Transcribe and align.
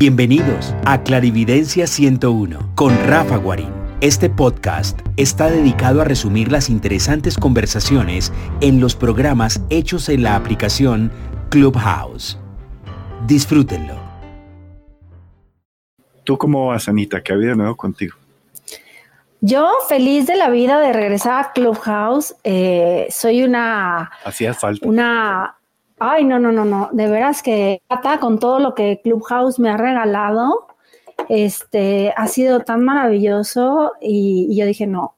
Bienvenidos 0.00 0.76
a 0.84 1.02
Clarividencia 1.02 1.88
101 1.88 2.70
con 2.76 2.96
Rafa 3.08 3.36
Guarín. 3.36 3.72
Este 4.00 4.30
podcast 4.30 5.00
está 5.16 5.50
dedicado 5.50 6.00
a 6.00 6.04
resumir 6.04 6.52
las 6.52 6.70
interesantes 6.70 7.36
conversaciones 7.36 8.32
en 8.60 8.78
los 8.78 8.94
programas 8.94 9.60
hechos 9.70 10.08
en 10.08 10.22
la 10.22 10.36
aplicación 10.36 11.10
Clubhouse. 11.50 12.38
Disfrútenlo. 13.26 13.94
¿Tú 16.22 16.38
cómo 16.38 16.68
vas, 16.68 16.88
Anita? 16.88 17.20
¿Qué 17.20 17.32
ha 17.32 17.34
habido 17.34 17.56
nuevo 17.56 17.76
contigo? 17.76 18.16
Yo 19.40 19.68
feliz 19.88 20.28
de 20.28 20.36
la 20.36 20.48
vida 20.48 20.78
de 20.78 20.92
regresar 20.92 21.44
a 21.44 21.52
Clubhouse. 21.52 22.36
Eh, 22.44 23.08
soy 23.10 23.42
una... 23.42 24.12
Hacía 24.24 24.54
falta. 24.54 24.86
Una... 24.86 25.57
Ay, 26.00 26.24
no, 26.24 26.38
no, 26.38 26.52
no, 26.52 26.64
no. 26.64 26.90
De 26.92 27.08
veras 27.08 27.42
que 27.42 27.82
con 28.20 28.38
todo 28.38 28.60
lo 28.60 28.74
que 28.74 29.00
Clubhouse 29.02 29.58
me 29.58 29.70
ha 29.70 29.76
regalado, 29.76 30.68
este, 31.28 32.12
ha 32.16 32.28
sido 32.28 32.60
tan 32.60 32.84
maravilloso 32.84 33.92
y, 34.00 34.56
yo 34.56 34.66
dije, 34.66 34.86
no, 34.86 35.14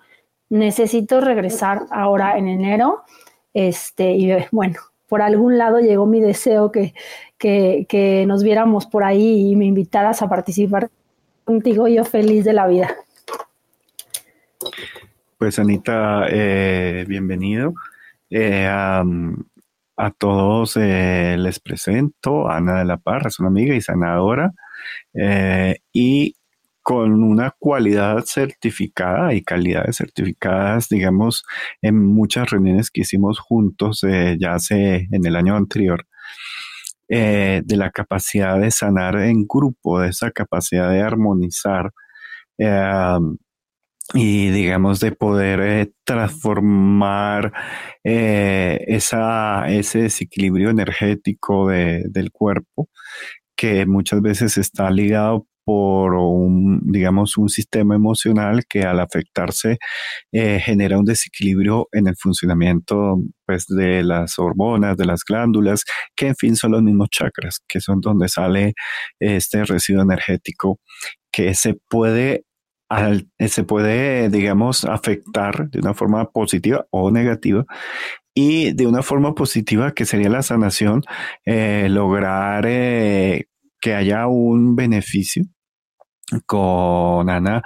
necesito 0.48 1.20
regresar 1.20 1.82
ahora 1.90 2.38
en 2.38 2.48
enero. 2.48 3.04
Este, 3.52 4.12
y 4.12 4.32
bueno, 4.52 4.78
por 5.08 5.22
algún 5.22 5.58
lado 5.58 5.80
llegó 5.80 6.06
mi 6.06 6.20
deseo 6.20 6.72
que, 6.72 6.94
que, 7.36 7.86
que 7.88 8.24
nos 8.26 8.42
viéramos 8.42 8.86
por 8.86 9.04
ahí 9.04 9.50
y 9.50 9.56
me 9.56 9.66
invitaras 9.66 10.22
a 10.22 10.28
participar 10.28 10.90
contigo. 11.44 11.88
Yo 11.88 12.04
feliz 12.04 12.44
de 12.44 12.52
la 12.54 12.66
vida. 12.66 12.96
Pues 15.36 15.58
Anita, 15.58 16.26
eh, 16.28 17.04
bienvenido. 17.08 17.74
Eh, 18.30 18.68
a, 20.04 20.10
todos 20.10 20.76
eh, 20.76 21.36
les 21.38 21.60
presento 21.60 22.48
Ana 22.48 22.78
de 22.78 22.84
la 22.84 22.96
Parra, 22.98 23.28
es 23.28 23.38
una 23.40 23.48
amiga 23.48 23.74
y 23.74 23.80
sanadora, 23.80 24.52
y 25.92 26.36
con 26.82 27.22
una 27.22 27.52
cualidad 27.58 28.24
certificada 28.24 29.34
y 29.34 29.42
calidades 29.42 29.98
certificadas, 29.98 30.88
digamos, 30.88 31.44
en 31.82 32.04
muchas 32.06 32.50
reuniones 32.50 32.90
que 32.90 33.02
hicimos 33.02 33.38
juntos 33.38 34.00
ya 34.38 34.54
hace 34.54 35.06
en 35.10 35.26
el 35.26 35.36
año 35.36 35.56
anterior. 35.56 36.06
de 37.08 37.76
la 37.76 37.90
capacidad 37.90 38.58
de 38.60 38.70
sanar 38.70 39.16
en 39.16 39.46
grupo, 39.46 40.00
de 40.00 40.10
esa 40.10 40.30
capacidad 40.30 40.90
de 40.90 41.02
armonizar 41.02 41.92
y 44.14 44.50
digamos 44.50 45.00
de 45.00 45.12
poder 45.12 45.60
eh, 45.60 45.92
transformar 46.04 47.52
eh, 48.04 48.84
esa, 48.88 49.68
ese 49.68 50.02
desequilibrio 50.02 50.70
energético 50.70 51.68
del 51.68 52.30
cuerpo 52.32 52.88
que 53.56 53.86
muchas 53.86 54.22
veces 54.22 54.58
está 54.58 54.90
ligado 54.90 55.46
por 55.64 56.14
un, 56.14 56.80
digamos, 56.84 57.36
un 57.36 57.48
sistema 57.48 57.94
emocional 57.94 58.64
que 58.68 58.82
al 58.82 58.98
afectarse 59.00 59.78
eh, 60.32 60.58
genera 60.60 60.98
un 60.98 61.04
desequilibrio 61.04 61.88
en 61.92 62.08
el 62.08 62.16
funcionamiento 62.16 63.20
pues, 63.46 63.66
de 63.68 64.02
las 64.02 64.38
hormonas, 64.38 64.96
de 64.96 65.06
las 65.06 65.22
glándulas, 65.24 65.84
que 66.16 66.28
en 66.28 66.36
fin 66.36 66.56
son 66.56 66.72
los 66.72 66.82
mismos 66.82 67.10
chakras, 67.10 67.60
que 67.68 67.80
son 67.80 68.00
donde 68.00 68.28
sale 68.28 68.74
este 69.20 69.64
residuo 69.64 70.02
energético 70.02 70.80
que 71.30 71.54
se 71.54 71.74
puede 71.88 72.44
eh, 72.90 73.48
se 73.48 73.64
puede, 73.64 74.28
digamos, 74.30 74.84
afectar 74.84 75.70
de 75.70 75.78
una 75.80 75.94
forma 75.94 76.30
positiva 76.30 76.86
o 76.90 77.10
negativa. 77.10 77.64
Y 78.34 78.72
de 78.74 78.86
una 78.86 79.02
forma 79.02 79.34
positiva, 79.34 79.92
que 79.92 80.06
sería 80.06 80.30
la 80.30 80.42
sanación, 80.42 81.02
eh, 81.44 81.88
lograr 81.90 82.64
eh, 82.66 83.46
que 83.80 83.94
haya 83.94 84.26
un 84.28 84.76
beneficio. 84.76 85.44
Con 86.46 87.28
Ana 87.28 87.62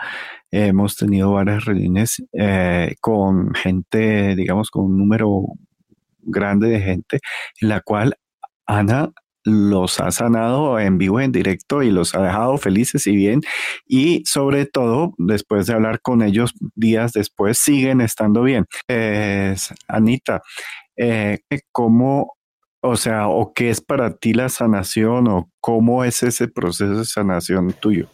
hemos 0.51 0.97
tenido 0.97 1.33
varias 1.33 1.67
reuniones 1.67 2.25
con 3.01 3.53
gente, 3.55 4.35
digamos, 4.37 4.71
con 4.71 4.87
un 4.87 4.97
número 4.99 5.43
grande 6.21 6.69
de 6.69 6.81
gente, 6.81 7.21
en 7.61 7.69
la 7.69 7.81
cual 7.83 8.15
Ana 8.67 9.13
los 9.45 10.01
ha 10.01 10.11
sanado 10.11 10.79
en 10.79 10.99
vivo, 10.99 11.21
en 11.21 11.33
directo 11.33 11.83
y 11.83 11.91
los 11.91 12.15
ha 12.15 12.23
dejado 12.23 12.57
felices 12.59 13.07
y 13.07 13.15
bien. 13.15 13.43
Y 13.87 14.25
sobre 14.25 14.67
todo, 14.67 15.15
después 15.19 15.67
de 15.67 15.75
hablar 15.75 16.01
con 16.01 16.23
ellos 16.23 16.55
días 16.75 17.13
después, 17.13 17.59
siguen 17.59 18.01
estando 18.01 18.43
bien. 18.43 18.67
Anita, 19.89 20.43
eh, 20.97 21.41
¿cómo, 21.73 22.37
o 22.81 22.97
sea, 22.97 23.29
o 23.29 23.53
qué 23.53 23.71
es 23.71 23.81
para 23.81 24.17
ti 24.17 24.33
la 24.33 24.49
sanación 24.49 25.29
o 25.29 25.51
cómo 25.61 26.05
es 26.05 26.23
ese 26.23 26.49
proceso 26.49 26.99
de 26.99 27.05
sanación 27.05 27.73
tuyo? 27.73 28.09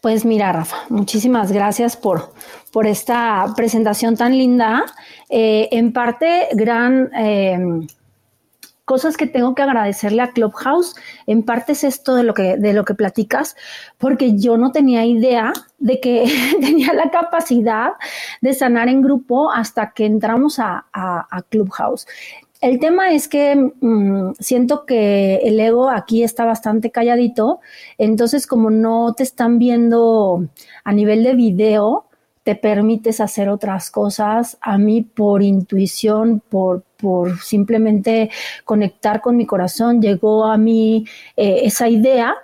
Pues 0.00 0.24
mira, 0.24 0.52
Rafa, 0.52 0.76
muchísimas 0.90 1.50
gracias 1.50 1.96
por, 1.96 2.32
por 2.72 2.86
esta 2.86 3.52
presentación 3.56 4.16
tan 4.16 4.38
linda. 4.38 4.84
Eh, 5.28 5.68
en 5.72 5.92
parte, 5.92 6.48
gran 6.52 7.10
eh, 7.18 7.58
cosas 8.88 9.18
que 9.18 9.26
tengo 9.26 9.54
que 9.54 9.62
agradecerle 9.62 10.22
a 10.22 10.30
Clubhouse. 10.32 10.96
En 11.26 11.42
parte 11.42 11.72
es 11.72 11.84
esto 11.84 12.14
de 12.14 12.22
lo 12.22 12.32
que, 12.32 12.56
de 12.56 12.72
lo 12.72 12.86
que 12.86 12.94
platicas, 12.94 13.54
porque 13.98 14.38
yo 14.38 14.56
no 14.56 14.72
tenía 14.72 15.04
idea 15.04 15.52
de 15.78 16.00
que 16.00 16.24
tenía 16.60 16.94
la 16.94 17.10
capacidad 17.10 17.92
de 18.40 18.54
sanar 18.54 18.88
en 18.88 19.02
grupo 19.02 19.52
hasta 19.52 19.92
que 19.92 20.06
entramos 20.06 20.58
a, 20.58 20.86
Clubhouse. 21.50 22.06
El 22.62 22.80
tema 22.80 23.12
es 23.12 23.28
que 23.28 23.54
mm, 23.54 24.32
siento 24.40 24.86
que 24.86 25.36
el 25.44 25.60
ego 25.60 25.90
aquí 25.90 26.24
está 26.24 26.46
bastante 26.46 26.90
calladito, 26.90 27.60
entonces 27.98 28.46
como 28.46 28.70
no 28.70 29.12
te 29.14 29.22
están 29.22 29.58
viendo 29.58 30.48
a 30.82 30.92
nivel 30.92 31.22
de 31.22 31.34
video, 31.34 32.07
te 32.48 32.54
permites 32.54 33.20
hacer 33.20 33.50
otras 33.50 33.90
cosas. 33.90 34.56
A 34.62 34.78
mí 34.78 35.02
por 35.02 35.42
intuición, 35.42 36.40
por, 36.48 36.82
por 36.96 37.38
simplemente 37.40 38.30
conectar 38.64 39.20
con 39.20 39.36
mi 39.36 39.44
corazón, 39.44 40.00
llegó 40.00 40.46
a 40.46 40.56
mí 40.56 41.04
eh, 41.36 41.60
esa 41.64 41.90
idea 41.90 42.34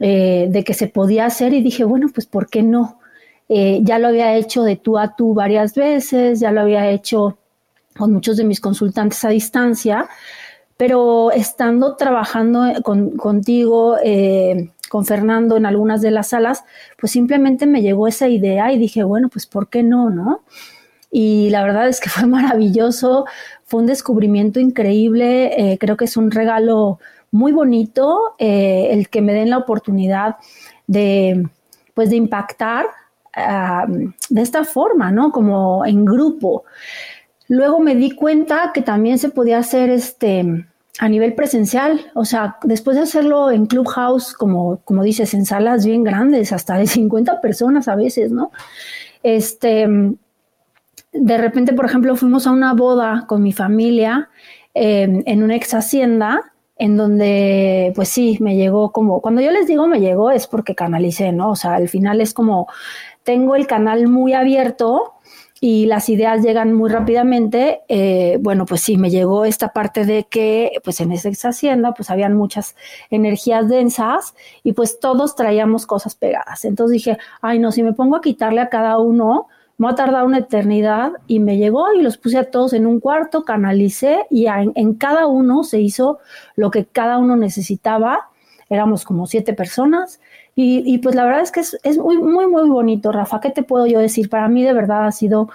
eh, 0.00 0.48
de 0.50 0.64
que 0.64 0.74
se 0.74 0.88
podía 0.88 1.26
hacer 1.26 1.54
y 1.54 1.62
dije, 1.62 1.84
bueno, 1.84 2.08
pues 2.12 2.26
¿por 2.26 2.48
qué 2.48 2.64
no? 2.64 2.98
Eh, 3.48 3.78
ya 3.82 4.00
lo 4.00 4.08
había 4.08 4.34
hecho 4.34 4.64
de 4.64 4.74
tú 4.74 4.98
a 4.98 5.14
tú 5.14 5.32
varias 5.32 5.76
veces, 5.76 6.40
ya 6.40 6.50
lo 6.50 6.62
había 6.62 6.90
hecho 6.90 7.38
con 7.96 8.12
muchos 8.12 8.36
de 8.36 8.42
mis 8.42 8.60
consultantes 8.60 9.24
a 9.24 9.28
distancia, 9.28 10.08
pero 10.76 11.30
estando 11.30 11.94
trabajando 11.94 12.82
contigo, 12.82 13.96
con 14.88 15.04
Fernando 15.04 15.56
en 15.56 15.66
algunas 15.66 16.00
de 16.00 16.10
las 16.10 16.28
salas, 16.28 16.64
pues 16.98 17.12
simplemente 17.12 17.66
me 17.66 17.82
llegó 17.82 18.08
esa 18.08 18.28
idea 18.28 18.72
y 18.72 18.78
dije, 18.78 19.02
bueno, 19.04 19.28
pues 19.28 19.46
¿por 19.46 19.68
qué 19.68 19.82
no, 19.82 20.10
no? 20.10 20.42
Y 21.10 21.50
la 21.50 21.62
verdad 21.62 21.88
es 21.88 22.00
que 22.00 22.08
fue 22.10 22.26
maravilloso, 22.26 23.26
fue 23.64 23.80
un 23.80 23.86
descubrimiento 23.86 24.60
increíble, 24.60 25.72
eh, 25.72 25.78
creo 25.78 25.96
que 25.96 26.06
es 26.06 26.16
un 26.16 26.30
regalo 26.30 26.98
muy 27.30 27.52
bonito 27.52 28.34
eh, 28.38 28.88
el 28.92 29.08
que 29.08 29.20
me 29.20 29.32
den 29.32 29.50
la 29.50 29.58
oportunidad 29.58 30.36
de, 30.86 31.48
pues, 31.94 32.10
de 32.10 32.16
impactar 32.16 32.86
de 34.30 34.40
esta 34.40 34.64
forma, 34.64 35.12
¿no? 35.12 35.30
Como 35.30 35.84
en 35.84 36.06
grupo. 36.06 36.64
Luego 37.48 37.80
me 37.80 37.94
di 37.94 38.12
cuenta 38.12 38.70
que 38.72 38.80
también 38.80 39.18
se 39.18 39.28
podía 39.28 39.58
hacer 39.58 39.90
este 39.90 40.64
a 40.98 41.08
nivel 41.08 41.34
presencial, 41.34 42.10
o 42.14 42.24
sea, 42.24 42.56
después 42.62 42.96
de 42.96 43.02
hacerlo 43.02 43.50
en 43.50 43.66
Clubhouse, 43.66 44.32
como, 44.32 44.78
como 44.84 45.02
dices, 45.02 45.34
en 45.34 45.44
salas 45.44 45.84
bien 45.84 46.04
grandes, 46.04 46.52
hasta 46.52 46.76
de 46.76 46.86
50 46.86 47.40
personas 47.40 47.88
a 47.88 47.96
veces, 47.96 48.32
¿no? 48.32 48.50
Este, 49.22 49.86
de 51.12 51.38
repente, 51.38 51.72
por 51.72 51.86
ejemplo, 51.86 52.16
fuimos 52.16 52.46
a 52.46 52.52
una 52.52 52.74
boda 52.74 53.24
con 53.26 53.42
mi 53.42 53.52
familia 53.52 54.30
em, 54.74 55.22
en 55.26 55.42
una 55.42 55.56
ex 55.56 55.74
hacienda, 55.74 56.52
en 56.78 56.96
donde, 56.96 57.92
pues 57.96 58.08
sí, 58.08 58.36
me 58.40 58.56
llegó 58.56 58.92
como, 58.92 59.20
cuando 59.22 59.40
yo 59.40 59.50
les 59.50 59.66
digo 59.66 59.86
me 59.86 59.98
llegó 59.98 60.30
es 60.30 60.46
porque 60.46 60.74
canalicé, 60.74 61.32
¿no? 61.32 61.50
O 61.50 61.56
sea, 61.56 61.74
al 61.74 61.88
final 61.88 62.20
es 62.20 62.34
como, 62.34 62.68
tengo 63.22 63.56
el 63.56 63.66
canal 63.66 64.08
muy 64.08 64.34
abierto 64.34 65.14
y 65.68 65.86
las 65.86 66.08
ideas 66.08 66.44
llegan 66.44 66.72
muy 66.74 66.88
rápidamente, 66.88 67.80
eh, 67.88 68.38
bueno, 68.40 68.66
pues 68.66 68.82
sí, 68.82 68.96
me 68.96 69.10
llegó 69.10 69.44
esta 69.44 69.70
parte 69.70 70.04
de 70.04 70.22
que, 70.22 70.70
pues 70.84 71.00
en 71.00 71.10
esa 71.10 71.48
hacienda, 71.48 71.92
pues 71.92 72.08
habían 72.08 72.36
muchas 72.36 72.76
energías 73.10 73.68
densas 73.68 74.36
y 74.62 74.74
pues 74.74 75.00
todos 75.00 75.34
traíamos 75.34 75.84
cosas 75.84 76.14
pegadas. 76.14 76.64
Entonces 76.64 76.92
dije, 76.92 77.18
ay, 77.42 77.58
no, 77.58 77.72
si 77.72 77.82
me 77.82 77.94
pongo 77.94 78.14
a 78.14 78.20
quitarle 78.20 78.60
a 78.60 78.68
cada 78.68 78.98
uno, 78.98 79.48
me 79.76 79.86
va 79.86 79.90
a 79.94 79.96
tardar 79.96 80.24
una 80.24 80.38
eternidad 80.38 81.14
y 81.26 81.40
me 81.40 81.56
llegó 81.56 81.92
y 81.92 82.00
los 82.00 82.16
puse 82.16 82.38
a 82.38 82.48
todos 82.48 82.72
en 82.72 82.86
un 82.86 83.00
cuarto, 83.00 83.42
canalicé 83.42 84.24
y 84.30 84.46
en 84.46 84.94
cada 84.94 85.26
uno 85.26 85.64
se 85.64 85.80
hizo 85.80 86.20
lo 86.54 86.70
que 86.70 86.86
cada 86.86 87.18
uno 87.18 87.34
necesitaba. 87.34 88.28
Éramos 88.68 89.04
como 89.04 89.26
siete 89.26 89.52
personas 89.52 90.20
y, 90.58 90.98
pues 90.98 91.14
la 91.14 91.24
verdad 91.26 91.42
es 91.42 91.52
que 91.52 91.60
es, 91.60 91.98
muy, 91.98 92.16
muy, 92.16 92.46
muy 92.46 92.66
bonito, 92.66 93.12
Rafa. 93.12 93.40
¿Qué 93.40 93.50
te 93.50 93.62
puedo 93.62 93.86
yo 93.86 93.98
decir? 93.98 94.30
Para 94.30 94.48
mí 94.48 94.62
de 94.62 94.72
verdad 94.72 95.06
ha 95.06 95.12
sido 95.12 95.50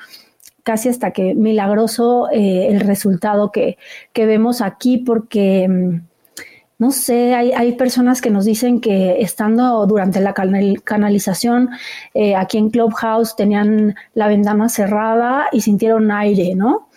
casi 0.61 0.89
hasta 0.89 1.09
que 1.09 1.33
milagroso 1.33 2.29
eh, 2.31 2.67
el 2.69 2.81
resultado 2.81 3.51
que, 3.51 3.79
vemos 4.13 4.61
aquí 4.61 4.99
porque 4.99 5.67
mm, 5.67 6.01
no 6.77 6.91
sé, 6.91 7.33
hay, 7.33 7.71
personas 7.73 8.21
que 8.21 8.29
nos 8.29 8.45
dicen 8.45 8.79
que 8.79 9.21
estando 9.21 9.87
durante 9.87 10.19
la 10.19 10.33
canalización 10.33 11.69
eh, 12.13 12.35
aquí 12.35 12.59
en 12.59 12.69
Clubhouse 12.69 13.35
tenían 13.35 13.95
la 14.13 14.27
ventana 14.27 14.69
cerrada 14.69 15.47
y 15.51 15.61
sintieron 15.61 16.11
aire, 16.11 16.53
¿no? 16.55 16.89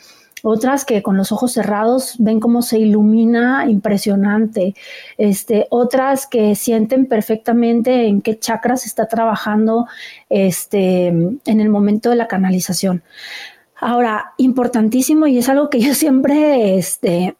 Otras 0.44 0.84
que 0.84 1.02
con 1.02 1.16
los 1.16 1.32
ojos 1.32 1.52
cerrados 1.52 2.16
ven 2.18 2.38
cómo 2.38 2.60
se 2.60 2.78
ilumina 2.78 3.64
impresionante, 3.66 4.74
este, 5.16 5.66
otras 5.70 6.26
que 6.26 6.54
sienten 6.54 7.06
perfectamente 7.06 8.06
en 8.06 8.20
qué 8.20 8.38
chakras 8.38 8.84
está 8.84 9.08
trabajando 9.08 9.86
este, 10.28 11.06
en 11.06 11.40
el 11.46 11.70
momento 11.70 12.10
de 12.10 12.16
la 12.16 12.28
canalización. 12.28 13.02
Ahora, 13.80 14.34
importantísimo 14.36 15.26
y 15.26 15.38
es 15.38 15.48
algo 15.48 15.70
que 15.70 15.80
yo 15.80 15.94
siempre 15.94 16.76
este, 16.76 17.36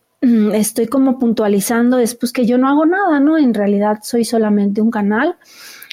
estoy 0.54 0.86
como 0.86 1.18
puntualizando, 1.18 1.98
es 1.98 2.14
pues 2.14 2.32
que 2.32 2.46
yo 2.46 2.56
no 2.56 2.68
hago 2.68 2.86
nada, 2.86 3.20
¿no? 3.20 3.36
En 3.36 3.52
realidad 3.52 3.98
soy 4.02 4.24
solamente 4.24 4.80
un 4.80 4.90
canal, 4.90 5.36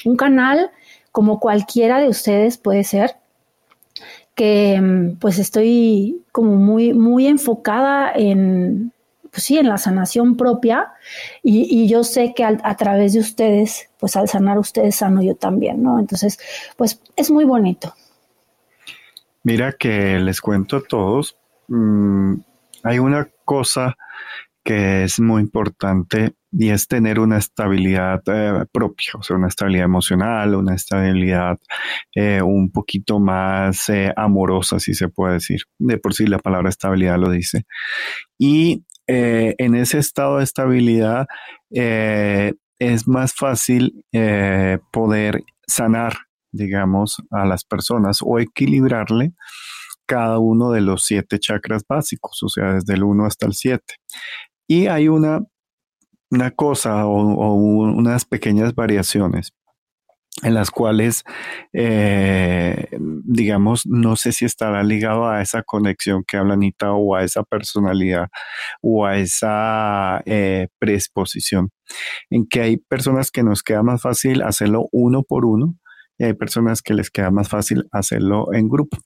un 0.06 0.16
canal 0.16 0.70
como 1.10 1.40
cualquiera 1.40 2.00
de 2.00 2.08
ustedes 2.08 2.56
puede 2.56 2.84
ser, 2.84 3.16
que 4.34 4.80
mm, 4.80 5.16
pues 5.18 5.38
estoy 5.38 6.22
como 6.32 6.56
muy, 6.56 6.92
muy 6.92 7.26
enfocada 7.26 8.12
en, 8.14 8.92
pues 9.30 9.44
sí, 9.44 9.58
en 9.58 9.68
la 9.68 9.78
sanación 9.78 10.36
propia 10.36 10.92
y, 11.42 11.88
yo 11.88 12.04
sé 12.04 12.34
que 12.34 12.44
a 12.44 12.76
través 12.76 13.14
de 13.14 13.20
ustedes, 13.20 13.88
pues 13.98 14.16
al 14.16 14.28
sanar 14.28 14.58
ustedes 14.58 14.96
sano 14.96 15.22
yo 15.22 15.34
también, 15.34 15.82
¿no? 15.82 15.98
Entonces, 15.98 16.38
pues 16.76 17.00
es 17.16 17.30
muy 17.30 17.44
bonito. 17.44 17.94
Mira 19.42 19.72
que 19.72 20.18
les 20.20 20.40
cuento 20.40 20.76
a 20.76 20.82
todos, 20.82 21.36
mm, 21.68 22.34
hay 22.84 22.98
una 22.98 23.28
cosa 23.44 23.96
que 24.64 25.04
es 25.04 25.20
muy 25.20 25.42
importante 25.42 26.34
y 26.52 26.70
es 26.70 26.86
tener 26.86 27.18
una 27.18 27.38
estabilidad 27.38 28.22
eh, 28.26 28.64
propia, 28.70 29.12
o 29.18 29.22
sea, 29.22 29.36
una 29.36 29.48
estabilidad 29.48 29.86
emocional, 29.86 30.54
una 30.54 30.74
estabilidad 30.74 31.58
eh, 32.14 32.42
un 32.42 32.70
poquito 32.70 33.18
más 33.18 33.88
eh, 33.88 34.12
amorosa, 34.16 34.78
si 34.78 34.94
se 34.94 35.08
puede 35.08 35.34
decir. 35.34 35.62
De 35.78 35.98
por 35.98 36.14
sí 36.14 36.26
la 36.26 36.38
palabra 36.38 36.68
estabilidad 36.68 37.18
lo 37.18 37.30
dice. 37.30 37.64
Y 38.38 38.84
en 39.06 39.74
ese 39.74 39.98
estado 39.98 40.38
de 40.38 40.44
estabilidad 40.44 41.26
es 41.70 43.08
más 43.08 43.34
fácil 43.34 44.04
poder 44.90 45.42
sanar, 45.66 46.14
digamos, 46.50 47.22
a 47.30 47.44
las 47.44 47.64
personas 47.64 48.20
o 48.22 48.38
equilibrarle 48.38 49.34
cada 50.06 50.38
uno 50.38 50.70
de 50.70 50.80
los 50.80 51.04
siete 51.04 51.38
chakras 51.38 51.84
básicos, 51.88 52.42
o 52.42 52.48
sea, 52.48 52.74
desde 52.74 52.94
el 52.94 53.02
1 53.02 53.24
hasta 53.26 53.46
el 53.46 53.54
7. 53.54 53.82
Y 54.72 54.86
hay 54.86 55.08
una, 55.08 55.44
una 56.30 56.50
cosa 56.50 57.04
o, 57.04 57.52
unas 57.52 58.24
pequeñas 58.24 58.74
variaciones 58.74 59.52
en 60.42 60.54
las 60.54 60.70
cuales, 60.70 61.24
eh, 61.74 62.88
digamos, 62.98 63.84
no 63.84 64.16
sé 64.16 64.32
si 64.32 64.46
estará 64.46 64.82
ligado 64.82 65.28
a 65.28 65.42
esa 65.42 65.62
conexión 65.62 66.24
que 66.26 66.38
habla 66.38 66.56
o 66.94 67.14
a 67.14 67.22
esa 67.22 67.42
personalidad 67.42 68.28
o 68.80 69.04
a 69.04 69.18
esa 69.18 70.22
eh, 70.24 70.68
predisposición, 70.78 71.68
en 72.30 72.46
que 72.46 72.62
hay 72.62 72.76
personas 72.78 73.30
que 73.30 73.42
nos 73.42 73.62
queda 73.62 73.82
más 73.82 74.00
fácil 74.00 74.40
hacerlo 74.40 74.88
uno 74.90 75.22
por 75.22 75.44
uno 75.44 75.76
y 76.16 76.24
hay 76.24 76.32
personas 76.32 76.80
que 76.80 76.94
les 76.94 77.10
queda 77.10 77.30
más 77.30 77.50
fácil 77.50 77.84
hacerlo 77.92 78.54
en 78.54 78.70
grupo. 78.70 78.96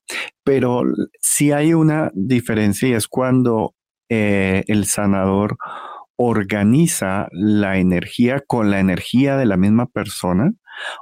Pero 0.44 0.84
sí 1.20 1.50
hay 1.50 1.74
una 1.74 2.12
diferencia 2.14 2.88
y 2.88 2.92
es 2.92 3.08
cuando 3.08 3.75
eh, 4.08 4.64
el 4.66 4.86
sanador 4.86 5.56
organiza 6.16 7.28
la 7.32 7.78
energía 7.78 8.42
con 8.46 8.70
la 8.70 8.80
energía 8.80 9.36
de 9.36 9.46
la 9.46 9.56
misma 9.56 9.86
persona 9.86 10.52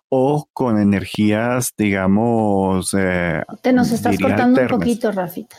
o 0.08 0.48
con 0.52 0.78
energías, 0.78 1.72
digamos... 1.76 2.94
Eh, 2.98 3.42
Te 3.62 3.72
nos 3.72 3.90
estás 3.92 4.18
cortando 4.18 4.60
un 4.60 4.68
poquito, 4.68 5.12
Rafita. 5.12 5.56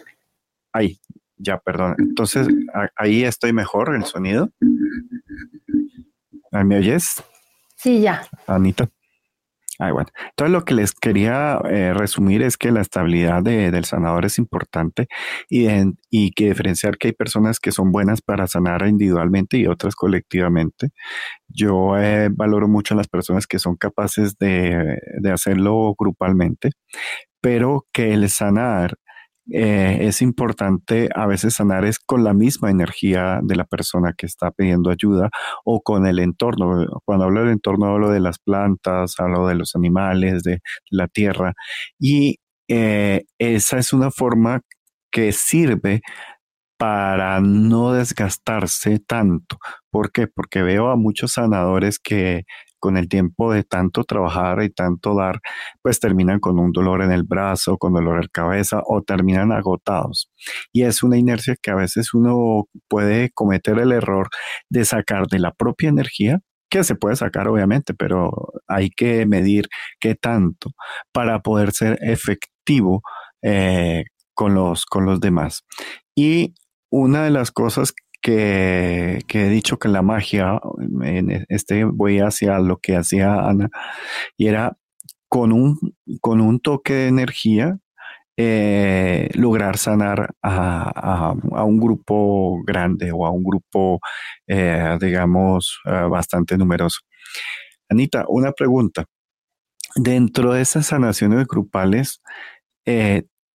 Ahí, 0.74 1.00
ya, 1.38 1.58
perdón. 1.58 1.96
Entonces, 2.00 2.48
ahí 2.96 3.24
estoy 3.24 3.54
mejor, 3.54 3.96
el 3.96 4.04
sonido. 4.06 4.50
¿Me 6.52 6.78
oyes? 6.78 7.24
Sí, 7.76 8.02
ya. 8.02 8.26
Anita. 8.48 8.90
Bueno. 9.80 10.06
Entonces 10.30 10.52
lo 10.52 10.64
que 10.64 10.74
les 10.74 10.94
quería 10.94 11.60
eh, 11.70 11.94
resumir 11.94 12.42
es 12.44 12.58
que 12.58 12.72
la 12.72 12.82
estabilidad 12.82 13.44
del 13.44 13.86
sanador 13.86 14.26
es 14.26 14.38
importante 14.38 15.08
y, 15.50 15.68
y, 16.10 16.32
que 16.32 16.46
diferenciar 16.48 16.98
que 16.98 17.10
hay 17.10 17.14
personas 17.14 17.60
que 17.60 17.72
son 17.72 17.92
buenas 17.92 18.22
para 18.22 18.48
sanar 18.48 18.88
individualmente 18.88 19.58
y 19.58 19.68
otras 19.68 19.96
colectivamente. 19.96 20.90
Yo 21.50 21.98
eh, 21.98 22.30
valoro 22.32 22.68
mucho 22.68 22.94
a 22.94 22.98
las 22.98 23.08
personas 23.08 23.48
que 23.48 23.60
son 23.60 23.76
capaces 23.76 24.38
de, 24.38 24.98
de 25.22 25.32
hacerlo 25.32 25.94
grupalmente, 25.98 26.72
pero 27.42 27.86
que 27.94 28.14
el 28.14 28.30
sanar 28.30 28.98
eh, 29.52 30.00
es 30.02 30.22
importante 30.22 31.10
a 31.16 31.28
veces 31.28 31.56
sanar 31.56 31.86
es 31.86 32.00
con 32.00 32.24
la 32.24 32.34
misma 32.34 32.72
energía 32.72 33.40
de 33.44 33.56
la 33.56 33.66
persona 33.66 34.14
que 34.18 34.26
está 34.26 34.52
pidiendo 34.52 34.90
ayuda 34.90 35.30
o 35.64 35.82
con 35.82 36.08
el 36.08 36.20
entorno. 36.20 36.86
Cuando 37.06 37.26
hablo 37.26 37.42
del 37.42 37.52
entorno 37.52 37.88
hablo 37.88 38.10
de 38.10 38.20
las 38.20 38.40
plantas, 38.40 39.16
hablo 39.20 39.48
de 39.48 39.56
los 39.56 39.76
animales, 39.76 40.44
de 40.44 40.60
la 40.90 41.08
tierra. 41.08 41.54
Y 42.00 42.40
eh, 42.70 43.26
esa 43.40 43.78
es 43.78 43.94
una 43.94 44.12
forma 44.12 44.62
que 45.12 45.32
sirve 45.32 46.02
para 46.78 47.40
no 47.42 47.94
desgastarse 47.94 49.00
tanto. 49.00 49.58
¿Por 49.92 50.12
qué? 50.12 50.28
Porque 50.28 50.62
veo 50.62 50.90
a 50.90 50.96
muchos 50.98 51.34
sanadores 51.34 52.00
que 52.00 52.44
con 52.86 52.98
el 52.98 53.10
tiempo 53.10 53.52
de 53.52 53.64
tanto 53.64 54.04
trabajar 54.04 54.62
y 54.62 54.70
tanto 54.70 55.16
dar, 55.16 55.40
pues 55.82 56.00
terminan 56.00 56.40
con 56.40 56.60
un 56.60 56.72
dolor 56.72 57.02
en 57.02 57.12
el 57.12 57.24
brazo, 57.24 57.80
con 57.80 57.94
dolor 57.94 58.18
en 58.22 58.30
cabeza 58.32 58.84
o 58.86 59.02
terminan 59.02 59.52
agotados. 59.52 60.30
Y 60.72 60.84
es 60.84 61.02
una 61.02 61.18
inercia 61.18 61.56
que 61.60 61.72
a 61.72 61.76
veces 61.76 62.14
uno 62.14 62.66
puede 62.88 63.32
cometer 63.32 63.80
el 63.80 63.92
error 63.92 64.30
de 64.70 64.86
sacar 64.86 65.26
de 65.26 65.40
la 65.40 65.52
propia 65.52 65.90
energía 65.90 66.42
que 66.70 66.84
se 66.84 66.94
puede 66.94 67.16
sacar 67.16 67.48
obviamente, 67.48 67.96
pero 67.96 68.32
hay 68.68 68.92
que 68.92 69.26
medir 69.26 69.68
qué 70.00 70.14
tanto 70.14 70.70
para 71.12 71.40
poder 71.40 71.72
ser 71.72 71.98
efectivo 72.04 73.02
eh, 73.42 74.04
con, 74.36 74.54
los, 74.54 74.86
con 74.86 75.08
los 75.08 75.20
demás. 75.20 75.64
Y 76.16 76.54
una 76.92 77.24
de 77.24 77.32
las 77.32 77.50
cosas 77.50 77.94
que, 78.22 79.24
he 79.28 79.50
dicho 79.50 79.78
que 79.78 79.90
la 79.90 80.02
magia, 80.02 80.60
en 81.02 81.46
este 81.50 81.84
voy 81.86 82.20
hacia 82.20 82.60
lo 82.60 82.78
que 82.78 82.96
hacía 82.96 83.34
Ana, 83.48 83.70
y 84.38 84.48
era 84.48 84.78
con 85.30 85.52
un, 85.52 85.78
con 86.22 86.42
un 86.42 86.60
toque 86.60 86.94
de 86.94 87.08
energía 87.08 87.80
eh, 88.38 89.30
lograr 89.36 89.78
sanar 89.78 90.34
a, 90.44 91.34
un 91.66 91.80
grupo 91.80 92.62
grande 92.66 93.12
o 93.14 93.26
a 93.26 93.32
un 93.32 93.44
grupo, 93.44 94.02
eh, 94.48 94.98
digamos, 95.00 95.80
eh, 95.86 96.08
bastante 96.10 96.58
numeroso. 96.58 97.00
Anita, 97.90 98.26
una 98.28 98.52
pregunta. 98.52 99.06
Dentro 99.96 100.54
de 100.54 100.62
esas 100.62 100.88
sanaciones 100.88 101.48
grupales, 101.48 102.22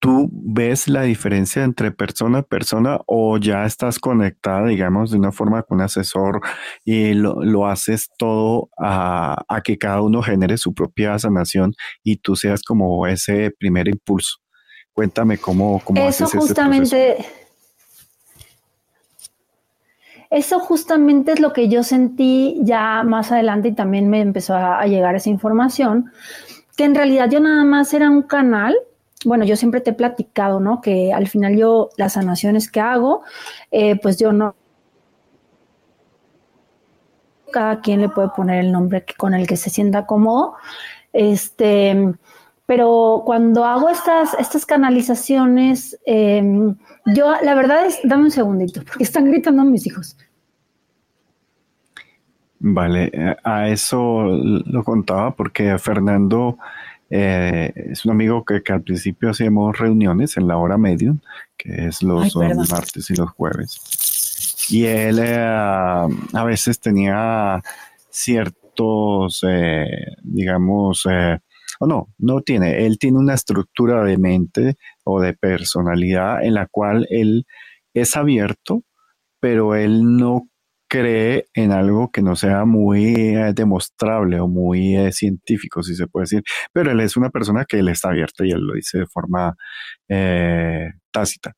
¿Tú 0.01 0.31
ves 0.33 0.89
la 0.89 1.03
diferencia 1.03 1.63
entre 1.63 1.91
persona 1.91 2.39
a 2.39 2.43
persona 2.43 3.01
o 3.05 3.37
ya 3.37 3.67
estás 3.67 3.99
conectada, 3.99 4.67
digamos, 4.67 5.11
de 5.11 5.19
una 5.19 5.31
forma 5.31 5.63
con 5.63 5.77
un 5.77 5.85
asesor 5.85 6.41
y 6.87 7.13
lo, 7.13 7.67
haces 7.67 8.09
todo 8.17 8.71
a, 8.79 9.45
que 9.63 9.77
cada 9.77 10.01
uno 10.01 10.23
genere 10.23 10.57
su 10.57 10.73
propia 10.73 11.19
sanación 11.19 11.75
y 12.03 12.17
tú 12.17 12.35
seas 12.35 12.63
como 12.63 13.07
ese 13.07 13.51
primer 13.51 13.89
impulso? 13.89 14.39
Cuéntame 14.95 15.37
cómo, 15.37 15.83
cómo 15.85 16.01
Eso 16.09 16.27
justamente. 16.27 17.19
Eso 20.31 20.61
justamente 20.61 21.33
es 21.33 21.41
lo 21.41 21.53
que 21.53 21.69
yo 21.69 21.83
sentí 21.83 22.59
ya 22.63 23.03
más 23.03 23.33
adelante 23.33 23.69
y 23.69 23.75
también 23.75 24.09
me 24.09 24.23
empezó 24.23 24.55
a 24.55 24.87
llegar 24.87 25.15
esa 25.15 25.29
información, 25.29 26.11
que 26.77 26.85
en 26.85 26.95
realidad 26.95 27.29
yo 27.29 27.41
nada 27.41 27.65
más 27.65 27.93
era 27.93 28.09
un 28.09 28.23
canal 28.23 28.77
bueno, 29.25 29.45
yo 29.45 29.57
siempre 29.57 29.81
te 29.81 29.91
he 29.91 29.95
platicado, 29.95 30.61
¿no? 30.61 30.81
Que 30.81 31.13
al 31.13 31.29
final 31.29 31.57
yo, 31.57 31.91
las 31.97 32.15
sanaciones 32.15 32.71
que 32.71 32.81
hago, 32.81 33.23
eh, 33.71 33.97
pues 34.01 34.19
yo 34.19 34.33
no... 34.33 34.55
Cada 37.53 37.81
quien 37.81 38.01
le 38.01 38.09
puede 38.09 38.29
poner 38.29 38.65
el 38.65 38.73
nombre 38.73 39.05
con 39.17 39.35
el 39.35 39.47
que 39.47 39.57
se 39.57 39.71
sienta 39.71 40.07
cómodo. 40.07 40.55
Este, 41.13 42.15
pero 42.71 43.25
cuando 43.27 43.65
hago 43.65 43.89
estas, 43.89 44.35
estas 44.35 44.65
canalizaciones, 44.65 45.99
em, 46.07 46.77
yo, 47.07 47.35
la 47.43 47.55
verdad 47.57 47.87
es, 47.87 47.99
dame 48.05 48.25
un 48.25 48.31
segundito, 48.31 48.83
porque 48.85 49.03
están 49.03 49.25
gritando 49.25 49.65
mis 49.65 49.87
hijos. 49.89 50.17
Vale, 52.61 53.11
eh, 53.13 53.37
a 53.43 53.69
eso 53.69 54.23
lo 54.23 54.85
contaba 54.85 55.35
porque 55.35 55.77
Fernando 55.79 56.59
eh, 57.11 57.73
es 57.75 58.05
un 58.05 58.13
amigo 58.13 58.45
que, 58.45 58.63
al 58.73 58.83
principio 58.83 59.31
hacíamos 59.31 59.79
reuniones 59.79 60.37
en 60.37 60.47
la 60.47 60.57
hora 60.57 60.79
medium, 60.79 61.21
que 61.57 61.87
es 61.87 62.03
los, 62.03 62.37
martes 62.71 63.11
y 63.11 63.15
los 63.15 63.31
jueves. 63.31 64.69
y 64.71 64.85
él 64.85 65.19
eh, 65.19 65.37
a 65.37 66.45
veces 66.45 66.79
tenía 66.79 67.61
ciertos, 68.11 69.45
eh, 69.49 69.87
digamos, 70.23 71.07
eh, 71.11 71.39
o 71.79 71.87
no, 71.87 72.13
no 72.19 72.43
tiene, 72.43 72.85
él 72.87 72.99
tiene 72.99 73.19
una 73.19 73.35
estructura 73.35 74.05
de 74.05 74.19
mente 74.19 74.77
o 75.05 75.21
de 75.21 75.33
personalidad 75.33 76.45
en 76.45 76.55
la 76.55 76.67
cual 76.67 77.07
él 77.11 77.47
es 77.95 78.17
abierto, 78.17 78.85
pero 79.41 79.75
él 79.75 80.17
no 80.17 80.50
cree 80.91 81.47
en 81.55 81.71
algo 81.73 82.11
que 82.11 82.21
no 82.21 82.35
sea 82.37 82.65
muy 82.65 83.15
eh, 83.15 83.53
demostrable 83.55 84.41
o 84.41 84.49
muy 84.49 84.97
eh, 84.97 85.13
científico, 85.13 85.83
si 85.85 85.95
se 85.95 86.09
puede 86.09 86.25
decir. 86.25 86.43
Pero 86.73 86.91
él 86.91 87.01
es 87.01 87.17
una 87.17 87.31
persona 87.31 87.65
que 87.65 87.79
él 87.79 87.89
está 87.89 88.09
abierto 88.11 88.45
y 88.45 88.51
él 88.51 88.61
lo 88.61 88.75
dice 88.75 88.99
de 88.99 89.07
forma 89.07 89.57
eh, 90.09 90.89
tácita. 91.13 91.55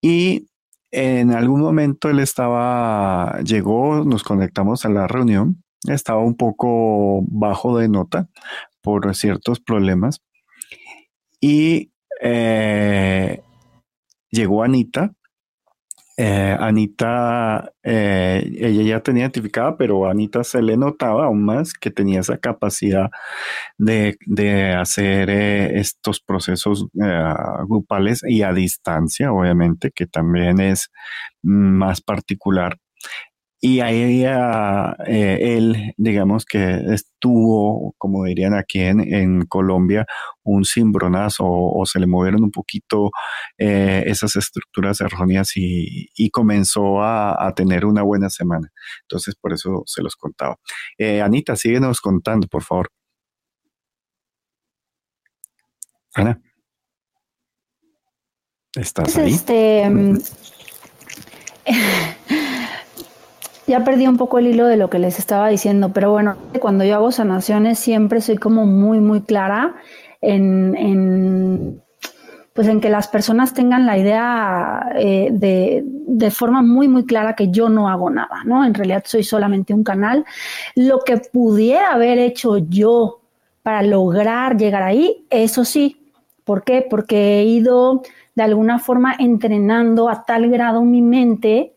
Y 0.00 0.48
en 0.90 1.32
algún 1.32 1.60
momento 1.60 2.08
él 2.08 2.18
estaba, 2.18 3.38
llegó, 3.44 4.04
nos 4.04 4.24
conectamos 4.24 4.86
a 4.86 4.88
la 4.88 5.06
reunión, 5.06 5.62
estaba 5.88 6.24
un 6.24 6.36
poco 6.36 7.22
bajo 7.28 7.78
de 7.78 7.88
nota 7.88 8.28
por 8.80 9.14
ciertos 9.14 9.60
problemas 9.60 10.20
y 11.40 11.90
llegó 14.30 14.62
Anita 14.62 15.12
eh, 16.16 16.56
Anita, 16.58 17.72
eh, 17.82 18.44
ella 18.58 18.82
ya 18.82 19.00
tenía 19.00 19.22
identificada, 19.24 19.76
pero 19.76 20.06
a 20.06 20.10
Anita 20.10 20.44
se 20.44 20.60
le 20.60 20.76
notaba 20.76 21.26
aún 21.26 21.44
más 21.44 21.72
que 21.72 21.90
tenía 21.90 22.20
esa 22.20 22.38
capacidad 22.38 23.10
de, 23.78 24.16
hacer 24.78 25.30
eh, 25.30 25.78
estos 25.80 26.20
procesos 26.20 26.86
grupales 27.68 28.22
y 28.26 28.42
a 28.42 28.52
distancia, 28.52 29.32
obviamente, 29.32 29.90
que 29.90 30.06
también 30.06 30.60
es 30.60 30.90
más 31.42 32.00
particular. 32.00 32.78
Y 33.64 33.78
ahí 33.78 34.24
eh, 34.26 35.38
él, 35.56 35.94
digamos 35.96 36.44
que 36.44 36.80
estuvo, 36.92 37.94
como 37.96 38.24
dirían 38.24 38.54
aquí 38.54 38.80
en, 38.80 39.46
Colombia, 39.46 40.04
un 40.42 40.64
cimbronazo 40.64 41.44
o, 41.46 41.86
se 41.86 42.00
le 42.00 42.08
movieron 42.08 42.42
un 42.42 42.50
poquito 42.50 43.12
eh, 43.56 44.02
esas 44.06 44.34
estructuras 44.34 45.00
erróneas 45.00 45.52
y, 45.54 46.30
comenzó 46.30 47.04
a, 47.04 47.52
tener 47.54 47.84
una 47.84 48.02
buena 48.02 48.30
semana. 48.30 48.68
Entonces, 49.02 49.36
por 49.36 49.52
eso 49.52 49.84
se 49.86 50.02
los 50.02 50.16
contaba. 50.16 50.56
Eh, 50.98 51.22
Anita, 51.22 51.54
síguenos 51.54 52.00
contando, 52.00 52.48
por 52.48 52.64
favor. 52.64 52.90
Ana. 56.14 56.42
¿Estás 58.74 59.16
ahí? 59.18 59.34
Este, 59.34 59.88
mm, 59.88 60.18
ya 63.66 63.84
perdí 63.84 64.06
un 64.06 64.16
poco 64.16 64.38
el 64.38 64.48
hilo 64.48 64.66
de 64.66 64.76
lo 64.76 64.90
que 64.90 64.98
les 64.98 65.18
estaba 65.18 65.48
diciendo, 65.48 65.92
pero 65.92 66.10
bueno, 66.10 66.36
cuando 66.60 66.84
yo 66.84 66.96
hago 66.96 67.12
sanaciones 67.12 67.78
siempre 67.78 68.20
soy 68.20 68.36
como 68.36 68.66
muy, 68.66 69.00
muy 69.00 69.22
clara 69.22 69.74
en, 70.20 71.80
pues 72.52 72.68
en 72.68 72.80
que 72.80 72.90
las 72.90 73.08
personas 73.08 73.54
tengan 73.54 73.86
la 73.86 73.98
idea 73.98 74.90
eh, 74.96 75.30
de, 75.32 75.82
de, 75.84 76.30
forma 76.30 76.62
muy, 76.62 76.88
muy 76.88 77.04
clara 77.04 77.34
que 77.34 77.50
yo 77.50 77.68
no 77.68 77.88
hago 77.88 78.10
nada, 78.10 78.42
¿no? 78.44 78.64
En 78.64 78.74
realidad 78.74 79.04
soy 79.06 79.22
solamente 79.22 79.74
un 79.74 79.84
canal. 79.84 80.24
Lo 80.74 81.00
que 81.00 81.18
pudiera 81.18 81.92
haber 81.92 82.18
hecho 82.18 82.58
yo 82.58 83.20
para 83.62 83.82
lograr 83.82 84.56
llegar 84.56 84.82
ahí, 84.82 85.24
eso 85.30 85.64
sí. 85.64 85.98
¿Por 86.44 86.64
qué? 86.64 86.84
Porque 86.88 87.40
he 87.40 87.44
ido 87.44 88.02
de 88.34 88.42
alguna 88.42 88.78
forma 88.78 89.14
entrenando 89.18 90.08
a 90.08 90.24
tal 90.24 90.50
grado 90.50 90.82
mi 90.82 91.00
mente 91.00 91.74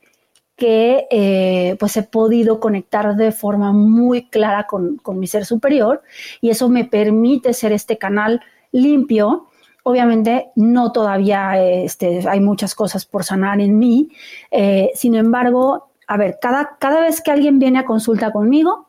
que 0.56 1.08
eh, 1.12 1.76
pues 1.80 1.98
he 1.98 2.04
podido 2.04 2.60
conectar 2.60 3.16
de 3.16 3.32
forma 3.32 3.74
muy 3.74 4.30
clara 4.30 4.68
con, 4.68 5.00
mi 5.14 5.28
ser 5.28 5.46
superior 5.46 6.02
y 6.42 6.50
eso 6.50 6.70
me 6.70 6.86
permite 6.86 7.54
ser 7.54 7.72
este 7.72 7.98
canal 7.98 8.42
limpio. 8.72 9.48
Obviamente 9.84 10.48
no 10.56 10.92
todavía 10.92 11.62
este, 11.62 12.28
hay 12.28 12.40
muchas 12.40 12.74
cosas 12.74 13.06
por 13.06 13.24
sanar 13.24 13.60
en 13.62 13.78
mí, 13.78 14.10
eh, 14.50 14.92
sin 14.96 15.16
embargo, 15.16 15.90
a 16.08 16.18
ver, 16.18 16.38
cada, 16.42 16.78
cada 16.80 17.02
vez 17.02 17.22
que 17.22 17.32
alguien 17.32 17.60
viene 17.60 17.80
a 17.80 17.86
consulta 17.86 18.32
conmigo, 18.32 18.88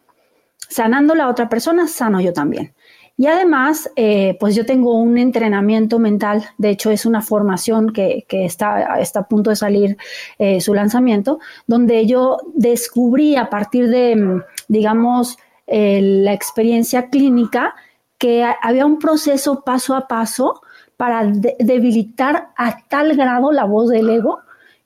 sanando 0.68 1.14
la 1.14 1.28
otra 1.28 1.48
persona, 1.48 1.86
sano 1.88 2.20
yo 2.20 2.32
también. 2.32 2.74
Y 3.18 3.26
además, 3.26 3.90
eh, 3.96 4.36
pues 4.38 4.54
yo 4.54 4.66
tengo 4.66 4.98
un 4.98 5.16
entrenamiento 5.16 5.98
mental, 5.98 6.44
de 6.58 6.70
hecho 6.70 6.90
es 6.90 7.06
una 7.06 7.22
formación 7.22 7.92
que, 7.92 8.26
está, 8.28 9.00
está, 9.00 9.20
a 9.20 9.28
punto 9.28 9.48
de 9.50 9.56
salir 9.56 9.96
eh, 10.38 10.60
su 10.60 10.74
lanzamiento, 10.74 11.38
donde 11.66 12.04
yo 12.06 12.36
descubrí 12.54 13.36
a 13.36 13.48
partir 13.48 13.88
de, 13.88 14.16
mm, 14.16 14.42
digamos, 14.68 15.38
eh, 15.66 16.00
la 16.02 16.34
experiencia 16.34 17.08
clínica 17.08 17.74
que 18.18 18.44
había 18.62 18.84
un 18.84 18.98
proceso 18.98 19.62
paso 19.62 19.94
a 19.94 20.08
paso 20.08 20.60
para 20.96 21.24
debilitar 21.26 22.48
a 22.56 22.78
tal 22.88 23.16
grado 23.16 23.52
la 23.52 23.64
voz 23.64 23.90
del 23.90 24.08
ego 24.08 24.40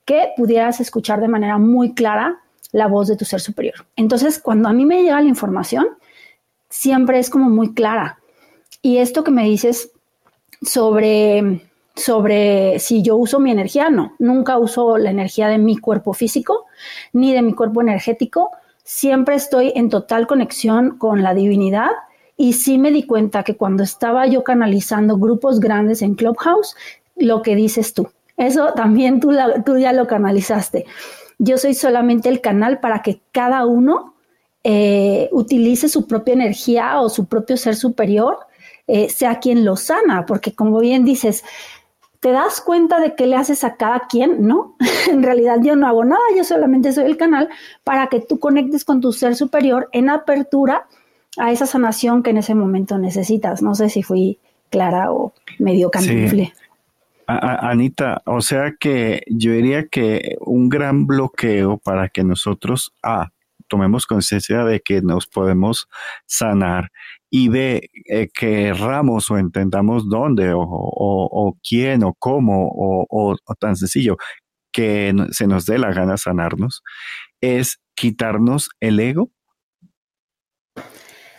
que 0.05 0.29
pudieras 0.35 0.79
escuchar 0.79 1.21
de 1.21 1.27
manera 1.27 1.57
muy 1.57 1.93
clara 1.93 2.41
la 2.71 2.87
voz 2.87 3.07
de 3.07 3.15
tu 3.15 3.25
ser 3.25 3.39
superior. 3.39 3.85
Entonces, 3.95 4.39
cuando 4.39 4.69
a 4.69 4.73
mí 4.73 4.85
me 4.85 5.03
llega 5.03 5.21
la 5.21 5.27
información, 5.27 5.85
siempre 6.69 7.19
es 7.19 7.29
como 7.29 7.49
muy 7.49 7.73
clara. 7.73 8.20
Y 8.81 8.97
esto 8.97 9.23
que 9.23 9.31
me 9.31 9.43
dices 9.43 9.91
sobre, 10.61 11.61
sobre 11.95 12.79
si 12.79 13.01
yo 13.01 13.15
uso 13.15 13.39
mi 13.39 13.51
energía, 13.51 13.89
no, 13.89 14.13
nunca 14.19 14.57
uso 14.57 14.97
la 14.97 15.11
energía 15.11 15.47
de 15.47 15.57
mi 15.57 15.77
cuerpo 15.77 16.13
físico 16.13 16.65
ni 17.13 17.33
de 17.33 17.41
mi 17.41 17.53
cuerpo 17.53 17.81
energético. 17.81 18.51
Siempre 18.83 19.35
estoy 19.35 19.71
en 19.75 19.89
total 19.89 20.27
conexión 20.27 20.97
con 20.97 21.21
la 21.21 21.33
divinidad 21.33 21.89
y 22.37 22.53
sí 22.53 22.77
me 22.77 22.91
di 22.91 23.03
cuenta 23.03 23.43
que 23.43 23.55
cuando 23.55 23.83
estaba 23.83 24.25
yo 24.25 24.43
canalizando 24.43 25.17
grupos 25.17 25.59
grandes 25.59 26.01
en 26.01 26.15
Clubhouse, 26.15 26.75
lo 27.15 27.43
que 27.43 27.55
dices 27.55 27.93
tú, 27.93 28.09
eso 28.35 28.73
también 28.73 29.19
tú, 29.19 29.31
tú 29.63 29.77
ya 29.77 29.93
lo 29.93 30.07
canalizaste. 30.07 30.85
Yo 31.37 31.59
soy 31.59 31.75
solamente 31.75 32.29
el 32.29 32.41
canal 32.41 32.79
para 32.79 33.03
que 33.03 33.21
cada 33.31 33.65
uno 33.65 34.15
eh, 34.63 35.29
utilice 35.31 35.89
su 35.89 36.07
propia 36.07 36.33
energía 36.33 36.99
o 37.01 37.09
su 37.09 37.25
propio 37.25 37.57
ser 37.57 37.75
superior 37.75 38.39
eh, 38.93 39.07
sea 39.07 39.39
quien 39.39 39.63
lo 39.63 39.77
sana, 39.77 40.25
porque 40.25 40.53
como 40.53 40.81
bien 40.81 41.05
dices, 41.05 41.45
te 42.19 42.33
das 42.33 42.59
cuenta 42.59 42.99
de 42.99 43.15
qué 43.15 43.25
le 43.25 43.37
haces 43.37 43.63
a 43.63 43.77
cada 43.77 44.01
quien, 44.09 44.45
¿no? 44.45 44.75
en 45.09 45.23
realidad 45.23 45.59
yo 45.61 45.77
no 45.77 45.87
hago 45.87 46.03
nada, 46.03 46.21
yo 46.35 46.43
solamente 46.43 46.91
soy 46.91 47.05
el 47.05 47.15
canal 47.15 47.47
para 47.85 48.07
que 48.07 48.19
tú 48.19 48.37
conectes 48.37 48.83
con 48.83 48.99
tu 48.99 49.13
ser 49.13 49.37
superior 49.37 49.87
en 49.93 50.09
apertura 50.09 50.87
a 51.37 51.53
esa 51.53 51.67
sanación 51.67 52.21
que 52.21 52.31
en 52.31 52.37
ese 52.37 52.53
momento 52.53 52.97
necesitas. 52.97 53.61
No 53.61 53.75
sé 53.75 53.87
si 53.87 54.03
fui 54.03 54.39
clara 54.69 55.13
o 55.13 55.31
medio 55.57 55.89
cantifle. 55.89 56.51
Anita, 57.27 58.21
o 58.25 58.41
sea 58.41 58.73
que 58.77 59.23
yo 59.27 59.53
diría 59.53 59.87
que 59.87 60.35
un 60.41 60.67
gran 60.67 61.07
bloqueo 61.07 61.77
para 61.77 62.09
que 62.09 62.25
nosotros, 62.25 62.93
A, 63.01 63.29
tomemos 63.69 64.05
conciencia 64.05 64.65
de 64.65 64.81
que 64.81 65.01
nos 65.01 65.27
podemos 65.27 65.87
sanar 66.25 66.91
y 67.33 67.47
ve 67.47 67.89
eh, 68.05 68.27
que 68.37 68.67
erramos 68.67 69.31
o 69.31 69.37
entendamos 69.37 70.09
dónde 70.09 70.51
o, 70.53 71.57
quién 71.67 72.03
o 72.03 72.13
cómo 72.13 72.69
o, 72.69 73.35
tan 73.57 73.77
sencillo 73.77 74.17
que 74.71 75.13
se 75.31 75.47
nos 75.47 75.65
dé 75.65 75.77
la 75.79 75.91
gana 75.91 76.17
sanarnos, 76.17 76.83
es 77.41 77.79
quitarnos 77.95 78.69
el 78.79 78.99
ego. 78.99 79.31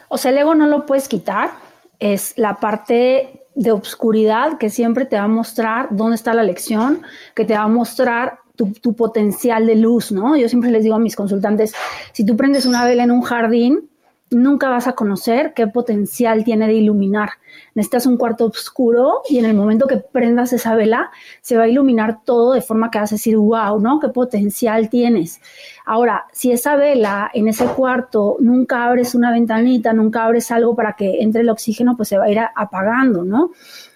O 0.08 0.18
sea, 0.18 0.30
el 0.30 0.38
ego 0.38 0.54
no 0.54 0.66
lo 0.66 0.84
puedes 0.86 1.08
quitar, 1.08 1.50
es 1.98 2.34
la 2.36 2.56
parte 2.56 3.44
de 3.54 3.72
obscuridad 3.72 4.58
que 4.58 4.70
siempre 4.70 5.04
te 5.04 5.16
va 5.16 5.24
a 5.24 5.28
mostrar 5.28 5.88
dónde 5.90 6.16
está 6.16 6.34
la 6.34 6.42
lección, 6.42 7.02
que 7.34 7.44
te 7.44 7.54
va 7.54 7.62
a 7.62 7.68
mostrar 7.68 8.38
tu, 8.56 8.72
tu, 8.72 8.94
potencial 8.94 9.66
de 9.66 9.76
luz, 9.76 10.12
¿no? 10.12 10.36
Yo 10.36 10.48
siempre 10.48 10.70
les 10.70 10.84
digo 10.84 10.94
a 10.94 10.98
mis 10.98 11.16
consultantes, 11.16 11.74
si 12.12 12.24
tú 12.24 12.36
prendes 12.36 12.66
una 12.66 12.84
vela 12.84 13.04
en 13.04 13.10
un 13.10 13.22
jardín, 13.22 13.90
nunca 14.32 14.68
vas 14.68 14.86
a 14.86 14.94
conocer 14.94 15.52
qué 15.54 15.66
potencial 15.66 16.44
tiene 16.44 16.66
de 16.66 16.74
iluminar. 16.74 17.30
Necesitas 17.74 18.06
un 18.06 18.16
cuarto 18.16 18.46
oscuro 18.46 19.22
y 19.28 19.38
en 19.38 19.44
el 19.44 19.54
momento 19.54 19.86
que 19.86 19.96
prendas 19.96 20.52
esa 20.52 20.74
vela, 20.74 21.10
se 21.40 21.56
va 21.56 21.64
a 21.64 21.68
iluminar 21.68 22.24
todo 22.24 22.52
de 22.52 22.60
forma 22.60 22.90
que 22.90 22.98
vas 22.98 23.12
a 23.12 23.16
decir, 23.16 23.36
wow, 23.36 23.80
¿no? 23.80 24.00
¿Qué 24.00 24.08
potencial 24.08 24.88
tienes? 24.88 25.40
Ahora, 25.84 26.26
si 26.32 26.52
esa 26.52 26.76
vela 26.76 27.30
en 27.34 27.48
ese 27.48 27.66
cuarto 27.66 28.36
nunca 28.40 28.84
abres 28.84 29.14
una 29.14 29.32
ventanita, 29.32 29.92
nunca 29.92 30.24
abres 30.24 30.50
algo 30.50 30.76
para 30.76 30.94
que 30.94 31.20
entre 31.22 31.42
el 31.42 31.50
oxígeno, 31.50 31.96
pues 31.96 32.08
se 32.08 32.18
va 32.18 32.24
a 32.24 32.30
ir 32.30 32.40
apagando, 32.54 33.24
¿no? 33.24 33.50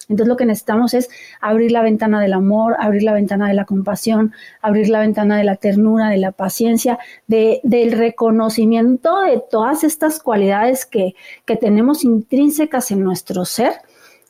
Entonces 0.08 0.28
lo 0.28 0.36
que 0.36 0.46
necesitamos 0.46 0.94
es 0.94 1.10
abrir 1.40 1.72
la 1.72 1.82
ventana 1.82 2.20
del 2.20 2.32
amor, 2.32 2.76
abrir 2.78 3.02
la 3.02 3.12
ventana 3.12 3.48
de 3.48 3.54
la 3.54 3.64
compasión, 3.64 4.32
abrir 4.62 4.88
la 4.88 5.00
ventana 5.00 5.36
de 5.36 5.44
la 5.44 5.56
ternura, 5.56 6.08
de 6.08 6.18
la 6.18 6.32
paciencia, 6.32 6.98
de, 7.26 7.60
del 7.64 7.92
reconocimiento 7.92 9.22
de 9.22 9.42
todas 9.50 9.82
estas 9.82 10.20
cualidades 10.20 10.86
que, 10.86 11.14
que 11.44 11.56
tenemos 11.56 12.04
intrínsecas 12.04 12.90
en 12.92 13.02
nuestro 13.02 13.44
ser 13.46 13.80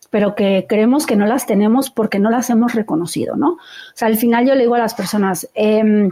pero 0.09 0.35
que 0.35 0.67
creemos 0.69 1.05
que 1.05 1.17
no 1.17 1.27
las 1.27 1.47
tenemos 1.47 1.91
porque 1.91 2.19
no 2.19 2.31
las 2.31 2.49
hemos 2.49 2.75
reconocido, 2.75 3.37
¿no? 3.37 3.51
O 3.51 3.59
sea, 3.95 4.09
al 4.09 4.17
final 4.17 4.47
yo 4.47 4.55
le 4.55 4.63
digo 4.63 4.77
a 4.77 4.79
las 4.79 4.95
personas, 4.95 5.49
eh, 5.55 6.11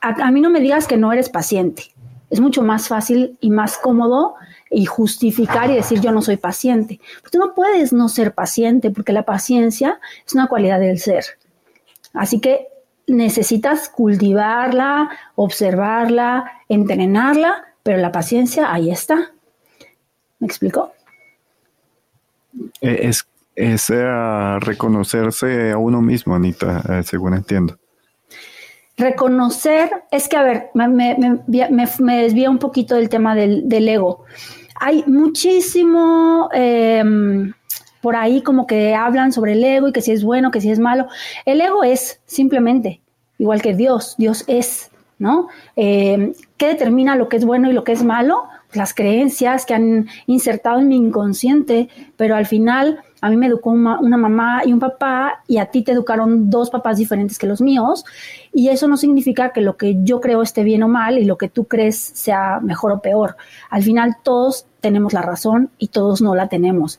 a, 0.00 0.30
mí 0.30 0.40
no 0.40 0.50
me 0.50 0.60
digas 0.60 0.86
que 0.86 0.96
no 0.96 1.12
eres 1.12 1.30
paciente. 1.30 1.84
Es 2.30 2.40
mucho 2.40 2.62
más 2.62 2.88
fácil 2.88 3.38
y 3.40 3.50
más 3.50 3.78
cómodo 3.78 4.34
y 4.70 4.84
justificar 4.86 5.70
y 5.70 5.74
decir 5.74 6.00
yo 6.00 6.12
no 6.12 6.20
soy 6.20 6.36
paciente. 6.36 7.00
tú 7.30 7.38
no 7.38 7.54
puedes 7.54 7.92
no 7.92 8.08
ser 8.08 8.34
paciente 8.34 8.90
porque 8.90 9.12
la 9.12 9.24
paciencia 9.24 10.00
es 10.26 10.34
una 10.34 10.46
cualidad 10.46 10.80
del 10.80 10.98
ser. 10.98 11.24
Así 12.12 12.40
que 12.40 12.68
necesitas 13.06 13.88
cultivarla, 13.88 15.10
observarla, 15.34 16.52
entrenarla, 16.68 17.64
pero 17.82 17.98
la 17.98 18.12
paciencia 18.12 18.72
ahí 18.72 18.90
está. 18.90 19.32
¿Me 20.38 20.46
explico? 20.46 20.92
Es, 22.80 23.26
es 23.54 23.90
eh, 23.90 24.58
reconocerse 24.60 25.72
a 25.72 25.78
uno 25.78 26.02
mismo, 26.02 26.34
Anita, 26.34 26.82
eh, 26.88 27.02
según 27.02 27.34
entiendo. 27.34 27.78
Reconocer, 28.96 29.90
es 30.10 30.28
que, 30.28 30.36
a 30.36 30.42
ver, 30.42 30.70
me, 30.74 30.88
me, 30.88 32.22
desvía 32.22 32.48
un 32.48 32.58
poquito 32.58 32.94
del 32.94 33.08
tema 33.08 33.34
del, 33.34 33.88
ego. 33.88 34.24
Hay 34.80 35.02
muchísimo 35.06 36.48
em, 36.52 37.52
por 38.00 38.14
ahí 38.14 38.42
como 38.42 38.66
que 38.66 38.94
hablan 38.94 39.32
sobre 39.32 39.52
el 39.52 39.64
ego 39.64 39.88
y 39.88 39.92
que 39.92 40.00
si 40.00 40.12
es 40.12 40.22
bueno, 40.22 40.52
que 40.52 40.60
si 40.60 40.70
es 40.70 40.78
malo. 40.78 41.08
El 41.44 41.60
ego 41.60 41.82
es 41.82 42.20
simplemente, 42.26 43.00
igual 43.38 43.62
que 43.62 43.74
Dios, 43.74 44.14
Dios 44.16 44.44
es, 44.46 44.92
¿no? 45.18 45.48
Em, 45.74 46.32
¿Qué 46.56 46.68
determina 46.68 47.16
lo 47.16 47.28
que 47.28 47.36
es 47.36 47.44
bueno 47.44 47.68
y 47.68 47.72
lo 47.72 47.82
que 47.82 47.92
es 47.92 48.04
malo? 48.04 48.44
Las 48.74 48.92
creencias 48.92 49.64
que 49.66 49.74
han 49.74 50.08
insertado 50.26 50.80
en 50.80 50.88
mi 50.88 50.96
inconsciente, 50.96 51.88
pero 52.16 52.36
al 52.36 52.46
final 52.46 53.00
a 53.24 53.30
mí 53.30 53.38
me 53.38 53.46
educó 53.46 53.70
una, 53.70 54.18
mamá 54.18 54.62
y 54.66 54.72
un 54.74 54.80
papá 54.80 55.42
y 55.46 55.56
a 55.56 55.66
ti 55.66 55.82
te 55.82 55.92
educaron 55.92 56.50
dos 56.50 56.68
papás 56.68 56.98
diferentes 56.98 57.38
que 57.38 57.46
los 57.46 57.62
míos 57.62 58.04
y 58.52 58.68
eso 58.68 58.86
no 58.86 58.98
significa 58.98 59.50
que 59.50 59.62
lo 59.62 59.78
que 59.78 59.96
yo 60.02 60.20
creo 60.20 60.42
esté 60.42 60.62
bien 60.62 60.82
o 60.82 60.88
mal 60.88 61.16
y 61.16 61.24
lo 61.24 61.38
que 61.38 61.48
tú 61.48 61.64
crees 61.64 61.96
sea 61.96 62.60
mejor 62.60 62.92
o 62.92 63.00
peor. 63.00 63.36
Al 63.70 63.82
final 63.82 64.16
todos 64.22 64.66
tenemos 64.82 65.14
la 65.14 65.22
razón 65.22 65.70
y 65.78 65.88
todos 65.88 66.20
no 66.20 66.34
la 66.34 66.48
tenemos. 66.48 66.98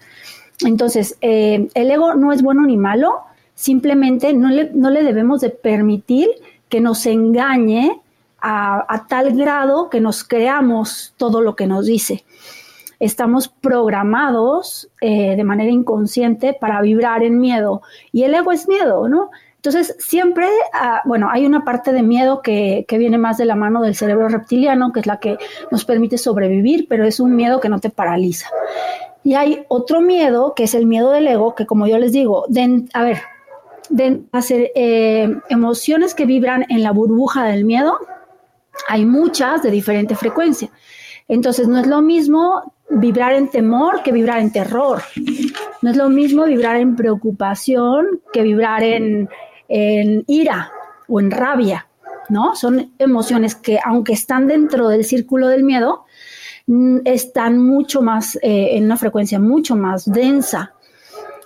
Entonces, 0.66 1.16
eh, 1.22 1.68
el 1.76 1.92
ego 1.92 2.16
no 2.16 2.32
es 2.32 2.42
bueno 2.42 2.66
ni 2.66 2.78
malo, 2.78 3.20
simplemente 3.54 4.34
no 4.34 4.50
le, 4.50 4.72
no 4.74 4.90
le 4.90 5.04
debemos 5.04 5.42
de 5.42 5.52
permitir 5.52 6.30
que 6.70 6.82
nos 6.82 7.06
engañe 7.06 8.02
a, 8.48 9.06
tal 9.08 9.36
grado 9.36 9.90
que 9.90 10.00
nos 10.00 10.24
creamos 10.24 11.14
todo 11.18 11.42
lo 11.42 11.56
que 11.56 11.66
nos 11.66 11.88
dice 11.88 12.24
estamos 13.00 13.50
programados 13.50 14.90
eh, 15.02 15.36
de 15.36 15.44
manera 15.44 15.70
inconsciente 15.70 16.54
para 16.54 16.80
vibrar 16.82 17.24
en 17.24 17.40
miedo 17.40 17.82
y 18.14 18.24
el 18.24 18.34
ego 18.34 18.54
es 18.54 18.70
miedo, 18.70 19.10
¿no? 19.10 19.32
Entonces, 19.58 19.96
siempre, 20.00 20.48
ah, 20.74 21.02
bueno, 21.06 21.28
hay 21.30 21.46
una 21.46 21.66
parte 21.66 21.92
de 21.92 22.04
miedo 22.04 22.42
que, 22.42 22.86
que, 22.88 23.00
viene 23.00 23.18
más 23.18 23.38
de 23.38 23.46
la 23.46 23.56
mano 23.56 23.82
del 23.82 23.96
cerebro 23.96 24.30
reptiliano, 24.30 24.94
que 24.94 25.00
es 25.00 25.08
la 25.08 25.20
que 25.20 25.38
nos 25.72 25.84
permite 25.86 26.20
sobrevivir, 26.20 26.86
pero 26.88 27.04
es 27.04 27.20
un 27.20 27.36
miedo 27.36 27.60
que 27.60 27.68
no 27.68 27.80
te 27.80 27.90
paraliza. 27.90 28.48
Y 29.24 29.34
hay 29.34 29.66
otro 29.68 30.02
miedo, 30.02 30.54
que 30.56 30.66
es 30.66 30.76
el 30.76 30.86
miedo 30.86 31.12
del 31.12 31.28
ego, 31.28 31.56
que 31.56 31.66
como 31.66 31.88
yo 31.88 31.98
les 31.98 32.12
digo, 32.12 32.46
de, 32.48 32.86
a 32.94 33.04
ver, 33.04 33.18
hacer 34.32 34.72
eh, 34.76 35.36
emociones 35.50 36.14
que 36.14 36.26
vibran 36.26 36.66
en 36.70 36.84
la 36.84 36.92
burbuja 36.92 37.46
del 37.46 37.66
miedo, 37.66 37.98
hay 38.88 39.06
muchas 39.06 39.64
de 39.64 39.72
diferente 39.72 40.16
frecuencia. 40.16 40.70
Entonces, 41.28 41.68
no 41.68 41.80
es 41.80 41.88
lo 41.88 42.02
mismo 42.02 42.74
vibrar 42.90 43.34
en 43.34 43.50
temor 43.50 44.04
que 44.04 44.12
vibrar 44.12 44.40
en 44.40 44.52
terror. 44.52 45.02
No 45.82 45.90
es 45.90 45.98
lo 45.98 46.10
mismo 46.10 46.46
vibrar 46.46 46.78
en 46.78 46.96
preocupación 46.96 48.22
que 48.32 48.44
vibrar 48.44 48.84
en, 48.84 49.30
ira 49.68 50.72
o 51.08 51.20
en 51.20 51.32
rabia, 51.32 51.88
¿no? 52.30 52.56
Son 52.56 52.94
emociones 53.00 53.56
que, 53.56 53.80
aunque 53.84 54.14
están 54.14 54.48
dentro 54.48 54.90
del 54.90 55.04
círculo 55.04 55.48
del 55.48 55.64
miedo, 55.64 56.06
mm, 56.68 57.00
están 57.06 57.58
mucho 57.58 58.02
más, 58.02 58.36
eh, 58.38 58.78
en 58.78 58.86
una 58.86 58.98
frecuencia 58.98 59.40
mucho 59.40 59.76
más 59.76 60.06
densa. 60.06 60.74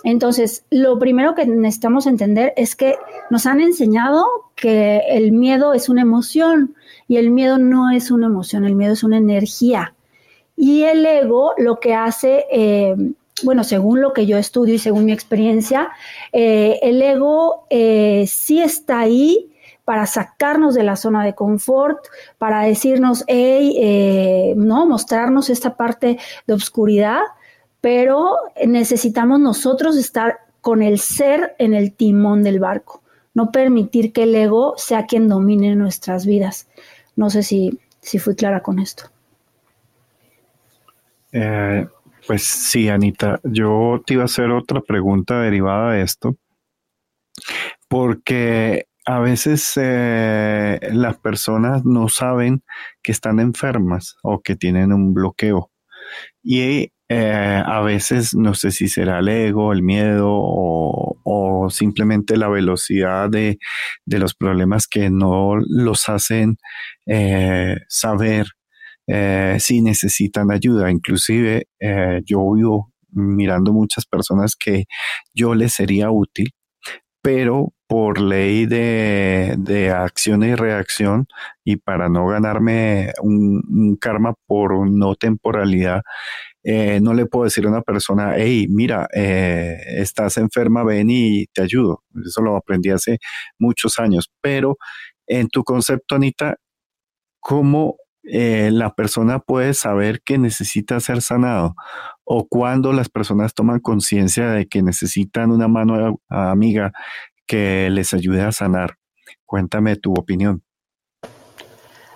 Entonces, 0.04 0.64
lo 0.70 0.98
primero 0.98 1.34
que 1.34 1.46
necesitamos 1.46 2.06
entender 2.06 2.52
es 2.56 2.76
que 2.76 2.96
nos 3.30 3.46
han 3.46 3.60
enseñado 3.60 4.24
que 4.54 5.02
el 5.08 5.32
miedo 5.32 5.74
es 5.74 5.88
una 5.88 6.02
emoción 6.02 6.74
y 7.10 7.16
el 7.16 7.32
miedo 7.32 7.58
no 7.58 7.90
es 7.90 8.12
una 8.12 8.26
emoción, 8.26 8.64
el 8.64 8.76
miedo 8.76 8.92
es 8.92 9.02
una 9.02 9.16
energía. 9.16 9.94
Y 10.56 10.84
el 10.84 11.04
ego 11.04 11.54
lo 11.58 11.80
que 11.80 11.92
hace, 11.92 12.46
eh, 12.52 12.94
bueno, 13.42 13.64
según 13.64 14.00
lo 14.00 14.12
que 14.12 14.26
yo 14.26 14.38
estudio 14.38 14.74
y 14.74 14.78
según 14.78 15.06
mi 15.06 15.12
experiencia, 15.12 15.90
eh, 16.32 16.78
el 16.82 17.02
ego 17.02 17.66
eh, 17.68 18.26
sí 18.28 18.62
está 18.62 19.00
ahí 19.00 19.50
para 19.84 20.06
sacarnos 20.06 20.76
de 20.76 20.84
la 20.84 20.94
zona 20.94 21.24
de 21.24 21.34
confort, 21.34 21.98
para 22.38 22.62
decirnos, 22.62 23.24
hey, 23.26 24.54
no, 24.56 24.86
mostrarnos 24.86 25.50
esta 25.50 25.74
parte 25.74 26.16
de 26.46 26.54
oscuridad, 26.54 27.22
pero 27.80 28.36
necesitamos 28.64 29.40
nosotros 29.40 29.96
estar 29.96 30.38
con 30.60 30.80
el 30.80 31.00
ser 31.00 31.56
en 31.58 31.74
el 31.74 31.92
timón 31.92 32.44
del 32.44 32.60
barco, 32.60 33.02
no 33.34 33.50
permitir 33.50 34.12
que 34.12 34.22
el 34.22 34.34
ego 34.36 34.74
sea 34.76 35.06
quien 35.06 35.28
domine 35.28 35.74
nuestras 35.74 36.24
vidas. 36.24 36.68
No 37.20 37.28
sé 37.28 37.42
si, 37.42 37.78
si 38.00 38.18
fui 38.18 38.34
clara 38.34 38.62
con 38.62 38.78
esto. 38.78 39.04
Eh, 41.32 41.86
pues 42.26 42.44
sí, 42.44 42.88
Anita, 42.88 43.38
yo 43.44 44.02
te 44.06 44.14
iba 44.14 44.22
a 44.22 44.24
hacer 44.24 44.50
otra 44.50 44.80
pregunta 44.80 45.42
derivada 45.42 45.92
de 45.92 46.00
esto, 46.00 46.38
porque 47.86 48.86
a 49.04 49.20
veces 49.20 49.70
eh, 49.76 50.80
las 50.92 51.18
personas 51.18 51.84
no 51.84 52.08
saben 52.08 52.62
que 53.02 53.12
están 53.12 53.38
enfermas 53.38 54.16
o 54.22 54.40
que 54.40 54.56
tienen 54.56 54.90
un 54.90 55.12
bloqueo. 55.12 55.70
Y 56.42 56.90
eh, 57.10 57.62
a 57.66 57.80
veces 57.82 58.34
no 58.34 58.54
sé 58.54 58.70
si 58.70 58.88
será 58.88 59.18
el 59.18 59.28
ego, 59.28 59.72
el 59.72 59.82
miedo 59.82 60.28
o, 60.30 61.68
simplemente 61.70 62.36
la 62.36 62.48
velocidad 62.48 63.28
de, 63.28 63.58
los 64.06 64.34
problemas 64.34 64.88
que 64.88 65.10
no 65.10 65.56
los 65.58 66.08
hacen 66.08 66.56
saber 67.88 68.46
eh, 69.12 69.56
si 69.58 69.82
necesitan 69.82 70.52
ayuda. 70.52 70.90
Inclusive 70.90 71.66
eh, 71.80 72.22
yo 72.24 72.52
vivo 72.52 72.92
mirando 73.10 73.72
muchas 73.72 74.06
personas 74.06 74.54
que 74.54 74.84
yo 75.34 75.54
les 75.56 75.74
sería 75.74 76.10
útil, 76.12 76.52
pero 77.20 77.72
por 77.88 78.20
ley 78.20 78.66
de, 78.66 79.92
acción 79.96 80.44
y 80.44 80.54
reacción 80.54 81.26
y 81.64 81.76
para 81.76 82.08
no 82.08 82.28
ganarme 82.28 83.12
un, 83.20 83.96
karma 84.00 84.34
por 84.46 84.88
no 84.88 85.16
temporalidad, 85.16 86.02
eh, 86.62 87.00
no 87.00 87.14
le 87.14 87.26
puedo 87.26 87.44
decir 87.44 87.64
a 87.66 87.68
una 87.68 87.82
persona, 87.82 88.34
hey, 88.36 88.66
mira, 88.68 89.06
estás 89.12 90.36
enferma, 90.36 90.84
ven 90.84 91.08
y 91.10 91.46
te 91.46 91.62
ayudo. 91.62 92.04
Eso 92.24 92.42
lo 92.42 92.56
aprendí 92.56 92.90
hace 92.90 93.18
muchos 93.58 93.98
años. 93.98 94.30
Pero 94.40 94.78
en 95.26 95.48
tu 95.48 95.64
concepto, 95.64 96.16
Anita, 96.16 96.56
¿cómo 97.40 97.96
eh, 98.22 98.70
la 98.70 98.94
persona 98.94 99.38
puede 99.38 99.72
saber 99.72 100.20
que 100.22 100.36
necesita 100.36 101.00
ser 101.00 101.22
sanado 101.22 101.74
o 102.22 102.46
cuando 102.46 102.92
las 102.92 103.08
personas 103.08 103.54
toman 103.54 103.80
conciencia 103.80 104.50
de 104.50 104.68
que 104.68 104.82
necesitan 104.82 105.50
una 105.50 105.68
mano 105.68 106.20
amiga 106.28 106.92
que 107.46 107.88
les 107.90 108.12
ayude 108.12 108.42
a 108.42 108.52
sanar. 108.52 108.96
Cuéntame 109.46 109.96
tu 109.96 110.12
opinión. 110.12 110.62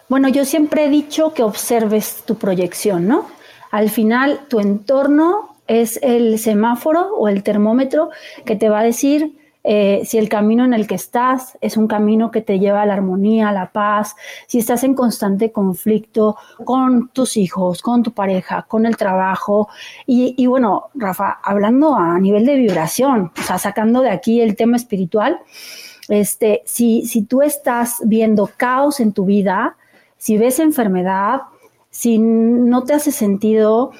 Bueno, 0.08 0.28
yo 0.28 0.44
siempre 0.44 0.84
he 0.84 0.90
dicho 0.90 1.32
que 1.32 1.42
observes 1.42 2.22
tu 2.26 2.36
proyección, 2.36 3.08
¿no? 3.08 3.26
Al 3.74 3.90
final, 3.90 4.42
tu 4.48 4.60
entorno 4.60 5.56
es 5.66 5.98
el 6.00 6.38
semáforo 6.38 7.12
o 7.16 7.26
el 7.26 7.42
termómetro 7.42 8.10
que 8.44 8.54
te 8.54 8.68
va 8.68 8.78
a 8.78 8.82
decir 8.84 9.36
eh, 9.64 10.02
si 10.04 10.16
el 10.16 10.28
camino 10.28 10.64
en 10.64 10.74
el 10.74 10.86
que 10.86 10.94
estás 10.94 11.58
es 11.60 11.76
un 11.76 11.88
camino 11.88 12.30
que 12.30 12.40
te 12.40 12.60
lleva 12.60 12.82
a 12.82 12.86
la 12.86 12.94
armonía, 12.94 13.48
a 13.48 13.52
la 13.52 13.72
paz, 13.72 14.14
si 14.46 14.60
estás 14.60 14.84
en 14.84 14.94
constante 14.94 15.50
conflicto 15.50 16.36
con 16.64 17.08
tus 17.08 17.36
hijos, 17.36 17.82
con 17.82 18.04
tu 18.04 18.12
pareja, 18.12 18.62
con 18.68 18.86
el 18.86 18.96
trabajo. 18.96 19.68
Y, 20.06 20.46
bueno, 20.46 20.90
Rafa, 20.94 21.40
hablando 21.42 21.96
a 21.96 22.20
nivel 22.20 22.46
de 22.46 22.54
vibración, 22.54 23.32
o 23.36 23.42
sea, 23.42 23.58
sacando 23.58 24.02
de 24.02 24.10
aquí 24.10 24.40
el 24.40 24.54
tema 24.54 24.76
espiritual, 24.76 25.40
este, 26.08 26.62
si, 26.64 27.06
si 27.06 27.22
tú 27.22 27.42
estás 27.42 27.96
viendo 28.04 28.48
caos 28.56 29.00
en 29.00 29.12
tu 29.12 29.24
vida, 29.24 29.76
si 30.16 30.38
ves 30.38 30.60
enfermedad, 30.60 31.40
si 31.94 32.18
no 32.18 32.82
te 32.82 32.92
hace 32.92 33.12
sentido, 33.12 33.92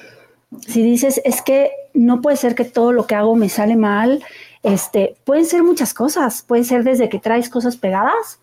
si 0.67 0.83
dices, 0.83 1.21
es 1.23 1.41
que 1.41 1.71
no 1.93 2.21
puede 2.21 2.35
ser 2.35 2.53
que 2.53 2.65
todo 2.65 2.91
lo 2.91 3.07
que 3.07 3.15
hago 3.15 3.37
me 3.37 3.47
sale 3.47 3.77
mal, 3.77 4.21
este, 4.63 5.15
pueden 5.23 5.45
ser 5.45 5.63
muchas 5.63 5.93
cosas, 5.93 6.43
puede 6.45 6.65
ser 6.65 6.83
desde 6.83 7.07
que 7.07 7.19
traes 7.19 7.49
cosas 7.49 7.77
pegadas, 7.77 8.41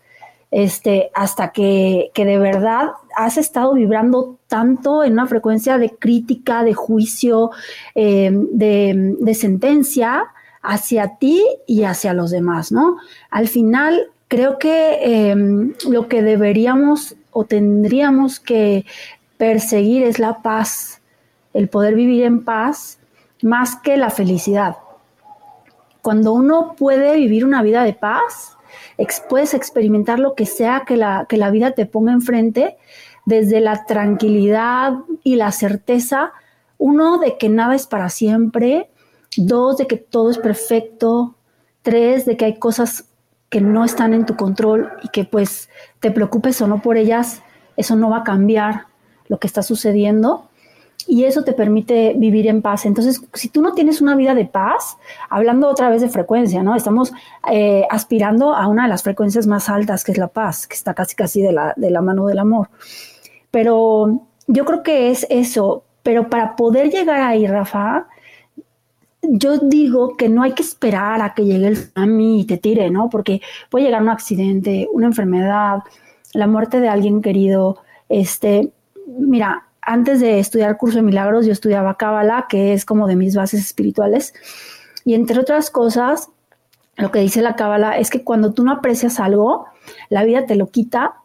este, 0.49 1.11
hasta 1.13 1.51
que, 1.51 2.09
de 2.15 2.37
verdad 2.39 2.93
has 3.15 3.37
estado 3.37 3.75
vibrando 3.75 4.39
tanto 4.47 5.03
en 5.03 5.13
una 5.13 5.27
frecuencia 5.27 5.77
de 5.77 5.91
crítica, 5.91 6.63
de 6.63 6.73
juicio, 6.73 7.51
em, 7.93 8.47
de, 8.53 9.35
sentencia 9.35 10.25
hacia 10.63 11.17
ti 11.19 11.45
y 11.67 11.83
hacia 11.83 12.15
los 12.15 12.31
demás, 12.31 12.71
¿no? 12.71 12.97
Al 13.29 13.47
final, 13.47 14.09
creo 14.27 14.57
que 14.57 15.29
em, 15.29 15.75
lo 15.87 16.07
que 16.07 16.23
deberíamos 16.23 17.15
o 17.29 17.45
tendríamos 17.45 18.39
que 18.39 18.85
perseguir 19.43 20.03
es 20.03 20.19
la 20.19 20.41
paz, 20.41 21.01
el 21.53 21.67
poder 21.67 21.95
vivir 21.95 22.23
en 22.23 22.45
paz 22.45 22.97
más 23.41 23.75
que 23.75 23.97
la 23.97 24.09
felicidad. 24.09 24.77
Cuando 26.01 26.31
uno 26.31 26.75
puede 26.77 27.17
vivir 27.17 27.43
una 27.43 27.61
vida 27.61 27.83
de 27.83 27.91
paz, 27.91 28.57
puedes 29.27 29.53
experimentar 29.53 30.17
lo 30.17 30.33
que 30.33 30.45
sea 30.45 30.83
que 30.87 30.95
la, 30.95 31.25
que 31.27 31.35
la 31.35 31.51
vida 31.51 31.71
te 31.71 31.85
ponga 31.85 32.13
enfrente, 32.13 32.77
desde 33.25 33.59
la 33.59 33.83
tranquilidad 33.83 34.93
y 35.25 35.35
la 35.35 35.51
certeza, 35.51 36.31
uno, 36.77 37.17
de 37.17 37.37
que 37.37 37.49
nada 37.49 37.75
es 37.75 37.85
para 37.85 38.07
siempre, 38.07 38.91
dos, 39.35 39.75
de 39.75 39.87
que 39.87 39.97
todo 39.97 40.31
es 40.31 40.37
perfecto, 40.37 41.35
tres, 41.81 42.25
de 42.25 42.37
que 42.37 42.45
hay 42.45 42.59
cosas 42.59 43.09
que 43.49 43.59
no 43.59 43.83
están 43.83 44.13
en 44.13 44.25
tu 44.25 44.37
control 44.37 44.89
y 45.03 45.09
que 45.09 45.25
pues 45.25 45.69
te 45.99 46.11
preocupes 46.11 46.61
o 46.61 46.67
no 46.67 46.81
por 46.81 46.95
ellas, 46.95 47.41
eso 47.75 47.97
no 47.97 48.09
va 48.09 48.19
a 48.19 48.23
cambiar 48.23 48.92
lo 49.27 49.39
que 49.39 49.47
está 49.47 49.63
sucediendo 49.63 50.49
y 51.07 51.25
eso 51.25 51.43
te 51.43 51.53
permite 51.53 52.13
vivir 52.15 52.47
en 52.47 52.61
paz. 52.61 52.85
Entonces, 52.85 53.21
si 53.33 53.49
tú 53.49 53.61
no 53.61 53.73
tienes 53.73 54.01
una 54.01 54.15
vida 54.15 54.35
de 54.35 54.45
paz, 54.45 54.97
hablando 55.29 55.67
otra 55.67 55.89
vez 55.89 56.01
de 56.01 56.09
frecuencia, 56.09 56.63
¿no? 56.63 56.75
Estamos 56.75 57.11
eh, 57.51 57.85
aspirando 57.89 58.53
a 58.53 58.67
una 58.67 58.83
de 58.83 58.89
las 58.89 59.03
frecuencias 59.03 59.47
más 59.47 59.69
altas, 59.69 60.03
que 60.03 60.13
es 60.13 60.17
la 60.17 60.27
paz, 60.27 60.67
que 60.67 60.75
está 60.75 60.93
casi 60.93 61.15
casi 61.15 61.41
de 61.41 61.51
la, 61.51 61.73
de 61.75 61.91
la 61.91 62.01
mano 62.01 62.27
del 62.27 62.39
amor. 62.39 62.69
Pero 63.51 64.21
yo 64.47 64.65
creo 64.65 64.83
que 64.83 65.11
es 65.11 65.27
eso. 65.29 65.83
Pero 66.03 66.29
para 66.29 66.55
poder 66.55 66.89
llegar 66.89 67.21
ahí, 67.21 67.47
Rafa, 67.47 68.07
yo 69.21 69.57
digo 69.57 70.15
que 70.17 70.29
no 70.29 70.43
hay 70.43 70.53
que 70.53 70.63
esperar 70.63 71.21
a 71.21 71.33
que 71.33 71.45
llegue 71.45 71.67
el 71.67 71.75
tsunami 71.75 72.41
y 72.41 72.45
te 72.45 72.57
tire, 72.57 72.89
¿no? 72.89 73.09
Porque 73.09 73.41
puede 73.69 73.85
llegar 73.85 74.01
un 74.01 74.09
accidente, 74.09 74.89
una 74.91 75.07
enfermedad, 75.07 75.79
la 76.33 76.47
muerte 76.47 76.79
de 76.79 76.89
alguien 76.89 77.21
querido. 77.21 77.77
Este, 78.09 78.71
mira, 79.07 79.67
antes 79.81 80.19
de 80.19 80.39
estudiar 80.39 80.77
curso 80.77 80.97
de 80.97 81.03
milagros, 81.03 81.45
yo 81.45 81.51
estudiaba 81.51 81.97
Cábala, 81.97 82.45
que 82.49 82.73
es 82.73 82.85
como 82.85 83.07
de 83.07 83.15
mis 83.15 83.35
bases 83.35 83.61
espirituales. 83.61 84.33
Y 85.05 85.13
entre 85.13 85.39
otras 85.39 85.69
cosas, 85.69 86.29
lo 86.97 87.11
que 87.11 87.19
dice 87.19 87.41
la 87.41 87.55
Cábala 87.55 87.97
es 87.97 88.09
que 88.09 88.23
cuando 88.23 88.53
tú 88.53 88.63
no 88.63 88.71
aprecias 88.71 89.19
algo, 89.19 89.65
la 90.09 90.23
vida 90.23 90.45
te 90.45 90.55
lo 90.55 90.67
quita 90.67 91.15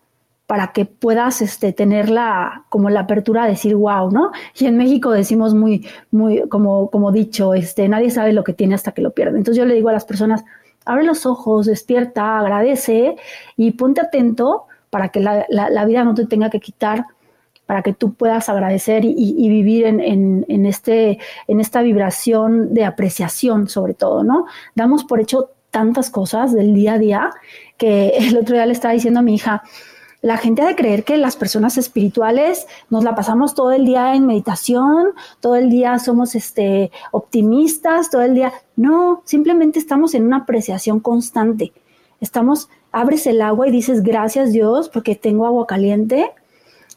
para 0.46 0.72
que 0.72 0.86
puedas 0.86 1.42
este, 1.42 1.74
tener 1.74 2.08
la, 2.08 2.64
como 2.70 2.88
la 2.88 3.00
apertura 3.00 3.44
a 3.44 3.46
decir 3.46 3.76
wow, 3.76 4.10
¿no? 4.10 4.32
Y 4.58 4.64
en 4.64 4.78
México 4.78 5.10
decimos 5.10 5.54
muy, 5.54 5.86
muy, 6.10 6.48
como, 6.48 6.90
como 6.90 7.12
dicho, 7.12 7.52
este, 7.52 7.86
nadie 7.86 8.10
sabe 8.10 8.32
lo 8.32 8.44
que 8.44 8.54
tiene 8.54 8.74
hasta 8.74 8.92
que 8.92 9.02
lo 9.02 9.10
pierde. 9.10 9.36
Entonces 9.36 9.58
yo 9.58 9.66
le 9.66 9.74
digo 9.74 9.90
a 9.90 9.92
las 9.92 10.06
personas, 10.06 10.44
abre 10.86 11.04
los 11.04 11.26
ojos, 11.26 11.66
despierta, 11.66 12.38
agradece 12.38 13.16
y 13.58 13.72
ponte 13.72 14.00
atento 14.00 14.64
para 14.88 15.10
que 15.10 15.20
la, 15.20 15.44
la 15.50 15.84
vida 15.84 16.02
no 16.02 16.14
te 16.14 16.24
tenga 16.24 16.48
que 16.48 16.60
quitar 16.60 17.04
para 17.68 17.82
que 17.82 17.92
tú 17.92 18.14
puedas 18.14 18.48
agradecer 18.48 19.04
y, 19.04 19.46
vivir 19.50 19.84
en, 19.84 20.64
este, 20.64 21.18
en 21.48 21.60
esta 21.60 21.82
vibración 21.82 22.72
de 22.72 22.86
apreciación 22.86 23.68
sobre 23.68 23.92
todo, 23.92 24.24
¿no? 24.24 24.46
Damos 24.74 25.04
por 25.04 25.20
hecho 25.20 25.50
tantas 25.70 26.08
cosas 26.08 26.54
del 26.54 26.72
día 26.72 26.94
a 26.94 26.98
día 26.98 27.30
que 27.76 28.08
el 28.20 28.38
otro 28.38 28.54
día 28.54 28.64
le 28.64 28.72
estaba 28.72 28.94
diciendo 28.94 29.20
a 29.20 29.22
mi 29.22 29.34
hija, 29.34 29.64
la 30.22 30.38
gente 30.38 30.62
ha 30.62 30.66
de 30.66 30.76
creer 30.76 31.04
que 31.04 31.18
las 31.18 31.36
personas 31.36 31.76
espirituales 31.76 32.66
nos 32.88 33.04
la 33.04 33.14
pasamos 33.14 33.54
todo 33.54 33.70
el 33.72 33.84
día 33.84 34.14
en 34.14 34.24
meditación, 34.24 35.08
todo 35.40 35.54
el 35.54 35.68
día 35.68 35.98
somos 35.98 36.34
este, 36.36 36.90
optimistas, 37.12 38.08
todo 38.08 38.22
el 38.22 38.34
día. 38.34 38.50
No, 38.76 39.20
simplemente 39.26 39.78
estamos 39.78 40.14
en 40.14 40.24
una 40.24 40.38
apreciación 40.38 41.00
constante. 41.00 41.74
Estamos, 42.22 42.70
abres 42.92 43.26
el 43.26 43.42
agua 43.42 43.68
y 43.68 43.72
dices 43.72 44.02
gracias 44.02 44.54
Dios 44.54 44.88
porque 44.88 45.16
tengo 45.16 45.44
agua 45.44 45.66
caliente, 45.66 46.32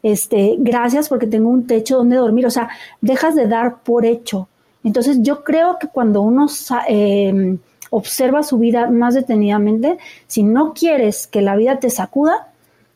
este, 0.04 0.56
gracias 0.60 1.10
porque 1.10 1.28
tengo 1.28 1.50
un 1.50 1.68
techo 1.68 1.98
donde 1.98 2.16
dormir, 2.16 2.46
o 2.46 2.50
sea, 2.50 2.70
dejas 3.02 3.36
de 3.36 3.48
dar 3.48 3.82
por 3.84 4.06
hecho. 4.06 4.48
Entonces 4.84 5.20
yo 5.22 5.44
creo 5.44 5.78
que 5.80 5.88
cuando 5.88 6.22
uno 6.22 6.48
em, 6.88 7.60
observa 7.92 8.44
su 8.44 8.58
vida 8.58 8.90
más 8.90 9.14
detenidamente, 9.14 9.98
si 10.28 10.44
no 10.44 10.74
quieres 10.74 11.28
que 11.28 11.42
la 11.42 11.56
vida 11.56 11.80
te 11.80 11.90
sacuda, 11.90 12.52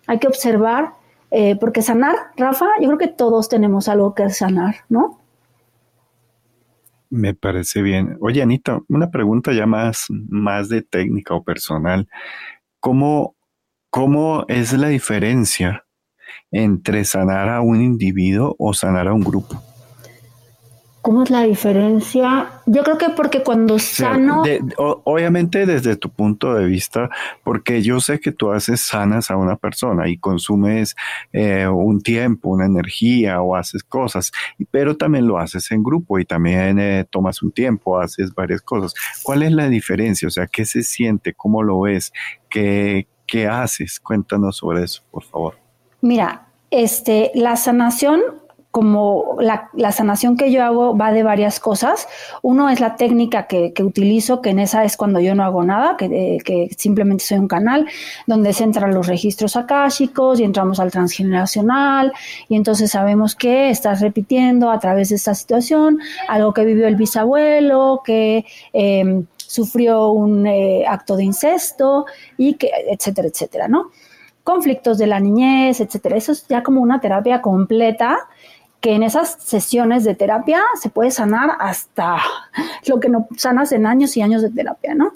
hay 0.07 0.19
que 0.19 0.27
observar, 0.27 0.93
eh, 1.31 1.55
porque 1.59 1.81
sanar, 1.81 2.15
Rafa, 2.37 2.65
yo 2.79 2.87
creo 2.87 2.97
que 2.97 3.07
todos 3.07 3.49
tenemos 3.49 3.87
algo 3.87 4.13
que 4.15 4.29
sanar, 4.29 4.77
¿no? 4.89 5.19
Me 7.09 7.33
parece 7.33 7.81
bien. 7.81 8.17
Oye, 8.19 8.41
Anita, 8.41 8.81
una 8.89 9.11
pregunta 9.11 9.53
ya 9.53 9.65
más, 9.65 10.07
más 10.09 10.69
de 10.69 10.81
técnica 10.81 11.35
o 11.35 11.43
personal. 11.43 12.09
¿Cómo, 12.79 13.35
cómo 13.89 14.45
es 14.47 14.73
la 14.73 14.87
diferencia 14.87 15.84
entre 16.51 17.05
sanar 17.05 17.49
a 17.49 17.61
un 17.61 17.81
individuo 17.81 18.55
o 18.59 18.73
sanar 18.73 19.07
a 19.07 19.13
un 19.13 19.21
grupo? 19.21 19.61
¿Cómo 21.05 21.21
es 21.21 21.29
la 21.29 21.43
diferencia? 21.43 22.49
Yo 22.65 22.81
creo 22.83 22.97
que 22.97 23.11
porque 23.11 23.43
cuando 23.43 23.77
sano... 23.77 24.41
obviamente 25.03 25.67
desde 25.67 25.97
tu 25.97 26.09
punto 26.09 26.55
de 26.55 26.65
vista, 26.65 27.11
porque 27.43 27.83
yo 27.83 27.99
sé 27.99 28.19
que 28.19 28.31
tú 28.31 28.51
haces 28.51 28.81
sanas 28.81 29.29
a 29.29 29.35
una 29.35 29.55
persona 29.55 30.09
y 30.09 30.17
consumes 30.17 30.95
eh, 31.31 31.67
un 31.67 32.01
tiempo, 32.01 32.49
una 32.49 32.65
energía 32.65 33.39
o 33.43 33.55
haces 33.55 33.83
cosas, 33.83 34.31
pero 34.71 34.97
también 34.97 35.27
lo 35.27 35.37
haces 35.37 35.69
en 35.69 35.83
grupo 35.83 36.17
y 36.17 36.25
también 36.25 36.79
eh, 36.79 37.05
tomas 37.07 37.43
un 37.43 37.51
tiempo, 37.51 37.99
haces 37.99 38.33
varias 38.33 38.63
cosas. 38.63 38.95
¿Cuál 39.21 39.43
es 39.43 39.51
la 39.51 39.69
diferencia? 39.69 40.27
O 40.27 40.31
sea, 40.31 40.47
¿qué 40.47 40.65
se 40.65 40.81
siente? 40.81 41.35
¿Cómo 41.35 41.61
lo 41.61 41.81
ves? 41.81 42.13
¿Qué, 42.49 43.07
qué 43.27 43.45
haces? 43.45 43.99
Cuéntanos 43.99 44.57
sobre 44.57 44.85
eso, 44.85 45.03
por 45.11 45.23
favor. 45.23 45.64
Mira, 46.01 46.47
este, 46.71 47.31
la 47.35 47.55
sanación, 47.55 48.21
como 48.75 49.37
la, 49.39 49.91
sanación 49.93 50.35
que 50.35 50.51
yo 50.51 50.61
hago 50.61 50.97
va 50.97 51.13
de 51.13 51.23
varias 51.23 51.61
cosas. 51.61 52.09
Uno 52.41 52.69
es 52.69 52.81
la 52.81 52.97
técnica 52.97 53.47
que, 53.47 53.73
utilizo, 53.81 54.41
que 54.41 54.49
en 54.49 54.59
esa 54.59 54.83
es 54.83 54.97
cuando 54.97 55.21
yo 55.21 55.33
no 55.33 55.45
hago 55.45 55.63
nada, 55.63 55.95
que, 55.95 56.39
que, 56.43 56.69
simplemente 56.77 57.23
soy 57.23 57.37
un 57.37 57.47
canal 57.47 57.87
donde 58.27 58.51
se 58.51 58.65
entran 58.65 58.93
los 58.93 59.07
registros 59.07 59.55
akáshicos 59.55 60.41
y 60.41 60.43
entramos 60.43 60.81
al 60.81 60.91
transgeneracional 60.91 62.11
y 62.49 62.57
entonces 62.57 62.91
sabemos 62.91 63.33
que 63.35 63.69
estás 63.69 64.01
repitiendo 64.01 64.69
a 64.69 64.79
través 64.79 65.07
de 65.07 65.15
esta 65.15 65.33
situación 65.33 65.99
algo 66.27 66.53
que 66.53 66.65
vivió 66.65 66.87
el 66.87 66.97
bisabuelo, 66.97 68.01
que... 68.03 68.45
Em, 68.73 69.25
sufrió 69.47 70.09
un 70.09 70.47
eh, 70.47 70.85
acto 70.87 71.15
de 71.15 71.23
incesto 71.23 72.05
y 72.37 72.55
que, 72.55 72.71
etcétera, 72.89 73.27
etcétera, 73.27 73.67
¿no? 73.67 73.91
Conflictos 74.45 74.99
de 74.99 75.07
la 75.07 75.19
niñez, 75.19 75.81
etcétera. 75.81 76.15
Eso 76.15 76.31
es 76.31 76.47
ya 76.47 76.63
como 76.63 76.79
una 76.79 77.01
terapia 77.01 77.41
completa 77.41 78.19
que 78.79 78.93
en 78.93 79.01
esas 79.01 79.37
sesiones 79.39 80.03
de 80.03 80.13
terapia 80.13 80.61
se 80.79 80.89
puede 80.89 81.09
sanar 81.09 81.57
hasta 81.59 82.17
lo 82.87 82.99
que 82.99 83.09
no 83.09 83.27
sanas 83.35 83.71
en 83.71 83.87
años 83.87 84.15
y 84.15 84.21
años 84.21 84.43
de 84.43 84.51
terapia, 84.51 84.93
¿no? 84.93 85.13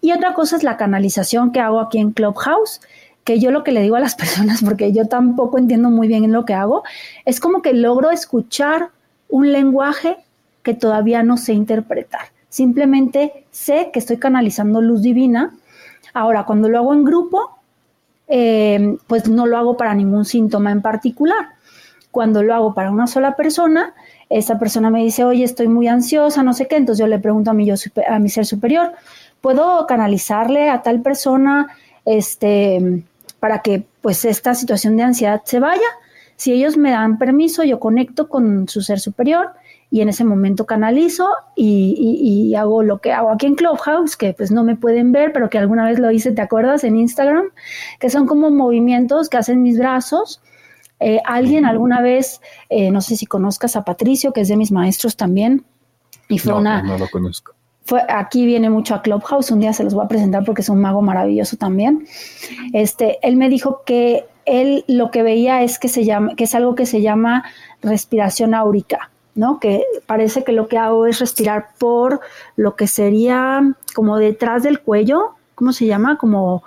Y 0.00 0.12
otra 0.12 0.32
cosa 0.32 0.56
es 0.56 0.62
la 0.62 0.78
canalización 0.78 1.52
que 1.52 1.60
hago 1.60 1.78
aquí 1.78 1.98
en 1.98 2.12
Clubhouse, 2.12 2.80
que 3.24 3.38
yo 3.38 3.50
lo 3.50 3.64
que 3.64 3.72
le 3.72 3.82
digo 3.82 3.96
a 3.96 4.00
las 4.00 4.14
personas, 4.22 4.62
porque 4.64 4.92
yo 4.92 5.06
tampoco 5.08 5.58
entiendo 5.58 5.90
muy 5.90 6.08
bien 6.08 6.24
en 6.24 6.32
lo 6.32 6.46
que 6.46 6.54
hago, 6.54 6.84
es 7.26 7.40
como 7.40 7.60
que 7.60 7.74
logro 7.74 8.10
escuchar 8.10 8.88
un 9.28 9.52
lenguaje 9.52 10.16
que 10.62 10.72
todavía 10.72 11.22
no 11.22 11.36
sé 11.36 11.52
interpretar. 11.52 12.28
Simplemente 12.48 13.44
sé 13.50 13.90
que 13.92 13.98
estoy 13.98 14.16
canalizando 14.16 14.80
luz 14.80 15.02
divina. 15.02 15.54
Ahora, 16.14 16.44
cuando 16.44 16.70
lo 16.70 16.78
hago 16.78 16.94
en 16.94 17.04
grupo, 17.04 17.53
eh, 18.28 18.96
pues 19.06 19.28
no 19.28 19.46
lo 19.46 19.56
hago 19.58 19.76
para 19.76 19.94
ningún 19.94 20.24
síntoma 20.24 20.72
en 20.72 20.82
particular. 20.82 21.48
Cuando 22.10 22.42
lo 22.42 22.54
hago 22.54 22.74
para 22.74 22.90
una 22.90 23.06
sola 23.06 23.36
persona, 23.36 23.94
esa 24.30 24.58
persona 24.58 24.90
me 24.90 25.02
dice, 25.02 25.24
oye, 25.24 25.44
estoy 25.44 25.68
muy 25.68 25.88
ansiosa, 25.88 26.42
no 26.42 26.52
sé 26.52 26.66
qué, 26.66 26.76
entonces 26.76 27.00
yo 27.00 27.06
le 27.06 27.18
pregunto 27.18 27.50
a 27.50 27.54
mi, 27.54 27.66
yo, 27.66 27.74
a 28.08 28.18
mi 28.18 28.28
ser 28.28 28.46
superior, 28.46 28.92
¿puedo 29.40 29.86
canalizarle 29.86 30.70
a 30.70 30.82
tal 30.82 31.00
persona 31.00 31.68
este, 32.04 33.04
para 33.40 33.62
que 33.62 33.84
pues 34.00 34.24
esta 34.24 34.54
situación 34.54 34.96
de 34.96 35.02
ansiedad 35.02 35.42
se 35.44 35.60
vaya? 35.60 35.80
Si 36.36 36.52
ellos 36.52 36.76
me 36.76 36.90
dan 36.90 37.18
permiso, 37.18 37.62
yo 37.64 37.78
conecto 37.78 38.28
con 38.28 38.68
su 38.68 38.80
ser 38.80 39.00
superior 39.00 39.50
y 39.94 40.00
en 40.00 40.08
ese 40.08 40.24
momento 40.24 40.66
canalizo 40.66 41.28
y, 41.54 42.52
hago 42.58 42.82
lo 42.82 42.98
que 42.98 43.12
hago 43.12 43.30
aquí 43.30 43.46
en 43.46 43.54
Clubhouse, 43.54 44.16
que 44.16 44.34
pues 44.34 44.50
no 44.50 44.64
me 44.64 44.74
pueden 44.74 45.12
ver, 45.12 45.32
pero 45.32 45.48
que 45.48 45.56
alguna 45.56 45.84
vez 45.84 46.00
lo 46.00 46.10
hice, 46.10 46.32
¿te 46.32 46.42
acuerdas? 46.42 46.82
En 46.82 46.96
Instagram, 46.96 47.44
que 48.00 48.10
son 48.10 48.26
como 48.26 48.50
movimientos 48.50 49.28
que 49.28 49.36
hacen 49.36 49.62
mis 49.62 49.78
brazos. 49.78 50.42
Eh, 50.98 51.20
alguien 51.24 51.64
alguna 51.64 52.00
vez, 52.00 52.40
eh, 52.70 52.90
no 52.90 53.00
sé 53.02 53.14
si 53.14 53.26
conozcas 53.26 53.76
a 53.76 53.84
Patricio, 53.84 54.32
que 54.32 54.40
es 54.40 54.48
de 54.48 54.56
mis 54.56 54.72
maestros 54.72 55.16
también, 55.16 55.64
y 56.28 56.40
fue 56.40 56.54
una... 56.54 56.82
No 56.82 56.98
lo 56.98 57.06
conozco. 57.08 57.54
Fue, 57.84 58.02
aquí 58.08 58.46
viene 58.46 58.70
mucho 58.70 58.96
a 58.96 59.02
Clubhouse, 59.02 59.52
un 59.52 59.60
día 59.60 59.72
se 59.72 59.84
los 59.84 59.94
voy 59.94 60.06
a 60.06 60.08
presentar 60.08 60.44
porque 60.44 60.62
es 60.62 60.68
un 60.68 60.80
mago 60.80 61.02
maravilloso 61.02 61.56
también. 61.56 62.04
Este, 62.72 63.18
él 63.22 63.36
me 63.36 63.48
dijo 63.48 63.82
que 63.86 64.26
él 64.44 64.84
lo 64.88 65.12
que 65.12 65.22
veía 65.22 65.62
es 65.62 65.78
que 65.78 65.86
se 65.86 66.04
llama, 66.04 66.34
que 66.34 66.44
es 66.44 66.54
algo 66.56 66.74
que 66.74 66.84
se 66.84 67.00
llama 67.00 67.44
respiración 67.80 68.54
áurica. 68.54 69.12
¿No? 69.34 69.58
Que 69.60 69.84
parece 70.06 70.44
que 70.44 70.52
lo 70.52 70.68
que 70.68 70.78
hago 70.78 71.06
es 71.06 71.18
respirar 71.18 71.68
por 71.78 72.20
lo 72.56 72.76
que 72.76 72.86
sería 72.86 73.62
como 73.94 74.18
detrás 74.18 74.62
del 74.62 74.80
cuello, 74.80 75.34
¿cómo 75.54 75.72
se 75.72 75.86
llama? 75.86 76.18
Como 76.18 76.62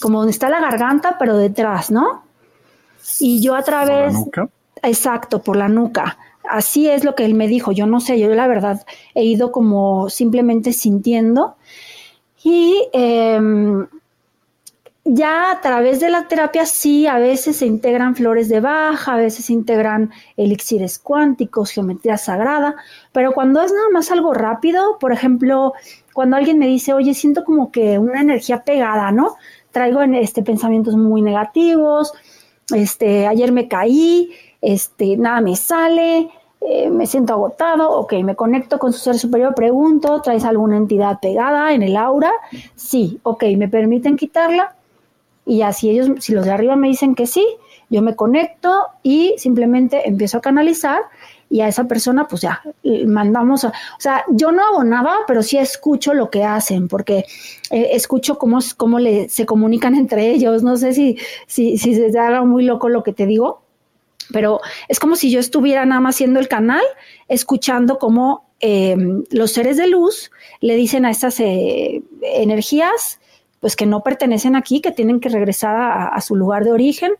como 0.00 0.18
donde 0.18 0.32
está 0.32 0.50
la 0.50 0.60
garganta, 0.60 1.16
pero 1.18 1.38
detrás, 1.38 1.90
¿no? 1.90 2.24
Y 3.20 3.40
yo 3.40 3.54
a 3.54 3.62
través... 3.62 4.12
¿Por 4.12 4.12
la 4.12 4.18
nuca? 4.20 4.48
Exacto, 4.82 5.42
por 5.42 5.56
la 5.56 5.68
nuca. 5.68 6.18
Así 6.48 6.90
es 6.90 7.04
lo 7.04 7.14
que 7.14 7.24
él 7.24 7.32
me 7.32 7.48
dijo. 7.48 7.72
Yo 7.72 7.86
no 7.86 8.00
sé, 8.00 8.18
yo 8.18 8.28
la 8.28 8.46
verdad 8.46 8.84
he 9.14 9.24
ido 9.24 9.50
como 9.50 10.10
simplemente 10.10 10.74
sintiendo. 10.74 11.56
Y 12.42 12.86
em, 12.92 13.86
ya 15.04 15.50
a 15.50 15.60
través 15.60 16.00
de 16.00 16.08
la 16.08 16.28
terapia 16.28 16.64
sí, 16.64 17.06
a 17.06 17.18
veces 17.18 17.56
se 17.56 17.66
integran 17.66 18.16
flores 18.16 18.48
de 18.48 18.60
baja, 18.60 19.14
a 19.14 19.16
veces 19.16 19.44
se 19.46 19.52
integran 19.52 20.10
elixires 20.36 20.98
cuánticos, 20.98 21.70
geometría 21.70 22.16
sagrada, 22.16 22.76
pero 23.12 23.32
cuando 23.32 23.60
es 23.60 23.70
nada 23.70 23.90
más 23.92 24.10
algo 24.10 24.32
rápido, 24.32 24.98
por 24.98 25.12
ejemplo, 25.12 25.74
cuando 26.14 26.36
alguien 26.36 26.58
me 26.58 26.66
dice, 26.66 26.94
oye, 26.94 27.12
siento 27.12 27.44
como 27.44 27.70
que 27.70 27.98
una 27.98 28.22
energía 28.22 28.64
pegada, 28.64 29.12
¿no? 29.12 29.36
Traigo 29.72 30.00
este, 30.02 30.42
pensamientos 30.42 30.96
muy 30.96 31.20
negativos, 31.20 32.14
este, 32.74 33.26
ayer 33.26 33.52
me 33.52 33.68
caí, 33.68 34.30
este, 34.62 35.18
nada 35.18 35.42
me 35.42 35.54
sale, 35.54 36.30
eh, 36.62 36.88
me 36.88 37.06
siento 37.06 37.34
agotado, 37.34 37.90
ok, 37.90 38.14
me 38.22 38.36
conecto 38.36 38.78
con 38.78 38.94
su 38.94 39.00
ser 39.00 39.18
superior, 39.18 39.54
pregunto, 39.54 40.22
¿traes 40.22 40.44
alguna 40.44 40.78
entidad 40.78 41.20
pegada 41.20 41.74
en 41.74 41.82
el 41.82 41.94
aura? 41.98 42.32
Sí, 42.74 43.20
ok, 43.22 43.44
¿me 43.58 43.68
permiten 43.68 44.16
quitarla? 44.16 44.74
Y 45.46 45.62
así 45.62 45.90
ellos, 45.90 46.10
si 46.20 46.32
los 46.32 46.44
de 46.44 46.52
arriba 46.52 46.76
me 46.76 46.88
dicen 46.88 47.14
que 47.14 47.26
sí, 47.26 47.46
yo 47.90 48.02
me 48.02 48.16
conecto 48.16 48.86
y 49.02 49.34
simplemente 49.36 50.08
empiezo 50.08 50.38
a 50.38 50.40
canalizar 50.40 51.00
y 51.50 51.60
a 51.60 51.68
esa 51.68 51.84
persona 51.84 52.26
pues 52.26 52.42
ya 52.42 52.62
mandamos, 53.06 53.64
a, 53.64 53.68
o 53.68 54.00
sea, 54.00 54.24
yo 54.28 54.50
no 54.50 54.64
hago 54.64 54.82
nada, 54.82 55.14
pero 55.26 55.42
sí 55.42 55.58
escucho 55.58 56.14
lo 56.14 56.30
que 56.30 56.42
hacen, 56.42 56.88
porque 56.88 57.26
eh, 57.70 57.90
escucho 57.92 58.38
cómo, 58.38 58.58
cómo 58.76 58.98
le, 58.98 59.28
se 59.28 59.46
comunican 59.46 59.94
entre 59.96 60.30
ellos, 60.30 60.62
no 60.62 60.76
sé 60.76 60.92
si, 60.92 61.18
si, 61.46 61.78
si 61.78 61.94
se 61.94 62.18
haga 62.18 62.42
muy 62.44 62.64
loco 62.64 62.88
lo 62.88 63.02
que 63.02 63.12
te 63.12 63.26
digo, 63.26 63.62
pero 64.32 64.60
es 64.88 64.98
como 64.98 65.16
si 65.16 65.30
yo 65.30 65.38
estuviera 65.38 65.84
nada 65.84 66.00
más 66.00 66.16
haciendo 66.16 66.40
el 66.40 66.48
canal, 66.48 66.82
escuchando 67.28 67.98
cómo 67.98 68.46
eh, 68.60 68.96
los 69.30 69.52
seres 69.52 69.76
de 69.76 69.88
luz 69.88 70.30
le 70.60 70.74
dicen 70.76 71.04
a 71.04 71.10
estas 71.10 71.38
eh, 71.40 72.02
energías, 72.22 73.20
pues 73.64 73.76
que 73.76 73.86
no 73.86 74.02
pertenecen 74.02 74.56
aquí, 74.56 74.82
que 74.82 74.92
tienen 74.92 75.20
que 75.20 75.30
regresar 75.30 75.74
a, 75.74 76.20
su 76.20 76.36
lugar 76.36 76.64
de 76.64 76.72
origen 76.72 77.12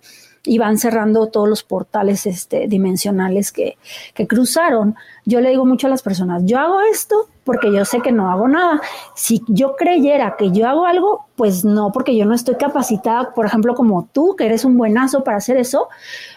y 0.45 0.59
van 0.59 0.77
cerrando 0.77 1.29
todos 1.29 1.49
los 1.49 1.63
portales 1.63 2.27
este, 2.27 2.69
dimensionales 2.69 3.51
que, 3.51 3.79
que, 4.13 4.27
cruzaron. 4.27 4.95
Yo 5.25 5.41
le 5.41 5.49
digo 5.49 5.65
mucho 5.65 5.87
a 5.87 5.91
las 5.91 6.03
personas, 6.03 6.43
yo 6.45 6.59
hago 6.59 6.83
esto 6.83 7.31
porque 7.45 7.73
yo 7.73 7.87
sé 7.87 8.03
que 8.03 8.13
no 8.13 8.31
hago 8.31 8.47
nada. 8.47 8.83
Si 9.15 9.43
yo 9.49 9.75
creyera 9.75 10.37
que 10.37 10.51
yo 10.51 10.69
hago 10.69 10.85
algo, 10.85 11.25
pues 11.35 11.65
no, 11.65 11.93
porque 11.93 12.15
yo 12.15 12.27
no 12.27 12.35
estoy 12.35 12.57
capacitada, 12.57 13.33
por 13.33 13.47
ejemplo, 13.47 13.75
como 13.75 14.07
tú, 14.13 14.37
que 14.37 14.45
eres 14.45 14.67
un 14.67 14.77
buenazo 14.77 15.25
para 15.25 15.39
hacer 15.39 15.57
eso, 15.57 15.89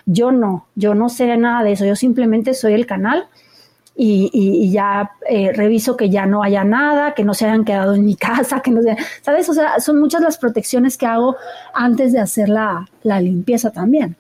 yo 0.06 0.32
no, 0.32 0.68
yo 0.76 0.96
no 0.96 1.10
sé 1.10 1.36
nada 1.36 1.64
de 1.64 1.74
eso, 1.74 1.84
yo 1.84 1.98
simplemente 1.98 2.54
soy 2.54 2.76
el 2.76 2.86
canal 2.86 3.28
y, 4.00 4.72
ya 4.72 5.12
eh, 5.28 5.52
reviso 5.54 5.98
que 5.98 6.10
ya 6.10 6.28
no 6.28 6.44
haya 6.44 6.64
nada, 6.64 7.16
que 7.16 7.24
no 7.24 7.34
se 7.34 7.46
hayan 7.46 7.66
quedado 7.66 7.96
en 7.96 8.06
mi 8.06 8.16
casa, 8.16 8.62
que 8.62 8.70
no 8.70 8.82
se, 8.82 8.96
¿sabes? 9.22 9.50
O 9.50 9.54
sea, 9.54 9.80
son 9.80 10.00
muchas 10.00 10.22
las 10.22 10.38
protecciones 10.38 10.98
que 10.98 11.08
hago 11.08 11.36
antes 11.74 12.14
de 12.14 12.20
hacer 12.20 12.48
la, 12.50 12.88
limpieza 13.04 13.72
también. 13.72 14.16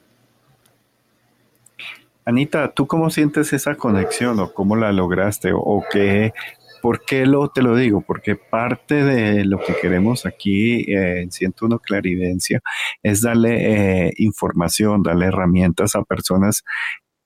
Anita, 2.25 2.73
¿tú 2.73 2.87
cómo 2.87 3.09
sientes 3.09 3.53
esa 3.53 3.75
conexión 3.75 4.39
o 4.39 4.51
cómo 4.51 4.75
la 4.75 4.91
lograste 4.91 5.51
o, 5.53 5.83
qué, 5.91 6.33
por 6.81 7.05
qué 7.05 7.25
lo, 7.25 7.49
te 7.49 7.61
lo 7.61 7.75
digo? 7.75 8.01
Porque 8.01 8.35
parte 8.35 9.03
de 9.03 9.45
lo 9.45 9.59
que 9.59 9.75
queremos 9.79 10.25
aquí 10.25 10.91
eh, 10.91 11.21
en 11.21 11.31
101 11.31 11.79
Claridencia 11.79 12.61
es 13.03 13.21
darle 13.21 14.07
eh, 14.07 14.13
información, 14.17 15.03
darle 15.03 15.27
herramientas 15.27 15.95
a 15.95 16.03
personas 16.03 16.63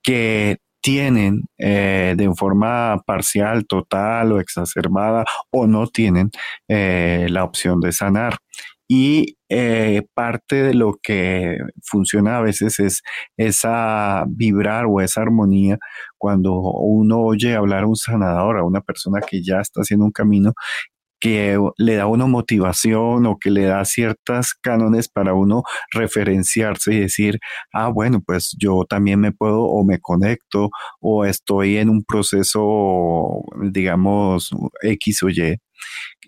que 0.04 0.60
tienen 0.82 1.44
eh, 1.58 2.16
de 2.18 2.34
forma 2.36 3.02
parcial, 3.06 3.66
total 3.68 4.34
o 4.34 4.40
exacerbada 4.40 5.26
o 5.52 5.68
no 5.68 5.88
tienen 5.88 6.32
eh, 6.68 7.28
la 7.30 7.44
opción 7.44 7.80
de 7.80 7.92
sanar. 7.92 8.38
Y 8.88 9.38
eh, 9.48 10.02
parte 10.14 10.64
de 10.64 10.74
lo 10.74 11.00
que 11.02 11.58
funciona 11.82 12.38
a 12.38 12.42
veces 12.42 12.78
es 12.80 13.02
esa 13.38 14.26
vibrar 14.28 14.86
o 14.86 15.00
esa 15.00 15.22
armonía 15.22 15.78
cuando 16.18 16.54
uno 16.60 17.22
oye 17.22 17.56
hablar 17.56 17.84
a 17.84 17.88
un 17.88 17.96
sanador, 17.96 18.58
a 18.58 18.64
una 18.66 18.82
persona 18.82 19.22
que 19.22 19.42
ya 19.42 19.62
está 19.62 19.82
haciendo 19.82 20.06
un 20.06 20.12
camino 20.12 20.54
que 21.22 21.58
le 21.78 21.96
da 21.96 22.08
una 22.08 22.26
motivación 22.26 23.26
o 23.28 23.38
que 23.40 23.52
le 23.52 23.66
da 23.66 23.86
ciertas 23.86 24.56
cánones 24.56 25.08
para 25.08 25.34
uno 25.36 25.64
referenciarse 25.92 26.94
y 26.94 27.00
decir, 27.02 27.40
ah, 27.74 27.90
bueno, 27.90 28.22
pues 28.26 28.56
yo 28.60 28.86
también 28.90 29.22
me 29.22 29.32
puedo 29.32 29.62
o 29.64 29.86
me 29.86 30.00
conecto 30.00 30.72
o 31.00 31.24
estoy 31.26 31.78
en 31.78 31.90
un 31.90 32.04
proceso, 32.04 33.44
digamos, 33.62 34.50
X 34.82 35.24
o 35.24 35.30
Y. 35.30 35.58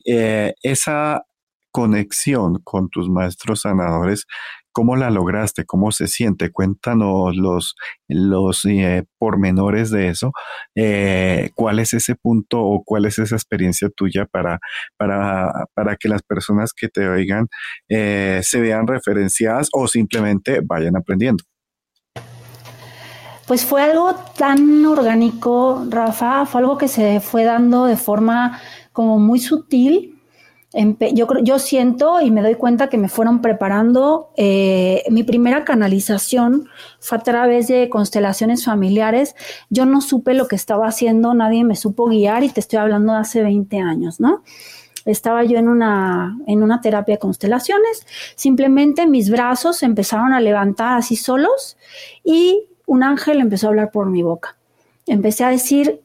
Eh, 0.05 0.53
esa 0.61 1.23
conexión 1.71 2.59
con 2.63 2.89
tus 2.89 3.09
maestros 3.09 3.61
sanadores 3.61 4.25
¿Cómo 4.73 4.95
la 4.95 5.11
lograste? 5.11 5.65
¿Cómo 5.65 5.91
se 5.91 6.07
siente? 6.07 6.51
Cuéntanos 6.51 7.35
los, 7.35 7.75
los 8.07 8.65
eh, 8.65 9.05
pormenores 9.19 9.91
de 9.91 10.09
eso. 10.09 10.31
Eh, 10.75 11.51
¿Cuál 11.55 11.79
es 11.79 11.93
ese 11.93 12.15
punto 12.15 12.59
o 12.59 12.83
cuál 12.83 13.05
es 13.05 13.19
esa 13.19 13.35
experiencia 13.35 13.89
tuya 13.89 14.25
para, 14.25 14.59
para, 14.97 15.67
para 15.75 15.95
que 15.95 16.09
las 16.09 16.23
personas 16.23 16.73
que 16.73 16.89
te 16.89 17.07
oigan 17.07 17.47
eh, 17.87 18.41
se 18.43 18.59
vean 18.59 18.87
referenciadas 18.87 19.69
o 19.73 19.87
simplemente 19.87 20.61
vayan 20.65 20.97
aprendiendo? 20.97 21.43
Pues 23.45 23.65
fue 23.65 23.83
algo 23.83 24.15
tan 24.37 24.85
orgánico, 24.85 25.85
Rafa, 25.89 26.45
fue 26.45 26.61
algo 26.61 26.77
que 26.77 26.87
se 26.87 27.19
fue 27.19 27.43
dando 27.43 27.85
de 27.85 27.97
forma 27.97 28.59
como 28.93 29.19
muy 29.19 29.39
sutil, 29.39 30.12
yo, 31.13 31.27
yo 31.43 31.59
siento 31.59 32.19
y 32.21 32.31
me 32.31 32.41
doy 32.41 32.55
cuenta 32.55 32.89
que 32.89 32.97
me 32.97 33.07
fueron 33.07 33.41
preparando. 33.41 34.31
Eh, 34.35 35.03
mi 35.09 35.23
primera 35.23 35.63
canalización 35.63 36.67
fue 36.99 37.19
a 37.19 37.21
través 37.21 37.67
de 37.67 37.89
constelaciones 37.89 38.65
familiares. 38.65 39.35
Yo 39.69 39.85
no 39.85 40.01
supe 40.01 40.33
lo 40.33 40.47
que 40.47 40.55
estaba 40.55 40.87
haciendo, 40.87 41.33
nadie 41.33 41.63
me 41.63 41.75
supo 41.75 42.07
guiar 42.07 42.43
y 42.43 42.49
te 42.49 42.59
estoy 42.59 42.79
hablando 42.79 43.13
de 43.13 43.19
hace 43.19 43.43
20 43.43 43.79
años, 43.79 44.19
¿no? 44.19 44.43
Estaba 45.05 45.43
yo 45.43 45.57
en 45.57 45.67
una, 45.67 46.37
en 46.47 46.63
una 46.63 46.79
terapia 46.79 47.15
de 47.15 47.19
constelaciones, 47.19 48.07
simplemente 48.35 49.05
mis 49.05 49.29
brazos 49.29 49.83
empezaron 49.83 50.33
a 50.33 50.39
levantar 50.39 50.97
así 50.97 51.17
solos 51.17 51.77
y 52.23 52.67
un 52.85 53.03
ángel 53.03 53.41
empezó 53.41 53.67
a 53.67 53.69
hablar 53.71 53.91
por 53.91 54.09
mi 54.09 54.23
boca. 54.23 54.55
Empecé 55.05 55.43
a 55.43 55.49
decir 55.49 56.01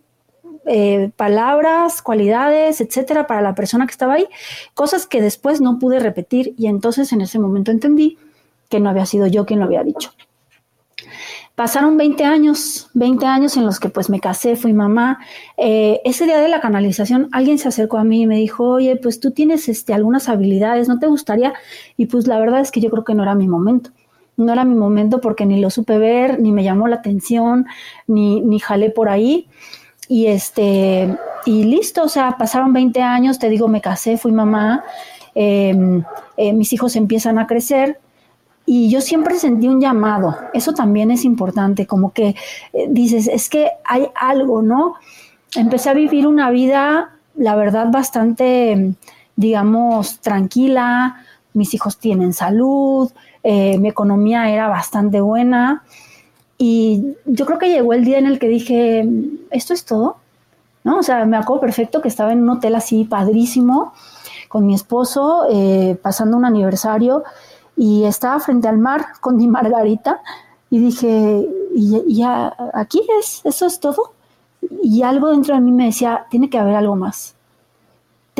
eh, 0.68 1.10
palabras, 1.16 2.02
cualidades, 2.02 2.80
etcétera, 2.80 3.26
para 3.26 3.42
la 3.42 3.54
persona 3.54 3.86
que 3.86 3.92
estaba 3.92 4.14
ahí, 4.14 4.26
cosas 4.74 5.06
que 5.06 5.22
después 5.22 5.60
no 5.60 5.78
pude 5.78 5.98
repetir 5.98 6.54
y 6.58 6.66
entonces 6.66 7.12
en 7.12 7.20
ese 7.20 7.38
momento 7.38 7.70
entendí 7.70 8.18
que 8.68 8.80
no 8.80 8.90
había 8.90 9.06
sido 9.06 9.26
yo 9.26 9.46
quien 9.46 9.60
lo 9.60 9.66
había 9.66 9.82
dicho. 9.82 10.12
Pasaron 11.58 11.96
20 11.96 12.22
años, 12.22 12.88
20 12.94 13.26
años 13.26 13.56
en 13.56 13.66
los 13.66 13.80
que 13.80 13.88
pues 13.88 14.08
me 14.10 14.20
casé, 14.20 14.54
fui 14.54 14.72
mamá. 14.72 15.18
Eh, 15.56 16.00
ese 16.04 16.24
día 16.24 16.38
de 16.38 16.48
la 16.48 16.60
canalización 16.60 17.28
alguien 17.32 17.58
se 17.58 17.66
acercó 17.66 17.98
a 17.98 18.04
mí 18.04 18.22
y 18.22 18.26
me 18.28 18.36
dijo, 18.36 18.64
oye, 18.64 18.94
pues 18.94 19.18
tú 19.18 19.32
tienes 19.32 19.68
este, 19.68 19.92
algunas 19.92 20.28
habilidades, 20.28 20.86
¿no 20.86 21.00
te 21.00 21.08
gustaría? 21.08 21.54
Y 21.96 22.06
pues 22.06 22.28
la 22.28 22.38
verdad 22.38 22.60
es 22.60 22.70
que 22.70 22.80
yo 22.80 22.90
creo 22.90 23.02
que 23.02 23.16
no 23.16 23.24
era 23.24 23.34
mi 23.34 23.48
momento. 23.48 23.90
No 24.36 24.52
era 24.52 24.64
mi 24.64 24.76
momento 24.76 25.20
porque 25.20 25.46
ni 25.46 25.60
lo 25.60 25.70
supe 25.70 25.98
ver, 25.98 26.38
ni 26.38 26.52
me 26.52 26.62
llamó 26.62 26.86
la 26.86 26.94
atención, 26.94 27.66
ni, 28.06 28.40
ni 28.40 28.60
jalé 28.60 28.90
por 28.90 29.08
ahí. 29.08 29.48
Y 30.08 30.26
este, 30.26 31.16
y 31.44 31.64
listo, 31.64 32.04
o 32.04 32.08
sea, 32.08 32.36
pasaron 32.36 32.72
20 32.72 33.02
años, 33.02 33.38
te 33.38 33.48
digo, 33.48 33.68
me 33.68 33.80
casé, 33.80 34.16
fui 34.16 34.32
mamá, 34.32 34.84
em, 35.34 36.02
eh, 36.36 36.52
mis 36.52 36.72
hijos 36.72 36.96
empiezan 36.96 37.38
a 37.38 37.46
crecer 37.46 38.00
y 38.66 38.90
yo 38.90 39.00
siempre 39.00 39.38
sentí 39.38 39.68
un 39.68 39.80
llamado, 39.80 40.36
eso 40.52 40.74
también 40.74 41.10
es 41.10 41.24
importante, 41.24 41.86
como 41.86 42.12
que 42.12 42.34
eh, 42.72 42.86
dices, 42.90 43.28
es 43.28 43.48
que 43.48 43.70
hay 43.84 44.08
algo, 44.14 44.62
¿no? 44.62 44.94
Empecé 45.56 45.90
a 45.90 45.94
vivir 45.94 46.26
una 46.26 46.50
vida, 46.50 47.12
la 47.34 47.56
verdad, 47.56 47.86
bastante, 47.90 48.94
digamos, 49.36 50.20
tranquila, 50.20 51.16
mis 51.54 51.72
hijos 51.72 51.98
tienen 51.98 52.34
salud, 52.34 53.10
eh, 53.42 53.78
mi 53.78 53.88
economía 53.88 54.50
era 54.50 54.68
bastante 54.68 55.20
buena 55.20 55.82
y 56.58 57.14
yo 57.24 57.46
creo 57.46 57.58
que 57.58 57.68
llegó 57.68 57.92
el 57.92 58.04
día 58.04 58.18
en 58.18 58.26
el 58.26 58.40
que 58.40 58.48
dije, 58.48 59.08
esto 59.50 59.72
es 59.72 59.84
todo, 59.84 60.16
¿no? 60.82 60.98
O 60.98 61.02
sea, 61.04 61.24
me 61.24 61.36
acuerdo 61.36 61.60
perfecto 61.60 62.02
que 62.02 62.08
estaba 62.08 62.32
en 62.32 62.42
un 62.42 62.50
hotel 62.50 62.74
así 62.74 63.04
padrísimo 63.04 63.92
con 64.48 64.66
mi 64.66 64.74
esposo, 64.74 65.46
eh, 65.50 65.96
pasando 66.02 66.36
un 66.36 66.44
aniversario, 66.44 67.22
y 67.76 68.04
estaba 68.04 68.40
frente 68.40 68.66
al 68.66 68.78
mar 68.78 69.06
con 69.20 69.36
mi 69.36 69.46
Margarita, 69.46 70.20
y 70.68 70.80
dije, 70.80 71.48
y, 71.74 72.16
ya, 72.16 72.54
aquí 72.74 73.02
es, 73.20 73.40
eso 73.44 73.66
es 73.66 73.78
todo. 73.78 74.14
Y 74.82 75.02
algo 75.02 75.28
dentro 75.28 75.54
de 75.54 75.60
mí 75.60 75.70
me 75.70 75.86
decía, 75.86 76.26
tiene 76.28 76.50
que 76.50 76.58
haber 76.58 76.74
algo 76.74 76.96
más. 76.96 77.34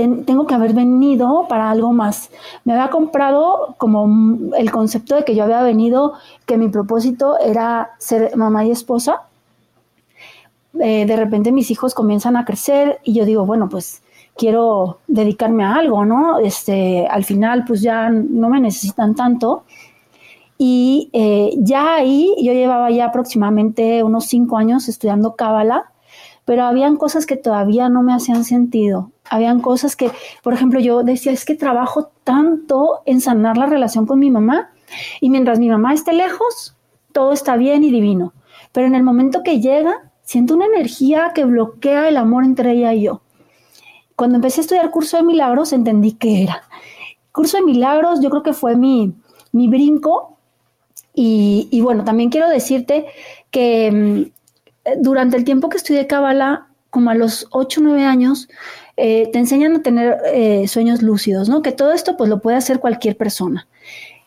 Tengo 0.07 0.47
que 0.47 0.55
haber 0.55 0.75
venido 0.75 1.47
para 1.49 1.71
algo 1.71 1.93
más. 1.93 2.31
Me 2.65 2.75
había 2.75 2.91
comprado 2.91 3.75
como 3.79 4.55
el 4.57 4.71
concepto 4.71 5.17
de 5.17 5.25
que 5.25 5.35
yo 5.35 5.45
había 5.45 5.63
venido, 5.63 6.15
que 6.47 6.57
mi 6.57 6.69
propósito 6.69 7.39
era 7.39 7.91
ser 7.99 8.37
mamá 8.37 8.65
y 8.65 8.71
esposa. 8.71 9.23
Eh, 10.81 11.07
de 11.07 11.17
repente 11.17 11.51
mis 11.51 11.71
hijos 11.71 11.95
comienzan 11.95 12.37
a 12.37 12.45
crecer 12.45 13.01
y 13.03 13.15
yo 13.15 13.25
digo, 13.25 13.45
bueno, 13.47 13.69
pues 13.69 14.03
quiero 14.39 15.01
dedicarme 15.09 15.65
a 15.65 15.75
algo, 15.75 16.05
¿no? 16.05 16.39
Este, 16.39 17.07
al 17.07 17.25
final, 17.25 17.65
pues 17.67 17.83
ya 17.83 18.09
no 18.09 18.49
me 18.49 18.61
necesitan 18.61 19.15
tanto. 19.15 19.65
Y 20.57 21.11
eh, 21.13 21.55
ya 21.59 21.97
ahí 21.97 22.35
yo 22.41 22.53
llevaba 22.53 22.91
ya 22.91 23.07
aproximadamente 23.07 24.03
unos 24.03 24.27
cinco 24.27 24.57
años 24.57 24.89
estudiando 24.89 25.35
Cábala, 25.37 25.93
pero 26.45 26.65
habían 26.65 26.97
cosas 26.97 27.27
que 27.27 27.37
todavía 27.37 27.89
no 27.89 28.03
me 28.03 28.15
hacían 28.15 28.45
sentido. 28.45 29.11
Habían 29.31 29.61
cosas 29.61 29.97
que, 29.97 30.11
por 30.43 30.55
ejemplo, 30.55 30.81
yo 30.81 31.03
decía, 31.03 31.33
es 31.33 31.45
que 31.45 31.55
trabajo 31.55 32.11
tanto 32.25 33.01
en 33.07 33.21
sanar 33.21 33.57
la 33.57 33.67
relación 33.67 34.07
con 34.07 34.19
mi 34.19 34.31
mamá 34.31 34.71
y 35.21 35.31
mientras 35.31 35.59
mi 35.59 35.69
mamá 35.69 35.95
esté 35.95 36.13
lejos, 36.13 36.77
todo 37.13 37.33
está 37.33 37.57
bien 37.57 37.85
y 37.85 37.91
divino. 37.91 38.33
Pero 38.73 38.87
en 38.87 38.95
el 38.95 39.03
momento 39.03 39.43
que 39.43 39.61
llega, 39.61 40.11
siento 40.23 40.55
una 40.55 40.67
energía 40.67 41.33
que 41.35 41.45
bloquea 41.45 42.09
el 42.09 42.17
amor 42.17 42.45
entre 42.45 42.73
ella 42.73 42.93
y 42.95 43.03
yo. 43.03 43.23
Cuando 44.17 44.37
empecé 44.37 44.61
a 44.61 44.63
estudiar 44.63 44.91
curso 44.91 45.17
de 45.17 45.23
milagros, 45.23 45.73
entendí 45.73 46.13
qué 46.13 46.43
era. 46.43 46.63
Curso 47.33 47.57
de 47.59 47.63
milagros, 47.63 48.21
yo 48.21 48.31
creo 48.31 48.43
que 48.43 48.53
fue 48.53 48.77
mi, 48.77 49.15
mi 49.53 49.69
brinco. 49.69 50.37
Y, 51.15 51.81
bueno, 51.83 52.05
también 52.05 52.31
quiero 52.31 52.49
decirte 52.49 53.07
que 53.51 53.91
mm, 53.91 55.03
durante 55.03 55.37
el 55.37 55.45
tiempo 55.45 55.69
que 55.69 55.77
estudié 55.77 56.07
Kabbalah, 56.07 56.69
como 56.91 57.11
a 57.11 57.15
los 57.15 57.47
8 57.51 57.81
o 57.81 57.85
9 57.85 58.05
años, 58.05 58.49
eh, 59.01 59.31
te 59.33 59.39
enseñan 59.39 59.77
a 59.77 59.83
tener 59.83 60.19
eh, 60.35 60.67
sueños 60.67 61.03
lúcidos, 61.03 61.49
¿no? 61.49 61.63
Que 61.63 61.71
todo 61.71 61.93
esto 61.93 62.17
pues 62.17 62.29
lo 62.29 62.41
puede 62.41 62.57
hacer 62.57 62.81
cualquier 62.81 63.17
persona. 63.17 63.69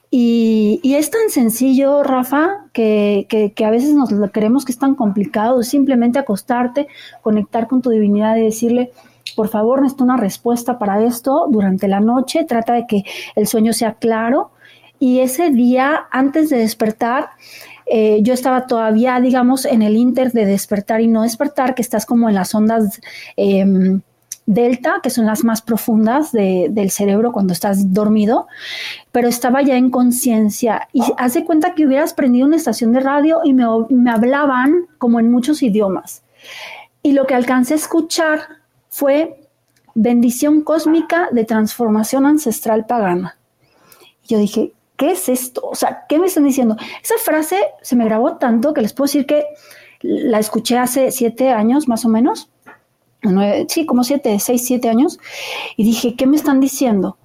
Y, 0.09 0.79
es 0.83 1.09
tan 1.09 1.29
sencillo, 1.29 2.03
Rafa, 2.03 2.65
que, 2.73 3.27
que, 3.29 3.65
a 3.65 3.69
veces 3.69 3.93
nos 3.93 4.09
creemos 4.31 4.65
que 4.65 4.71
es 4.71 4.79
tan 4.79 4.95
complicado, 4.95 5.61
simplemente 5.63 6.19
acostarte, 6.19 6.87
conectar 7.21 7.67
con 7.67 7.81
tu 7.81 7.89
divinidad 7.89 8.37
y 8.37 8.43
decirle, 8.43 8.91
por 9.35 9.49
favor, 9.49 9.81
necesito 9.81 10.05
una 10.05 10.17
respuesta 10.17 10.79
para 10.79 11.03
esto 11.03 11.47
durante 11.49 11.87
la 11.87 11.99
noche, 11.99 12.45
trata 12.45 12.73
de 12.73 12.85
que 12.87 13.03
el 13.35 13.47
sueño 13.47 13.73
sea 13.73 13.95
claro. 13.95 14.51
Y 14.99 15.19
ese 15.19 15.49
día, 15.49 16.05
antes 16.11 16.49
de 16.49 16.57
despertar, 16.57 17.29
eh, 17.85 18.19
yo 18.21 18.33
estaba 18.33 18.67
todavía, 18.67 19.19
digamos, 19.19 19.65
en 19.65 19.81
el 19.81 19.97
inter 19.97 20.31
de 20.31 20.45
despertar 20.45 21.01
y 21.01 21.07
no 21.07 21.23
despertar, 21.23 21.75
que 21.75 21.81
estás 21.81 22.05
como 22.05 22.29
en 22.29 22.35
las 22.35 22.55
ondas 22.55 23.01
em, 23.35 24.01
delta, 24.53 24.99
que 25.01 25.09
son 25.09 25.25
las 25.25 25.43
más 25.43 25.61
profundas 25.61 26.31
del 26.31 26.91
cerebro 26.91 27.31
cuando 27.31 27.53
estás 27.53 27.93
dormido, 27.93 28.47
pero 29.11 29.27
estaba 29.27 29.61
ya 29.61 29.77
en 29.77 29.89
conciencia. 29.89 30.89
Y 30.91 31.01
hace 31.17 31.45
cuenta 31.45 31.73
que 31.73 31.85
hubieras 31.85 32.13
prendido 32.13 32.47
una 32.47 32.57
estación 32.57 32.91
de 32.91 32.99
radio 32.99 33.39
y 33.43 33.53
me, 33.53 34.11
hablaban 34.11 34.87
como 34.97 35.19
en 35.19 35.31
muchos 35.31 35.63
idiomas. 35.63 36.23
Y 37.01 37.13
lo 37.13 37.25
que 37.25 37.33
alcancé 37.33 37.73
a 37.73 37.77
escuchar 37.77 38.41
fue 38.89 39.47
bendición 39.95 40.61
cósmica 40.61 41.29
de 41.31 41.45
transformación 41.45 42.25
ancestral 42.25 42.85
pagana. 42.85 43.37
Yo 44.27 44.37
dije, 44.37 44.73
¿qué 44.97 45.11
es 45.11 45.29
esto? 45.29 45.61
O 45.63 45.75
sea, 45.75 46.05
¿qué 46.07 46.19
me 46.19 46.27
están 46.27 46.43
diciendo? 46.43 46.75
Esa 47.01 47.15
frase 47.23 47.57
se 47.81 47.95
me 47.95 48.05
grabó 48.05 48.37
tanto 48.37 48.73
que 48.73 48.81
les 48.81 48.93
puedo 48.93 49.07
decir 49.07 49.25
que 49.25 49.45
la 50.01 50.39
escuché 50.39 50.77
hace 50.77 51.11
siete 51.11 51.51
años 51.51 51.87
más 51.87 52.05
o 52.05 52.09
menos. 52.09 52.50
Sí, 53.67 53.85
como 53.85 54.03
siete, 54.03 54.39
seis, 54.39 54.65
siete 54.65 54.89
años. 54.89 55.19
Y 55.77 55.83
dije, 55.83 56.15
¿qué 56.15 56.27
me 56.27 56.35
están 56.35 56.59
diciendo? 56.59 57.17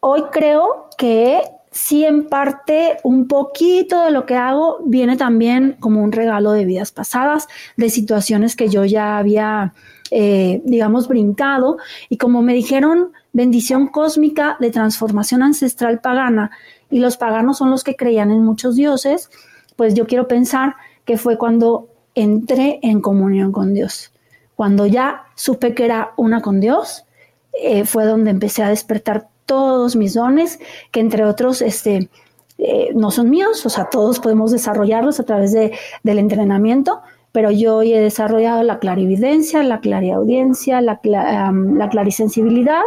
Hoy 0.00 0.24
creo 0.32 0.88
que 0.96 1.40
sí 1.70 2.04
en 2.04 2.28
parte 2.28 2.96
un 3.04 3.28
poquito 3.28 4.04
de 4.04 4.10
lo 4.10 4.26
que 4.26 4.34
hago 4.34 4.78
viene 4.84 5.16
también 5.16 5.76
como 5.78 6.02
un 6.02 6.10
regalo 6.10 6.52
de 6.52 6.64
vidas 6.64 6.90
pasadas, 6.90 7.46
de 7.76 7.90
situaciones 7.90 8.56
que 8.56 8.68
yo 8.68 8.84
ya 8.84 9.18
había 9.18 9.72
eh, 10.12 10.60
digamos, 10.64 11.06
brincado. 11.06 11.78
Y 12.08 12.16
como 12.16 12.42
me 12.42 12.52
dijeron, 12.52 13.12
bendición 13.32 13.86
cósmica 13.86 14.56
de 14.58 14.70
transformación 14.70 15.42
ancestral 15.42 16.00
pagana, 16.00 16.50
y 16.90 16.98
los 16.98 17.16
paganos 17.16 17.58
son 17.58 17.70
los 17.70 17.84
que 17.84 17.94
creían 17.94 18.32
en 18.32 18.44
muchos 18.44 18.74
dioses, 18.74 19.30
pues 19.76 19.94
yo 19.94 20.06
quiero 20.06 20.26
pensar 20.26 20.74
que 21.04 21.16
fue 21.16 21.38
cuando 21.38 21.88
entré 22.16 22.80
en 22.82 23.00
comunión 23.00 23.52
con 23.52 23.72
Dios. 23.72 24.12
Cuando 24.60 24.84
ya 24.84 25.22
supe 25.36 25.74
que 25.74 25.86
era 25.86 26.12
una 26.18 26.42
con 26.42 26.60
Dios, 26.60 27.06
eh, 27.54 27.86
fue 27.86 28.04
donde 28.04 28.30
empecé 28.30 28.62
a 28.62 28.68
despertar 28.68 29.26
todos 29.46 29.96
mis 29.96 30.12
dones, 30.12 30.60
que 30.90 31.00
entre 31.00 31.24
otros, 31.24 31.62
este, 31.62 32.10
eh, 32.58 32.90
no 32.94 33.10
son 33.10 33.30
míos, 33.30 33.64
o 33.64 33.70
sea, 33.70 33.88
todos 33.88 34.20
podemos 34.20 34.50
desarrollarlos 34.52 35.18
a 35.18 35.22
través 35.22 35.54
de, 35.54 35.72
del 36.02 36.18
entrenamiento, 36.18 37.00
pero 37.32 37.50
yo 37.50 37.76
hoy 37.76 37.94
he 37.94 38.00
desarrollado 38.00 38.62
la 38.62 38.80
clarividencia, 38.80 39.62
la 39.62 39.80
clariaudiencia, 39.80 40.82
la, 40.82 41.00
la 41.04 41.88
clarisensibilidad, 41.88 42.82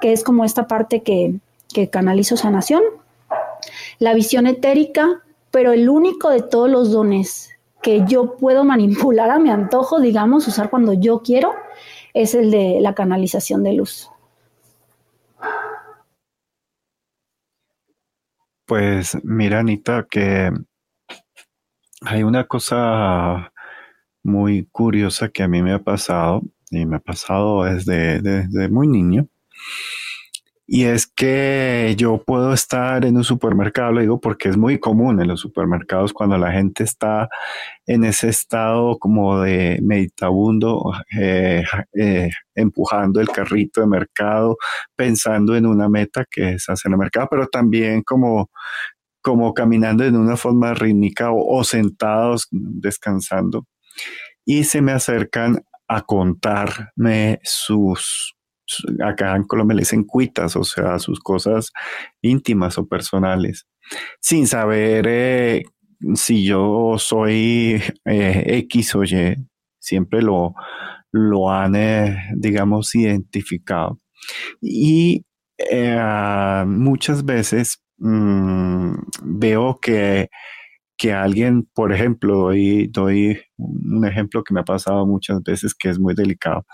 que 0.00 0.14
es 0.14 0.24
como 0.24 0.46
esta 0.46 0.66
parte 0.66 1.02
que, 1.02 1.34
que 1.74 1.90
canalizo 1.90 2.38
sanación, 2.38 2.80
la 3.98 4.14
visión 4.14 4.46
etérica, 4.46 5.20
pero 5.50 5.72
el 5.72 5.90
único 5.90 6.30
de 6.30 6.40
todos 6.40 6.70
los 6.70 6.90
dones 6.90 7.51
que 7.82 8.04
yo 8.06 8.36
puedo 8.36 8.64
manipular 8.64 9.30
a 9.30 9.38
mi 9.38 9.50
antojo, 9.50 10.00
digamos, 10.00 10.46
usar 10.46 10.70
cuando 10.70 10.92
yo 10.92 11.22
quiero, 11.22 11.52
es 12.14 12.34
el 12.34 12.50
de 12.50 12.78
la 12.80 12.94
canalización 12.94 13.62
de 13.62 13.72
luz. 13.74 14.08
Pues 18.66 19.18
mira, 19.24 19.58
Anita, 19.58 20.06
que 20.08 20.50
hay 22.02 22.22
una 22.22 22.46
cosa 22.46 23.52
muy 24.22 24.66
curiosa 24.70 25.28
que 25.28 25.42
a 25.42 25.48
mí 25.48 25.62
me 25.62 25.72
ha 25.72 25.80
pasado, 25.80 26.42
y 26.70 26.86
me 26.86 26.96
ha 26.96 27.00
pasado 27.00 27.64
desde, 27.64 28.20
desde 28.20 28.68
muy 28.68 28.86
niño, 28.86 29.26
y 30.74 30.86
es 30.86 31.06
que 31.06 31.94
yo 31.98 32.24
puedo 32.24 32.54
estar 32.54 33.04
en 33.04 33.18
un 33.18 33.24
supermercado, 33.24 33.92
lo 33.92 34.00
digo 34.00 34.20
porque 34.20 34.48
es 34.48 34.56
muy 34.56 34.80
común 34.80 35.20
en 35.20 35.28
los 35.28 35.38
supermercados 35.38 36.14
cuando 36.14 36.38
la 36.38 36.50
gente 36.50 36.82
está 36.82 37.28
en 37.84 38.04
ese 38.04 38.30
estado 38.30 38.96
como 38.98 39.42
de 39.42 39.80
meditabundo, 39.82 40.94
eh, 41.20 41.62
eh, 41.92 42.30
empujando 42.54 43.20
el 43.20 43.28
carrito 43.28 43.82
de 43.82 43.86
mercado, 43.86 44.56
pensando 44.96 45.54
en 45.56 45.66
una 45.66 45.90
meta 45.90 46.24
que 46.24 46.54
es 46.54 46.66
hacer 46.70 46.90
el 46.90 46.96
mercado, 46.96 47.28
pero 47.30 47.48
también 47.48 48.00
como 48.02 48.50
como 49.20 49.52
caminando 49.52 50.04
en 50.06 50.16
una 50.16 50.38
forma 50.38 50.72
rítmica 50.72 51.32
o 51.32 51.62
sentados 51.64 52.48
descansando. 52.50 53.66
Y 54.46 54.64
se 54.64 54.80
me 54.80 54.92
acercan 54.92 55.66
a 55.86 56.00
contarme 56.00 57.40
sus, 57.44 58.34
acá 59.04 59.36
en 59.36 59.44
Colombia 59.44 59.76
le 59.76 59.82
dicen 59.82 60.04
cuitas, 60.04 60.56
o 60.56 60.64
sea, 60.64 60.98
sus 60.98 61.20
cosas 61.20 61.72
íntimas 62.20 62.78
o 62.78 62.86
personales, 62.86 63.66
sin 64.20 64.46
saber 64.46 65.06
eh, 65.08 65.64
si 66.14 66.44
yo 66.44 66.96
soy 66.98 67.82
eh, 68.04 68.44
X 68.70 68.94
o 68.96 69.04
Y, 69.04 69.36
siempre 69.78 70.22
lo, 70.22 70.54
lo 71.10 71.50
han, 71.50 71.74
eh, 71.76 72.16
digamos, 72.36 72.94
identificado. 72.94 74.00
Y 74.60 75.24
muchas 76.66 77.24
veces 77.24 77.82
mm, 77.98 78.94
veo 79.22 79.78
que 79.80 80.28
que 81.02 81.12
alguien, 81.12 81.68
por 81.74 81.92
ejemplo, 81.92 82.36
doy, 82.36 82.86
doy 82.86 83.36
un 83.56 84.06
ejemplo 84.06 84.44
que 84.44 84.54
me 84.54 84.60
ha 84.60 84.64
pasado 84.64 85.04
muchas 85.04 85.42
veces 85.42 85.74
que 85.74 85.88
es 85.88 85.98
muy 85.98 86.14
delicado, 86.14 86.64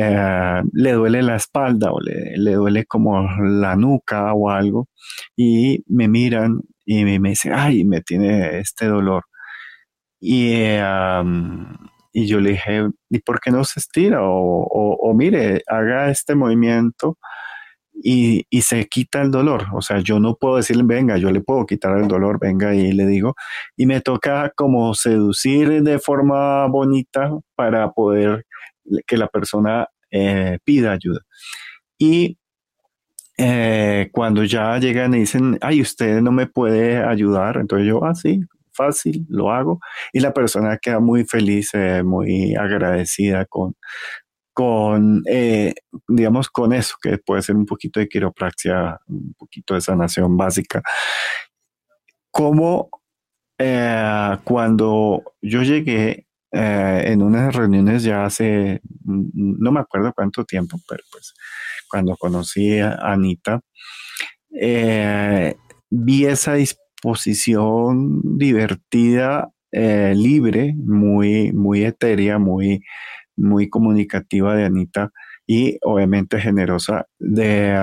eh, 0.00 0.62
le 0.72 0.92
duele 0.92 1.22
la 1.22 1.36
espalda 1.36 1.92
o 1.92 2.00
le, 2.00 2.52
duele 2.54 2.84
como 2.86 3.22
la 3.42 3.76
nuca 3.76 4.32
o 4.34 4.50
algo 4.50 4.88
y 5.36 5.84
me 5.88 6.08
miran 6.08 6.60
y 6.84 7.04
me, 7.04 7.30
dicen, 7.30 7.52
ay, 7.54 7.84
me 7.84 8.02
tiene 8.02 8.58
este 8.58 8.86
dolor. 8.86 9.24
Y, 10.20 10.54
y 12.12 12.26
yo 12.26 12.40
le 12.40 12.50
dije, 12.50 12.88
¿y 13.10 13.18
por 13.20 13.40
qué 13.40 13.50
no 13.50 13.64
se 13.64 13.80
estira? 13.80 14.20
O, 14.22 14.66
o 14.70 15.14
mire, 15.14 15.62
haga 15.68 16.10
este 16.10 16.34
movimiento 16.34 17.18
y, 18.02 18.46
se 18.62 18.86
quita 18.86 19.22
el 19.22 19.30
dolor. 19.30 19.66
O 19.74 19.82
sea, 19.82 19.98
yo 20.00 20.18
no 20.20 20.36
puedo 20.36 20.56
decirle, 20.56 20.82
venga, 20.84 21.16
yo 21.16 21.30
le 21.30 21.40
puedo 21.40 21.66
quitar 21.66 21.96
el 21.98 22.08
dolor, 22.08 22.38
venga 22.40 22.74
y 22.74 22.92
le 22.92 23.06
digo. 23.06 23.34
Y 23.76 23.86
me 23.86 24.00
toca 24.00 24.52
como 24.54 24.94
seducir 24.94 25.82
de 25.82 25.98
forma 25.98 26.66
bonita 26.66 27.30
para 27.54 27.92
poder 27.92 28.46
que 29.06 29.16
la 29.16 29.28
persona 29.28 29.88
eh, 30.10 30.58
pida 30.64 30.92
ayuda. 30.92 31.20
Y 31.98 32.38
eh, 33.36 34.10
cuando 34.12 34.44
ya 34.44 34.78
llegan 34.78 35.14
y 35.14 35.20
dicen, 35.20 35.58
ay, 35.60 35.80
usted 35.80 36.20
no 36.20 36.30
me 36.32 36.46
puede 36.46 36.98
ayudar, 37.04 37.56
entonces 37.56 37.88
yo, 37.88 38.04
ah, 38.04 38.14
sí, 38.14 38.40
fácil, 38.72 39.26
lo 39.28 39.50
hago. 39.52 39.80
Y 40.12 40.20
la 40.20 40.32
persona 40.32 40.78
queda 40.78 41.00
muy 41.00 41.24
feliz, 41.24 41.70
eh, 41.74 42.02
muy 42.04 42.54
agradecida 42.54 43.44
con, 43.46 43.74
con, 44.52 45.22
eh, 45.28 45.74
digamos, 46.08 46.48
con 46.50 46.72
eso, 46.72 46.96
que 47.02 47.18
puede 47.18 47.42
ser 47.42 47.56
un 47.56 47.66
poquito 47.66 48.00
de 48.00 48.08
quiropraxia, 48.08 48.98
un 49.08 49.34
poquito 49.38 49.74
de 49.74 49.80
sanación 49.80 50.36
básica. 50.36 50.82
Como 52.30 52.90
cuando 54.44 55.22
yo 55.40 55.62
llegué 55.62 56.26
eh, 56.54 57.02
en 57.06 57.22
unas 57.22 57.54
reuniones 57.54 58.04
ya 58.04 58.24
hace, 58.24 58.80
no 59.04 59.72
me 59.72 59.80
acuerdo 59.80 60.12
cuánto 60.14 60.44
tiempo, 60.44 60.78
pero 60.88 61.02
pues 61.10 61.34
cuando 61.88 62.16
conocí 62.16 62.78
a 62.78 62.94
Anita, 62.94 63.60
vi 65.90 66.26
esa 66.26 66.54
disposición 66.54 68.20
divertida, 68.38 69.50
libre, 69.72 70.74
muy, 70.76 71.52
muy 71.52 71.84
etérea, 71.84 72.38
muy, 72.38 72.84
muy 73.36 73.68
comunicativa 73.68 74.54
de 74.54 74.64
Anita 74.64 75.10
y 75.46 75.78
obviamente 75.82 76.40
generosa 76.40 77.06
de, 77.18 77.74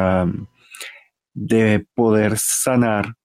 de 1.33 1.85
poder 1.93 2.37
sanar, 2.37 3.15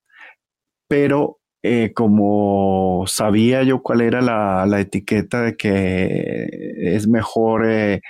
pero 0.89 1.39
eh, 1.67 1.93
como 1.95 3.05
sabía 3.07 3.63
yo 3.63 3.83
cuál 3.83 4.01
era 4.03 4.21
la, 4.21 4.81
etiqueta 4.81 5.43
de 5.43 5.57
que 5.57 6.47
es 6.95 7.09
mejor 7.09 7.67
eh, 7.69 8.03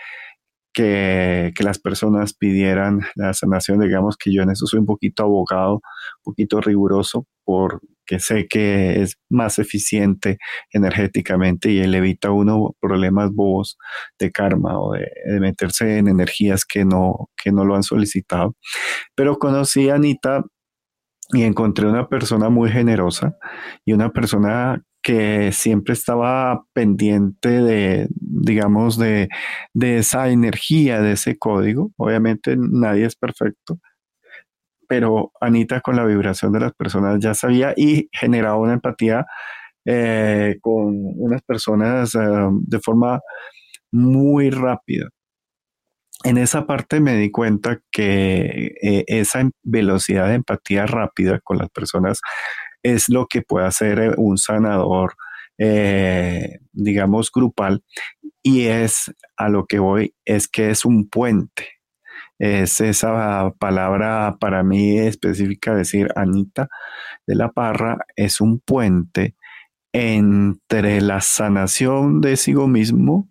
que, 0.73 1.53
que, 1.57 1.65
las 1.65 1.79
personas 1.79 2.35
pidieran 2.35 3.01
la 3.15 3.33
sanación, 3.35 3.81
digamos 3.81 4.17
que 4.17 4.33
yo 4.33 4.43
en 4.43 4.51
eso 4.51 4.67
soy 4.67 4.81
un 4.81 4.87
poquito 4.87 5.25
abogado, 5.25 5.75
un 5.77 6.33
poquito 6.33 6.61
riguroso 6.61 7.27
por 7.45 7.81
que 8.07 8.21
sé 8.21 8.47
que 8.49 9.03
es 9.03 9.19
más 9.29 9.59
eficiente 9.59 10.39
energéticamente 10.73 11.71
y 11.71 11.81
él 11.81 11.95
evita 11.95 12.31
uno 12.31 12.75
problemas 12.81 13.33
bobos 13.33 13.79
de 14.19 14.31
karma 14.31 14.81
o 14.81 14.93
de, 14.93 15.09
meterse 15.41 15.99
en 15.99 16.09
energías 16.09 16.65
que 16.65 16.85
no, 16.85 17.31
que 17.43 17.53
no 17.53 17.65
lo 17.65 17.75
han 17.75 17.83
solicitado. 17.83 18.57
Pero 19.15 19.39
conocí 19.39 19.91
a 19.91 19.97
Anita 19.97 20.45
y 21.33 21.43
encontré 21.43 21.87
una 21.87 22.09
persona 22.09 22.49
muy 22.49 22.71
generosa 22.71 23.37
y 23.85 23.93
una 23.93 24.11
persona 24.11 24.83
que 25.03 25.53
siempre 25.53 25.95
estaba 25.95 26.65
pendiente 26.73 27.49
de, 27.49 28.09
digamos, 28.11 28.99
de, 28.99 29.29
de 29.73 29.99
esa 29.99 30.31
energía, 30.31 31.01
de 31.01 31.13
ese 31.13 31.39
código. 31.39 31.93
Obviamente 31.97 32.57
nadie 32.59 33.07
es 33.07 33.17
perfecto, 33.17 33.79
pero 34.89 35.33
Anita 35.41 35.81
con 35.81 35.97
la 35.97 36.05
vibración 36.05 36.53
de 36.53 36.61
las 36.61 36.73
personas 36.75 37.19
ya 37.21 37.35
sabía 37.35 37.73
y 37.77 38.09
generaba 38.13 38.57
una 38.59 38.75
empatía 38.75 39.27
eh, 39.85 40.57
con 40.61 40.95
unas 41.17 41.43
personas 41.43 42.15
eh, 42.15 42.19
de 42.63 42.81
forma 42.81 43.21
muy 43.93 44.51
rápida. 44.51 45.09
En 46.25 46.39
esa 46.39 46.67
parte 46.67 47.01
me 47.01 47.17
di 47.17 47.31
cuenta 47.31 47.81
que 47.93 48.75
eh, 48.83 49.05
esa 49.07 49.49
velocidad 49.63 50.29
de 50.29 50.35
empatía 50.35 50.87
rápida 50.87 51.41
con 51.41 51.59
las 51.59 51.71
personas 51.71 52.21
es 52.83 53.09
lo 53.09 53.27
que 53.27 53.43
puede 53.43 53.67
hacer 53.67 54.15
un 54.17 54.39
sanador, 54.39 55.15
digamos, 56.73 57.31
grupal. 57.33 57.83
Y 58.43 58.67
es 58.67 59.13
a 59.37 59.49
lo 59.49 59.67
que 59.67 59.79
voy, 59.79 60.15
es 60.25 60.49
que 60.49 60.71
es 60.71 60.85
un 60.85 61.09
puente 61.09 61.77
es 62.39 62.81
esa 62.81 63.51
palabra 63.59 64.37
para 64.39 64.63
mí 64.63 64.99
específica, 64.99 65.75
decir 65.75 66.09
Anita 66.17 66.69
de 67.27 67.35
la 67.35 67.51
Parra, 67.51 67.99
es 68.15 68.41
un 68.41 68.61
puente 68.61 69.35
entre 69.93 71.01
la 71.01 71.21
sanación 71.23 72.21
de 72.21 72.37
sí 72.37 72.55
mismo 72.55 73.31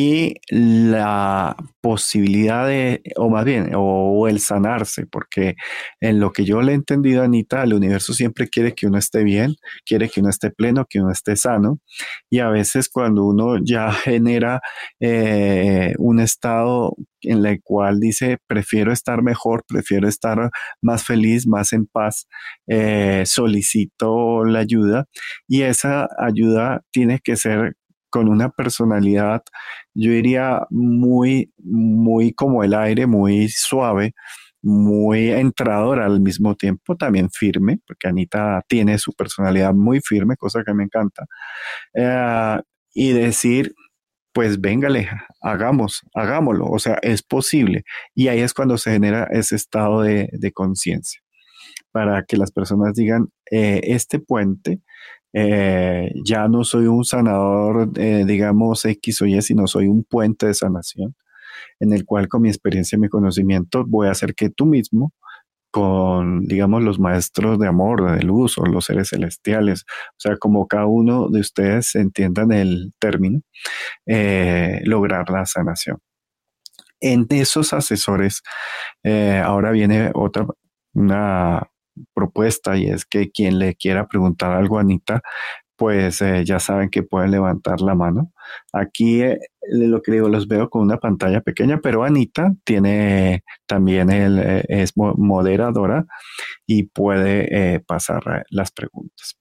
y 0.00 0.34
la 0.50 1.56
posibilidad 1.80 2.68
de, 2.68 3.02
o 3.16 3.28
más 3.30 3.44
bien, 3.44 3.72
o, 3.74 4.28
el 4.28 4.38
sanarse, 4.38 5.06
porque 5.06 5.56
en 6.00 6.20
lo 6.20 6.30
que 6.30 6.44
yo 6.44 6.62
le 6.62 6.70
he 6.70 6.74
entendido 6.76 7.22
a 7.22 7.24
Anita, 7.24 7.64
el 7.64 7.74
universo 7.74 8.12
siempre 8.12 8.48
quiere 8.48 8.74
que 8.74 8.86
uno 8.86 8.96
esté 8.96 9.24
bien, 9.24 9.56
quiere 9.84 10.08
que 10.08 10.20
uno 10.20 10.30
esté 10.30 10.52
pleno, 10.52 10.86
que 10.88 11.00
uno 11.00 11.10
esté 11.10 11.34
sano, 11.34 11.80
y 12.30 12.38
a 12.38 12.48
veces 12.48 12.88
cuando 12.88 13.24
uno 13.24 13.56
ya 13.60 13.90
genera 14.04 14.60
eh, 15.00 15.94
un 15.98 16.20
estado 16.20 16.94
en 17.22 17.44
el 17.44 17.60
cual 17.60 17.98
dice, 17.98 18.38
prefiero 18.46 18.92
estar 18.92 19.22
mejor, 19.22 19.64
prefiero 19.66 20.06
estar 20.08 20.48
más 20.80 21.04
feliz, 21.04 21.48
más 21.48 21.72
en 21.72 21.86
paz, 21.86 22.28
eh, 22.68 23.24
solicito 23.26 24.44
la 24.44 24.60
ayuda, 24.60 25.06
y 25.48 25.62
esa 25.62 26.06
ayuda 26.20 26.82
tiene 26.92 27.18
que 27.18 27.34
ser 27.34 27.74
con 28.10 28.28
una 28.28 28.50
personalidad, 28.50 29.42
yo 29.98 30.12
diría, 30.12 30.62
muy, 30.70 31.52
muy 31.58 32.32
como 32.32 32.62
el 32.62 32.72
aire, 32.74 33.06
muy 33.06 33.48
suave, 33.48 34.14
muy 34.62 35.30
entradora 35.30 36.06
al 36.06 36.20
mismo 36.20 36.54
tiempo, 36.54 36.96
también 36.96 37.30
firme, 37.30 37.80
porque 37.86 38.08
Anita 38.08 38.62
tiene 38.68 38.98
su 38.98 39.12
personalidad 39.12 39.74
muy 39.74 40.00
firme, 40.00 40.36
cosa 40.36 40.62
que 40.64 40.72
me 40.72 40.84
encanta. 40.84 41.26
Eh, 41.94 42.60
y 42.94 43.12
decir, 43.12 43.74
pues 44.32 44.60
véngale, 44.60 45.08
hagamos, 45.42 46.02
hagámoslo, 46.14 46.66
o 46.66 46.78
sea, 46.78 46.98
es 47.02 47.22
posible. 47.24 47.84
Y 48.14 48.28
ahí 48.28 48.40
es 48.40 48.54
cuando 48.54 48.78
se 48.78 48.92
genera 48.92 49.24
ese 49.32 49.56
estado 49.56 50.02
de, 50.02 50.52
conciencia, 50.54 51.20
para 51.90 52.22
que 52.24 52.36
las 52.36 52.52
personas 52.52 52.94
digan, 52.94 53.28
eh, 53.50 53.80
este 53.84 54.20
puente 54.20 54.80
eh, 55.40 56.10
ya 56.24 56.48
no 56.48 56.64
soy 56.64 56.86
un 56.86 57.04
sanador, 57.04 57.90
eh, 57.96 58.24
digamos, 58.26 58.84
X 58.84 59.22
o 59.22 59.26
Y, 59.26 59.40
sino 59.40 59.68
soy 59.68 59.86
un 59.86 60.02
puente 60.02 60.46
de 60.46 60.54
sanación 60.54 61.14
en 61.80 61.92
el 61.92 62.04
cual 62.04 62.28
con 62.28 62.42
mi 62.42 62.48
experiencia 62.48 62.96
y 62.96 63.00
mi 63.00 63.08
conocimiento 63.08 63.84
voy 63.86 64.08
a 64.08 64.12
hacer 64.12 64.34
que 64.34 64.50
tú 64.50 64.66
mismo, 64.66 65.12
con, 65.70 66.42
digamos, 66.46 66.82
los 66.82 66.98
maestros 66.98 67.58
de 67.60 67.68
amor, 67.68 68.18
de 68.18 68.22
luz 68.24 68.58
o 68.58 68.66
los 68.66 68.86
seres 68.86 69.10
celestiales, 69.10 69.84
o 70.12 70.16
sea, 70.18 70.36
como 70.38 70.66
cada 70.66 70.86
uno 70.86 71.28
de 71.28 71.40
ustedes 71.40 71.94
entiendan 71.94 72.50
el 72.50 72.92
término, 72.98 73.40
eh, 74.06 74.80
lograr 74.84 75.30
la 75.30 75.46
sanación. 75.46 75.98
En 77.00 77.26
esos 77.30 77.72
asesores, 77.72 78.42
ahora 79.44 79.70
viene 79.70 80.10
otra, 80.14 80.46
una 80.94 81.68
propuesta 82.14 82.76
y 82.76 82.86
es 82.86 83.04
que 83.04 83.30
quien 83.30 83.58
le 83.58 83.74
quiera 83.74 84.06
preguntar 84.06 84.52
algo 84.52 84.78
a 84.78 84.82
Anita, 84.82 85.22
pues 85.78 86.20
eh, 86.22 86.44
ya 86.44 86.58
saben 86.58 86.90
que 86.90 87.04
pueden 87.04 87.30
levantar 87.30 87.80
la 87.80 87.94
mano. 87.94 88.32
Aquí 88.72 89.22
eh, 89.22 89.38
lo 89.70 90.02
que 90.02 90.10
digo, 90.10 90.28
los 90.28 90.48
veo 90.48 90.68
con 90.68 90.82
una 90.82 90.98
pantalla 90.98 91.40
pequeña, 91.40 91.78
pero 91.80 92.02
Anita 92.02 92.52
tiene 92.64 93.44
también 93.64 94.10
el, 94.10 94.40
eh, 94.40 94.64
es 94.68 94.94
moderadora 94.96 96.04
y 96.66 96.84
puede 96.84 97.80
pasar 97.86 98.44
las 98.50 98.72
preguntas. 98.72 99.38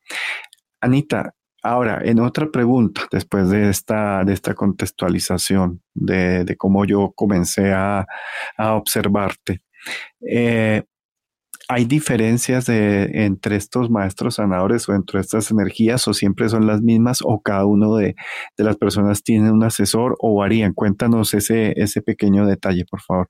Anita, 0.79 1.33
ahora 1.63 2.01
en 2.03 2.19
otra 2.19 2.51
pregunta, 2.51 3.01
después 3.11 3.49
de 3.49 3.69
esta, 3.69 4.23
de 4.23 4.33
esta 4.33 4.53
contextualización 4.53 5.81
de, 5.95 6.55
cómo 6.55 6.85
yo 6.85 7.13
comencé 7.15 7.73
a, 7.73 8.05
a 8.57 8.75
observarte, 8.75 9.61
¿Hay 11.69 11.83
diferencias 11.83 12.65
de, 12.65 13.25
entre 13.25 13.57
estos 13.57 13.89
maestros 13.89 14.35
sanadores 14.35 14.87
o 14.87 14.93
entre 14.93 15.19
estas 15.19 15.51
energías 15.51 16.07
o 16.07 16.13
siempre 16.13 16.47
son 16.47 16.65
las 16.65 16.81
mismas 16.81 17.19
o 17.21 17.41
cada 17.41 17.65
uno 17.65 17.97
de, 17.97 18.15
las 18.55 18.77
personas 18.77 19.21
tiene 19.21 19.51
un 19.51 19.63
asesor 19.63 20.15
o 20.19 20.35
varían? 20.35 20.73
Cuéntanos 20.73 21.33
ese, 21.33 21.75
pequeño 22.05 22.45
detalle, 22.45 22.85
por 22.89 23.01
favor. 23.01 23.29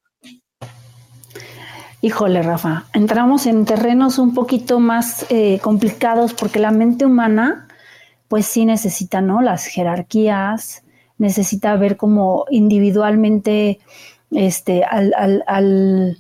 Híjole, 2.02 2.44
Rafa, 2.44 2.86
entramos 2.94 3.48
en 3.48 3.66
terrenos 3.66 4.20
un 4.20 4.36
poquito 4.36 4.80
más 4.80 5.26
eh, 5.30 5.58
complicados 5.64 6.36
porque 6.36 6.60
la 6.60 6.70
mente 6.70 7.08
humana, 7.08 7.68
pues 8.28 8.46
sí 8.46 8.66
necesita, 8.66 9.20
¿no? 9.20 9.42
Las 9.42 9.66
jerarquías, 9.66 10.84
necesita 11.18 11.76
ver 11.76 11.98
como 11.98 12.46
individualmente 12.52 13.80
este, 14.30 14.84
al, 14.84 15.14
al 15.18 15.44
al 15.48 16.18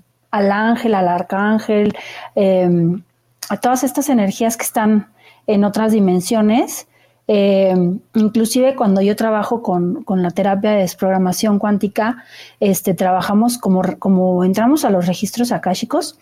ángel, 0.51 0.93
al 0.95 1.07
arcángel, 1.07 1.93
em, 2.35 3.01
a 3.49 3.57
todas 3.57 3.83
estas 3.83 4.09
energías 4.09 4.57
que 4.57 4.63
están 4.63 5.07
en 5.47 5.63
otras 5.63 5.91
dimensiones. 5.91 6.87
Em, 7.29 7.99
inclusive 8.15 8.75
cuando 8.77 9.01
yo 9.01 9.15
trabajo 9.17 9.61
con, 9.61 10.05
la 10.07 10.31
terapia 10.31 10.71
de 10.71 10.77
desprogramación 10.79 11.59
cuántica, 11.59 12.23
este, 12.61 12.93
trabajamos 12.93 13.57
como, 13.57 13.81
como 13.99 14.45
entramos 14.45 14.85
a 14.85 14.89
los 14.89 15.07
registros 15.07 15.51
akáshicos, 15.51 16.17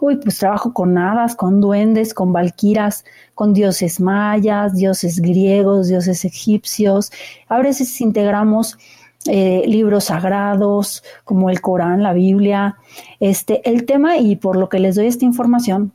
uy, 0.00 0.16
pues 0.16 0.38
trabajo 0.38 0.72
con 0.72 0.96
hadas, 0.96 1.36
con 1.36 1.60
duendes, 1.60 2.14
con 2.14 2.32
valquiras, 2.32 3.04
con 3.34 3.52
dioses 3.52 4.00
mayas, 4.00 4.74
dioses 4.74 5.20
griegos, 5.20 5.88
dioses 5.88 6.24
egipcios. 6.24 7.12
A 7.48 7.58
veces 7.58 8.00
integramos 8.00 8.78
eh, 9.28 9.64
libros 9.66 10.04
sagrados 10.04 11.02
como 11.24 11.50
el 11.50 11.60
Corán, 11.60 12.02
la 12.02 12.12
Biblia. 12.12 12.76
Este, 13.20 13.68
el 13.68 13.84
tema, 13.84 14.18
y 14.18 14.36
por 14.36 14.56
lo 14.56 14.68
que 14.68 14.78
les 14.78 14.96
doy 14.96 15.06
esta 15.06 15.24
información, 15.24 15.92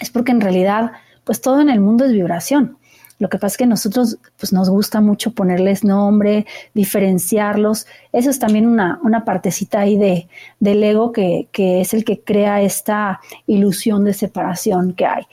es 0.00 0.10
porque 0.10 0.32
en 0.32 0.40
realidad, 0.40 0.92
pues 1.24 1.40
todo 1.40 1.60
en 1.60 1.70
el 1.70 1.80
mundo 1.80 2.04
es 2.04 2.12
vibración. 2.12 2.76
Lo 3.18 3.28
que 3.28 3.38
pasa 3.38 3.54
es 3.54 3.56
que 3.58 3.66
nosotros 3.66 4.18
pues, 4.38 4.52
nos 4.52 4.68
gusta 4.68 5.00
mucho 5.00 5.32
ponerles 5.32 5.84
nombre, 5.84 6.46
diferenciarlos. 6.74 7.86
Eso 8.12 8.30
es 8.30 8.38
también 8.38 8.66
una, 8.66 8.98
una 9.02 9.24
partecita 9.24 9.80
ahí 9.80 9.96
de, 9.96 10.28
del 10.58 10.82
ego 10.82 11.12
que, 11.12 11.48
que, 11.52 11.80
es 11.80 11.94
el 11.94 12.04
que 12.04 12.20
crea 12.20 12.60
esta 12.60 13.20
ilusión 13.46 14.04
de 14.04 14.14
separación 14.14 14.94
que 14.94 15.06
hay. 15.06 15.24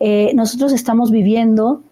Eh, 0.00 0.32
nosotros 0.34 0.72
estamos 0.72 1.10
viviendo 1.10 1.82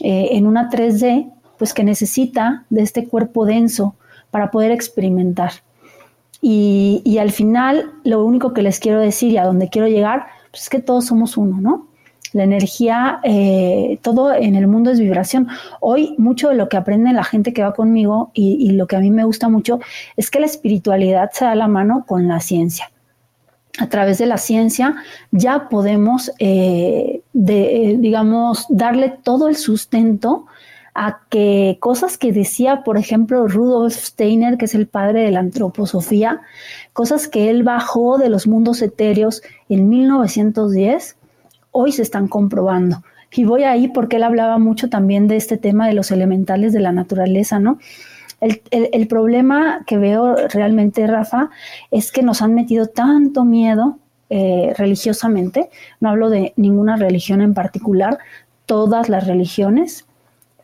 eh, 0.00 0.28
en 0.32 0.46
una 0.46 0.70
3D 0.70 1.30
pues 1.58 1.74
que 1.74 1.84
necesita 1.84 2.64
de 2.70 2.82
este 2.82 3.06
cuerpo 3.06 3.44
denso 3.44 3.94
para 4.32 4.50
poder 4.50 4.72
experimentar. 4.72 5.52
Y, 6.40 7.02
y, 7.04 7.18
al 7.18 7.30
final, 7.30 7.92
lo 8.02 8.24
único 8.24 8.52
que 8.52 8.62
les 8.62 8.80
quiero 8.80 8.98
decir 8.98 9.30
y 9.30 9.36
a 9.36 9.44
donde 9.44 9.68
quiero 9.68 9.86
llegar, 9.86 10.26
pues 10.50 10.64
es 10.64 10.68
que 10.68 10.80
todos 10.80 11.06
somos 11.06 11.36
uno, 11.36 11.60
¿no? 11.60 11.86
La 12.32 12.44
energía, 12.44 13.20
eh, 13.24 13.98
todo 14.00 14.34
en 14.34 14.54
el 14.54 14.66
mundo 14.66 14.90
es 14.90 14.98
vibración. 14.98 15.48
Hoy 15.80 16.14
mucho 16.16 16.48
de 16.48 16.54
lo 16.54 16.68
que 16.68 16.78
aprende 16.78 17.12
la 17.12 17.24
gente 17.24 17.52
que 17.52 17.62
va 17.62 17.74
conmigo 17.74 18.30
y, 18.32 18.72
lo 18.72 18.86
que 18.86 18.96
a 18.96 19.00
mí 19.00 19.10
me 19.10 19.24
gusta 19.24 19.48
mucho 19.48 19.80
es 20.16 20.30
que 20.30 20.40
la 20.40 20.46
espiritualidad 20.46 21.30
se 21.32 21.44
da 21.44 21.54
la 21.54 21.68
mano 21.68 22.04
con 22.06 22.28
la 22.28 22.40
ciencia 22.40 22.90
a 23.78 23.88
través 23.88 24.18
de 24.18 24.26
la 24.26 24.36
ciencia 24.36 24.96
ya 25.30 25.70
podemos, 25.70 26.30
eh, 26.38 27.22
digamos, 27.32 28.66
darle 28.68 29.14
todo 29.22 29.48
el 29.48 29.56
sustento 29.56 30.44
a 30.94 31.20
que 31.30 31.78
cosas 31.80 32.18
que 32.18 32.32
decía, 32.32 32.82
por 32.84 32.98
ejemplo, 32.98 33.48
Rudolf 33.48 33.94
Steiner, 33.94 34.58
que 34.58 34.66
es 34.66 34.74
el 34.74 34.86
padre 34.86 35.22
de 35.22 35.30
la 35.30 35.40
antroposofía, 35.40 36.42
cosas 36.92 37.28
que 37.28 37.48
él 37.48 37.62
bajó 37.62 38.18
de 38.18 38.28
los 38.28 38.46
mundos 38.46 38.82
etéreos 38.82 39.42
en 39.68 39.88
1910, 39.88 41.16
hoy 41.70 41.92
se 41.92 42.02
están 42.02 42.28
comprobando. 42.28 43.02
Y 43.34 43.44
voy 43.44 43.64
ahí 43.64 43.88
porque 43.88 44.16
él 44.16 44.24
hablaba 44.24 44.58
mucho 44.58 44.90
también 44.90 45.26
de 45.26 45.36
este 45.36 45.56
tema 45.56 45.86
de 45.86 45.94
los 45.94 46.10
elementales 46.10 46.74
de 46.74 46.80
la 46.80 46.92
naturaleza, 46.92 47.58
¿no? 47.58 47.78
El, 48.40 49.06
problema 49.06 49.84
que 49.86 49.98
veo 49.98 50.34
realmente, 50.48 51.06
Rafa, 51.06 51.50
es 51.92 52.10
que 52.10 52.24
nos 52.24 52.42
han 52.42 52.54
metido 52.54 52.86
tanto 52.86 53.44
miedo 53.44 53.98
eh, 54.30 54.74
religiosamente, 54.76 55.70
no 56.00 56.08
hablo 56.08 56.28
de 56.28 56.52
ninguna 56.56 56.96
religión 56.96 57.40
en 57.40 57.54
particular, 57.54 58.18
todas 58.66 59.08
las 59.08 59.28
religiones 59.28 60.06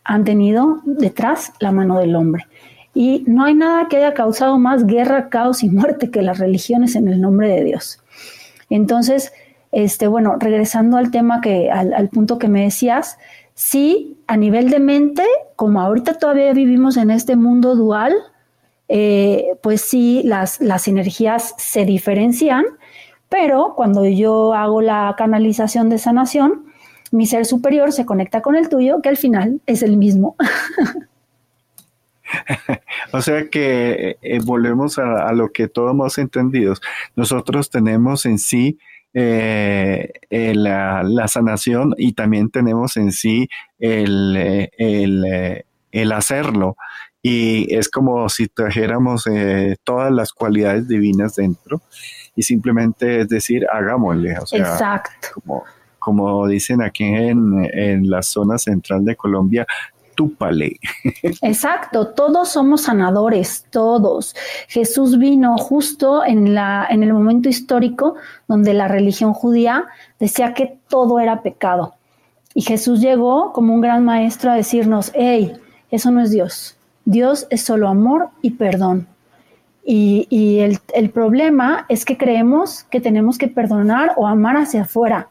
han 0.09 0.23
tenido 0.23 0.81
detrás 0.85 1.53
la 1.59 1.71
mano 1.71 1.99
del 1.99 2.15
hombre. 2.15 2.47
Y 2.95 3.23
no 3.27 3.45
hay 3.45 3.53
nada 3.53 3.87
que 3.87 3.97
haya 3.97 4.15
causado 4.15 4.57
más 4.57 4.87
guerra, 4.87 5.29
caos 5.29 5.61
y 5.61 5.69
muerte 5.69 6.09
que 6.09 6.23
las 6.23 6.39
religiones 6.39 6.95
en 6.95 7.07
el 7.07 7.21
nombre 7.21 7.47
de 7.47 7.63
Dios. 7.63 8.01
Entonces, 8.71 9.31
este, 9.71 10.07
bueno, 10.07 10.37
regresando 10.39 10.97
al 10.97 11.11
tema 11.11 11.41
que, 11.41 11.69
al, 11.69 12.09
punto 12.09 12.39
que 12.39 12.47
me 12.47 12.63
decías, 12.63 13.19
sí, 13.53 14.17
a 14.25 14.35
nivel 14.35 14.71
de 14.71 14.79
mente, 14.79 15.23
como 15.55 15.79
ahorita 15.79 16.15
todavía 16.15 16.53
vivimos 16.53 16.97
en 16.97 17.11
este 17.11 17.35
mundo 17.35 17.75
dual, 17.75 18.15
eh, 18.87 19.57
pues 19.61 19.81
sí, 19.81 20.23
las, 20.25 20.59
las 20.59 20.87
energías 20.87 21.53
se 21.59 21.85
diferencian, 21.85 22.65
pero 23.29 23.75
cuando 23.75 24.07
yo 24.07 24.55
hago 24.55 24.81
la 24.81 25.13
canalización 25.19 25.87
de 25.89 25.99
sanación, 25.99 26.68
mi 27.11 27.25
ser 27.25 27.45
superior 27.45 27.91
se 27.91 28.05
conecta 28.05 28.41
con 28.41 28.55
el 28.55 28.69
tuyo, 28.69 29.01
que 29.01 29.09
al 29.09 29.17
final 29.17 29.61
es 29.65 29.83
el 29.83 29.97
mismo. 29.97 30.35
o 33.11 33.21
sea 33.21 33.49
que 33.49 34.17
eh, 34.21 34.39
volvemos 34.43 34.99
a, 34.99 35.27
a, 35.27 35.33
lo 35.33 35.51
que 35.51 35.67
todos 35.67 35.91
hemos 35.91 36.17
entendido. 36.17 36.75
Nosotros 37.15 37.69
tenemos 37.69 38.25
en 38.25 38.37
sí 38.37 38.77
eh, 39.11 40.11
eh, 40.29 40.53
la, 40.53 41.27
sanación 41.27 41.95
y 41.97 42.13
también 42.13 42.51
tenemos 42.51 42.95
en 42.95 43.11
sí 43.11 43.49
el, 43.79 44.35
eh, 44.37 45.63
el, 45.91 46.11
hacerlo. 46.11 46.77
Y 47.21 47.73
es 47.73 47.89
como 47.89 48.29
si 48.29 48.47
trajéramos 48.47 49.25
todas 49.83 50.11
las 50.11 50.31
cualidades 50.31 50.87
divinas 50.87 51.35
dentro 51.35 51.81
y 52.35 52.43
simplemente 52.43 53.21
es 53.21 53.29
decir, 53.29 53.65
hagámosle. 53.71 54.37
O 54.39 54.45
sea, 54.45 54.59
Exacto. 54.59 55.27
Como, 55.33 55.63
como 56.09 56.47
dicen 56.47 56.81
aquí 56.81 57.03
en, 57.03 58.09
la 58.09 58.23
zona 58.23 58.57
central 58.57 59.05
de 59.05 59.15
Colombia, 59.15 59.67
Exacto, 61.41 62.07
todos 62.07 62.49
somos 62.49 62.81
sanadores, 62.81 63.65
todos. 63.69 64.35
Jesús 64.67 65.19
vino 65.19 65.55
justo 65.57 66.25
en 66.25 66.57
el 66.57 67.13
momento 67.13 67.47
histórico 67.47 68.15
donde 68.47 68.73
la 68.73 68.87
religión 68.87 69.33
judía 69.33 69.85
decía 70.19 70.55
que 70.55 70.79
todo 70.89 71.19
era 71.19 71.43
pecado. 71.43 71.93
Y 72.55 72.63
Jesús 72.63 73.01
llegó 73.01 73.53
como 73.53 73.73
un 73.73 73.81
gran 73.81 74.03
maestro 74.03 74.51
a 74.51 74.55
decirnos, 74.55 75.11
hey, 75.13 75.53
eso 75.91 76.09
no 76.09 76.21
es 76.21 76.31
Dios. 76.31 76.75
Dios 77.05 77.45
es 77.51 77.61
solo 77.61 77.87
amor 77.87 78.29
y 78.41 78.49
perdón. 78.51 79.07
Y, 79.85 80.59
el, 80.59 80.79
el 80.93 81.09
problema 81.11 81.85
es 81.87 82.03
que 82.03 82.17
creemos 82.17 82.83
que 82.91 82.99
tenemos 82.99 83.37
que 83.37 83.47
perdonar 83.47 84.13
o 84.17 84.27
amar 84.27 84.57
hacia 84.57 84.81
afuera. 84.81 85.29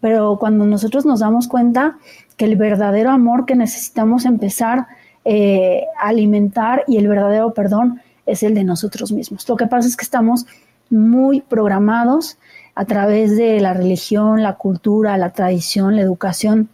Pero 0.00 0.38
cuando 0.38 0.64
nosotros 0.64 1.04
nos 1.04 1.20
damos 1.20 1.48
cuenta 1.48 1.98
que 2.36 2.44
el 2.44 2.56
verdadero 2.56 3.10
amor 3.10 3.46
que 3.46 3.56
necesitamos 3.56 4.24
empezar 4.24 4.86
eh, 5.24 5.84
a 6.00 6.08
alimentar 6.08 6.84
y 6.86 6.96
el 6.96 7.08
verdadero 7.08 7.52
perdón 7.52 8.00
es 8.26 8.42
el 8.42 8.54
de 8.54 8.64
nosotros 8.64 9.10
mismos. 9.12 9.48
Lo 9.48 9.56
que 9.56 9.66
pasa 9.66 9.88
es 9.88 9.96
que 9.96 10.04
estamos 10.04 10.46
muy 10.90 11.40
programados 11.40 12.38
a 12.74 12.84
través 12.84 13.36
de 13.36 13.60
la 13.60 13.74
religión, 13.74 14.42
la 14.42 14.54
cultura, 14.54 15.16
la 15.16 15.30
tradición, 15.30 15.96
la 15.96 16.02
educación, 16.02 16.68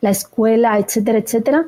la 0.00 0.10
escuela, 0.10 0.78
etcétera, 0.78 1.18
etcétera, 1.18 1.66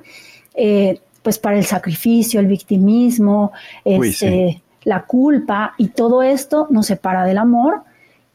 eh, 0.55 1.01
pues 1.23 1.39
para 1.39 1.57
el 1.57 1.65
sacrificio, 1.65 2.41
el 2.41 2.47
victimismo, 2.47 3.53
este, 3.85 4.63
la 4.85 5.05
culpa 5.05 5.75
y 5.79 5.89
todo 5.89 6.23
esto 6.23 6.67
nos 6.71 6.87
separa 6.87 7.25
del 7.25 7.39
amor 7.39 7.83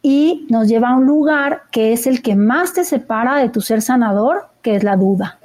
y 0.07 0.45
nos 0.51 0.67
lleva 0.67 0.89
a 0.89 0.95
un 0.95 1.07
lugar 1.07 1.63
que 1.71 1.91
es 1.91 2.05
el 2.05 2.21
que 2.21 2.35
más 2.35 2.73
te 2.73 2.83
separa 2.83 3.37
de 3.37 3.49
tu 3.49 3.59
ser 3.59 3.81
sanador, 3.81 4.49
que 4.61 4.75
es 4.75 4.83
la 4.83 4.97
duda. 4.97 5.39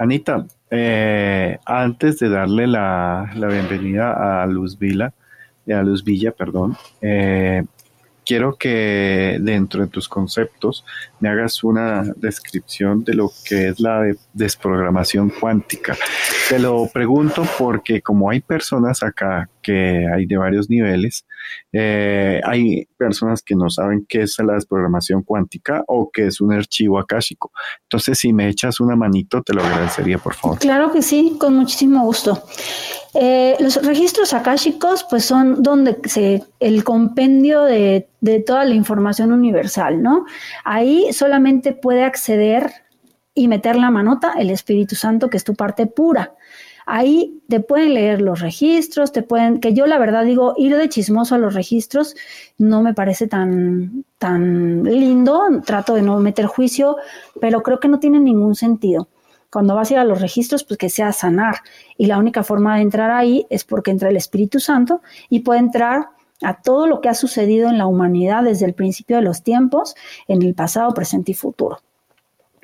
Anita, 0.00 0.44
eh, 0.68 1.60
antes 1.64 2.18
de 2.18 2.28
darle 2.28 2.66
la, 2.66 3.30
bienvenida 3.36 4.42
a 4.42 4.46
Luz 4.46 4.76
Vila, 4.80 5.14
a 5.68 5.82
Luz 5.84 6.02
Villa, 6.02 6.32
perdón, 6.32 6.76
eh, 7.00 7.62
quiero 8.26 8.56
que 8.56 9.38
dentro 9.40 9.82
de 9.82 9.86
tus 9.86 10.08
conceptos 10.08 10.84
me 11.20 11.28
hagas 11.28 11.62
una 11.62 12.02
descripción 12.16 13.04
de 13.04 13.14
lo 13.14 13.30
que 13.48 13.68
es 13.68 13.78
la 13.78 14.12
desprogramación 14.32 15.30
cuántica. 15.30 15.96
Te 16.48 16.58
lo 16.58 16.88
pregunto 16.92 17.44
porque 17.56 18.02
como 18.02 18.28
hay 18.28 18.40
personas 18.40 19.04
acá 19.04 19.48
que 19.62 20.04
hay 20.12 20.26
de 20.26 20.36
varios 20.36 20.68
niveles, 20.68 21.24
eh, 21.72 22.40
hay 22.44 22.86
personas 22.96 23.42
que 23.42 23.54
no 23.54 23.70
saben 23.70 24.06
qué 24.08 24.22
es 24.22 24.36
la 24.38 24.54
desprogramación 24.54 25.22
cuántica 25.22 25.84
o 25.86 26.10
qué 26.12 26.26
es 26.26 26.40
un 26.40 26.52
archivo 26.52 26.98
akáshico. 26.98 27.52
Entonces, 27.82 28.18
si 28.18 28.32
me 28.32 28.48
echas 28.48 28.80
una 28.80 28.96
manito, 28.96 29.42
te 29.42 29.52
lo 29.52 29.62
agradecería, 29.62 30.18
por 30.18 30.34
favor. 30.34 30.58
Claro 30.58 30.92
que 30.92 31.02
sí, 31.02 31.36
con 31.38 31.54
muchísimo 31.56 32.04
gusto. 32.04 32.42
Eh, 33.14 33.56
los 33.60 33.84
registros 33.84 34.34
akáshicos, 34.34 35.06
pues 35.08 35.24
son 35.24 35.62
donde 35.62 35.98
se, 36.04 36.42
el 36.60 36.84
compendio 36.84 37.64
de, 37.64 38.08
de 38.20 38.40
toda 38.40 38.64
la 38.64 38.74
información 38.74 39.32
universal, 39.32 40.02
¿no? 40.02 40.26
Ahí 40.64 41.12
solamente 41.12 41.72
puede 41.72 42.04
acceder 42.04 42.70
y 43.34 43.48
meter 43.48 43.76
la 43.76 43.90
manota 43.90 44.32
el 44.38 44.50
Espíritu 44.50 44.96
Santo, 44.96 45.28
que 45.28 45.36
es 45.36 45.44
tu 45.44 45.54
parte 45.54 45.86
pura. 45.86 46.34
Ahí 46.88 47.42
te 47.48 47.58
pueden 47.58 47.94
leer 47.94 48.22
los 48.22 48.40
registros, 48.40 49.10
te 49.10 49.22
pueden, 49.22 49.58
que 49.58 49.74
yo 49.74 49.86
la 49.86 49.98
verdad 49.98 50.24
digo, 50.24 50.54
ir 50.56 50.76
de 50.76 50.88
chismoso 50.88 51.34
a 51.34 51.38
los 51.38 51.52
registros 51.54 52.14
no 52.58 52.80
me 52.80 52.94
parece 52.94 53.26
tan, 53.26 54.04
tan 54.18 54.84
lindo, 54.84 55.42
trato 55.64 55.94
de 55.94 56.02
no 56.02 56.18
meter 56.20 56.46
juicio, 56.46 56.96
pero 57.40 57.64
creo 57.64 57.80
que 57.80 57.88
no 57.88 57.98
tiene 57.98 58.20
ningún 58.20 58.54
sentido. 58.54 59.08
Cuando 59.50 59.74
vas 59.74 59.90
a 59.90 59.94
ir 59.94 59.98
a 59.98 60.04
los 60.04 60.20
registros, 60.20 60.62
pues 60.62 60.78
que 60.78 60.88
sea 60.88 61.12
sanar. 61.12 61.56
Y 61.98 62.06
la 62.06 62.18
única 62.18 62.44
forma 62.44 62.76
de 62.76 62.82
entrar 62.82 63.10
ahí 63.10 63.46
es 63.50 63.64
porque 63.64 63.90
entra 63.90 64.08
el 64.08 64.16
Espíritu 64.16 64.60
Santo 64.60 65.02
y 65.28 65.40
puede 65.40 65.60
entrar 65.60 66.10
a 66.42 66.60
todo 66.62 66.86
lo 66.86 67.00
que 67.00 67.08
ha 67.08 67.14
sucedido 67.14 67.68
en 67.68 67.78
la 67.78 67.86
humanidad 67.86 68.44
desde 68.44 68.66
el 68.66 68.74
principio 68.74 69.16
de 69.16 69.22
los 69.22 69.42
tiempos, 69.42 69.96
en 70.28 70.42
el 70.42 70.54
pasado, 70.54 70.94
presente 70.94 71.32
y 71.32 71.34
futuro. 71.34 71.78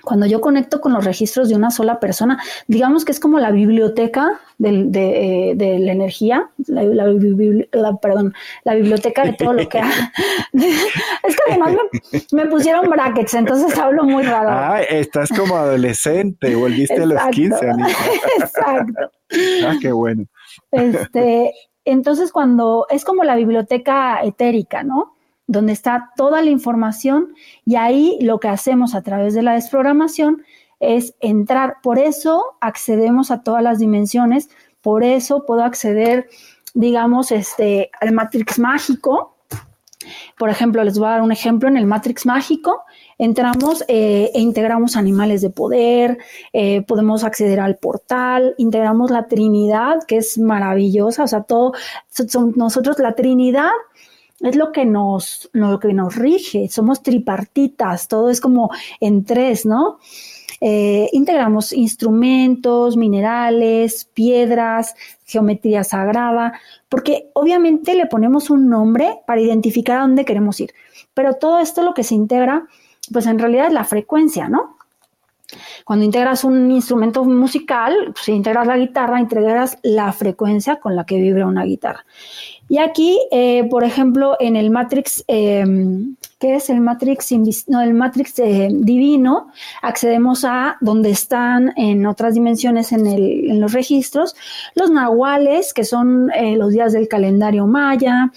Cuando 0.03 0.26
yo 0.26 0.40
conecto 0.40 0.80
con 0.80 0.92
los 0.92 1.05
registros 1.05 1.48
de 1.48 1.55
una 1.55 1.70
sola 1.70 2.00
persona, 2.00 2.40
digamos 2.66 3.05
que 3.05 3.12
es 3.12 3.20
como 3.20 3.38
la 3.38 3.50
biblioteca 3.50 4.40
de, 4.59 4.84
de, 4.86 5.53
de 5.57 5.78
la 5.78 5.92
energía, 5.92 6.50
la, 6.66 6.82
la, 6.84 7.96
perdón, 8.00 8.34
la 8.64 8.74
biblioteca 8.74 9.24
de 9.24 9.32
todo 9.34 9.53
lo 9.53 9.68
que... 9.68 9.80
es 10.53 11.36
que 11.36 11.42
además 11.50 11.76
me, 12.32 12.46
pusieron 12.46 12.88
brackets, 12.88 13.34
entonces 13.34 13.76
hablo 13.78 14.05
muy 14.05 14.22
raro. 14.22 14.50
Ah, 14.50 14.82
estás 14.82 15.30
como 15.30 15.57
adolescente, 15.57 16.55
volviste 16.55 17.03
a 17.03 17.07
los 17.07 17.22
15 17.30 17.70
años. 17.70 17.92
Exacto. 18.38 19.11
Ah, 19.66 19.74
qué 19.80 19.92
bueno. 19.92 20.24
Este, 20.70 21.53
entonces 21.84 22.32
cuando 22.32 22.86
es 22.90 23.05
como 23.05 23.24
la 23.24 23.36
biblioteca 23.36 24.22
etérica, 24.22 24.82
¿no? 24.82 25.11
Donde 25.53 25.72
está 25.72 26.11
toda 26.16 26.42
la 26.42 26.50
información 26.50 27.34
y 27.64 27.76
ahí 27.76 28.18
lo 28.20 28.40
que 28.40 28.48
hacemos 28.48 28.94
a 28.94 29.03
través 29.03 29.34
de 29.34 29.42
la 29.42 29.55
desprogramación 29.55 30.42
es 30.80 31.14
entrar. 31.20 31.76
Por 31.82 31.98
eso 31.98 32.57
accedemos 32.61 33.30
a 33.30 33.42
todas 33.42 33.62
las 33.62 33.78
dimensiones, 33.78 34.48
por 34.80 35.05
eso 35.05 35.44
puedo 35.46 35.62
acceder, 35.62 36.28
digamos, 36.74 37.30
este, 37.30 37.90
al 38.00 38.12
Matrix 38.12 38.59
mágico. 38.59 39.36
Por 40.36 40.48
ejemplo, 40.48 40.82
les 40.82 40.98
voy 40.98 41.07
a 41.07 41.11
dar 41.12 41.22
un 41.22 41.30
ejemplo 41.30 41.68
en 41.68 41.76
el 41.76 41.86
Matrix 41.86 42.26
mágico 42.26 42.82
entramos 43.22 43.84
eh, 43.86 44.32
e 44.34 44.40
integramos 44.40 44.96
animales 44.96 45.42
de 45.42 45.50
poder, 45.50 46.18
eh, 46.53 46.82
podemos 46.82 47.22
acceder 47.22 47.61
al 47.61 47.76
portal, 47.76 48.55
integramos 48.59 49.12
la 49.12 49.28
Trinidad, 49.28 50.03
que 50.09 50.16
es 50.16 50.38
maravillosa, 50.38 51.22
o 51.22 51.26
sea, 51.28 51.46
son, 52.09 52.53
nosotros 52.57 52.98
la 52.98 53.14
Trinidad 53.14 53.70
es 54.49 54.57
lo 54.57 54.72
que 54.72 54.84
nos, 54.84 55.49
lo 55.53 55.78
que 55.78 55.93
nos 55.93 56.16
rige, 56.16 56.68
somos 56.68 57.03
tripartitas, 57.03 58.09
todo 58.09 58.30
es 58.30 58.40
como 58.40 58.70
en 59.01 59.24
tres, 59.24 59.66
¿no? 59.66 59.99
Eh, 60.61 61.09
integramos 61.12 61.72
instrumentos, 61.72 62.97
minerales, 62.97 64.05
piedras, 64.14 64.95
geometría 65.26 65.82
sagrada, 65.82 66.53
porque 66.88 67.30
obviamente 67.32 67.95
le 67.95 68.07
ponemos 68.07 68.49
un 68.51 68.68
nombre 68.68 69.20
para 69.26 69.40
identificar 69.40 69.99
a 69.99 70.03
dónde 70.03 70.24
queremos 70.24 70.61
ir. 70.61 70.72
Pero 71.14 71.34
todo 71.34 71.59
esto 71.59 71.82
lo 71.82 71.95
que 71.95 72.05
se 72.05 72.14
integra 72.14 72.68
pues 73.11 73.26
en 73.26 73.38
realidad 73.38 73.68
es 73.68 73.72
la 73.72 73.84
frecuencia, 73.84 74.49
¿no? 74.49 74.76
Cuando 75.84 76.05
integras 76.05 76.45
un 76.45 76.70
instrumento 76.70 77.24
musical, 77.24 78.14
si 78.20 78.32
integras 78.32 78.66
la 78.66 78.78
guitarra, 78.78 79.20
integras 79.20 79.78
la 79.82 80.12
frecuencia 80.12 80.76
con 80.76 80.97
la 80.97 81.05
que 81.05 81.20
vibra 81.20 81.47
una 81.47 81.64
guitarra. 81.64 82.07
Y 82.68 82.78
aquí, 82.78 83.18
eh, 83.30 83.64
por 83.70 83.84
ejemplo, 83.84 84.36
en 84.40 84.56
el 84.56 84.70
Matrix, 84.70 85.24
em, 85.28 86.16
¿qué 86.38 86.56
es 86.56 86.70
el 86.70 86.80
Matrix? 86.80 87.32
No, 87.68 87.80
el 87.82 87.92
Matrix 87.92 88.38
eh, 88.38 88.68
divino, 88.72 89.48
accedemos 89.82 90.44
a 90.44 90.76
donde 90.80 91.10
están 91.10 91.72
en 91.76 92.06
otras 92.06 92.34
dimensiones 92.34 92.92
en, 92.92 93.06
en 93.06 93.60
los 93.60 93.72
registros, 93.72 94.34
los 94.74 94.90
nahuales, 94.90 95.74
que 95.74 95.84
son 95.84 96.30
eh, 96.32 96.56
los 96.56 96.72
días 96.72 96.92
del 96.92 97.08
calendario 97.08 97.66
maya, 97.66 98.30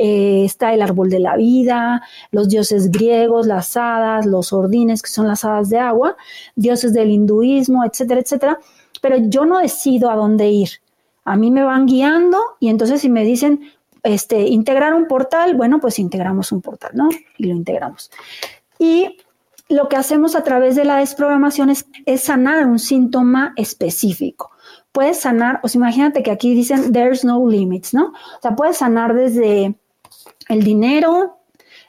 eh, 0.00 0.44
está 0.44 0.72
el 0.72 0.80
árbol 0.80 1.10
de 1.10 1.18
la 1.18 1.36
vida, 1.36 2.02
los 2.30 2.48
dioses 2.48 2.92
griegos, 2.92 3.48
las 3.48 3.76
hadas, 3.76 4.26
los 4.26 4.52
ordines, 4.52 5.02
que 5.02 5.10
son 5.10 5.26
las 5.26 5.44
hadas 5.44 5.70
de 5.70 5.78
agua, 5.78 6.16
dioses 6.54 6.92
del 6.92 7.10
hinduismo, 7.10 7.84
etcétera, 7.84 8.20
etcétera. 8.20 8.58
Pero 9.02 9.16
yo 9.18 9.44
no 9.44 9.58
decido 9.58 10.08
a 10.08 10.14
dónde 10.14 10.50
ir. 10.50 10.68
A 11.32 11.36
mí 11.36 11.50
me 11.50 11.62
van 11.62 11.86
guiando 11.86 12.38
y 12.60 12.68
entonces 12.68 13.00
si 13.00 13.08
me 13.08 13.24
dicen, 13.24 13.70
este, 14.02 14.40
integrar 14.42 14.94
un 14.94 15.06
portal, 15.06 15.54
bueno, 15.54 15.80
pues 15.80 15.98
integramos 15.98 16.52
un 16.52 16.62
portal, 16.62 16.92
¿no? 16.94 17.08
Y 17.36 17.46
lo 17.46 17.54
integramos. 17.54 18.10
Y 18.78 19.18
lo 19.68 19.88
que 19.88 19.96
hacemos 19.96 20.34
a 20.34 20.44
través 20.44 20.76
de 20.76 20.84
la 20.84 20.96
desprogramación 20.96 21.70
es, 21.70 21.86
sanar 22.20 22.66
un 22.66 22.78
síntoma 22.78 23.52
específico 23.56 24.50
puedes 24.90 25.20
sanar, 25.20 25.60
o 25.62 25.68
sea, 25.68 25.78
imagínate 25.78 26.24
que 26.24 26.30
aquí 26.32 26.54
dicen 26.54 26.92
there's 26.92 27.24
no 27.24 27.46
limits, 27.46 27.94
¿no? 27.94 28.06
O 28.06 28.42
sea, 28.42 28.56
puedes 28.56 28.78
sanar 28.78 29.14
desde 29.14 29.76
el 30.48 30.62
dinero, 30.64 31.38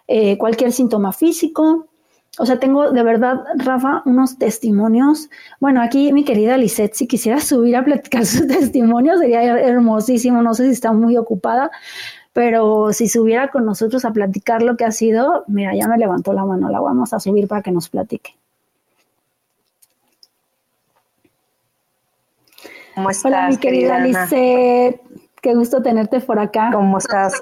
eh, 0.08 0.38
cualquier 0.38 0.72
síntoma 0.72 1.12
físico. 1.14 1.89
O 2.38 2.46
sea, 2.46 2.60
tengo 2.60 2.92
de 2.92 3.04
verdad, 3.04 3.44
Rafa, 3.56 4.02
unos 4.06 4.38
testimonios. 4.38 5.30
Bueno, 5.60 5.82
aquí 5.82 6.14
mi 6.14 6.24
querida 6.24 6.58
Lisette, 6.58 6.94
si 6.94 7.08
quisiera 7.08 7.40
subir 7.40 7.76
a 7.76 7.84
platicar 7.84 8.26
sus 8.26 8.48
testimonios, 8.48 9.20
sería 9.20 9.42
hermosísimo. 9.60 10.42
No 10.42 10.54
sé 10.54 10.66
si 10.66 10.72
está 10.72 10.94
muy 10.94 11.18
ocupada, 11.18 11.72
pero 12.34 12.94
si 12.94 13.10
subiera 13.10 13.50
con 13.50 13.66
nosotros 13.66 14.06
a 14.06 14.12
platicar 14.12 14.62
lo 14.62 14.78
que 14.78 14.86
ha 14.86 14.92
sido, 14.92 15.44
mira, 15.48 15.76
ya 15.76 15.88
me 15.88 15.98
levantó 15.98 16.34
la 16.34 16.46
mano, 16.46 16.70
la 16.70 16.80
vamos 16.80 17.14
a 17.14 17.20
subir 17.20 17.48
para 17.48 17.62
que 17.62 17.72
nos 17.72 17.90
platique. 17.90 18.36
¿Cómo 22.96 23.10
estás? 23.10 23.26
Hola, 23.26 23.48
mi 23.48 23.58
querida, 23.58 23.98
querida 23.98 24.28
Qué 25.42 25.56
gusto 25.56 25.82
tenerte 25.82 26.20
por 26.20 26.38
acá. 26.40 26.70
¿Cómo 26.74 26.98
estás? 26.98 27.42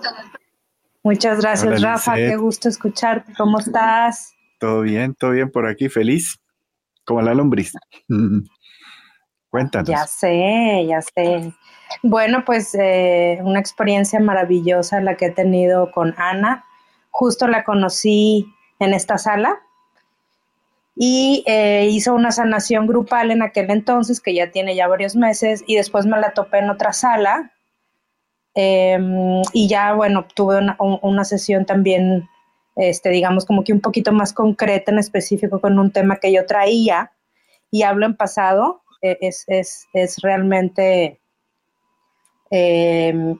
Muchas 1.04 1.42
gracias, 1.42 1.82
Rafa. 1.82 2.16
Qué 2.16 2.36
gusto 2.36 2.70
escucharte. 2.70 3.34
¿Cómo 3.38 3.60
estás? 3.60 4.37
Todo 4.60 4.82
bien, 4.82 5.16
todo 5.16 5.32
bien 5.32 5.52
por 5.52 5.68
aquí, 5.68 5.90
feliz, 5.90 6.40
como 7.06 7.22
la 7.22 7.34
lombriz. 7.34 7.74
Cuéntanos. 9.50 9.90
Ya 9.90 10.06
sé, 10.06 10.86
ya 10.88 11.02
sé. 11.02 11.54
Bueno, 12.04 12.44
pues 12.46 12.76
eh, 12.76 13.40
una 13.42 13.60
experiencia 13.60 14.20
maravillosa 14.20 15.00
la 15.02 15.16
que 15.16 15.28
he 15.28 15.32
tenido 15.32 15.92
con 15.92 16.14
Ana. 16.18 16.66
Justo 17.10 17.48
la 17.48 17.64
conocí 17.64 18.46
en 18.80 18.94
esta 18.94 19.18
sala 19.18 19.58
y 20.96 21.44
eh, 21.48 21.88
hizo 21.90 22.14
una 22.14 22.32
sanación 22.32 22.88
grupal 22.88 23.32
en 23.32 23.42
aquel 23.42 23.70
entonces, 23.72 24.20
que 24.20 24.34
ya 24.34 24.52
tiene 24.52 24.76
ya 24.76 24.88
varios 24.88 25.16
meses, 25.16 25.64
y 25.68 25.76
después 25.76 26.06
me 26.06 26.20
la 26.20 26.34
topé 26.34 26.60
en 26.60 26.70
otra 26.70 26.92
sala 26.92 27.54
Em, 28.60 29.44
y 29.54 29.68
ya, 29.68 29.94
bueno, 29.94 30.26
tuve 30.34 30.58
una, 31.04 31.24
sesión 31.26 31.68
también, 31.68 32.28
este, 32.78 33.10
digamos, 33.10 33.46
como 33.46 33.64
que 33.64 33.74
un 33.74 33.82
poquito 33.82 34.12
más 34.12 34.34
concreta 34.34 34.92
en 34.92 35.00
específico 35.00 35.60
con 35.60 35.78
un 35.80 35.92
tema 35.92 36.18
que 36.18 36.32
yo 36.32 36.46
traía 36.46 37.12
y 37.72 37.84
hablo 37.84 38.06
en 38.06 38.16
pasado. 38.16 38.84
E, 39.02 39.18
es, 39.22 39.46
es, 39.94 40.18
realmente, 40.22 41.20
em, 42.50 43.38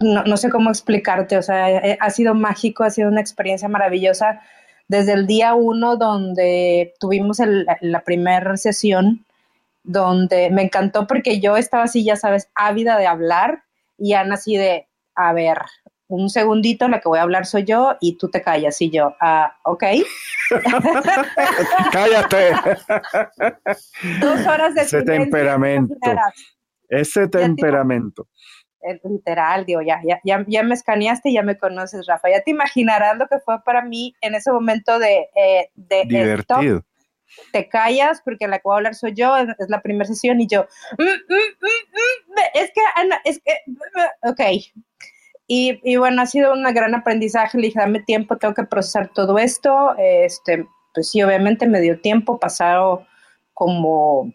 no, 0.00 0.36
sé 0.36 0.50
cómo 0.50 0.70
explicarte, 0.70 1.36
o 1.36 1.42
sea, 1.42 1.70
eh, 1.70 1.98
ha 2.00 2.10
sido 2.10 2.34
mágico, 2.34 2.84
ha 2.84 2.90
sido 2.90 3.08
una 3.08 3.20
experiencia 3.20 3.68
maravillosa 3.68 4.40
desde 4.86 5.12
el 5.12 5.26
día 5.26 5.54
uno 5.54 5.96
donde 5.96 6.94
tuvimos 7.00 7.38
la 7.80 8.00
primera 8.00 8.56
sesión 8.56 9.26
donde 9.88 10.50
me 10.50 10.62
encantó 10.62 11.06
porque 11.06 11.40
yo 11.40 11.56
estaba 11.56 11.84
así, 11.84 12.04
ya 12.04 12.16
sabes, 12.16 12.50
ávida 12.54 12.98
de 12.98 13.06
hablar 13.06 13.64
y 13.96 14.12
Ana 14.12 14.34
así 14.34 14.56
de, 14.56 14.86
a 15.14 15.32
ver, 15.32 15.58
un 16.08 16.30
segundito, 16.30 16.88
la 16.88 17.00
que 17.00 17.08
voy 17.08 17.18
a 17.18 17.22
hablar 17.22 17.46
soy 17.46 17.64
yo 17.64 17.96
y 18.00 18.16
tú 18.16 18.30
te 18.30 18.42
callas 18.42 18.80
y 18.80 18.90
yo, 18.90 19.14
ah, 19.20 19.56
ok. 19.64 19.84
Cállate. 21.92 22.52
Dos 24.20 24.46
horas 24.46 24.74
de 24.74 24.82
Ese 24.82 25.02
temperamento. 25.02 25.94
Ese 26.88 27.28
temperamento. 27.28 28.26
Literal, 29.04 29.66
digo, 29.66 29.82
ya, 29.82 30.00
ya, 30.06 30.20
ya, 30.24 30.44
ya, 30.48 30.62
me 30.62 30.74
escaneaste 30.74 31.28
y 31.28 31.34
ya 31.34 31.42
me 31.42 31.58
conoces, 31.58 32.06
Rafa. 32.06 32.30
Ya 32.30 32.40
te 32.42 32.52
imaginarás 32.52 33.18
lo 33.18 33.26
que 33.26 33.38
fue 33.40 33.62
para 33.62 33.82
mí 33.82 34.14
en 34.20 34.34
ese 34.34 34.50
momento 34.50 34.98
de... 34.98 35.28
Eh, 35.34 35.70
de 35.74 36.04
Divertido 36.06 36.84
te 37.52 37.68
callas 37.68 38.22
porque 38.24 38.48
la 38.48 38.58
que 38.58 38.62
voy 38.64 38.74
a 38.74 38.76
hablar 38.78 38.94
soy 38.94 39.12
yo, 39.14 39.36
es 39.36 39.68
la 39.68 39.82
primera 39.82 40.06
sesión 40.06 40.40
y 40.40 40.46
yo, 40.46 40.66
mm, 40.98 41.02
mm, 41.02 41.34
mm, 41.60 42.38
es 42.54 42.70
que, 42.72 42.80
Ana, 42.96 43.20
es 43.24 43.40
que, 43.44 43.52
ok. 44.22 44.40
Y, 45.50 45.96
bueno, 45.96 46.20
ha 46.20 46.26
sido 46.26 46.52
un 46.52 46.62
gran 46.74 46.94
aprendizaje, 46.94 47.56
le 47.56 47.68
dije, 47.68 47.80
dame 47.80 48.02
tiempo, 48.02 48.36
tengo 48.36 48.52
que 48.52 48.64
procesar 48.64 49.08
todo 49.08 49.38
esto, 49.38 49.94
este, 49.96 50.66
pues 50.92 51.10
sí, 51.10 51.22
obviamente 51.22 51.66
me 51.66 51.80
dio 51.80 51.98
tiempo, 52.00 52.38
pasaron 52.38 53.06
como 53.54 54.30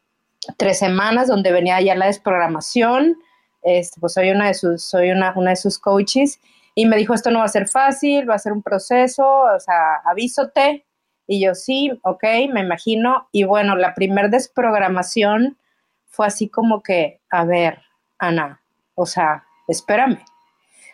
tres 0.57 0.79
semanas 0.79 1.27
donde 1.27 1.51
venía 1.51 1.79
ya 1.81 1.93
la 1.93 2.07
desprogramación, 2.07 3.15
este, 3.61 4.01
pues 4.01 4.13
soy 4.13 4.31
una 4.31 4.47
de 4.47 4.55
sus, 4.55 4.83
soy 4.83 5.11
una, 5.11 5.33
una 5.35 5.51
de 5.51 5.55
sus 5.55 5.77
coaches, 5.77 6.39
y 6.73 6.87
me 6.87 6.97
dijo, 6.97 7.13
esto 7.13 7.29
no 7.29 7.39
va 7.39 7.45
a 7.45 7.49
ser 7.49 7.67
fácil, 7.67 8.27
va 8.27 8.33
a 8.33 8.39
ser 8.39 8.51
un 8.51 8.63
proceso, 8.63 9.23
o 9.25 9.59
sea, 9.59 9.97
avísote, 10.05 10.83
y 11.27 11.45
yo 11.45 11.55
sí, 11.55 11.91
ok, 12.03 12.23
me 12.51 12.61
imagino. 12.61 13.27
Y 13.31 13.43
bueno, 13.43 13.75
la 13.75 13.93
primer 13.93 14.29
desprogramación 14.29 15.57
fue 16.07 16.27
así 16.27 16.49
como 16.49 16.83
que, 16.83 17.21
a 17.29 17.45
ver, 17.45 17.81
Ana, 18.17 18.61
o 18.95 19.05
sea, 19.05 19.45
espérame. 19.67 20.19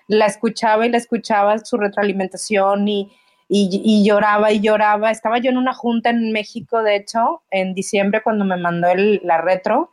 La 0.09 0.25
escuchaba 0.25 0.85
y 0.85 0.89
la 0.89 0.97
escuchaba 0.97 1.57
su 1.59 1.77
retroalimentación 1.77 2.87
y, 2.89 3.09
y, 3.47 4.03
lloraba 4.03 4.51
y 4.51 4.59
lloraba. 4.59 5.11
Estaba 5.11 5.37
yo 5.37 5.49
en 5.49 5.57
una 5.57 5.73
junta 5.73 6.09
en 6.09 6.33
México, 6.33 6.83
de 6.83 6.97
hecho, 6.97 7.43
en 7.49 7.73
diciembre 7.73 8.21
cuando 8.21 8.43
me 8.43 8.57
mandó 8.57 8.89
el, 8.89 9.21
la 9.23 9.37
retro. 9.37 9.91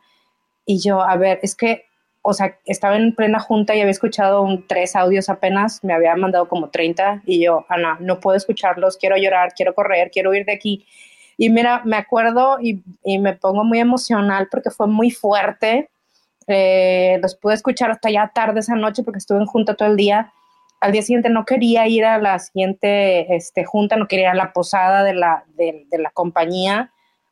Y 0.65 0.79
yo, 0.79 1.01
a 1.01 1.15
ver, 1.15 1.39
es 1.41 1.55
que 1.55 1.87
o 2.29 2.33
sea, 2.33 2.59
estaba 2.65 2.97
en 2.97 3.15
plena 3.15 3.39
junta 3.39 3.73
y 3.73 3.79
había 3.79 3.91
escuchado 3.91 4.45
tres 4.67 4.97
audios 4.97 5.29
apenas, 5.29 5.81
me 5.81 5.93
había 5.93 6.13
mandado 6.17 6.49
como 6.49 6.69
30 6.69 7.21
y 7.25 7.41
yo, 7.41 7.65
Ana, 7.69 7.95
no 8.01 8.19
puedo 8.19 8.35
escucharlos, 8.35 8.97
quiero 8.97 9.15
llorar, 9.15 9.53
quiero 9.55 9.73
correr, 9.73 10.11
quiero 10.11 10.33
ir 10.33 10.43
de 10.43 10.51
aquí. 10.51 10.85
Y 11.37 11.49
mira, 11.49 11.83
me 11.85 11.95
acuerdo 11.95 12.57
y, 12.61 12.83
me 13.19 13.31
pongo 13.31 13.63
muy 13.63 13.79
emocional 13.79 14.49
porque 14.51 14.71
fue 14.71 14.87
muy 14.87 15.09
fuerte. 15.09 15.89
Eh, 16.47 17.19
los 17.21 17.35
pude 17.35 17.53
escuchar 17.53 17.91
hasta 17.91 18.09
ya 18.09 18.31
tarde 18.33 18.61
esa 18.61 18.75
noche 18.75 19.03
porque 19.03 19.19
estuve 19.19 19.39
en 19.39 19.45
junta 19.45 19.75
todo 19.75 19.89
el 19.89 19.97
día. 19.97 20.31
Al 20.79 20.91
día 20.91 21.01
siguiente 21.01 21.29
no 21.29 21.45
quería 21.45 21.87
ir 21.87 22.05
a 22.05 22.19
la 22.19 22.39
siguiente 22.39 23.35
este, 23.35 23.65
junta, 23.65 23.97
no 23.97 24.07
quería 24.07 24.25
ir 24.25 24.31
a 24.31 24.35
la 24.35 24.53
posada 24.53 25.03
de 25.03 25.13
la, 25.13 25.43
de, 25.55 25.85
la 25.97 26.11
compañía 26.11 26.91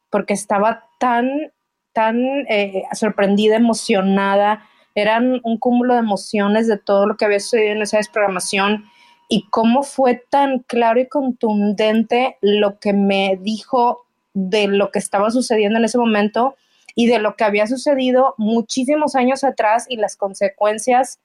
porque 0.09 0.34
estaba 0.34 0.88
tan, 0.99 1.51
tan 1.93 2.18
eh, 2.49 2.84
sorprendida, 2.93 3.55
emocionada 3.55 4.63
eran 4.95 5.41
un 5.43 5.57
cúmulo 5.57 5.93
de 5.93 5.99
emociones 5.99 6.68
de 6.68 6.78
todo 6.78 7.05
lo 7.05 7.18
que 7.18 7.26
había 7.26 7.39
sucedido 7.41 7.74
en 7.74 7.82
esa 7.82 7.97
desprogramación 7.97 8.86
y 9.28 9.47
cómo 9.49 9.84
fue 9.84 10.24
tan 10.30 10.59
claro 10.59 11.01
y 11.01 11.07
contundente 11.07 12.38
lo 12.41 12.80
que 12.80 12.93
me 12.93 13.38
dijo 13.41 14.05
de 14.34 14.68
lo 14.68 14.91
que 14.91 14.99
estaba 14.99 15.30
sucediendo 15.32 15.78
en 15.80 15.86
ese 15.86 15.97
momento 15.97 16.55
y 16.95 17.07
de 17.07 17.19
lo 17.19 17.35
que 17.35 17.43
había 17.43 17.67
sucedido 17.67 18.33
muchísimos 18.37 19.15
años 19.15 19.43
atrás 19.43 19.85
y 19.89 19.97
las 19.97 20.15
consecuencias, 20.15 21.19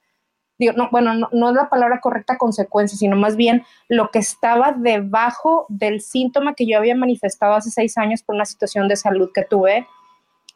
no, 0.58 0.90
bueno, 0.90 1.14
no, 1.32 1.48
es 1.48 1.54
la 1.54 1.70
palabra 1.70 2.00
correcta 2.00 2.36
consecuencia, 2.36 2.98
sino 2.98 3.16
más 3.16 3.36
bien 3.36 3.64
lo 3.88 4.10
que 4.10 4.18
estaba 4.18 4.72
debajo 4.72 5.64
del 5.70 6.02
síntoma 6.02 6.54
que 6.54 6.66
yo 6.66 6.76
había 6.76 6.94
manifestado 6.94 7.54
hace 7.54 7.70
seis 7.70 7.96
años 7.96 8.22
por 8.22 8.34
una 8.34 8.44
situación 8.44 8.86
de 8.88 8.96
salud 8.96 9.30
que 9.32 9.44
tuve. 9.44 9.86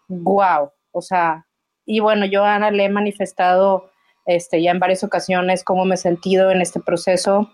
¡Wow! 0.09 0.73
O 0.93 1.01
sea, 1.01 1.47
y 1.87 2.01
bueno, 2.01 2.27
yo 2.27 2.45
Ana 2.45 2.71
le 2.71 2.85
he 2.85 2.89
manifestado 2.91 3.91
este, 4.27 4.63
ya 4.63 4.71
en 4.71 4.79
varias 4.79 5.05
ocasiones 5.05 5.65
cómo 5.65 5.85
me 5.85 5.95
he 5.95 5.99
sentido 5.99 6.51
en 6.51 6.61
este 6.61 6.81
proceso, 6.81 7.51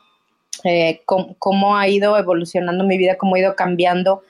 eh, 0.65 1.03
cómo, 1.05 1.77
ha 1.77 1.89
ido 1.89 2.17
evolucionando 2.17 2.85
mi 2.85 2.99
vida, 2.99 3.17
cómo 3.17 3.35
ha 3.35 3.41
ido 3.41 3.57
cambiando, 3.57 4.23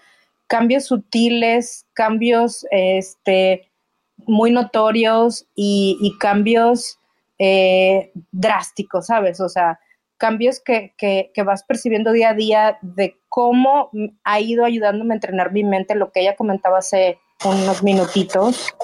cambios 0.50 0.86
sutiles, 0.86 1.86
cambios 1.94 2.66
este, 2.72 3.70
muy 4.16 4.50
notorios 4.50 5.46
y, 5.54 6.12
cambios 6.18 6.98
eh, 7.38 8.10
drásticos, 8.32 9.06
¿sabes? 9.06 9.40
O 9.40 9.48
sea, 9.48 9.78
cambios 10.18 10.58
que, 10.58 10.92
que, 10.98 11.42
vas 11.44 11.62
percibiendo 11.62 12.10
día 12.10 12.30
a 12.30 12.34
día 12.34 12.78
de 12.82 13.16
cómo 13.28 13.90
ha 14.24 14.40
ido 14.40 14.64
ayudándome 14.64 15.14
a 15.14 15.18
entrenar 15.18 15.52
mi 15.52 15.62
mente, 15.62 15.94
lo 15.94 16.10
que 16.10 16.22
ella 16.22 16.34
comentaba 16.34 16.78
hace 16.78 17.20
unos 17.44 17.84
minutitos, 17.84 18.74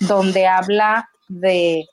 donde 0.00 0.48
habla 0.48 1.10
de 1.28 1.86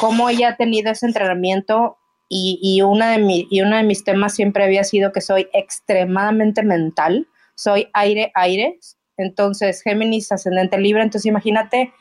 cómo 0.00 0.28
ella 0.28 0.48
ha 0.48 0.56
tenido 0.56 0.90
ese 0.90 1.06
entrenamiento 1.06 1.98
y, 2.28 2.58
y, 2.60 2.82
una 2.82 3.16
de 3.16 3.46
y 3.48 3.60
uno 3.60 3.76
de 3.76 3.84
mis 3.84 4.02
temas 4.02 4.34
siempre 4.34 4.64
había 4.64 4.82
sido 4.82 5.12
que 5.12 5.20
soy 5.20 5.46
extremadamente 5.52 6.64
mental, 6.64 7.28
soy 7.54 7.88
aire, 7.92 8.32
aire, 8.34 8.78
entonces 9.16 9.82
Géminis 9.82 10.32
ascendente 10.32 10.78
libre, 10.78 11.02
entonces 11.02 11.26
imagínate, 11.26 11.92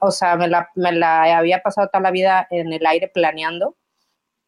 o 0.00 0.10
sea, 0.10 0.36
me 0.36 0.48
la, 0.48 1.36
había 1.36 1.60
pasado 1.60 1.88
toda 1.88 2.02
la 2.02 2.10
vida 2.10 2.46
en 2.50 2.72
el 2.72 2.86
aire 2.86 3.08
planeando 3.08 3.76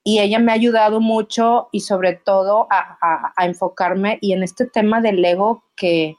y 0.03 0.20
ella 0.20 0.39
me 0.39 0.53
ha 0.53 0.55
ayudado 0.55 1.01
mucho 1.01 1.68
y 1.72 1.80
sobre 1.80 2.14
todo 2.14 2.68
a, 2.70 3.32
enfocarme 3.45 4.18
y 4.20 4.32
en 4.32 4.43
este 4.43 4.66
tema 4.66 5.01
del 5.01 5.24
ego 5.24 5.64
que, 5.76 6.16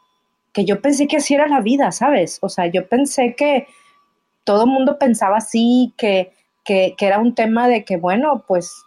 que 0.54 0.66
yo 0.66 0.82
pensé 0.82 1.08
que 1.08 1.18
así 1.18 1.34
era 1.34 1.48
la 1.48 1.62
vida, 1.62 1.92
¿sabes? 1.92 2.40
O 2.42 2.50
sea, 2.50 2.68
yo 2.68 2.88
pensé 2.88 3.36
que 3.36 3.68
todo 4.44 4.66
mundo 4.66 4.98
pensaba 5.00 5.38
así, 5.38 5.94
que, 5.98 6.34
que, 6.64 6.96
era 7.00 7.20
un 7.20 7.36
tema 7.36 7.68
de 7.68 7.86
que, 7.86 7.98
bueno, 7.98 8.44
pues 8.48 8.84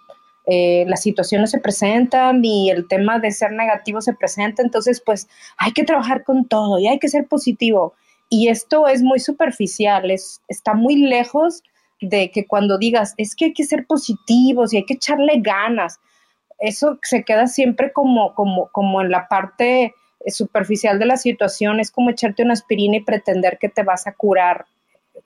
eh, 0.51 0.85
las 0.89 1.03
situaciones 1.03 1.51
se 1.51 1.59
presentan 1.59 2.45
y 2.45 2.71
el 2.71 2.89
tema 2.89 3.19
de 3.19 3.31
ser 3.31 3.53
negativo 3.53 4.01
se 4.01 4.15
presenta, 4.15 4.63
entonces 4.63 5.01
pues 5.01 5.29
hay 5.57 5.73
que 5.73 5.85
trabajar 5.85 6.25
con 6.25 6.47
todo 6.47 6.79
y 6.79 6.89
hay 6.89 6.99
que 6.99 7.09
ser 7.09 7.27
positivo. 7.27 7.95
Y 8.29 8.49
esto 8.49 8.87
es 8.89 9.03
muy 9.03 9.21
superficial, 9.21 10.11
es, 10.11 10.41
está 10.49 10.75
muy 10.75 10.97
lejos 10.97 11.63
de 12.01 12.31
que 12.31 12.47
cuando 12.47 12.79
digas, 12.79 13.15
es 13.17 13.35
que 13.35 13.47
hay 13.47 13.53
que 13.53 13.65
ser 13.65 13.87
positivos 13.87 14.73
y 14.73 14.79
hay 14.79 14.85
que 14.85 14.95
echarle 14.95 15.35
ganas, 15.41 16.01
eso 16.59 16.99
se 17.03 17.25
queda 17.25 17.47
siempre 17.47 17.93
como, 17.93 18.35
como, 18.35 18.69
como 18.73 19.01
en 19.01 19.11
la 19.11 19.29
parte 19.29 19.95
superficial 20.27 20.99
de 20.99 21.07
la 21.07 21.17
situación, 21.17 21.81
es 21.81 21.91
como 21.91 22.11
echarte 22.11 22.43
una 22.43 22.53
aspirina 22.53 22.97
y 22.97 23.05
pretender 23.05 23.59
que 23.59 23.69
te 23.69 23.83
vas 23.83 24.07
a 24.07 24.13
curar 24.13 24.67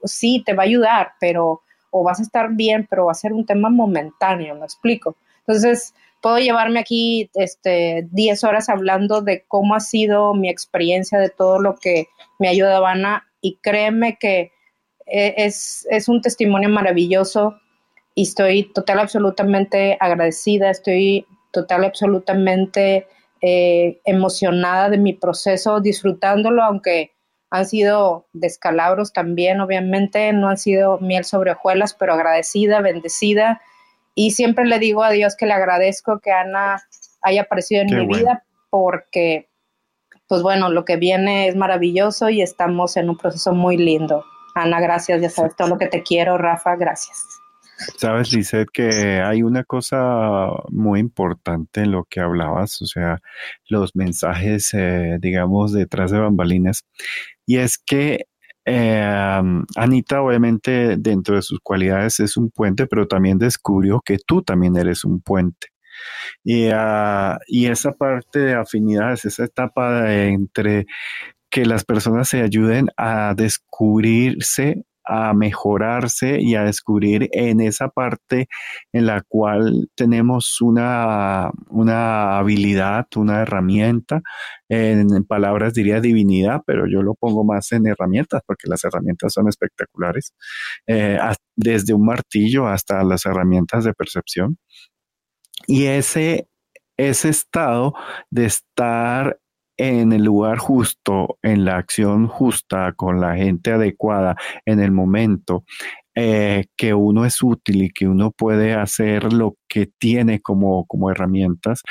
sí, 0.05 0.43
te 0.45 0.55
va 0.55 0.63
a 0.63 0.67
ayudar, 0.67 1.13
pero 1.21 1.63
o 1.97 2.03
vas 2.03 2.19
a 2.19 2.25
estar 2.25 2.51
bien, 2.51 2.89
pero 2.91 3.07
va 3.07 3.13
a 3.13 3.15
ser 3.15 3.33
un 3.33 3.47
tema 3.47 3.71
momentáneo, 3.71 4.57
me 4.57 4.65
explico. 4.65 5.17
Entonces, 5.47 5.95
puedo 6.21 6.39
llevarme 6.39 6.81
aquí 6.81 7.31
este, 7.35 8.09
10 8.11 8.43
horas 8.43 8.69
hablando 8.69 9.23
de 9.23 9.45
cómo 9.47 9.77
ha 9.77 9.81
sido 9.81 10.35
mi 10.35 10.51
experiencia, 10.51 11.21
de 11.21 11.31
todo 11.31 11.61
lo 11.61 11.77
que 11.77 12.09
me 12.41 12.49
ha 12.49 12.51
ayudado 12.51 12.85
Ana, 12.85 13.29
y 13.41 13.59
créeme 13.63 14.19
que 14.19 14.51
e, 15.07 15.35
es, 15.37 15.87
es 15.89 16.09
un 16.09 16.21
testimonio 16.21 16.69
maravilloso 16.69 17.61
y 18.17 18.23
estoy 18.23 18.73
total 18.73 18.99
absolutamente 18.99 19.97
agradecida, 20.01 20.71
estoy 20.71 21.25
total 21.53 21.85
absolutamente 21.85 23.07
eh, 23.41 24.01
emocionada 24.05 24.91
de 24.91 24.99
mi 24.99 25.13
proceso, 25.13 25.81
disfrutándolo, 25.81 26.65
aunque 26.65 27.13
han 27.55 27.67
sido 27.67 28.27
descalabros 28.33 29.13
también, 29.13 29.61
obviamente, 29.61 30.33
no 30.33 30.49
han 30.49 30.57
sido 30.57 30.99
miel 30.99 31.25
sobre 31.25 31.53
hojuelas, 31.53 31.95
pero 31.95 32.15
agradecida, 32.15 32.81
bendecida. 32.81 33.63
Y 34.17 34.33
siempre 34.33 34.65
le 34.65 34.81
digo 34.81 35.05
a 35.05 35.11
Dios 35.11 35.37
que 35.37 35.47
le 35.47 35.53
agradezco 35.53 36.19
que 36.19 36.33
Ana 36.33 36.83
haya 37.23 37.43
aparecido 37.43 37.83
en 37.83 37.97
mi 37.97 38.07
vida 38.09 38.43
porque, 38.71 39.49
pues 40.27 40.43
bueno, 40.43 40.69
lo 40.69 40.85
que 40.85 40.97
viene 40.97 41.47
es 41.47 41.55
maravilloso 41.55 42.29
y 42.29 42.43
estamos 42.43 42.97
en 42.97 43.09
un 43.09 43.17
proceso 43.17 43.53
muy 43.53 43.77
lindo. 43.77 44.25
Ana, 44.57 44.81
gracias, 44.81 45.23
ya 45.23 45.31
sabes 45.31 45.55
todo 45.55 45.69
lo 45.69 45.79
que 45.79 45.87
te 45.87 46.03
quiero, 46.03 46.37
Rafa, 46.37 46.75
gracias. 46.75 47.25
Sabes, 47.99 48.33
Lizeth, 48.33 48.69
que 48.73 49.21
hay 49.21 49.43
una 49.43 49.65
cosa 49.65 50.49
muy 50.71 51.01
importante 51.01 51.83
en 51.83 51.91
lo 51.91 52.05
que 52.05 52.21
hablabas, 52.21 52.81
o 52.83 52.87
sea, 52.87 53.21
los 53.69 53.97
mensajes, 53.97 54.73
eh, 54.75 55.19
digamos, 55.21 55.73
detrás 55.73 56.11
de 56.11 56.21
bambalinas, 56.21 56.85
y 57.47 57.59
es 57.59 57.79
que 57.79 58.27
eh, 58.67 59.43
Anita, 59.77 60.23
obviamente, 60.23 60.97
dentro 60.99 61.37
de 61.37 61.43
sus 61.43 61.61
cualidades 61.61 62.21
es 62.21 62.37
un 62.37 62.51
puente, 62.51 62.87
pero 62.87 63.07
también 63.07 63.39
descubrió 63.39 64.01
que 64.01 64.19
tú 64.19 64.43
también 64.43 64.77
eres 64.77 65.05
un 65.05 65.21
puente. 65.21 65.69
Y, 66.43 66.69
ah, 66.73 67.39
y 67.47 67.67
esa 67.67 67.93
parte 67.93 68.41
de 68.41 68.55
afinidades, 68.55 69.25
esa 69.27 69.45
etapa 69.45 70.13
entre 70.15 70.87
que 71.51 71.67
las 71.67 71.85
personas 71.85 72.29
se 72.29 72.43
ayuden 72.43 72.89
a 72.97 73.35
descubrirse 73.37 74.85
a 75.05 75.35
mejorarse 75.35 76.41
y 76.41 76.55
a 76.55 76.65
descubrir 76.65 77.29
en 77.33 77.61
esa 77.61 77.89
parte 77.89 78.49
en 78.93 79.07
la 79.07 79.23
cual 79.27 79.89
tenemos 79.95 80.61
una, 80.61 81.51
una 81.69 82.39
habilidad, 82.39 83.07
una 83.17 83.43
herramienta, 83.43 84.23
en, 84.69 85.25
palabras 85.25 85.75
diría 85.75 86.01
divinidad, 86.01 86.63
pero 86.67 86.87
yo 86.87 87.03
lo 87.03 87.15
pongo 87.15 87.45
más 87.45 87.73
en 87.73 87.87
herramientas 87.87 88.43
porque 88.47 88.69
las 88.69 88.85
herramientas 88.85 89.33
son 89.33 89.49
espectaculares, 89.49 90.35
eh, 90.87 91.19
desde 91.57 91.95
un 91.95 92.05
martillo 92.05 92.67
hasta 92.67 93.03
las 93.05 93.27
herramientas 93.27 93.85
de 93.85 93.95
percepción. 93.95 94.59
Y 95.67 95.87
ese, 95.87 96.49
ese 96.97 97.29
estado 97.29 97.95
de 98.31 98.47
estar 98.47 99.39
en 99.77 100.13
el 100.13 100.25
lugar 100.25 100.59
justo, 100.59 101.39
en 101.43 101.65
la 101.65 101.77
acción 101.77 102.29
justa, 102.29 102.93
con 102.93 103.21
la 103.21 103.37
gente 103.37 103.73
adecuada, 103.73 104.37
en 104.65 104.81
el 104.81 104.93
momento, 104.93 105.65
eh, 106.17 106.65
que 106.77 106.95
uno 106.95 107.25
es 107.25 107.43
útil 107.43 107.83
y 107.83 107.91
que 107.91 108.09
uno 108.09 108.31
puede 108.31 108.75
hacer 108.75 109.33
lo 109.33 109.57
que 109.69 109.89
tiene 109.99 110.41
como, 110.41 110.87
como 110.87 111.11
herramientas, 111.11 111.83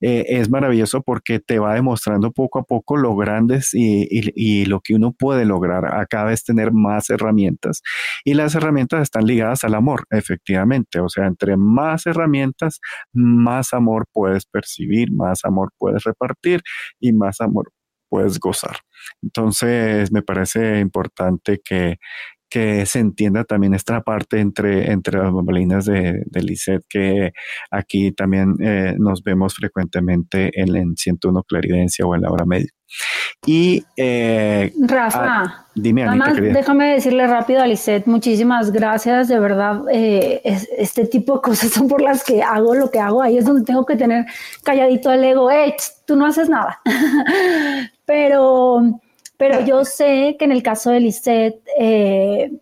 eh, 0.00 0.26
es 0.28 0.50
maravilloso 0.50 1.02
porque 1.02 1.40
te 1.40 1.58
va 1.58 1.74
demostrando 1.74 2.32
poco 2.32 2.58
a 2.58 2.64
poco 2.64 2.96
lo 2.96 3.16
grandes 3.16 3.70
y, 3.74 4.06
y, 4.10 4.66
lo 4.66 4.80
que 4.80 4.94
uno 4.94 5.12
puede 5.12 5.44
lograr 5.44 5.86
a 5.86 6.06
cada 6.06 6.26
tener 6.44 6.72
más 6.72 7.10
herramientas. 7.10 7.82
Y 8.24 8.34
las 8.34 8.54
herramientas 8.54 9.02
están 9.02 9.26
ligadas 9.26 9.64
al 9.64 9.74
amor, 9.74 10.04
efectivamente. 10.10 11.00
O 11.00 11.08
sea, 11.08 11.26
entre 11.26 11.56
más 11.56 12.06
herramientas, 12.06 12.80
más 13.12 13.72
amor 13.72 14.06
puedes 14.12 14.46
percibir, 14.46 15.12
más 15.12 15.44
amor 15.44 15.72
puedes 15.78 16.04
repartir 16.04 16.62
y 17.00 17.12
más 17.12 17.40
amor 17.40 17.72
puedes 18.08 18.38
gozar. 18.38 18.76
Entonces, 19.22 20.12
me 20.12 20.22
parece 20.22 20.80
importante 20.80 21.60
que, 21.64 21.96
que 22.50 22.84
se 22.84 22.98
entienda 22.98 23.44
también 23.44 23.74
esta 23.74 24.02
parte 24.02 24.40
entre, 24.40 24.90
entre 24.90 25.18
las 25.18 25.32
bambalinas 25.32 25.86
de, 25.86 26.24
de 26.26 26.42
Lisette, 26.42 26.84
que 26.88 27.32
aquí 27.70 28.10
también 28.12 28.56
eh, 28.60 28.96
nos 28.98 29.22
vemos 29.22 29.54
frecuentemente 29.54 30.50
en, 30.60 30.74
en 30.74 30.96
101 30.96 31.44
Claridencia 31.44 32.04
o 32.04 32.14
en 32.14 32.22
la 32.22 32.30
hora 32.30 32.44
media. 32.44 32.70
Y 33.46 33.84
eh, 33.96 34.72
Rafa, 34.80 35.24
ah, 35.24 35.66
dime, 35.74 36.02
Anita, 36.02 36.32
déjame 36.32 36.94
decirle 36.94 37.26
rápido 37.26 37.62
a 37.62 37.66
Lisette, 37.66 38.06
muchísimas 38.06 38.72
gracias, 38.72 39.28
de 39.28 39.38
verdad, 39.38 39.82
eh, 39.92 40.42
este 40.44 41.06
tipo 41.06 41.36
de 41.36 41.40
cosas 41.40 41.70
son 41.70 41.86
por 41.86 42.02
las 42.02 42.24
que 42.24 42.42
hago 42.42 42.74
lo 42.74 42.90
que 42.90 42.98
hago, 42.98 43.22
ahí 43.22 43.38
es 43.38 43.44
donde 43.44 43.64
tengo 43.64 43.86
que 43.86 43.94
tener 43.96 44.26
calladito 44.64 45.12
el 45.12 45.22
ego, 45.22 45.48
hey, 45.50 45.74
tú 46.04 46.16
no 46.16 46.26
haces 46.26 46.48
nada, 46.48 46.80
pero 48.04 49.00
pero 49.40 49.64
yo 49.64 49.86
sé 49.86 50.36
que 50.38 50.44
en 50.44 50.52
el 50.52 50.62
caso 50.62 50.90
de 50.90 51.00
Lisette 51.00 51.62
eh, 51.78 52.52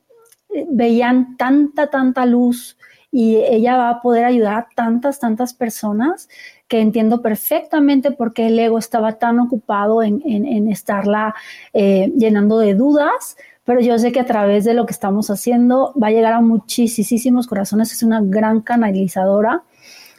veían 0.68 1.37
tanta, 1.37 1.89
tanta 1.89 2.24
luz 2.24 2.79
y 3.11 3.35
ella 3.35 3.76
va 3.76 3.91
a 3.91 4.01
poder 4.01 4.24
ayudar 4.24 4.55
a 4.55 4.68
tantas, 4.76 5.18
tantas 5.18 5.55
personas 5.55 6.29
que 6.68 6.79
entiendo 6.79 7.20
perfectamente 7.20 8.12
por 8.12 8.33
qué 8.33 8.47
el 8.47 8.57
ego 8.61 8.79
estaba 8.79 9.18
tan 9.18 9.41
ocupado 9.41 10.05
en, 10.05 10.68
estarla 10.70 11.35
eh, 11.72 12.12
llenando 12.16 12.61
de 12.61 12.74
dudas, 12.74 13.37
pero 13.64 13.81
yo 13.81 13.99
sé 13.99 14.12
que 14.12 14.20
a 14.20 14.26
través 14.26 14.64
de 14.64 14.74
lo 14.74 14.87
que 14.87 14.93
estamos 14.93 15.31
haciendo 15.31 15.93
va 16.01 16.07
a 16.07 16.12
llegar 16.12 16.33
a 16.33 16.41
muchísimos 16.41 17.49
corazones, 17.49 17.93
es 17.93 18.05
una 18.05 18.20
gran 18.22 18.61
canalizadora 18.61 19.64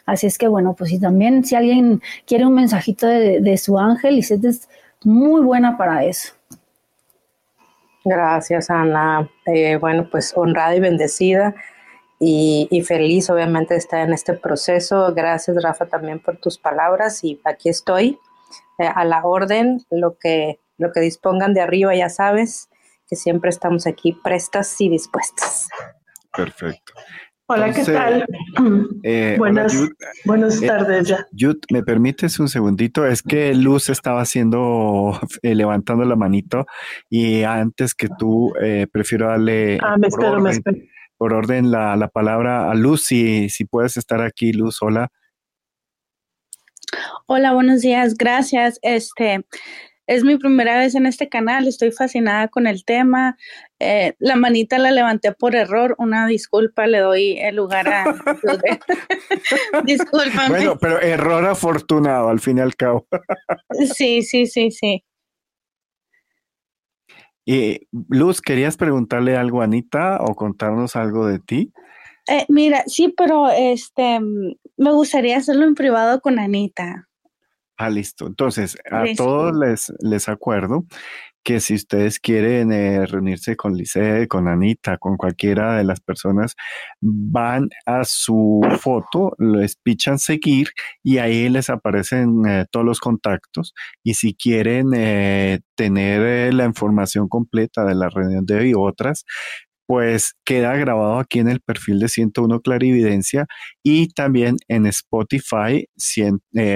Así 0.05 0.25
es 0.25 0.39
que 0.39 0.47
bueno, 0.47 0.73
pues 0.73 0.89
si 0.89 0.99
también 0.99 1.45
si 1.45 1.55
alguien 1.55 2.01
quiere 2.25 2.45
un 2.45 2.55
mensajito 2.55 3.05
de, 3.05 3.57
su 3.57 3.77
ángel, 3.77 4.15
Lisette 4.15 4.45
es 4.45 4.67
muy 5.03 5.41
buena 5.41 5.77
para 5.77 6.03
eso. 6.03 6.38
Gracias, 8.05 8.69
Ana. 8.69 9.29
Eh, 9.45 9.77
bueno, 9.77 10.07
pues 10.09 10.33
honrada 10.35 10.75
y 10.75 10.79
bendecida 10.79 11.55
y, 12.19 12.83
feliz, 12.85 13.29
obviamente, 13.29 13.73
de 13.73 13.79
estar 13.79 14.01
en 14.01 14.13
este 14.13 14.33
proceso. 14.33 15.13
Gracias, 15.13 15.61
Rafa, 15.63 15.85
también 15.85 16.19
por 16.19 16.37
tus 16.37 16.57
palabras 16.57 17.23
y 17.23 17.39
aquí 17.45 17.69
estoy 17.69 18.19
eh, 18.77 18.87
a 18.93 19.05
la 19.05 19.23
orden, 19.23 19.85
lo 19.89 20.17
que, 20.17 20.59
lo 20.77 20.91
que 20.91 20.99
dispongan 20.99 21.53
de 21.53 21.61
arriba, 21.61 21.95
ya 21.95 22.09
sabes 22.09 22.69
que 23.07 23.15
siempre 23.15 23.49
estamos 23.49 23.87
aquí 23.87 24.13
prestas 24.13 24.79
y 24.81 24.89
dispuestas. 24.89 25.69
Perfecto. 26.35 26.93
Hola, 27.51 27.73
¿qué 27.73 27.83
tal? 27.83 28.25
Eh, 29.03 29.35
buenas, 29.37 29.73
buenas 30.25 30.61
eh, 30.61 30.67
tardes 30.67 31.07
ya. 31.07 31.25
Yud, 31.31 31.57
¿me 31.71 31.81
permites 31.81 32.37
un 32.39 32.47
segundito? 32.47 33.07
Es 33.07 33.23
que 33.23 33.55
Luz 33.55 33.89
estaba 33.89 34.21
haciendo, 34.21 35.17
eh, 35.41 35.55
levantando 35.55 36.05
la 36.05 36.15
manito 36.15 36.65
y 37.09 37.43
antes 37.43 37.95
que 37.95 38.07
tú, 38.19 38.53
prefiero 38.91 39.29
darle 39.29 39.79
ah, 39.81 39.97
me 39.97 40.09
por, 40.09 40.19
espero, 40.19 40.31
orden, 40.33 40.61
me 40.63 40.89
por 41.17 41.33
orden 41.33 41.71
la, 41.71 41.95
la, 41.95 42.09
palabra 42.09 42.69
a 42.69 42.75
Luz. 42.75 43.05
Si, 43.05 43.49
si 43.49 43.65
puedes 43.65 43.97
estar 43.97 44.21
aquí, 44.21 44.51
Luz, 44.53 44.77
hola. 44.81 45.09
Hola, 47.25 47.53
buenos 47.53 47.81
días, 47.81 48.15
gracias. 48.15 48.79
Este, 48.83 49.45
es 50.09 50.23
mi 50.23 50.37
primera 50.37 50.79
vez 50.79 50.95
en 50.95 51.05
este 51.05 51.29
canal, 51.29 51.67
estoy 51.67 51.91
fascinada 51.91 52.47
con 52.47 52.65
el 52.65 52.83
tema. 52.83 53.37
Eh, 53.77 54.15
la 54.17 54.35
manita 54.35 54.79
la 54.79 54.89
levanté 54.89 55.33
por 55.33 55.55
error, 55.55 55.93
una 55.99 56.25
disculpa, 56.25 56.87
le 56.87 56.97
doy 56.97 57.37
el 57.37 57.55
lugar 57.55 57.87
a... 57.87 58.05
Disculpame. 59.85 60.49
Bueno, 60.49 60.77
pero 60.79 60.99
error 60.99 61.45
afortunado 61.45 62.29
al 62.29 62.39
fin 62.39 62.57
y 62.57 62.61
al 62.61 62.75
cabo. 62.75 63.07
sí, 63.93 64.23
sí, 64.23 64.47
sí, 64.47 64.71
sí. 64.71 65.05
Y 67.45 67.87
Luz, 68.09 68.41
¿querías 68.41 68.77
preguntarle 68.77 69.37
algo 69.37 69.61
a 69.61 69.65
Anita 69.65 70.17
o 70.21 70.33
contarnos 70.33 70.95
algo 70.95 71.27
de 71.27 71.37
ti? 71.37 71.71
Eh, 72.27 72.45
mira, 72.49 72.81
sí, 72.87 73.13
pero 73.15 73.47
este 73.51 74.19
me 74.19 74.91
gustaría 74.91 75.37
hacerlo 75.37 75.65
en 75.65 75.75
privado 75.75 76.19
con 76.19 76.39
Anita. 76.39 77.08
Ah, 77.81 77.89
listo. 77.89 78.27
Entonces, 78.27 78.77
a 78.91 79.05
todos 79.15 79.55
les, 79.55 79.93
les 80.01 80.27
acuerdo 80.27 80.85
que 81.43 81.61
si 81.61 81.75
ustedes 81.75 82.19
quieren 82.19 82.73
eh, 82.73 83.05
reunirse 83.05 83.55
con 83.55 83.73
Lice, 83.73 84.27
con 84.27 84.49
Anita, 84.49 84.97
con 84.97 85.15
cualquiera 85.15 85.77
de 85.77 85.85
las 85.85 86.01
personas, 86.01 86.55
van 86.99 87.69
a 87.85 88.03
su 88.03 88.59
foto, 88.81 89.33
les 89.39 89.77
pichan 89.77 90.19
seguir 90.19 90.67
y 91.03 91.19
ahí 91.19 91.47
les 91.47 91.69
aparecen 91.69 92.45
eh, 92.45 92.65
todos 92.69 92.85
los 92.85 92.99
contactos. 92.99 93.73
Y 94.03 94.15
si 94.15 94.35
quieren 94.35 94.89
eh, 94.93 95.61
tener 95.75 96.53
la 96.53 96.65
información 96.65 97.29
completa 97.29 97.85
de 97.85 97.95
la 97.95 98.09
reunión 98.09 98.45
de 98.45 98.55
hoy 98.57 98.69
y 98.71 98.73
otras, 98.75 99.23
pues 99.87 100.35
queda 100.45 100.75
grabado 100.75 101.17
aquí 101.17 101.39
en 101.39 101.47
el 101.47 101.61
perfil 101.61 101.99
de 101.99 102.09
101 102.09 102.59
Clarividencia 102.59 103.47
y 103.81 104.09
también 104.09 104.57
en 104.67 104.85
Spotify, 104.85 105.87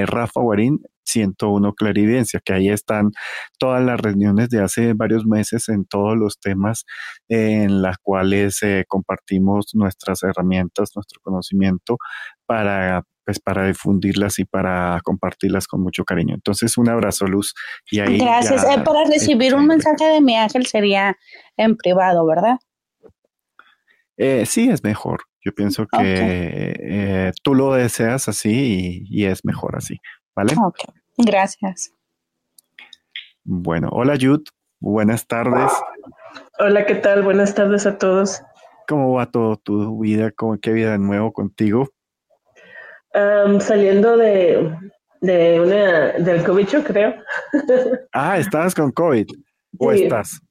Rafa 0.08 0.40
Guarín 0.42 0.80
101 1.06 1.74
Clarividencia, 1.74 2.42
que 2.44 2.54
ahí 2.54 2.70
están 2.70 3.12
todas 3.58 3.84
las 3.84 4.00
reuniones 4.00 4.50
de 4.50 4.62
hace 4.62 4.94
varios 4.94 5.26
meses 5.26 5.70
en 5.70 5.86
todos 5.86 6.18
los 6.18 6.40
temas 6.40 6.86
en 7.28 7.82
las 7.82 7.98
cuales 7.98 8.62
eh, 8.64 8.86
compartimos 8.88 9.74
nuestras 9.74 10.24
herramientas, 10.24 10.92
nuestro 10.96 11.20
conocimiento 11.22 11.98
para 12.46 13.04
pues 13.26 13.40
para 13.40 13.68
difundirlas 13.68 14.38
y 14.40 14.44
para 14.44 15.00
compartirlas 15.02 15.66
con 15.66 15.82
mucho 15.82 16.04
cariño. 16.04 16.36
Entonces, 16.36 16.78
un 16.78 16.90
abrazo, 16.90 17.26
Luz. 17.26 17.54
Y 17.90 18.02
ahí 18.02 18.18
Gracias. 18.18 18.66
Eh, 18.66 18.82
para 18.84 19.06
recibir 19.06 19.56
un 19.56 19.66
mensaje 19.66 20.04
de 20.04 20.20
mi 20.20 20.36
ángel 20.36 20.66
sería 20.66 21.16
en 21.56 21.78
privado, 21.78 22.26
¿verdad? 22.26 22.58
Eh, 24.18 24.46
sí, 24.46 24.70
es 24.70 24.84
mejor. 24.84 25.22
Yo 25.40 25.54
pienso 25.54 25.88
que 25.88 27.32
tú 27.44 27.56
lo 27.56 27.74
deseas 27.76 28.28
así 28.28 29.06
y, 29.10 29.22
y, 29.22 29.24
es 29.24 29.46
mejor 29.46 29.78
así. 29.78 30.02
¿Vale? 30.36 30.54
Ok, 30.64 30.80
gracias. 31.18 31.94
Bueno, 33.44 33.90
hola 33.92 34.16
Yud, 34.16 34.44
buenas 34.80 35.28
tardes. 35.28 35.72
Hola, 36.60 36.86
¿qué 36.86 36.96
tal? 36.96 37.24
Buenas 37.24 37.54
tardes 37.54 37.86
a 37.86 37.98
todos. 37.98 38.42
¿Cómo 38.88 39.14
va 39.14 39.30
todo 39.30 39.58
tu 39.58 40.00
vida? 40.00 40.32
¿Cómo, 40.32 40.58
¿Qué 40.60 40.72
vida 40.72 40.92
de 40.94 41.00
nuevo 41.00 41.32
contigo? 41.34 41.90
saliendo 43.60 44.18
de, 44.18 44.76
de 45.22 45.62
una, 45.62 46.14
del 46.14 46.44
COVID, 46.44 46.68
creo. 46.84 47.14
ah, 48.12 48.40
¿estabas 48.40 48.74
con 48.74 48.92
COVID? 48.92 49.28
¿O 49.78 49.92
estás? 49.92 50.42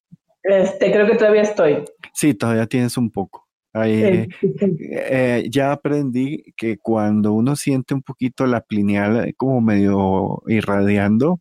Este, 0.45 0.93
creo 0.93 1.07
que 1.07 1.16
todavía 1.16 1.43
estoy. 1.43 1.85
Sí, 2.14 2.35
todavía 2.35 2.66
tienes 2.66 2.97
un 2.97 3.11
poco. 3.11 3.41
Eh, 3.75 5.49
ya 5.51 5.73
aprendí 5.73 6.53
que 6.57 6.79
cuando 6.79 7.33
uno 7.33 7.57
siente 7.57 7.95
un 7.95 8.03
poquito 8.03 8.47
la 8.47 8.61
pineal 8.61 9.35
como 9.37 9.61
medio 9.61 10.43
irradiando, 10.47 11.41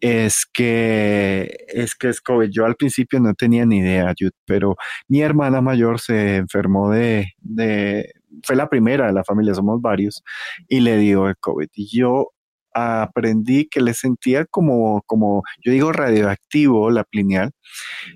es 0.00 0.46
que 0.46 1.66
es 1.68 1.94
que 1.94 2.08
es 2.08 2.20
COVID. 2.20 2.50
Yo 2.50 2.64
al 2.64 2.76
principio 2.76 3.20
no 3.20 3.34
tenía 3.34 3.66
ni 3.66 3.78
idea, 3.78 4.14
pero 4.46 4.76
mi 5.08 5.20
hermana 5.22 5.60
mayor 5.60 6.00
se 6.00 6.36
enfermó 6.36 6.90
de, 6.90 7.34
de, 7.40 8.12
fue 8.42 8.56
la 8.56 8.68
primera 8.68 9.06
de 9.06 9.12
la 9.12 9.24
familia, 9.24 9.54
somos 9.54 9.80
varios, 9.80 10.22
y 10.68 10.80
le 10.80 10.96
dio 10.98 11.28
el 11.28 11.36
COVID. 11.36 11.68
Y 11.74 11.98
yo 11.98 12.32
aprendí 12.74 13.68
que 13.68 13.80
le 13.80 13.94
sentía 13.94 14.44
como, 14.46 15.02
como 15.06 15.42
yo 15.64 15.72
digo, 15.72 15.92
radioactivo 15.92 16.90
la 16.90 17.04
plineal. 17.04 17.50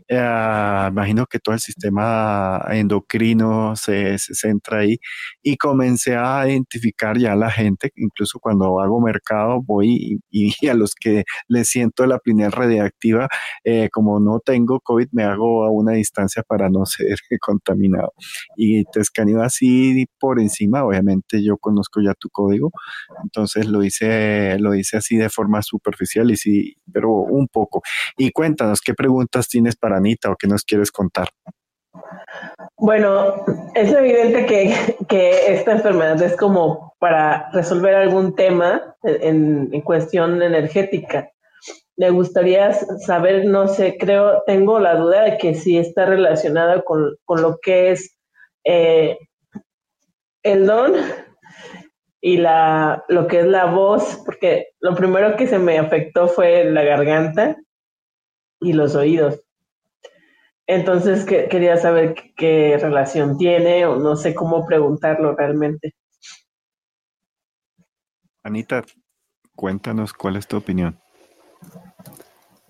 Eh, 0.08 0.88
imagino 0.90 1.26
que 1.26 1.38
todo 1.38 1.54
el 1.54 1.60
sistema 1.60 2.60
endocrino 2.70 3.76
se, 3.76 4.18
se, 4.18 4.34
centra 4.34 4.78
ahí 4.80 4.98
y 5.42 5.56
comencé 5.56 6.16
a 6.16 6.48
identificar 6.48 7.18
ya 7.18 7.32
a 7.32 7.36
la 7.36 7.50
gente, 7.50 7.90
incluso 7.96 8.38
cuando 8.40 8.80
hago 8.80 9.00
mercado 9.00 9.62
voy 9.62 10.20
y, 10.30 10.50
a 10.68 10.74
los 10.74 10.94
que 10.94 11.24
le 11.48 11.64
siento 11.64 12.06
la 12.06 12.18
plineal 12.18 12.52
radioactiva, 12.52 13.28
eh, 13.64 13.88
como 13.92 14.20
no 14.20 14.40
tengo 14.40 14.80
COVID, 14.80 15.08
me 15.12 15.24
hago 15.24 15.64
a 15.64 15.70
una 15.70 15.92
distancia 15.92 16.42
para 16.42 16.68
no 16.68 16.84
ser 16.86 17.18
contaminado. 17.40 18.12
Y 18.56 18.84
te 18.86 19.00
escaneo 19.00 19.42
así 19.42 20.06
por 20.18 20.40
encima, 20.40 20.84
obviamente 20.84 21.42
yo 21.42 21.56
conozco 21.58 22.00
ya 22.00 22.14
tu 22.14 22.28
código, 22.30 22.70
entonces 23.22 23.66
lo 23.66 23.82
hice 23.84 24.43
lo 24.58 24.74
hice 24.74 24.96
así 24.96 25.16
de 25.16 25.30
forma 25.30 25.62
superficial 25.62 26.30
y 26.30 26.36
sí, 26.36 26.76
pero 26.92 27.10
un 27.10 27.48
poco. 27.48 27.82
Y 28.16 28.30
cuéntanos, 28.30 28.80
¿qué 28.80 28.94
preguntas 28.94 29.48
tienes 29.48 29.76
para 29.76 29.96
Anita 29.96 30.30
o 30.30 30.36
qué 30.36 30.46
nos 30.46 30.64
quieres 30.64 30.90
contar? 30.90 31.28
Bueno, 32.76 33.44
es 33.74 33.92
evidente 33.92 34.46
que, 34.46 35.54
esta 35.54 35.72
enfermedad 35.72 36.20
es 36.22 36.36
como 36.36 36.94
para 36.98 37.50
resolver 37.52 37.94
algún 37.94 38.34
tema 38.34 38.96
en, 39.02 39.80
cuestión 39.82 40.42
energética. 40.42 41.30
Me 41.96 42.10
gustaría 42.10 42.72
saber, 42.72 43.46
no 43.46 43.68
sé, 43.68 43.96
creo, 43.98 44.42
tengo 44.46 44.80
la 44.80 44.96
duda 44.96 45.22
de 45.22 45.38
que 45.38 45.54
si 45.54 45.78
está 45.78 46.06
relacionada 46.06 46.82
con, 46.82 47.16
lo 47.28 47.58
que 47.62 47.92
es 47.92 48.18
eh, 48.64 49.16
el 50.42 50.66
don 50.66 50.94
y 52.26 52.38
la, 52.38 53.04
lo 53.10 53.26
que 53.26 53.40
es 53.40 53.46
la 53.46 53.66
voz, 53.66 54.22
porque 54.24 54.68
lo 54.80 54.94
primero 54.94 55.36
que 55.36 55.46
se 55.46 55.58
me 55.58 55.78
afectó 55.78 56.26
fue 56.26 56.64
la 56.64 56.82
garganta 56.82 57.54
y 58.60 58.72
los 58.72 58.94
oídos. 58.94 59.42
Entonces 60.66 61.26
que, 61.26 61.50
quería 61.50 61.76
saber 61.76 62.14
qué, 62.34 62.78
relación 62.80 63.36
tiene 63.36 63.84
o 63.84 63.96
no 63.96 64.16
sé 64.16 64.34
cómo 64.34 64.64
preguntarlo 64.64 65.36
realmente. 65.36 65.94
Anita, 68.42 68.82
cuéntanos 69.54 70.14
cuál 70.14 70.36
es 70.36 70.48
tu 70.48 70.56
opinión. 70.56 70.98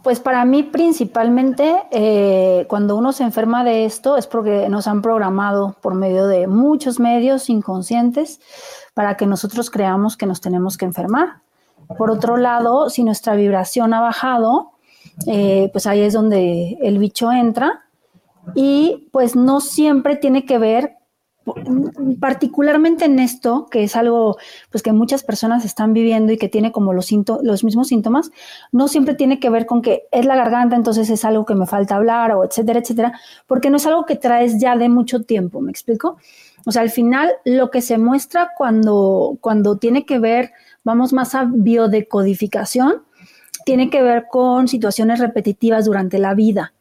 Pues 0.04 0.20
para 0.20 0.44
mí 0.44 0.62
principalmente 0.62 1.82
eh, 1.90 2.66
cuando 2.68 2.94
uno 2.94 3.12
se 3.12 3.24
enferma 3.24 3.64
de 3.64 3.86
esto 3.86 4.18
es 4.18 4.26
porque 4.26 4.68
nos 4.68 4.86
han 4.86 5.00
programado 5.00 5.76
por 5.80 5.94
medio 5.94 6.26
de 6.26 6.46
muchos 6.46 7.00
medios 7.00 7.48
inconscientes 7.48 8.38
para 8.92 9.16
que 9.16 9.24
nosotros 9.24 9.70
creamos 9.70 10.18
que 10.18 10.26
nos 10.26 10.42
tenemos 10.42 10.76
que 10.76 10.84
enfermar. 10.84 11.40
Por 11.96 12.10
otro 12.10 12.36
lado, 12.36 12.90
si 12.90 13.02
nuestra 13.02 13.34
vibración 13.34 13.94
ha 13.94 14.02
bajado, 14.02 14.72
eh, 15.26 15.70
pues 15.72 15.86
ahí 15.86 16.02
es 16.02 16.12
donde 16.12 16.76
el 16.82 16.98
bicho 16.98 17.32
entra 17.32 17.84
y 18.54 19.08
pues 19.10 19.34
no 19.34 19.60
siempre 19.60 20.16
tiene 20.16 20.44
que 20.44 20.58
ver 20.58 20.96
particularmente 22.20 23.04
en 23.04 23.18
esto, 23.18 23.66
que 23.70 23.84
es 23.84 23.96
algo 23.96 24.36
pues 24.70 24.82
que 24.82 24.92
muchas 24.92 25.22
personas 25.22 25.64
están 25.64 25.92
viviendo 25.92 26.32
y 26.32 26.38
que 26.38 26.48
tiene 26.48 26.72
como 26.72 26.92
los, 26.92 27.10
los 27.42 27.64
mismos 27.64 27.88
síntomas, 27.88 28.30
no 28.72 28.88
siempre 28.88 29.14
tiene 29.14 29.40
que 29.40 29.50
ver 29.50 29.66
con 29.66 29.82
que 29.82 30.04
es 30.10 30.24
la 30.24 30.36
garganta, 30.36 30.76
entonces 30.76 31.10
es 31.10 31.24
algo 31.24 31.44
que 31.44 31.54
me 31.54 31.66
falta 31.66 31.96
hablar 31.96 32.32
o 32.32 32.44
etcétera, 32.44 32.80
etcétera, 32.80 33.20
porque 33.46 33.70
no 33.70 33.76
es 33.76 33.86
algo 33.86 34.04
que 34.06 34.16
traes 34.16 34.58
ya 34.58 34.76
de 34.76 34.88
mucho 34.88 35.22
tiempo, 35.22 35.60
¿me 35.60 35.70
explico? 35.70 36.18
O 36.66 36.72
sea, 36.72 36.82
al 36.82 36.90
final 36.90 37.30
lo 37.44 37.70
que 37.70 37.82
se 37.82 37.98
muestra 37.98 38.50
cuando, 38.56 39.36
cuando 39.40 39.76
tiene 39.76 40.06
que 40.06 40.18
ver, 40.18 40.52
vamos 40.82 41.12
más 41.12 41.34
a 41.34 41.46
biodecodificación, 41.50 43.02
tiene 43.64 43.90
que 43.90 44.02
ver 44.02 44.26
con 44.30 44.68
situaciones 44.68 45.18
repetitivas 45.18 45.84
durante 45.86 46.18
la 46.18 46.34
vida. 46.34 46.73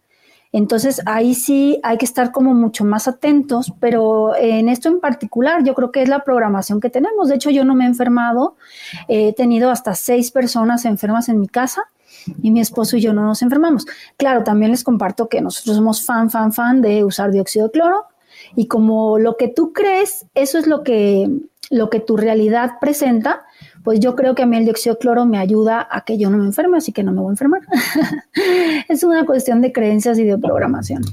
Entonces 0.54 1.02
ahí 1.08 1.34
sí 1.34 1.80
hay 1.82 1.98
que 1.98 2.06
estar 2.06 2.32
como 2.32 2.54
mucho 2.54 2.86
más 2.86 3.08
atentos, 3.08 3.74
pero 3.80 4.36
en 4.36 4.70
esto 4.70 4.88
en 4.88 5.00
particular 5.00 5.64
yo 5.64 5.74
creo 5.74 5.92
que 5.92 6.04
es 6.04 6.08
la 6.08 6.24
programación 6.24 6.80
que 6.80 6.92
tenemos. 6.92 7.28
De 7.28 7.36
hecho 7.36 7.50
yo 7.50 7.66
no 7.66 7.74
me 7.74 7.86
he 7.86 7.88
enfermado, 7.88 8.56
he 9.08 9.34
tenido 9.34 9.72
hasta 9.72 9.96
seis 9.96 10.30
personas 10.30 10.86
enfermas 10.86 11.28
en 11.28 11.40
mi 11.40 11.48
casa 11.48 11.86
y 12.42 12.52
mi 12.52 12.62
esposo 12.62 12.98
y 12.98 13.02
yo 13.02 13.14
no 13.14 13.24
nos 13.24 13.42
enfermamos. 13.42 13.88
Claro, 14.16 14.44
también 14.44 14.70
les 14.70 14.84
comparto 14.84 15.28
que 15.28 15.42
nosotros 15.42 15.76
somos 15.76 16.06
fan, 16.06 16.30
fan, 16.30 16.54
fan 16.54 16.82
de 16.82 17.04
usar 17.04 17.32
dióxido 17.32 17.66
de 17.66 17.72
cloro 17.72 18.06
y 18.56 18.68
como 18.68 19.18
lo 19.18 19.38
que 19.38 19.48
tú 19.48 19.74
crees, 19.74 20.28
eso 20.36 20.60
es 20.60 20.68
lo 20.68 20.84
que, 20.84 21.30
lo 21.72 21.90
que 21.90 22.00
tu 22.00 22.16
realidad 22.16 22.74
presenta, 22.80 23.44
pues 23.84 24.00
yo 24.00 24.16
creo 24.16 24.36
que 24.36 24.44
a 24.44 24.46
mí 24.46 24.58
el 24.58 24.66
dióxido 24.66 24.96
de 24.96 25.00
cloro 25.00 25.26
me 25.26 25.38
ayuda 25.38 25.88
a 25.90 26.02
que 26.06 26.18
yo 26.18 26.30
no 26.30 26.38
me 26.38 26.46
enferme, 26.46 26.78
así 26.78 26.92
que 26.92 27.04
no 27.04 27.12
me 27.12 27.22
voy 27.22 27.30
a 27.30 27.34
enfermar. 27.34 27.62
es 28.90 29.04
una 29.04 29.26
cuestión 29.26 29.62
de 29.62 29.72
creencias 29.72 30.18
y 30.20 30.24
de 30.24 30.38
programación. 30.38 31.04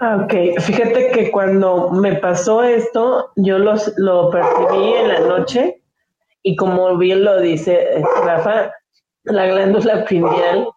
Ah, 0.00 0.22
ok, 0.24 0.60
fíjate 0.60 1.10
que 1.10 1.30
cuando 1.30 1.90
me 1.90 2.14
pasó 2.14 2.62
esto, 2.62 3.32
yo 3.36 3.58
los, 3.58 3.92
lo 3.96 4.30
percibí 4.30 4.94
en 4.94 5.08
la 5.08 5.20
noche 5.20 5.82
y 6.42 6.54
como 6.54 6.96
bien 6.96 7.24
lo 7.24 7.40
dice 7.40 8.02
Rafa, 8.24 8.72
la 9.24 9.46
glándula 9.46 10.04
pineal 10.04 10.68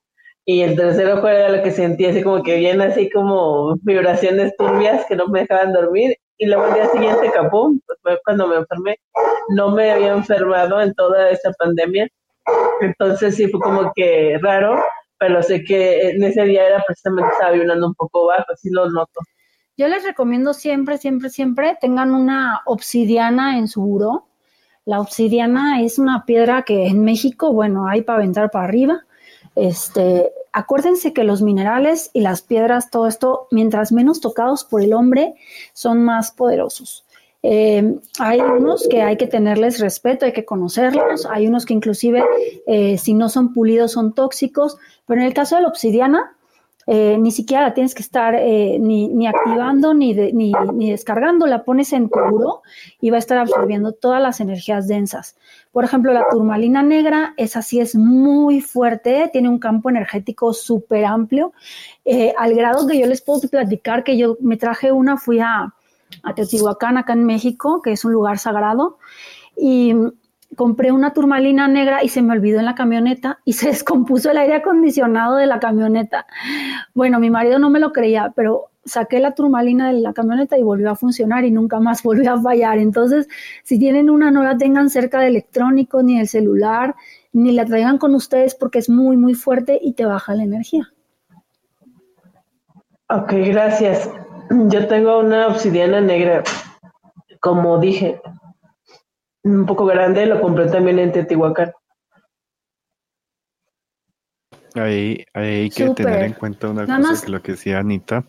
y 0.46 0.62
el 0.62 0.76
tercer 0.76 1.08
ojo 1.12 1.28
era 1.28 1.50
lo 1.50 1.62
que 1.62 1.72
sentía 1.72 2.10
así 2.10 2.24
como 2.24 2.42
que 2.42 2.58
bien 2.58 2.82
así 2.82 3.12
como 3.12 3.76
vibraciones 3.84 4.56
turbias 4.58 5.06
que 5.06 5.16
no 5.16 5.28
me 5.28 5.42
dejaban 5.42 5.72
dormir 5.72 6.18
y 6.38 6.48
luego 6.48 6.66
el 6.66 6.74
día 6.74 6.90
siguiente 6.90 7.32
capum, 7.32 7.80
cuando 8.24 8.48
me 8.48 8.58
enfermé, 8.58 8.98
no 9.50 9.72
me 9.72 9.92
había 9.92 10.14
enfermado 10.14 10.82
en 10.82 10.94
toda 10.94 11.30
esta 11.30 11.52
pandemia, 11.54 12.08
entonces 12.82 13.36
sí 13.36 13.48
fue 13.48 13.60
como 13.60 13.92
que 13.96 14.38
raro, 14.42 14.84
pero 15.20 15.42
sé 15.44 15.64
que 15.64 16.10
en 16.10 16.24
ese 16.24 16.44
día 16.44 16.68
era 16.68 16.84
precisamente 16.86 17.30
estaba 17.32 17.52
vibrando 17.52 17.88
un 17.88 17.96
poco 17.96 18.28
bajo, 18.28 18.46
así 18.52 18.70
lo 18.72 18.90
noto. 18.90 19.22
Yo 19.78 19.88
les 19.88 20.04
recomiendo 20.04 20.54
siempre, 20.54 20.98
siempre, 20.98 21.30
siempre 21.30 21.78
tengan 21.80 22.12
una 22.14 22.62
obsidiana 22.66 23.58
en 23.58 23.68
su 23.68 23.82
buró. 23.82 24.28
La 24.86 25.00
obsidiana 25.00 25.82
es 25.82 26.00
una 26.00 26.26
piedra 26.26 26.64
que 26.64 26.88
en 26.88 27.04
México, 27.04 27.54
bueno, 27.54 27.88
hay 27.88 28.02
para 28.02 28.20
aventar 28.20 28.52
para 28.52 28.66
arriba. 28.66 29.06
Este, 29.56 30.32
acuérdense 30.54 31.14
que 31.14 31.24
los 31.24 31.42
minerales 31.42 32.10
y 32.14 32.22
las 32.22 32.42
piedras, 32.42 32.90
todo 32.90 33.08
esto, 33.08 33.48
mientras 33.52 33.92
menos 33.92 34.22
tocados 34.22 34.64
por 34.64 34.82
el 34.82 34.94
hombre, 34.94 35.36
son 35.74 36.04
más 36.04 36.32
poderosos. 36.32 37.06
Eh, 37.44 37.96
hay 38.20 38.40
unos 38.40 38.88
que 38.88 39.02
hay 39.02 39.18
que 39.18 39.26
tenerles 39.26 39.80
respeto, 39.80 40.26
hay 40.26 40.34
que 40.34 40.46
conocerlos, 40.46 41.26
hay 41.26 41.48
unos 41.48 41.66
que 41.66 41.74
inclusive 41.74 42.24
eh, 42.68 42.98
si 42.98 43.14
no 43.16 43.30
son 43.30 43.54
pulidos 43.54 43.94
son 43.94 44.14
tóxicos, 44.14 44.78
pero 45.08 45.22
en 45.22 45.28
el 45.28 45.34
caso 45.34 45.56
de 45.56 45.64
la 45.64 45.68
obsidiana, 45.68 46.36
eh, 46.88 47.18
ni 47.20 47.32
siquiera 47.32 47.64
la 47.64 47.74
tienes 47.74 47.96
que 47.96 48.02
estar 48.02 48.36
eh, 48.36 48.78
ni, 48.80 49.26
activando 49.28 49.94
ni, 49.94 50.14
ni, 50.14 50.92
descargando, 50.92 51.46
la 51.48 51.64
pones 51.64 51.94
en 51.94 52.10
tu 52.10 52.20
y 53.00 53.10
va 53.12 53.16
a 53.16 53.20
estar 53.20 53.38
absorbiendo 53.38 53.92
todas 53.92 54.22
las 54.22 54.40
energías 54.40 54.88
densas. 54.88 55.36
Por 55.72 55.84
ejemplo, 55.84 56.12
la 56.12 56.26
turmalina 56.30 56.84
negra, 56.84 57.34
esa 57.38 57.62
sí 57.62 57.80
es 57.80 57.96
muy 57.96 58.62
fuerte, 58.62 59.30
tiene 59.32 59.50
un 59.50 59.60
campo 59.60 59.90
energético 59.90 60.54
súper 60.54 61.06
amplio, 61.06 61.54
al 62.38 62.56
grado 62.56 62.88
que 62.88 63.00
yo 63.00 63.08
les 63.08 63.22
puedo 63.22 63.42
platicar 63.48 64.04
que 64.04 64.18
yo 64.18 64.38
me 64.42 64.58
traje 64.58 64.92
una, 64.92 65.18
fui 65.18 65.40
a, 65.40 65.74
a 66.24 66.36
Teotihuacán, 66.36 66.98
acá 66.98 67.14
en 67.14 67.26
México, 67.26 67.82
que 67.82 67.92
es 67.92 68.06
un 68.06 68.14
lugar 68.14 68.38
sagrado, 68.38 68.98
y 69.58 69.94
compré 70.56 70.92
una 70.92 71.14
turmalina 71.14 71.68
negra 71.68 72.04
y 72.04 72.10
se 72.10 72.22
me 72.22 72.34
olvidó 72.34 72.60
en 72.60 72.66
la 72.66 72.76
camioneta 72.76 73.40
y 73.46 73.54
se 73.54 73.68
descompuso 73.68 74.32
el 74.32 74.38
aire 74.38 74.56
acondicionado 74.56 75.36
de 75.36 75.46
la 75.46 75.60
camioneta. 75.60 76.26
Bueno, 76.94 77.20
mi 77.20 77.30
marido 77.30 77.60
no 77.60 77.70
me 77.70 77.80
lo 77.80 77.92
creía, 77.92 78.34
pero 78.36 78.68
saqué 78.84 79.20
la 79.20 79.36
turmalina 79.36 79.92
de 79.92 80.00
la 80.00 80.14
camioneta 80.14 80.58
y 80.58 80.64
volvió 80.64 80.90
a 80.90 80.96
funcionar 80.96 81.46
y 81.46 81.52
nunca 81.52 81.80
más 81.80 82.04
volvió 82.04 82.34
a 82.34 82.42
fallar. 82.42 82.78
Entonces, 82.78 83.28
si 83.64 83.80
tienen 83.80 84.10
una, 84.10 84.32
no 84.32 84.44
la 84.44 84.58
tengan 84.58 84.90
cerca 84.90 85.20
de 85.20 85.28
electrónico 85.28 86.04
ni 86.04 86.18
del 86.18 86.28
celular, 86.28 86.96
ni 87.34 87.52
la 87.54 87.66
traigan 87.66 87.98
con 87.98 88.14
ustedes 88.16 88.56
porque 88.56 88.80
es 88.80 88.90
muy, 88.90 89.18
muy 89.18 89.36
fuerte 89.36 89.80
y 89.82 89.94
te 89.94 90.06
baja 90.06 90.36
la 90.36 90.44
energía. 90.44 90.92
Ok, 93.10 93.34
gracias. 93.34 94.10
Yo 94.52 94.88
tengo 94.88 95.20
una 95.20 95.48
obsidiana 95.48 96.02
negra. 96.02 96.44
Como 97.40 97.80
dije, 97.80 98.22
un 99.44 99.66
poco 99.66 99.86
grande, 99.86 100.26
lo 100.26 100.42
compré 100.42 100.68
también 100.68 101.00
en 101.00 101.14
Teotihuacán. 101.14 101.72
Ahí, 104.76 105.26
hay 105.34 105.70
que 105.70 105.90
tener 105.90 106.24
en 106.24 106.34
cuenta 106.34 106.70
una 106.70 106.86
cosa 106.86 107.26
que 107.26 107.32
lo 107.32 107.42
que 107.42 107.54
decía 107.54 107.80
Anita. 107.80 108.26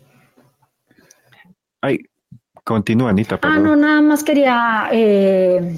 Ay, 1.81 1.99
continúa 2.63 3.09
Anita. 3.09 3.39
Ah, 3.41 3.59
no, 3.59 3.75
nada 3.75 4.01
más 4.01 4.23
quería 4.23 4.89
eh, 4.91 5.77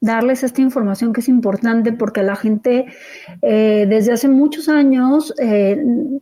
darles 0.00 0.42
esta 0.42 0.62
información 0.62 1.12
que 1.12 1.20
es 1.20 1.28
importante 1.28 1.92
porque 1.92 2.22
la 2.22 2.34
gente 2.34 2.86
eh, 3.42 3.86
desde 3.88 4.12
hace 4.12 4.28
muchos 4.28 4.68
años 4.70 5.34
eh, 5.38 5.78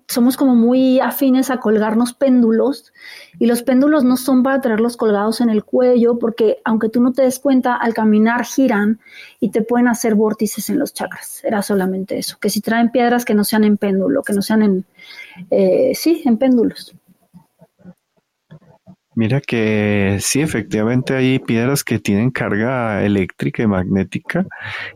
somos 0.09 0.37
como 0.37 0.57
muy 0.57 0.99
afines 0.99 1.51
a 1.51 1.61
colgarnos 1.61 2.12
péndulos 2.12 2.93
y 3.39 3.47
los 3.47 3.62
péndulos 3.62 4.03
no 4.03 4.16
son 4.16 4.43
para 4.43 4.61
traerlos 4.61 4.97
colgados 4.97 5.41
en 5.41 5.49
el 5.49 5.64
cuello 5.64 6.18
porque 6.18 6.59
aunque 6.64 6.89
tú 6.89 7.01
no 7.01 7.12
te 7.12 7.22
des 7.22 7.39
cuenta 7.39 7.76
al 7.76 7.95
caminar 7.95 8.45
giran 8.45 8.99
y 9.39 9.51
te 9.51 9.62
pueden 9.62 9.87
hacer 9.87 10.16
vórtices 10.16 10.68
en 10.70 10.81
los 10.81 10.93
chakras. 10.93 11.45
Era 11.45 11.62
solamente 11.62 12.18
eso 12.18 12.37
que 12.41 12.51
si 12.51 12.61
traen 12.61 12.91
piedras 12.91 13.24
que 13.24 13.35
no 13.35 13.45
sean 13.45 13.62
en 13.62 13.76
péndulo 13.76 14.24
que 14.24 14.33
no 14.33 14.43
sean 14.43 14.62
en 14.62 14.85
eh, 15.51 15.93
sí 15.95 16.22
en 16.24 16.37
péndulos 16.37 16.97
Mira 19.18 19.40
que 19.40 20.18
sí, 20.20 20.40
efectivamente 20.42 21.12
hay 21.12 21.40
piedras 21.40 21.82
que 21.82 21.98
tienen 21.98 22.30
carga 22.30 23.04
eléctrica 23.04 23.64
y 23.64 23.66
magnética 23.66 24.46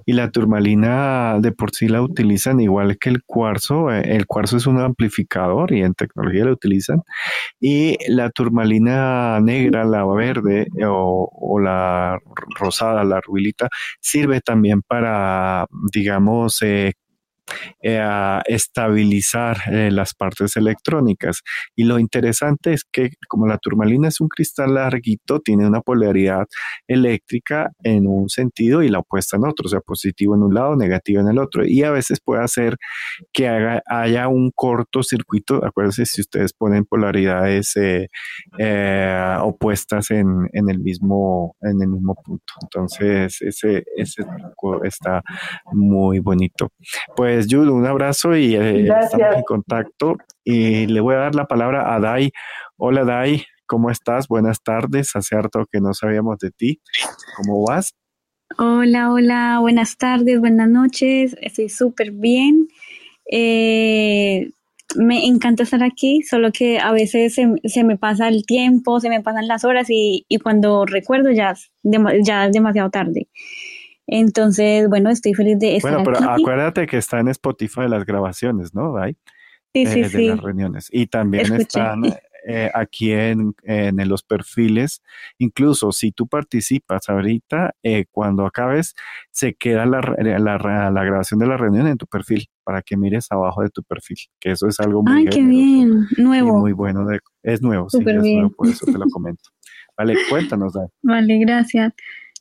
y 0.07 0.13
la 0.13 0.31
turmalina 0.31 1.41
de 1.41 1.51
por 1.51 1.73
sí 1.73 1.89
la 1.89 2.03
utilizan 2.03 2.61
igual 2.61 2.99
que 2.99 3.09
el 3.09 3.25
cuarzo. 3.25 3.91
Eh, 3.91 4.15
el 4.15 4.27
cuarzo 4.27 4.59
es 4.59 4.69
un 4.69 4.79
amplificador 4.79 5.73
y 5.73 5.83
en 5.83 5.95
tecnología 5.95 6.45
la 6.45 6.53
utilizan. 6.53 7.03
Y 7.61 7.97
la 8.09 8.31
turmalina 8.31 9.41
negra, 9.41 9.85
la 9.85 10.05
verde 10.07 10.69
eh, 10.79 10.85
o, 10.87 11.59
la 11.61 12.21
rosada, 12.61 13.03
la 13.03 13.21
rubilita, 13.21 13.71
sirve 14.01 14.41
también 14.41 14.83
para, 14.83 15.67
digamos, 15.93 16.63
eh, 16.63 16.93
eh, 17.83 18.41
estabilizar 18.47 19.59
eh, 19.71 19.91
las 19.91 20.15
partes 20.15 20.57
electrónicas. 20.57 21.43
Y 21.75 21.85
lo 21.85 21.99
interesante 21.99 22.73
es 22.73 22.85
que 22.85 23.11
como 23.29 23.47
la 23.47 23.59
turmalina 23.59 24.09
es 24.09 24.21
un 24.21 24.29
cristal 24.29 24.75
larguito, 24.75 25.41
tiene 25.41 25.67
una 25.67 25.81
polaridad 25.81 26.47
eléctrica 26.87 27.71
en 27.83 28.07
un 28.07 28.29
sentido 28.29 28.83
y 28.83 28.89
la 28.89 29.01
opuesta 29.01 29.37
en 29.37 29.45
otro, 29.45 29.67
o 29.67 29.69
sea, 29.69 29.81
positivo 29.81 30.35
en 30.35 30.43
un 30.43 30.55
lado, 30.55 30.77
negativo 30.77 31.21
en 31.21 31.29
el 31.29 31.39
otro. 31.39 31.65
Y 31.67 31.83
a 31.83 31.91
veces 31.91 32.21
puede 32.21 32.43
hacer 32.43 32.77
que 33.33 33.49
haya 33.87 34.29
un 34.29 34.51
cortocircuito. 34.55 35.65
Acuérdense 35.65 36.07
si 36.07 36.21
ustedes 36.21 36.53
ponen 36.53 36.85
polaridades 36.85 37.75
eh, 37.77 38.09
opuestas 39.41 40.11
en, 40.11 40.49
el 40.53 40.79
mismo, 40.79 41.57
en 41.63 41.83
el 41.83 41.89
mismo 41.89 42.15
punto. 42.23 42.55
Entonces, 42.63 43.43
ese, 43.43 43.85
ese 43.97 44.23
está 44.85 45.23
muy 45.73 46.21
bonito. 46.21 46.71
Pues 47.17 47.32
pues, 47.35 47.53
un 47.53 47.87
abrazo 47.87 48.37
y 48.37 48.55
eh, 48.55 48.89
estamos 49.03 49.37
en 49.37 49.43
contacto. 49.43 50.17
Y 50.45 50.87
le 50.87 51.01
voy 51.01 51.15
a 51.15 51.19
dar 51.19 51.35
la 51.35 51.47
palabra 51.47 51.95
a 51.95 52.01
Dai. 52.01 52.31
Hola 52.77 53.05
Dai, 53.05 53.45
¿cómo 53.67 53.91
estás? 53.91 54.29
Buenas 54.29 54.63
tardes. 54.63 55.15
Hace 55.15 55.37
harto 55.37 55.67
que 55.71 55.81
no 55.81 55.95
sabíamos 55.95 56.39
de 56.39 56.51
ti. 56.51 56.81
¿Cómo 57.37 57.65
vas? 57.65 57.95
Hola, 58.59 59.11
hola, 59.13 59.59
buenas 59.61 59.97
tardes, 59.97 60.39
buenas 60.39 60.69
noches. 60.69 61.37
Estoy 61.41 61.69
súper 61.69 62.11
bien. 62.11 62.69
Eh, 63.31 64.51
me 64.97 65.25
encanta 65.25 65.63
estar 65.63 65.83
aquí, 65.83 66.23
solo 66.23 66.53
que 66.53 66.79
a 66.79 66.93
veces 66.93 67.35
se, 67.35 67.85
me 67.85 67.97
pasa 67.97 68.29
el 68.29 68.45
tiempo, 68.45 69.01
se 69.01 69.09
me 69.09 69.23
pasan 69.23 69.49
las 69.49 69.65
horas 69.65 69.87
y, 69.89 70.27
cuando 70.43 70.85
recuerdo 70.85 71.31
ya, 71.31 71.55
ya 71.83 72.47
es 72.47 72.53
demasiado 72.53 72.91
tarde. 72.91 73.29
Entonces, 74.15 74.91
bueno, 74.91 75.09
estoy 75.09 75.33
feliz 75.33 75.59
de 75.59 75.77
estar 75.77 76.05
Bueno, 76.05 76.05
pero 76.05 76.31
acuérdate 76.31 76.87
que 76.87 76.99
está 76.99 77.21
en 77.21 77.29
Spotify 77.29 77.89
las 77.89 78.05
grabaciones, 78.05 78.75
¿no? 78.75 78.95
Sí, 79.73 79.87
sí, 79.87 80.01
eh, 80.01 80.09
sí. 80.11 80.27
las 80.27 80.39
reuniones. 80.39 80.89
Y 80.93 81.07
también 81.07 81.51
están 81.55 82.03
eh, 82.47 82.71
aquí 82.75 83.11
en, 83.13 83.55
en, 83.63 84.07
los 84.07 84.23
perfiles. 84.23 85.01
Incluso 85.39 85.93
si 85.93 86.13
tú 86.13 86.27
participas 86.27 87.09
ahorita, 87.09 87.75
eh, 87.83 88.05
cuando 88.11 88.45
acabes, 88.45 88.95
se 89.31 89.55
queda 89.55 89.87
la, 89.87 90.03
la, 90.19 90.59
la, 90.91 91.05
grabación 91.05 91.41
de 91.41 91.47
la 91.47 91.57
reunión 91.57 91.87
en 91.87 91.97
tu 91.97 92.07
perfil 92.07 92.45
para 92.65 92.83
que 92.83 92.99
mires 92.99 93.29
abajo 93.31 93.63
de 93.63 93.71
tu 93.71 93.83
perfil, 93.83 94.19
que 94.39 94.51
eso 94.51 94.69
es 94.69 94.79
algo 94.79 95.03
muy 95.03 95.21
Ay, 95.21 95.25
qué 95.29 95.43
bien, 95.43 96.07
nuevo. 96.19 96.59
muy 96.59 96.73
bueno. 96.73 97.07
es 97.43 97.63
nuevo, 97.63 97.89
sí, 97.89 97.97
es 97.99 98.05
nuevo, 98.05 98.51
por 98.51 98.69
eso 98.69 98.85
te 98.85 98.99
lo 98.99 99.07
comento. 99.07 99.45
Vale, 99.97 100.17
cuéntanos. 100.29 100.75
Dai. 100.75 100.89
Vale, 101.03 101.39
gracias. 101.39 101.95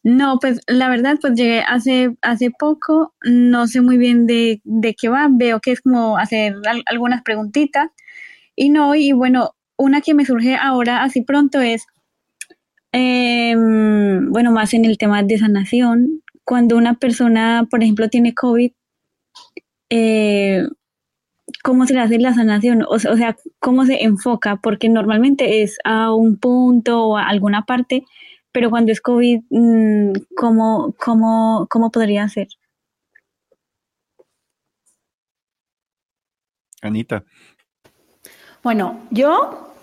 No, 0.03 0.39
pues 0.39 0.61
la 0.67 0.89
verdad, 0.89 1.17
pues 1.21 1.33
llegué 1.35 1.61
hace, 1.61 2.15
hace 2.21 2.49
poco, 2.51 3.13
no 3.23 3.67
sé 3.67 3.81
muy 3.81 3.97
bien 3.97 4.25
de, 4.25 4.59
de 4.63 4.95
qué 4.95 5.09
va, 5.09 5.27
veo 5.29 5.59
que 5.59 5.71
es 5.71 5.81
como 5.81 6.17
hacer 6.17 6.55
algunas 6.87 7.21
preguntitas 7.21 7.89
y 8.55 8.69
no, 8.69 8.95
y 8.95 9.11
bueno, 9.11 9.51
una 9.77 10.01
que 10.01 10.13
me 10.13 10.25
surge 10.25 10.55
ahora 10.55 11.03
así 11.03 11.21
pronto 11.21 11.61
es, 11.61 11.85
em, 12.91 14.31
bueno, 14.31 14.51
más 14.51 14.73
en 14.73 14.85
el 14.85 14.97
tema 14.97 15.23
de 15.23 15.37
sanación, 15.37 16.23
cuando 16.43 16.77
una 16.77 16.95
persona, 16.95 17.67
por 17.69 17.83
ejemplo, 17.83 18.09
tiene 18.09 18.33
COVID, 18.33 18.71
eh, 19.89 20.67
¿cómo 21.63 21.85
se 21.85 21.93
le 21.93 22.01
hace 22.01 22.19
la 22.19 22.33
sanación? 22.33 22.83
O, 22.87 22.99
sea, 22.99 23.35
¿cómo 23.59 23.85
se 23.85 24.03
enfoca? 24.03 24.57
Porque 24.57 24.89
normalmente 24.89 25.63
es 25.63 25.77
a 25.83 26.13
un 26.13 26.37
punto 26.37 27.05
o 27.07 27.17
a 27.17 27.27
alguna 27.27 27.63
parte, 27.65 28.03
pero 28.51 28.69
cuando 28.69 28.91
es 28.91 29.01
COVID, 29.01 29.41
mm, 29.49 30.11
¿cómo, 30.35 30.93
cómo, 30.99 31.67
cómo 31.69 31.91
podría 31.91 32.27
ser? 32.29 32.47
Anita. 36.81 37.23
Bueno, 38.63 38.99
yo 39.11 39.73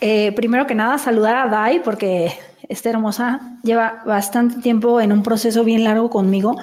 eh, 0.00 0.32
primero 0.32 0.66
que 0.66 0.74
nada 0.74 0.98
saludar 0.98 1.36
a 1.36 1.48
Dai 1.48 1.82
porque 1.82 2.32
esta 2.68 2.90
hermosa 2.90 3.58
lleva 3.62 4.02
bastante 4.04 4.60
tiempo 4.60 5.00
en 5.00 5.12
un 5.12 5.22
proceso 5.22 5.64
bien 5.64 5.84
largo 5.84 6.10
conmigo 6.10 6.56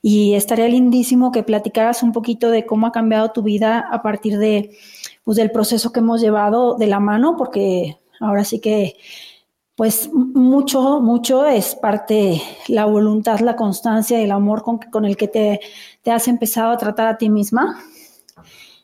y 0.00 0.34
estaría 0.34 0.68
lindísimo 0.68 1.32
que 1.32 1.42
platicaras 1.42 2.02
un 2.02 2.12
poquito 2.12 2.50
de 2.50 2.64
cómo 2.64 2.86
ha 2.86 2.92
cambiado 2.92 3.32
tu 3.32 3.42
vida 3.42 3.86
a 3.90 4.02
partir 4.02 4.38
de 4.38 4.76
pues, 5.24 5.36
del 5.36 5.50
proceso 5.50 5.92
que 5.92 6.00
hemos 6.00 6.20
llevado 6.20 6.76
de 6.76 6.86
la 6.86 7.00
mano 7.00 7.36
porque 7.36 7.98
ahora 8.20 8.44
sí 8.44 8.60
que 8.60 8.96
pues 9.82 10.12
mucho, 10.12 11.00
mucho 11.00 11.44
es 11.44 11.74
parte 11.74 12.40
la 12.68 12.84
voluntad, 12.84 13.40
la 13.40 13.56
constancia 13.56 14.20
y 14.20 14.22
el 14.22 14.30
amor 14.30 14.62
con, 14.62 14.78
con 14.78 15.04
el 15.04 15.16
que 15.16 15.26
te, 15.26 15.58
has 16.08 16.28
empezado 16.28 16.70
a 16.70 16.78
tratar 16.78 17.08
a 17.08 17.18
ti 17.18 17.28
misma 17.28 17.80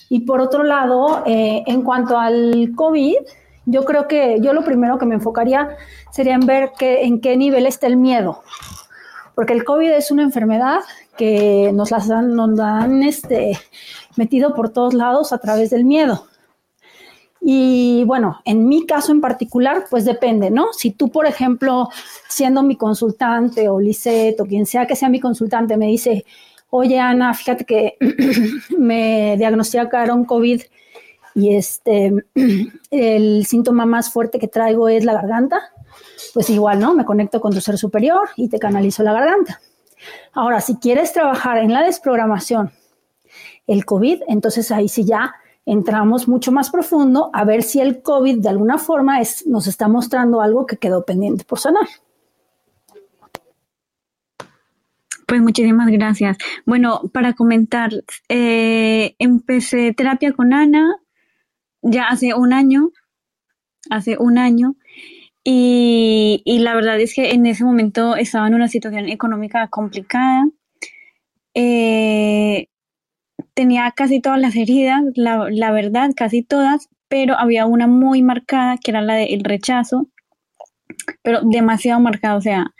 y 0.08 0.22
por 0.22 0.40
otro 0.40 0.64
lado, 0.64 1.22
eh, 1.24 1.62
en 1.68 1.82
cuanto 1.82 2.18
al 2.18 2.72
COVID, 2.74 3.14
yo 3.66 3.84
creo 3.84 4.08
que 4.08 4.38
yo 4.40 4.52
lo 4.52 4.64
primero 4.64 4.98
que 4.98 5.06
me 5.06 5.14
enfocaría 5.14 5.68
sería 6.10 6.34
en 6.34 6.46
ver 6.46 6.72
que, 6.76 7.04
en 7.04 7.20
qué 7.20 7.36
nivel 7.36 7.66
está 7.66 7.86
el 7.86 7.96
miedo. 7.96 8.42
Porque 9.36 9.52
el 9.52 9.62
COVID 9.62 9.90
es 9.92 10.10
una 10.10 10.24
enfermedad 10.24 10.80
que 11.16 11.70
nos 11.74 11.92
la 11.92 12.76
han 12.76 13.04
este, 13.04 13.56
metido 14.16 14.52
por 14.52 14.70
todos 14.70 14.94
lados 14.94 15.32
a 15.32 15.38
través 15.38 15.70
del 15.70 15.84
miedo. 15.84 16.26
Y 17.50 18.04
bueno, 18.04 18.42
en 18.44 18.68
mi 18.68 18.84
caso 18.84 19.10
en 19.10 19.22
particular, 19.22 19.86
pues 19.88 20.04
depende, 20.04 20.50
¿no? 20.50 20.74
Si 20.74 20.90
tú, 20.90 21.08
por 21.08 21.24
ejemplo, 21.24 21.88
siendo 22.28 22.62
mi 22.62 22.76
consultante 22.76 23.70
o 23.70 23.80
Lisette 23.80 24.38
o 24.42 24.44
quien 24.44 24.66
sea 24.66 24.86
que 24.86 24.94
sea 24.94 25.08
mi 25.08 25.18
consultante, 25.18 25.78
me 25.78 25.86
dice, 25.86 26.26
oye 26.68 27.00
Ana, 27.00 27.32
fíjate 27.32 27.64
que 27.64 27.96
me 28.78 29.38
diagnosticaron 29.38 30.26
COVID 30.26 30.60
y 31.34 31.56
este, 31.56 32.12
el 32.90 33.46
síntoma 33.46 33.86
más 33.86 34.12
fuerte 34.12 34.38
que 34.38 34.48
traigo 34.48 34.90
es 34.90 35.06
la 35.06 35.14
garganta, 35.14 35.72
pues 36.34 36.50
igual, 36.50 36.80
¿no? 36.80 36.92
Me 36.92 37.06
conecto 37.06 37.40
con 37.40 37.54
tu 37.54 37.62
ser 37.62 37.78
superior 37.78 38.28
y 38.36 38.50
te 38.50 38.58
canalizo 38.58 39.02
la 39.02 39.14
garganta. 39.14 39.58
Ahora, 40.34 40.60
si 40.60 40.76
quieres 40.76 41.14
trabajar 41.14 41.56
en 41.56 41.72
la 41.72 41.82
desprogramación, 41.82 42.72
el 43.66 43.86
COVID, 43.86 44.24
entonces 44.28 44.70
ahí 44.70 44.90
sí 44.90 45.06
ya 45.06 45.34
entramos 45.70 46.28
mucho 46.28 46.50
más 46.50 46.70
profundo 46.70 47.30
a 47.32 47.44
ver 47.44 47.62
si 47.62 47.80
el 47.80 48.02
COVID 48.02 48.38
de 48.38 48.48
alguna 48.48 48.78
forma 48.78 49.20
es, 49.20 49.46
nos 49.46 49.66
está 49.66 49.86
mostrando 49.86 50.40
algo 50.40 50.66
que 50.66 50.78
quedó 50.78 51.04
pendiente 51.04 51.44
por 51.44 51.58
sanar. 51.58 51.86
Pues 55.26 55.42
muchísimas 55.42 55.88
gracias. 55.88 56.38
Bueno, 56.64 57.02
para 57.12 57.34
comentar, 57.34 57.90
eh, 58.30 59.14
empecé 59.18 59.92
terapia 59.92 60.32
con 60.32 60.54
Ana 60.54 60.96
ya 61.82 62.04
hace 62.04 62.34
un 62.34 62.52
año, 62.54 62.90
hace 63.90 64.16
un 64.18 64.38
año, 64.38 64.74
y, 65.44 66.58
la 66.60 66.74
verdad 66.74 67.00
es 67.00 67.14
que 67.14 67.30
en 67.30 67.46
ese 67.46 67.64
momento 67.64 68.16
estaba 68.16 68.46
en 68.48 68.54
una 68.54 68.68
situación 68.68 69.08
económica 69.08 69.68
complicada. 69.68 70.46
Eh, 71.54 72.68
tenía 73.58 73.90
casi 73.90 74.20
todas 74.20 74.40
las 74.40 74.54
heridas, 74.54 75.02
la, 75.16 75.48
la, 75.50 75.72
verdad, 75.72 76.10
casi 76.14 76.44
todas, 76.44 76.88
pero 77.08 77.36
había 77.36 77.66
una 77.66 77.88
muy 77.88 78.22
marcada 78.22 78.76
que 78.76 78.92
era 78.92 79.02
la 79.02 79.14
del 79.14 79.42
rechazo, 79.42 80.06
pero 81.22 81.40
demasiado 81.42 81.98
marcada, 81.98 82.36
o 82.36 82.40
sea, 82.40 82.72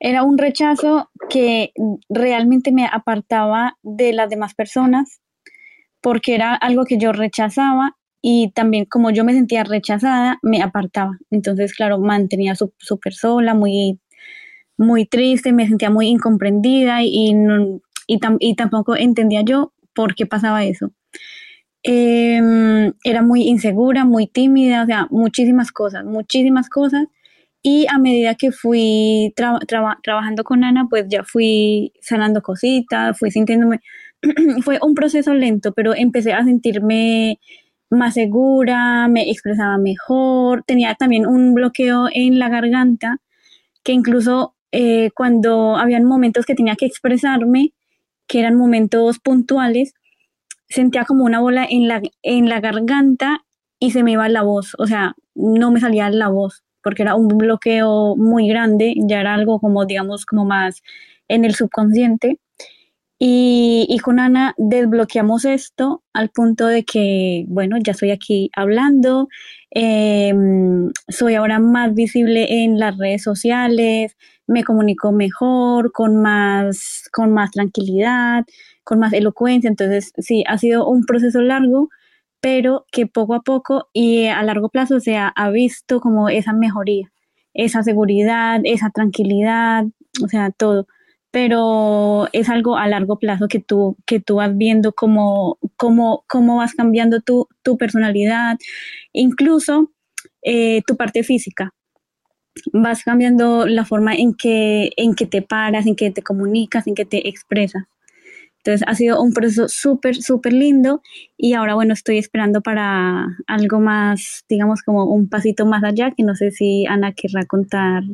era 0.00 0.22
un 0.22 0.38
rechazo 0.38 1.10
que 1.28 1.72
realmente 2.08 2.72
me 2.72 2.86
apartaba 2.86 3.76
de 3.82 4.14
las 4.14 4.30
demás 4.30 4.54
personas 4.54 5.20
porque 6.00 6.34
era 6.34 6.54
algo 6.54 6.86
que 6.86 6.96
yo 6.96 7.12
rechazaba 7.12 7.94
y 8.22 8.50
también 8.52 8.86
como 8.86 9.10
yo 9.10 9.26
me 9.26 9.34
sentía 9.34 9.62
rechazada, 9.62 10.38
me 10.40 10.62
apartaba. 10.62 11.18
Entonces, 11.30 11.74
claro, 11.74 11.98
mantenía 11.98 12.54
súper 12.54 13.12
sola, 13.12 13.52
muy, 13.52 14.00
muy 14.78 15.04
triste, 15.04 15.52
me 15.52 15.68
sentía 15.68 15.90
muy 15.90 16.06
incomprendida 16.06 17.02
y, 17.02 17.34
y, 18.06 18.54
tampoco 18.56 18.96
entendía 18.96 19.42
yo 19.42 19.73
por 19.94 20.14
qué 20.14 20.26
pasaba 20.26 20.64
eso. 20.64 20.92
Em, 21.82 22.92
era 23.04 23.22
muy 23.22 23.42
insegura, 23.42 24.04
muy 24.04 24.26
tímida, 24.26 24.84
o 24.84 24.86
sea, 24.86 25.06
muchísimas 25.10 25.70
cosas, 25.72 26.04
muchísimas 26.04 26.68
cosas 26.70 27.06
y 27.66 27.86
a 27.88 27.98
medida 27.98 28.34
que 28.34 28.52
fui 28.52 29.34
trabajando 29.36 30.44
con 30.44 30.64
Ana, 30.64 30.86
pues 30.90 31.06
ya 31.08 31.24
fui 31.24 31.94
sanando 32.02 32.42
cositas, 32.42 33.18
fui 33.18 33.30
sintiéndome, 33.30 33.80
fue 34.62 34.78
un 34.82 34.94
proceso 34.94 35.32
lento, 35.32 35.72
pero 35.72 35.94
empecé 35.94 36.34
a 36.34 36.44
sentirme 36.44 37.40
más 37.88 38.14
segura, 38.14 39.08
me 39.08 39.30
expresaba 39.30 39.78
mejor, 39.78 40.62
tenía 40.66 40.94
también 40.94 41.26
un 41.26 41.54
bloqueo 41.54 42.08
en 42.12 42.38
la 42.38 42.50
garganta, 42.50 43.18
que 43.82 43.92
incluso 43.92 44.54
eh, 44.70 45.10
cuando 45.14 45.76
habían 45.76 46.04
momentos 46.04 46.44
que 46.44 46.54
tenía 46.54 46.76
que 46.76 46.86
expresarme, 46.86 47.72
que 48.26 48.40
eran 48.40 48.56
momentos 48.56 49.18
puntuales, 49.18 49.94
sentía 50.68 51.04
como 51.04 51.24
una 51.24 51.40
bola 51.40 51.66
en 51.68 51.88
la, 51.88 52.02
en 52.22 52.48
la 52.48 52.60
garganta 52.60 53.44
y 53.78 53.90
se 53.90 54.02
me 54.02 54.12
iba 54.12 54.28
la 54.28 54.42
voz, 54.42 54.74
o 54.78 54.86
sea, 54.86 55.14
no 55.34 55.70
me 55.70 55.80
salía 55.80 56.08
la 56.10 56.28
voz 56.28 56.64
porque 56.84 57.02
era 57.02 57.16
un 57.16 57.28
bloqueo 57.28 58.14
muy 58.14 58.46
grande, 58.46 58.94
ya 59.08 59.20
era 59.20 59.34
algo 59.34 59.58
como, 59.58 59.86
digamos, 59.86 60.26
como 60.26 60.44
más 60.44 60.82
en 61.28 61.44
el 61.44 61.54
subconsciente. 61.54 62.38
Y, 63.18 63.98
con 64.02 64.20
Ana 64.20 64.54
desbloqueamos 64.58 65.46
esto 65.46 66.02
al 66.12 66.28
punto 66.28 66.66
de 66.66 66.84
que, 66.84 67.46
bueno, 67.48 67.78
ya 67.82 67.92
estoy 67.92 68.10
aquí 68.10 68.50
hablando, 68.54 69.28
em, 69.70 70.92
soy 71.08 71.34
ahora 71.34 71.58
más 71.58 71.94
visible 71.94 72.64
en 72.64 72.78
las 72.78 72.98
redes 72.98 73.22
sociales, 73.22 74.16
me 74.46 74.64
comunico 74.64 75.12
mejor, 75.12 75.92
con 75.92 76.16
más, 76.16 77.08
con 77.12 77.32
más 77.32 77.50
tranquilidad, 77.50 78.44
con 78.84 78.98
más 78.98 79.12
elocuencia. 79.12 79.68
Entonces, 79.68 80.12
sí, 80.18 80.44
ha 80.46 80.58
sido 80.58 80.86
un 80.88 81.04
proceso 81.04 81.40
largo, 81.40 81.88
pero 82.40 82.86
que 82.92 83.06
poco 83.06 83.34
a 83.34 83.42
poco 83.42 83.88
y 83.92 84.26
a 84.26 84.42
largo 84.42 84.68
plazo 84.68 85.00
se 85.00 85.16
ha, 85.16 85.32
visto 85.50 86.00
como 86.00 86.28
esa 86.28 86.52
mejoría, 86.52 87.10
esa 87.54 87.82
seguridad, 87.82 88.60
esa 88.64 88.90
tranquilidad, 88.90 89.86
o 90.22 90.28
sea, 90.28 90.50
todo. 90.50 90.86
Pero 91.30 92.28
es 92.32 92.48
algo 92.48 92.76
a 92.76 92.86
largo 92.86 93.18
plazo 93.18 93.48
que 93.48 93.60
tú, 93.60 93.96
que 94.06 94.20
tú 94.20 94.36
vas 94.36 94.56
viendo 94.56 94.92
cómo, 94.92 95.58
cómo, 95.76 96.24
cómo 96.28 96.58
vas 96.58 96.74
cambiando 96.74 97.20
tu, 97.20 97.48
tu 97.62 97.76
personalidad, 97.78 98.58
incluso 99.12 99.90
eh, 100.42 100.82
tu 100.86 100.96
parte 100.96 101.24
física. 101.24 101.72
Vas 102.72 103.02
cambiando 103.02 103.66
la 103.66 103.84
forma 103.84 104.14
en 104.14 104.34
que, 104.34 104.90
en 104.96 105.14
que 105.14 105.26
te 105.26 105.42
paras, 105.42 105.86
en 105.86 105.96
que 105.96 106.10
te 106.10 106.22
comunicas, 106.22 106.86
en 106.86 106.94
que 106.94 107.04
te 107.04 107.28
expresas. 107.28 107.84
Entonces 108.64 108.88
ha 108.88 108.94
sido 108.94 109.20
un 109.20 109.34
proceso 109.34 109.68
súper, 109.68 110.16
súper 110.16 110.54
lindo 110.54 111.02
y 111.36 111.52
ahora, 111.52 111.74
bueno, 111.74 111.92
estoy 111.92 112.16
esperando 112.16 112.62
para 112.62 113.26
algo 113.46 113.78
más, 113.78 114.42
digamos, 114.48 114.82
como 114.82 115.04
un 115.04 115.28
pasito 115.28 115.66
más 115.66 115.84
allá, 115.84 116.12
que 116.12 116.22
no 116.22 116.34
sé 116.34 116.50
si 116.50 116.86
Ana 116.86 117.12
querrá 117.12 117.44
contar 117.44 118.04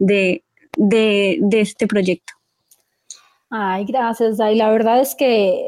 de, 0.00 0.42
de, 0.76 1.38
este 1.52 1.86
proyecto. 1.86 2.32
Ay, 3.48 3.84
gracias, 3.84 4.38
Dai. 4.38 4.56
La 4.56 4.70
verdad 4.70 5.00
es 5.00 5.14
que, 5.14 5.66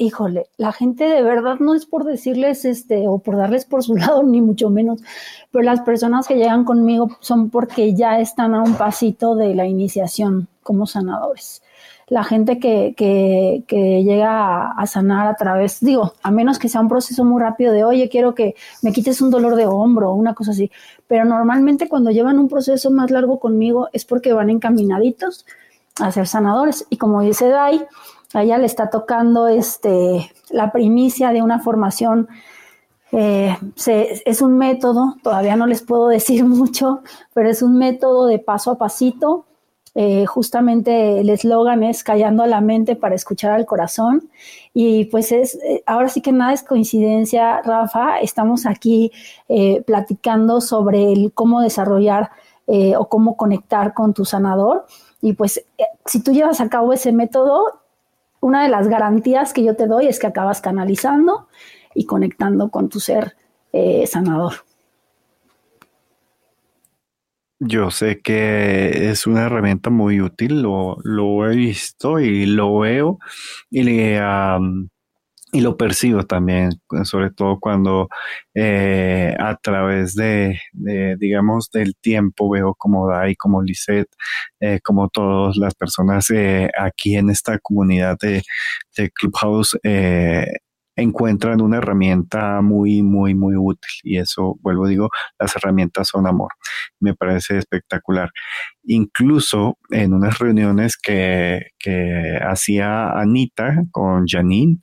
híjole, 0.00 0.46
la 0.56 0.72
gente 0.72 1.04
de 1.04 1.22
verdad 1.22 1.58
no 1.60 1.74
es 1.74 1.84
por 1.84 2.04
decirles 2.04 2.64
este 2.64 3.06
o 3.06 3.18
por 3.18 3.36
darles 3.36 3.66
por 3.66 3.84
su 3.84 3.94
lado, 3.96 4.22
ni 4.22 4.40
mucho 4.40 4.70
menos, 4.70 5.02
pero 5.50 5.62
las 5.62 5.82
personas 5.82 6.26
que 6.26 6.36
llegan 6.36 6.64
conmigo 6.64 7.10
son 7.20 7.50
porque 7.50 7.94
ya 7.94 8.18
están 8.18 8.54
a 8.54 8.62
un 8.62 8.74
pasito 8.74 9.36
de 9.36 9.54
la 9.54 9.66
iniciación 9.66 10.48
como 10.62 10.86
sanadores. 10.86 11.62
la 12.08 12.24
gente 12.24 12.58
que, 12.58 12.94
que, 12.96 14.02
llega 14.02 14.72
a, 14.72 14.86
sanar 14.86 15.28
a 15.28 15.36
través, 15.36 15.80
digo, 15.80 16.14
a 16.22 16.30
menos 16.30 16.58
que 16.58 16.68
sea 16.68 16.80
un 16.80 16.88
proceso 16.88 17.24
muy 17.24 17.40
rápido 17.40 17.72
de, 17.72 17.84
oye, 17.84 18.08
quiero 18.08 18.34
que 18.34 18.56
me 18.82 18.92
quites 18.92 19.20
un 19.20 19.30
dolor 19.30 19.54
de 19.54 19.66
hombro 19.66 20.10
o 20.10 20.14
una 20.14 20.34
cosa 20.34 20.50
así, 20.52 20.70
pero 21.06 21.24
normalmente 21.24 21.88
cuando 21.88 22.10
llevan 22.10 22.38
un 22.38 22.48
proceso 22.48 22.90
más 22.90 23.10
largo 23.10 23.38
conmigo 23.38 23.88
es 23.92 24.04
porque 24.04 24.32
van 24.32 24.50
encaminaditos 24.50 25.44
a 26.00 26.10
ser 26.10 26.26
sanadores. 26.26 26.86
Y 26.90 26.96
como 26.96 27.20
dice 27.22 27.48
Dai, 27.48 27.86
a 28.32 28.42
ella 28.42 28.58
le 28.58 28.66
está 28.66 28.90
tocando 28.90 29.48
este, 29.48 30.30
la 30.50 30.72
primicia 30.72 31.32
de 31.32 31.42
una 31.42 31.60
formación 31.60 32.28
eh, 33.12 33.56
es 34.24 34.40
un 34.40 34.56
método, 34.56 35.16
todavía 35.22 35.56
no 35.56 35.66
les 35.66 35.82
puedo 35.82 36.08
decir 36.08 36.44
mucho, 36.44 37.02
pero 37.34 37.50
es 37.50 37.62
un 37.62 37.76
método 37.78 38.26
de 38.26 38.38
paso 38.38 38.72
a 38.72 38.78
pasito. 38.78 39.46
Eh, 39.96 40.24
justamente 40.24 41.18
el 41.18 41.30
eslogan 41.30 41.82
es 41.82 42.04
callando 42.04 42.44
a 42.44 42.46
la 42.46 42.60
mente 42.60 42.94
para 42.94 43.16
escuchar 43.16 43.50
al 43.50 43.66
corazón. 43.66 44.30
Y 44.72 45.06
pues 45.06 45.32
es, 45.32 45.56
eh, 45.56 45.82
ahora 45.84 46.08
sí 46.08 46.20
que 46.20 46.30
nada 46.30 46.52
es 46.52 46.62
coincidencia, 46.62 47.60
Rafa, 47.62 48.20
estamos 48.20 48.66
aquí 48.66 49.10
platicando 49.86 50.60
sobre 50.60 51.30
cómo 51.34 51.60
desarrollar 51.60 52.30
o 52.96 53.08
cómo 53.08 53.36
conectar 53.36 53.94
con 53.94 54.14
tu 54.14 54.24
sanador. 54.24 54.86
Y 55.20 55.32
pues 55.32 55.64
si 56.06 56.22
tú 56.22 56.32
llevas 56.32 56.60
a 56.60 56.68
cabo 56.68 56.92
ese 56.92 57.10
método, 57.10 57.80
una 58.40 58.62
de 58.62 58.68
las 58.68 58.88
garantías 58.88 59.52
que 59.52 59.64
yo 59.64 59.76
te 59.76 59.86
doy 59.86 60.06
es 60.06 60.18
que 60.18 60.26
acabas 60.26 60.60
canalizando 60.60 61.48
y 61.94 62.06
conectando 62.06 62.70
con 62.70 62.88
tu 62.88 63.00
ser 63.00 63.36
eh, 63.72 64.06
sanador. 64.06 64.54
Yo 67.62 67.90
sé 67.90 68.22
que 68.22 69.10
es 69.10 69.26
una 69.26 69.42
herramienta 69.42 69.90
muy 69.90 70.22
útil, 70.22 70.62
lo, 70.62 71.50
he 71.50 71.54
visto 71.54 72.18
y 72.18 72.46
lo 72.46 72.78
veo 72.78 73.18
y, 73.70 74.16
y 75.52 75.60
lo 75.60 75.76
percibo 75.76 76.24
también, 76.24 76.70
sobre 77.04 77.30
todo 77.30 77.58
cuando 77.58 78.08
eh, 78.54 79.34
a 79.38 79.56
través 79.56 80.14
de, 80.14 80.60
digamos, 81.18 81.70
del 81.70 81.96
tiempo 81.96 82.50
veo 82.50 82.74
como 82.74 83.08
Dai, 83.08 83.34
como 83.36 83.62
Lisette, 83.62 84.10
eh, 84.60 84.80
como 84.84 85.08
todas 85.08 85.56
las 85.56 85.74
personas 85.74 86.28
aquí 86.78 87.16
en 87.16 87.30
esta 87.30 87.58
comunidad 87.58 88.16
de, 88.20 88.42
de 88.96 89.10
Clubhouse 89.10 89.76
encuentran 91.00 91.60
una 91.60 91.78
herramienta 91.78 92.60
muy, 92.60 93.02
muy, 93.02 93.34
muy 93.34 93.56
útil. 93.56 93.90
Y 94.02 94.18
eso, 94.18 94.58
vuelvo, 94.62 94.86
digo, 94.86 95.08
las 95.38 95.54
herramientas 95.56 96.08
son 96.08 96.26
amor. 96.26 96.52
Me 97.00 97.14
parece 97.14 97.58
espectacular. 97.58 98.30
Incluso 98.84 99.78
en 99.90 100.14
unas 100.14 100.38
reuniones 100.38 100.96
que, 100.96 101.60
hacía 102.42 103.10
Anita 103.12 103.84
con 103.90 104.26
Janine, 104.26 104.78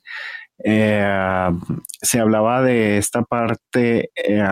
eh, 0.64 1.50
se 2.02 2.20
hablaba 2.20 2.62
de 2.62 2.98
esta 2.98 3.22
parte, 3.22 4.10
eh, 4.16 4.42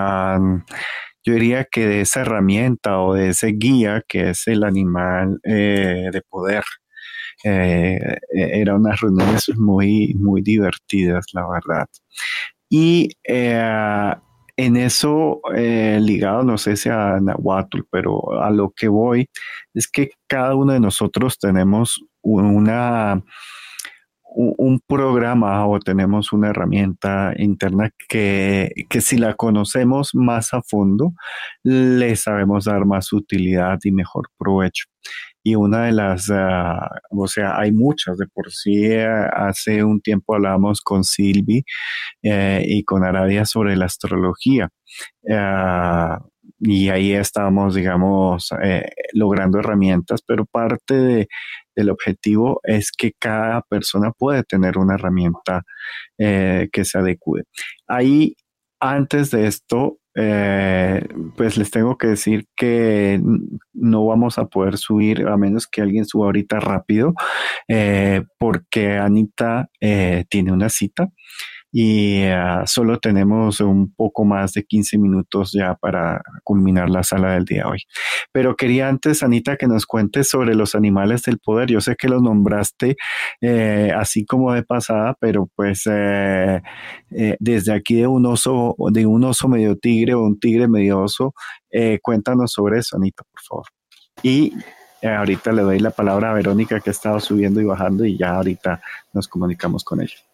yo 1.25 1.33
diría 1.33 1.65
que 1.65 1.87
de 1.87 2.03
esa 2.03 2.21
herramienta 2.21 3.01
o 3.01 3.15
de 3.15 3.31
ese 3.31 3.49
guía 3.49 4.03
que 4.07 4.31
es 4.31 4.47
el 4.47 4.65
animal 4.65 5.41
eh, 5.45 6.09
de 6.13 6.23
poder. 6.23 6.65
Eh, 7.45 7.99
eran 8.33 8.77
unas 8.77 9.01
reuniones 9.01 9.51
muy, 9.57 10.15
muy 10.15 10.43
divertidas, 10.43 11.27
la 11.33 11.47
verdad. 11.49 11.87
Y 12.71 13.11
en 13.25 14.77
eso, 14.77 15.41
ligado, 15.55 16.43
no 16.45 16.59
sé 16.59 16.77
si 16.77 16.89
a 16.89 17.19
Nahuatl, 17.21 17.81
pero 17.91 18.41
a 18.41 18.51
lo 18.51 18.73
que 18.75 18.89
voy, 18.89 19.29
es 19.75 19.89
que 19.89 20.11
cada 20.27 20.55
uno 20.55 20.73
de 20.73 20.81
nosotros 20.81 21.39
tenemos 21.39 22.03
una 22.23 23.23
un 24.39 24.81
programa 24.87 25.67
o 25.67 25.79
tenemos 25.81 26.33
una 26.33 26.51
herramienta 26.51 27.33
interna 27.39 27.91
que, 28.09 28.71
que, 28.91 29.01
si 29.01 29.17
la 29.17 29.35
conocemos 29.35 30.11
más 30.15 30.53
a 30.53 30.63
fondo, 30.63 31.15
le 31.63 32.15
sabemos 32.17 32.67
dar 32.67 32.85
más 32.85 33.13
utilidad 33.13 33.79
y 33.85 33.93
mejor 33.93 34.29
provecho 34.39 34.85
y 35.47 35.55
una 35.55 35.85
de 35.85 35.93
las, 35.93 36.29
ah, 36.29 36.91
o 37.11 37.29
sea, 37.29 37.57
hay 37.57 37.71
muchas, 37.71 38.19
de 38.19 38.27
por 38.27 38.51
sí 38.51 38.85
eh, 38.87 39.07
hace 39.07 39.85
un 39.85 40.01
tiempo 40.01 40.35
hablábamos 40.35 40.81
con 40.81 41.05
Silvi 41.05 41.65
eh, 42.21 42.65
y 42.67 42.83
con 42.83 43.05
Aradia 43.05 43.45
sobre 43.45 43.77
la 43.77 43.85
astrología. 43.85 44.71
Ah, 45.31 46.19
y 46.59 46.89
ahí 46.89 47.13
estábamos, 47.13 47.77
digamos, 47.77 48.49
eh, 48.61 48.91
logrando 49.13 49.61
herramientas, 49.61 50.21
pero 50.27 50.47
parte 50.47 51.29
del 51.77 51.91
objetivo 51.91 52.61
es 52.65 52.91
que 52.91 53.13
cada 53.19 53.61
persona 53.63 54.11
puede 54.11 54.43
tener 54.43 54.79
una 54.79 54.95
herramienta 54.95 55.63
que 56.19 56.85
se 56.85 56.99
adecue. 56.99 57.45
Ahí, 57.87 58.35
antes 58.81 59.31
de 59.31 59.47
esto, 59.47 59.99
eh, 60.19 61.07
pues 61.37 61.59
les 61.59 61.71
tengo 61.71 61.99
que 61.99 62.07
decir 62.07 62.47
que 62.57 63.21
no 63.75 64.07
vamos 64.07 64.39
a 64.39 64.47
poder 64.47 64.79
subir 64.79 65.27
a 65.29 65.37
menos 65.37 65.67
que 65.67 65.83
alguien 65.83 66.07
suba 66.07 66.27
ahorita 66.27 66.59
rápido, 66.59 67.13
eh, 67.69 68.25
porque 68.39 68.97
Anita 68.97 69.69
eh, 69.79 70.25
tiene 70.31 70.53
una 70.53 70.71
cita 70.71 71.11
y 71.79 72.23
ah, 72.23 72.63
solo 72.65 72.99
tenemos 72.99 73.61
un 73.61 73.93
poco 73.93 74.25
más 74.25 74.55
de 74.55 74.65
15 74.65 74.97
minutos 74.97 75.53
ya 75.53 75.75
para 75.75 76.23
culminar 76.43 76.89
la 76.89 77.03
sala 77.03 77.35
del 77.35 77.45
día 77.45 77.65
de 77.65 77.69
hoy. 77.69 77.83
Pero 78.33 78.57
quería 78.57 78.89
antes, 78.89 79.23
Anita, 79.23 79.59
que 79.59 79.67
nos 79.67 79.85
cuentes 79.85 80.31
sobre 80.31 80.55
los 80.55 80.75
animales 80.75 81.25
del 81.25 81.39
poder. 81.39 81.69
Yo 81.69 81.83
sé 81.83 81.95
que 81.95 82.09
los 82.09 82.23
nombraste 82.23 82.97
eh, 83.43 83.93
así 83.95 84.25
como 84.25 84.55
de 84.55 84.63
pasada, 84.63 85.19
pero 85.21 85.51
pues 85.55 85.83
eh, 85.85 86.63
eh, 87.11 87.37
desde 87.41 87.75
aquí 87.75 87.97
de 87.97 88.07
un 88.07 88.25
oso, 88.25 88.75
de 88.91 89.05
un 89.05 89.25
oso 89.25 89.47
medio 89.47 89.77
tigre 89.77 90.15
o 90.15 90.23
un 90.23 90.41
tigre 90.41 90.69
medio 90.69 91.03
oso, 91.03 91.35
cuéntanos 92.01 92.53
sobre 92.53 92.79
eso, 92.79 92.97
Anita, 92.97 93.23
por 93.31 93.43
favor. 93.43 93.67
Y 94.23 94.55
ahorita 95.03 95.53
le 95.53 95.61
doy 95.61 95.79
la 95.81 95.91
palabra 95.91 96.31
a 96.31 96.35
Verónica 96.35 96.81
que 96.81 96.89
ha 96.89 96.93
estado 96.93 97.21
subiendo 97.21 97.61
y 97.61 97.67
bajando 97.67 98.07
y 98.07 98.17
ya 98.17 98.37
ahorita 98.37 98.81
nos 99.13 99.29
comunicamos 99.29 99.85
con 99.85 100.01
ella. 100.01 100.26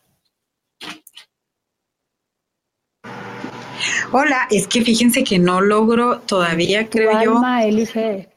Hola, 4.14 4.46
es 4.50 4.68
que 4.68 4.82
fíjense 4.82 5.24
que 5.24 5.38
no 5.38 5.62
logro 5.62 6.20
todavía, 6.20 6.90
creo 6.90 7.12
yo. 7.22 7.36
Alma 7.36 7.64
elige. 7.64 8.28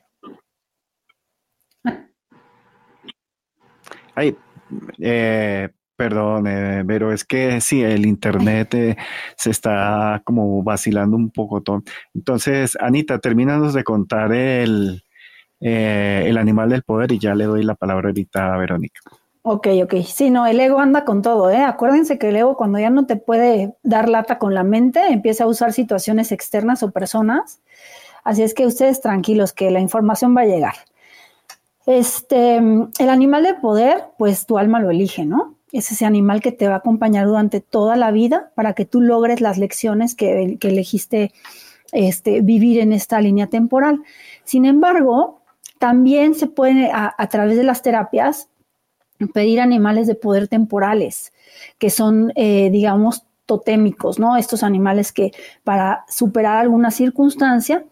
Ay, 4.16 4.38
eh, 5.00 5.68
perdón, 5.98 6.48
eh, 6.48 6.86
pero 6.88 7.12
es 7.12 7.26
que 7.26 7.60
sí, 7.60 7.84
el 7.84 8.06
internet 8.06 8.74
eh, 8.74 8.98
se 9.36 9.50
está 9.50 10.22
como 10.24 10.64
vacilando 10.64 11.18
un 11.18 11.30
poco. 11.30 11.62
Entonces, 12.14 12.78
Anita, 12.80 13.20
terminanos 13.20 13.74
de 13.74 13.84
contar 13.84 14.32
el, 14.32 15.04
el 15.60 16.38
animal 16.38 16.70
del 16.70 16.84
poder 16.84 17.12
y 17.12 17.20
ya 17.20 17.36
le 17.36 17.44
doy 17.44 17.64
la 17.64 17.76
palabra 17.76 18.08
ahorita 18.08 18.54
a 18.54 18.58
Verónica. 18.58 19.02
Ok, 19.48 19.68
ok. 19.84 19.94
Sí, 20.04 20.32
no, 20.32 20.48
el 20.48 20.60
ego 20.60 20.80
anda 20.80 21.06
con 21.06 21.22
todo, 21.22 21.52
¿eh? 21.52 21.62
Acuérdense 21.62 22.18
que 22.18 22.30
el 22.30 22.36
ego 22.36 22.58
cuando 22.58 22.80
ya 22.80 22.90
no 22.90 23.06
te 23.06 23.16
puede 23.16 23.76
dar 23.84 24.10
lata 24.10 24.40
con 24.40 24.56
la 24.56 24.64
mente, 24.64 25.06
empieza 25.10 25.44
a 25.44 25.48
usar 25.48 25.72
situaciones 25.72 26.32
externas 26.32 26.82
o 26.82 26.90
personas. 26.90 27.62
Así 28.24 28.42
es 28.42 28.56
que 28.56 28.66
ustedes 28.66 29.02
tranquilos 29.02 29.54
que 29.54 29.70
la 29.70 29.82
información 29.82 30.36
va 30.36 30.42
a 30.42 30.46
llegar. 30.46 30.74
Este, 31.86 32.56
el 32.56 33.10
animal 33.10 33.44
de 33.44 33.54
poder, 33.54 34.06
pues 34.18 34.48
tu 34.48 34.58
alma 34.58 34.80
lo 34.80 34.90
elige, 34.90 35.26
¿no? 35.26 35.54
Es 35.72 35.92
ese 35.92 36.06
animal 36.06 36.42
que 36.42 36.52
te 36.52 36.68
va 36.68 36.74
a 36.74 36.78
acompañar 36.78 37.28
durante 37.28 37.62
toda 37.62 37.96
la 37.98 38.10
vida 38.10 38.52
para 38.56 38.74
que 38.74 38.86
tú 38.86 39.00
logres 39.00 39.42
las 39.42 39.60
lecciones 39.60 40.16
que, 40.16 40.58
elegiste 40.60 41.32
este, 41.92 42.42
vivir 42.42 42.80
en 42.80 42.94
esta 42.94 43.22
línea 43.22 43.46
temporal. 43.46 44.02
Sin 44.44 44.66
embargo, 44.66 45.42
también 45.78 46.34
se 46.34 46.48
puede, 46.48 46.90
a 46.92 47.30
través 47.30 47.58
de 47.58 47.64
las 47.64 47.84
terapias, 47.84 48.50
pedir 49.34 49.62
animales 49.62 50.08
de 50.08 50.16
poder 50.16 50.48
temporales, 50.48 51.34
que 51.78 51.90
son, 51.90 52.32
eh, 52.36 52.70
digamos, 52.70 53.24
totémicos, 53.46 54.20
¿no? 54.20 54.38
Estos 54.38 54.64
animales 54.64 55.12
que 55.12 55.32
para 55.64 56.06
superar 56.10 56.58
alguna 56.58 56.92
circunstancia, 56.92 57.86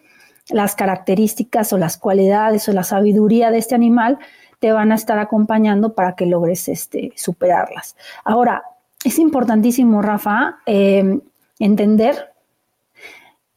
las 0.49 0.75
características 0.75 1.71
o 1.73 1.77
las 1.77 1.97
cualidades 1.97 2.67
o 2.67 2.73
la 2.73 2.83
sabiduría 2.83 3.51
de 3.51 3.59
este 3.59 3.75
animal 3.75 4.19
te 4.59 4.71
van 4.71 4.91
a 4.91 4.95
estar 4.95 5.19
acompañando 5.19 5.93
para 5.93 6.15
que 6.15 6.25
logres 6.25 6.67
este, 6.67 7.13
superarlas. 7.15 7.95
Ahora, 8.23 8.63
es 9.03 9.19
importantísimo, 9.19 10.01
Rafa, 10.01 10.59
em, 10.65 11.21
entender 11.59 12.31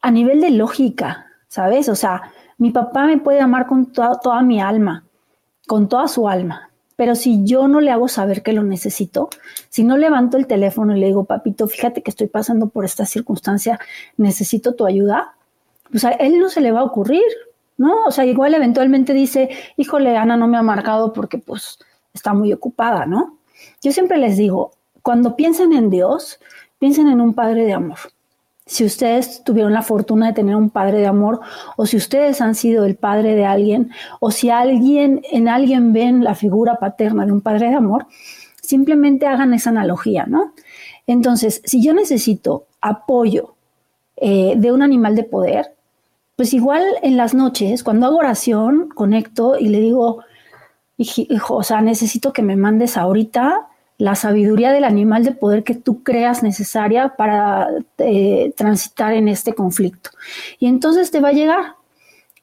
a 0.02 0.10
nivel 0.10 0.40
de 0.40 0.50
lógica, 0.50 1.26
¿sabes? 1.48 1.88
O 1.88 1.94
sea, 1.94 2.32
mi 2.58 2.70
papá 2.70 3.06
me 3.06 3.18
puede 3.18 3.40
amar 3.40 3.66
con 3.66 3.92
toda 3.92 4.42
mi 4.42 4.60
alma, 4.60 5.04
con 5.66 5.88
toda 5.88 6.08
su 6.08 6.28
alma, 6.28 6.70
pero 6.96 7.14
si 7.14 7.44
yo 7.44 7.68
no 7.68 7.80
le 7.80 7.90
hago 7.90 8.08
saber 8.08 8.42
que 8.42 8.52
lo 8.52 8.62
necesito, 8.62 9.28
si 9.68 9.84
no 9.84 9.96
levanto 9.98 10.38
el 10.38 10.46
teléfono 10.46 10.96
y 10.96 11.00
le 11.00 11.06
digo, 11.06 11.24
papito, 11.24 11.68
fíjate 11.68 12.02
que 12.02 12.10
estoy 12.10 12.26
pasando 12.26 12.68
por 12.68 12.84
esta 12.84 13.04
circunstancia, 13.04 13.78
necesito 14.16 14.74
tu 14.74 14.86
ayuda, 14.86 15.34
pues 15.90 16.04
a 16.04 16.10
él 16.12 16.38
no 16.38 16.48
se 16.48 16.60
le 16.60 16.72
va 16.72 16.80
a 16.80 16.84
ocurrir, 16.84 17.22
¿no? 17.76 18.04
O 18.06 18.10
sea, 18.10 18.24
igual 18.24 18.54
eventualmente 18.54 19.12
dice, 19.12 19.50
híjole, 19.76 20.16
Ana 20.16 20.36
no 20.36 20.48
me 20.48 20.56
ha 20.56 20.62
marcado 20.62 21.12
porque 21.12 21.38
pues 21.38 21.78
está 22.14 22.32
muy 22.32 22.52
ocupada, 22.52 23.04
¿no? 23.04 23.38
Yo 23.82 23.92
siempre 23.92 24.18
les 24.18 24.36
digo, 24.36 24.72
cuando 25.02 25.36
piensen 25.36 25.72
en 25.72 25.90
Dios, 25.90 26.40
piensen 26.78 27.08
en 27.08 27.20
un 27.20 27.34
Padre 27.34 27.64
de 27.64 27.74
amor. 27.74 27.98
Si 28.66 28.84
ustedes 28.84 29.44
tuvieron 29.44 29.72
la 29.72 29.82
fortuna 29.82 30.26
de 30.26 30.32
tener 30.32 30.56
un 30.56 30.70
padre 30.70 30.98
de 30.98 31.06
amor, 31.06 31.40
o 31.76 31.86
si 31.86 31.96
ustedes 31.96 32.40
han 32.40 32.56
sido 32.56 32.84
el 32.84 32.96
padre 32.96 33.36
de 33.36 33.44
alguien, 33.44 33.92
o 34.18 34.32
si 34.32 34.50
alguien 34.50 35.22
en 35.30 35.48
alguien 35.48 35.92
ven 35.92 36.24
la 36.24 36.34
figura 36.34 36.76
paterna 36.80 37.24
de 37.24 37.32
un 37.32 37.40
padre 37.40 37.68
de 37.68 37.76
amor, 37.76 38.06
simplemente 38.60 39.26
hagan 39.26 39.54
esa 39.54 39.70
analogía, 39.70 40.26
¿no? 40.26 40.52
Entonces, 41.06 41.62
si 41.64 41.80
yo 41.80 41.94
necesito 41.94 42.66
apoyo 42.80 43.54
eh, 44.16 44.54
de 44.56 44.72
un 44.72 44.82
animal 44.82 45.14
de 45.14 45.22
poder, 45.22 45.76
pues 46.34 46.52
igual 46.52 46.82
en 47.02 47.16
las 47.16 47.34
noches, 47.34 47.84
cuando 47.84 48.06
hago 48.06 48.18
oración, 48.18 48.88
conecto 48.88 49.56
y 49.58 49.68
le 49.68 49.80
digo, 49.80 50.24
o 51.48 51.62
sea, 51.62 51.80
necesito 51.80 52.32
que 52.32 52.42
me 52.42 52.56
mandes 52.56 52.96
ahorita 52.96 53.68
la 53.98 54.14
sabiduría 54.14 54.72
del 54.72 54.84
animal 54.84 55.24
de 55.24 55.32
poder 55.32 55.64
que 55.64 55.74
tú 55.74 56.02
creas 56.02 56.42
necesaria 56.42 57.14
para 57.16 57.68
eh, 57.98 58.52
transitar 58.56 59.14
en 59.14 59.28
este 59.28 59.54
conflicto. 59.54 60.10
Y 60.58 60.66
entonces 60.66 61.10
te 61.10 61.20
va 61.20 61.28
a 61.28 61.32
llegar. 61.32 61.76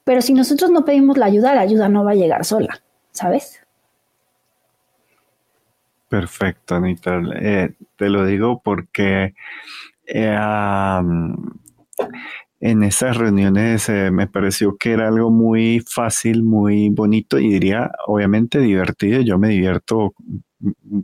Pero 0.02 0.20
si 0.20 0.34
nosotros 0.34 0.70
no 0.70 0.84
pedimos 0.84 1.16
la 1.16 1.26
ayuda, 1.26 1.54
la 1.54 1.62
ayuda 1.62 1.88
no 1.88 2.04
va 2.04 2.10
a 2.10 2.16
llegar 2.16 2.44
sola, 2.44 2.82
¿sabes? 3.12 3.60
Perfecto, 6.08 6.74
Anita. 6.74 7.22
Eh, 7.36 7.74
te 7.96 8.08
lo 8.08 8.26
digo 8.26 8.60
porque 8.62 9.34
eh, 10.06 10.38
en 12.60 12.82
esas 12.82 13.16
reuniones 13.16 13.88
me 13.88 14.26
pareció 14.26 14.76
que 14.76 14.92
era 14.92 15.08
algo 15.08 15.30
muy 15.30 15.82
fácil, 15.88 16.42
muy 16.42 16.90
bonito 16.90 17.38
y 17.38 17.48
diría, 17.48 17.90
obviamente, 18.06 18.58
divertido. 18.58 19.22
Yo 19.22 19.38
me 19.38 19.48
divierto 19.48 20.14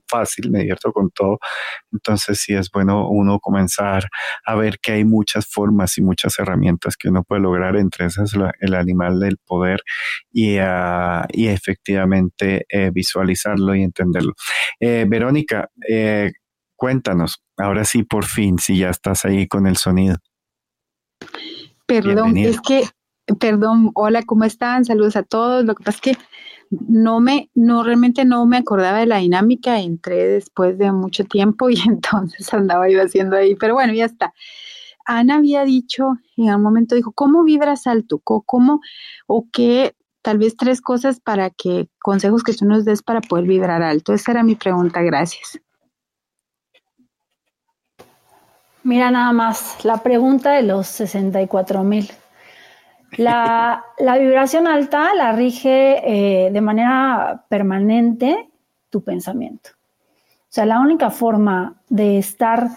fácil, 0.09 0.51
me 0.51 0.61
divierto 0.61 0.93
con 0.93 1.11
todo. 1.11 1.39
Entonces 1.93 2.41
sí 2.41 2.55
es 2.55 2.71
bueno 2.71 3.09
uno 3.09 3.39
comenzar 3.41 4.05
a 4.45 4.55
ver 4.55 4.79
que 4.81 4.93
hay 4.93 5.05
muchas 5.05 5.47
formas 5.47 5.99
y 5.99 6.03
muchas 6.03 6.39
herramientas 6.39 6.97
que 6.97 7.09
uno 7.09 7.23
puede 7.25 7.43
lograr, 7.43 7.77
entre 7.77 8.07
esas 8.07 8.33
el 8.61 8.75
animal 8.75 9.21
del 9.21 9.39
poder 9.39 9.83
y, 10.33 10.59
ah, 10.59 11.27
efectivamente 11.33 12.67
eh, 12.69 12.91
visualizarlo 12.93 13.75
y 13.75 13.83
entenderlo. 13.83 14.35
Eh, 14.79 15.05
Verónica, 15.09 15.71
cuéntanos, 16.77 17.43
ahora 17.57 17.85
sí, 17.85 18.03
por 18.03 18.25
fin, 18.25 18.59
si 18.59 18.79
ya 18.79 18.91
estás 18.91 19.25
ahí 19.25 19.47
con 19.47 19.67
el 19.67 19.77
sonido. 19.77 20.17
Perdón, 21.87 22.37
es 22.37 22.61
que, 22.61 22.85
perdón, 23.39 23.91
hola, 23.95 24.23
¿cómo 24.23 24.45
están? 24.45 24.85
Saludos 24.85 25.17
a 25.17 25.23
todos. 25.23 25.65
Lo 25.65 25.75
que 25.75 25.85
pasa 25.85 25.97
es 25.97 26.01
que 26.01 26.25
no 26.71 27.21
me, 27.21 27.51
no, 27.55 27.83
realmente 27.83 28.25
no 28.25 28.47
me 28.47 28.57
acordaba 28.57 28.99
de 28.99 29.07
la 29.07 29.19
dinámica, 29.19 29.81
entré 29.81 30.29
después 30.29 30.79
de 30.79 30.93
mucho 30.93 31.25
tiempo 31.25 31.69
y 31.71 31.81
entonces 31.87 32.53
andaba 32.55 32.89
yo 32.89 33.03
haciendo 33.03 33.37
ahí, 33.37 33.55
pero 33.57 33.75
bueno, 33.75 33.93
ya 33.93 34.07
está. 34.07 34.33
Ana 35.05 35.37
había 35.37 35.65
dicho, 35.65 36.13
en 36.37 36.55
un 36.55 36.63
momento 36.63 36.95
dijo, 36.95 37.13
¿cómo 37.13 37.43
vibras 37.43 37.87
alto? 37.87 38.21
¿Cómo 38.21 38.81
o 39.27 39.47
qué? 39.53 39.97
Tal 40.23 40.39
vez 40.39 40.57
tres 40.57 40.81
cosas 40.81 41.19
para 41.19 41.51
que, 41.51 41.89
consejos 42.01 42.45
que 42.45 42.53
tú 42.53 42.67
nos 42.67 42.85
des 42.85 43.03
para 43.03 43.21
poder 43.21 43.47
vibrar 43.47 43.83
alto. 43.83 44.13
Esa 44.13 44.33
era 44.33 44.43
mi 44.43 44.55
pregunta, 44.55 45.01
gracias. 45.03 45.59
Mira 48.83 49.11
nada 49.11 49.33
más, 49.33 49.85
la 49.85 50.03
pregunta 50.03 50.53
de 50.53 50.63
los 50.63 50.87
64 50.87 51.83
mil. 51.83 52.11
La, 53.17 53.85
vibración 54.19 54.67
alta 54.67 55.15
la 55.15 55.33
rige 55.33 56.47
eh, 56.47 56.51
de 56.51 56.61
manera 56.61 57.45
permanente 57.49 58.49
tu 58.89 59.03
pensamiento. 59.03 59.71
O 60.43 60.53
sea, 60.53 60.67
la 60.67 60.81
única 60.81 61.11
forma 61.11 61.77
de 61.89 62.19
estar 62.19 62.69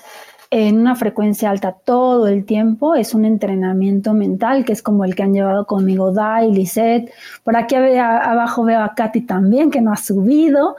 en 0.51 0.79
una 0.79 0.95
frecuencia 0.95 1.49
alta 1.49 1.71
todo 1.71 2.27
el 2.27 2.45
tiempo 2.45 2.93
es 2.93 3.15
un 3.15 3.25
entrenamiento 3.25 4.13
mental, 4.13 4.63
que 4.65 4.73
es 4.73 4.83
como 4.83 5.03
el 5.03 5.15
que 5.15 5.23
han 5.23 5.33
llevado 5.33 5.65
conmigo 5.65 6.11
Dai, 6.11 6.51
Lisette. 6.51 7.11
Por 7.43 7.55
aquí 7.57 7.75
abajo 7.75 8.63
veo 8.63 8.81
a 8.81 8.93
Katy 8.93 9.21
también, 9.21 9.71
que 9.71 9.81
no 9.81 9.91
ha 9.91 9.97
subido, 9.97 10.75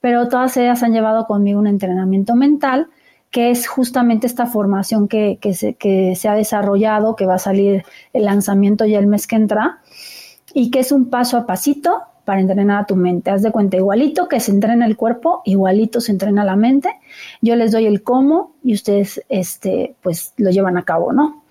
pero 0.00 0.28
todas 0.28 0.56
ellas 0.56 0.82
han 0.82 0.92
llevado 0.92 1.26
conmigo 1.26 1.60
un 1.60 1.66
entrenamiento 1.66 2.34
mental 2.34 2.88
que 3.30 3.50
es 3.50 3.66
justamente 3.66 4.26
esta 4.26 4.46
formación 4.46 5.08
que, 5.08 5.38
se, 5.54 5.74
que 5.74 6.14
se 6.16 6.28
ha 6.28 6.34
desarrollado, 6.34 7.16
que 7.16 7.26
va 7.26 7.34
a 7.34 7.38
salir 7.38 7.84
el 8.12 8.24
lanzamiento 8.24 8.86
ya 8.86 8.98
el 8.98 9.06
mes 9.06 9.26
que 9.26 9.36
entra, 9.36 9.80
y 10.54 10.70
que 10.70 10.80
es 10.80 10.92
un 10.92 11.10
paso 11.10 11.36
a 11.36 11.46
pasito 11.46 12.02
para 12.24 12.40
entrenar 12.40 12.82
a 12.82 12.86
tu 12.86 12.96
mente. 12.96 13.30
Haz 13.30 13.42
de 13.42 13.52
cuenta, 13.52 13.76
igualito 13.76 14.28
que 14.28 14.40
se 14.40 14.50
entrena 14.50 14.86
el 14.86 14.96
cuerpo, 14.96 15.42
igualito 15.44 16.00
se 16.00 16.12
entrena 16.12 16.44
la 16.44 16.56
mente. 16.56 16.90
Yo 17.40 17.56
les 17.56 17.72
doy 17.72 17.86
el 17.86 18.02
cómo 18.02 18.52
y 18.62 18.74
ustedes 18.74 19.22
este, 19.28 19.94
pues 20.02 20.32
lo 20.36 20.50
llevan 20.50 20.76
a 20.76 20.84
cabo, 20.84 21.12
¿no? 21.12 21.42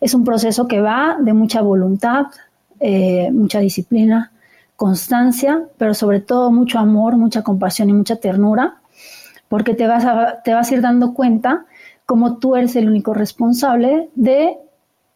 Es 0.00 0.14
un 0.14 0.24
proceso 0.24 0.68
que 0.68 0.80
va 0.80 1.16
de 1.20 1.32
mucha 1.32 1.62
voluntad, 1.62 2.26
eh, 2.80 3.30
mucha 3.32 3.60
disciplina, 3.60 4.32
constancia, 4.76 5.64
pero 5.78 5.94
sobre 5.94 6.20
todo 6.20 6.50
mucho 6.50 6.78
amor, 6.78 7.16
mucha 7.16 7.42
compasión 7.42 7.88
y 7.90 7.92
mucha 7.92 8.16
ternura 8.16 8.81
porque 9.52 9.74
te 9.74 9.86
vas 9.86 10.06
a, 10.06 10.40
te 10.42 10.54
vas 10.54 10.70
a 10.70 10.74
ir 10.74 10.80
dando 10.80 11.12
cuenta 11.12 11.66
como 12.06 12.38
tú 12.38 12.56
eres 12.56 12.74
el 12.74 12.88
único 12.88 13.12
responsable 13.12 14.08
de 14.14 14.56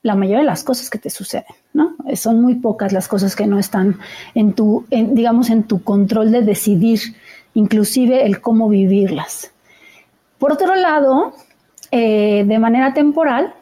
la 0.03 0.15
mayoría 0.15 0.41
de 0.41 0.45
las 0.45 0.63
cosas 0.63 0.91
que 0.91 0.99
te 0.99 1.09
suceden, 1.09 1.47
¿no? 1.73 1.97
Son 2.17 2.43
muy 2.43 2.57
pocas 2.57 2.93
las 2.93 3.09
cosas 3.09 3.35
que 3.35 3.47
no 3.47 3.59
están 3.59 3.99
en 4.35 4.53
tu, 4.53 4.85
digamos, 4.91 5.49
en 5.49 5.63
tu 5.63 5.83
control 5.83 6.33
de 6.33 6.43
decidir, 6.43 7.01
inclusive 7.55 8.27
el 8.27 8.43
cómo 8.43 8.69
vivirlas. 8.69 9.53
Por 10.37 10.53
otro 10.53 10.75
lado, 10.75 11.33
eh, 11.91 12.45
de 12.47 12.59
manera 12.59 12.93
temporal, 12.93 13.55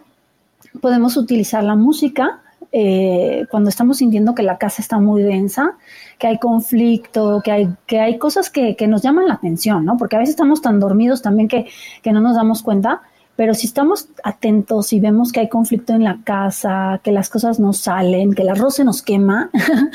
podemos 0.80 1.16
utilizar 1.16 1.62
la 1.62 1.76
música 1.76 2.42
eh, 2.76 3.46
cuando 3.52 3.70
estamos 3.70 3.98
sintiendo 3.98 4.34
que 4.34 4.42
la 4.42 4.58
casa 4.58 4.82
está 4.82 4.98
muy 4.98 5.22
densa, 5.22 5.76
que 6.18 6.26
hay 6.26 6.38
conflicto, 6.38 7.40
que 7.44 7.52
hay, 7.52 7.68
que 7.86 8.00
hay 8.00 8.18
cosas 8.18 8.50
que, 8.50 8.76
nos 8.88 9.00
llaman 9.00 9.28
la 9.28 9.34
atención, 9.34 9.84
¿no? 9.84 9.96
Porque 9.96 10.16
a 10.16 10.18
veces 10.18 10.30
estamos 10.30 10.60
tan 10.60 10.80
dormidos 10.80 11.22
también 11.22 11.46
que, 11.46 11.66
no 12.04 12.20
nos 12.20 12.34
damos 12.34 12.64
cuenta, 12.64 13.02
pero 13.36 13.54
si 13.54 13.68
estamos 13.68 14.08
atentos 14.24 14.92
y 14.92 14.98
vemos 14.98 15.30
que 15.30 15.38
hay 15.38 15.48
conflicto 15.48 15.92
en 15.92 16.02
la 16.02 16.18
casa, 16.24 17.00
que 17.04 17.12
las 17.12 17.30
cosas 17.30 17.60
no 17.60 17.72
salen, 17.72 18.34
que 18.34 18.42
el 18.42 18.48
arroz 18.48 18.74
se 18.74 18.84
nos 18.84 19.02
quema, 19.02 19.50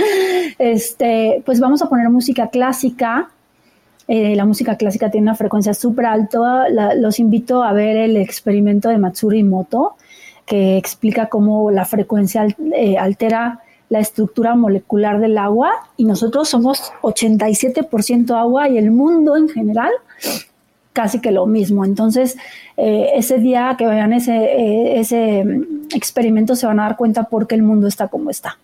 este, 0.58 1.44
pues 1.46 1.60
vamos 1.60 1.82
a 1.82 1.90
poner 1.90 2.10
música 2.10 2.48
clásica. 2.48 3.30
Eh, 4.08 4.38
la 4.38 4.46
música 4.46 4.78
clásica 4.78 5.12
tiene 5.12 5.26
una 5.26 5.36
frecuencia 5.36 5.74
súper 5.74 6.06
alta. 6.06 6.70
los 6.96 7.20
invito 7.20 7.62
a 7.62 7.74
ver 7.74 7.98
el 7.98 8.16
experimento 8.16 8.88
de 8.88 8.98
Matsuri 9.00 9.44
Moto 9.44 9.98
que 10.50 10.78
explica 10.78 11.30
cómo 11.30 11.70
la 11.70 11.86
frecuencia 11.86 12.48
eh, 12.76 12.98
altera 12.98 13.60
la 13.88 14.00
estructura 14.00 14.56
molecular 14.56 15.20
del 15.20 15.38
agua 15.38 15.72
y 15.96 16.06
nosotros 16.06 16.50
somos 16.50 16.92
87% 17.04 18.36
agua 18.36 18.68
y 18.68 18.80
el 18.80 18.90
mundo 18.90 19.38
en 19.38 19.48
general 19.48 19.92
casi 20.92 21.22
que 21.22 21.32
lo 21.32 21.46
mismo. 21.46 21.86
Entonces, 21.86 22.36
eh, 22.78 23.12
ese 23.14 23.38
día 23.38 23.76
que 23.78 23.86
vean 23.86 24.12
ese, 24.12 24.36
eh, 24.36 25.00
ese 25.00 25.46
experimento 25.94 26.56
se 26.56 26.66
van 26.66 26.80
a 26.80 26.84
dar 26.84 26.98
cuenta 26.98 27.26
por 27.26 27.46
qué 27.46 27.54
el 27.54 27.62
mundo 27.62 27.88
está 27.88 28.08
como 28.08 28.32
está. 28.32 28.58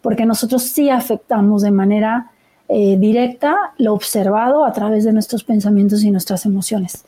Porque 0.00 0.24
nosotros 0.24 0.62
sí 0.62 0.90
afectamos 0.90 1.62
de 1.62 1.72
manera 1.72 2.30
directa 2.68 3.74
lo 3.76 3.92
observado 3.92 4.64
a 4.64 4.72
través 4.72 5.04
de 5.04 5.12
nuestros 5.12 5.44
pensamientos 5.44 6.04
y 6.04 6.10
nuestras 6.10 6.46
emociones. 6.46 7.04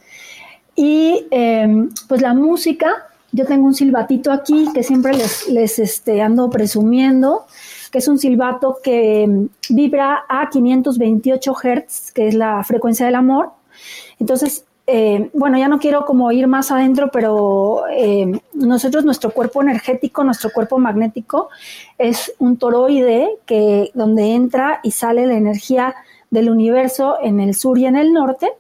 Y 0.76 1.24
pues 2.06 2.20
la 2.20 2.34
música 2.34 3.06
yo 3.34 3.44
tengo 3.46 3.66
un 3.66 3.74
silbatito 3.74 4.30
aquí 4.30 4.68
que 4.72 4.84
siempre 4.84 5.12
les, 5.12 5.48
les 5.48 5.80
este, 5.80 6.22
ando 6.22 6.48
presumiendo, 6.48 7.46
que 7.90 7.98
es 7.98 8.06
un 8.06 8.16
silbato 8.16 8.78
que 8.80 9.26
mm, 9.26 9.74
vibra 9.74 10.24
a 10.28 10.48
528 10.48 11.52
Hz, 11.52 12.12
que 12.12 12.28
es 12.28 12.34
la 12.34 12.62
frecuencia 12.62 13.06
del 13.06 13.16
amor. 13.16 13.50
Entonces, 14.20 14.64
eh, 14.86 15.30
bueno, 15.34 15.58
ya 15.58 15.66
no 15.66 15.80
quiero 15.80 16.04
como 16.04 16.30
ir 16.30 16.46
más 16.46 16.70
adentro, 16.70 17.10
pero 17.12 17.86
eh, 17.90 18.40
nosotros, 18.52 19.04
nuestro 19.04 19.30
cuerpo 19.30 19.62
energético, 19.62 20.22
nuestro 20.22 20.50
cuerpo 20.50 20.78
magnético, 20.78 21.48
es 21.98 22.32
un 22.38 22.56
toroide 22.56 23.38
que 23.46 23.90
donde 23.94 24.34
entra 24.34 24.78
y 24.84 24.92
sale 24.92 25.26
la 25.26 25.34
energía 25.34 25.96
del 26.30 26.50
universo 26.50 27.16
en 27.20 27.40
el 27.40 27.54
sur 27.56 27.78
y 27.78 27.86
en 27.86 27.96
el 27.96 28.12
norte. 28.12 28.52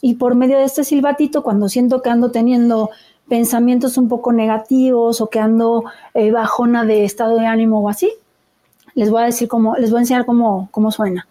Y 0.00 0.14
por 0.14 0.34
medio 0.34 0.58
de 0.58 0.64
este 0.64 0.82
silbatito, 0.82 1.44
cuando 1.44 1.68
siento 1.68 2.02
que 2.02 2.10
ando 2.10 2.32
teniendo 2.32 2.90
pensamientos 3.28 3.96
un 3.98 4.08
poco 4.08 4.32
negativos 4.32 5.20
o 5.20 5.28
que 5.28 5.40
ando 5.40 5.84
eh, 6.14 6.30
bajona 6.30 6.84
de 6.84 7.04
estado 7.04 7.36
de 7.36 7.46
ánimo 7.46 7.80
o 7.80 7.88
así, 7.88 8.12
les 8.94 9.10
voy 9.10 9.22
a 9.22 9.26
decir 9.26 9.48
cómo, 9.48 9.76
les 9.76 9.90
voy 9.90 9.98
a 9.98 10.00
enseñar 10.00 10.26
cómo, 10.26 10.68
cómo 10.70 10.90
suena. 10.90 11.26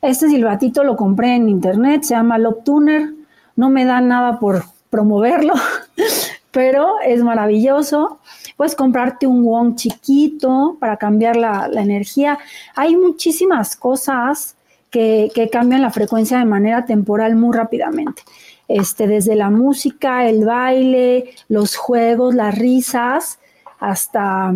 Este 0.00 0.28
silbatito 0.28 0.84
lo 0.84 0.96
compré 0.96 1.34
en 1.34 1.48
internet, 1.48 2.02
se 2.02 2.14
llama 2.14 2.38
Love 2.38 2.62
Tuner, 2.64 3.10
no 3.56 3.68
me 3.68 3.84
da 3.84 4.00
nada 4.00 4.38
por 4.38 4.62
promoverlo, 4.90 5.54
pero 6.50 7.00
es 7.04 7.22
maravilloso. 7.22 8.20
puedes 8.56 8.74
comprarte 8.74 9.26
un 9.26 9.44
wong 9.44 9.76
chiquito 9.76 10.76
para 10.80 10.96
cambiar 10.96 11.36
la, 11.36 11.68
energía. 11.74 12.38
Hay 12.74 12.96
muchísimas 12.96 13.76
cosas 13.76 14.56
que, 14.90 15.30
que, 15.34 15.50
cambian 15.50 15.82
la 15.82 15.90
frecuencia 15.90 16.38
de 16.38 16.44
manera 16.44 16.84
temporal 16.84 17.36
muy 17.36 17.54
rápidamente. 17.56 18.22
Este, 18.66 19.06
desde 19.06 19.34
la 19.34 19.50
música, 19.50 20.28
el 20.28 20.44
baile, 20.44 21.30
los 21.48 21.76
juegos, 21.76 22.34
las 22.34 22.58
risas, 22.58 23.38
hasta, 23.78 24.54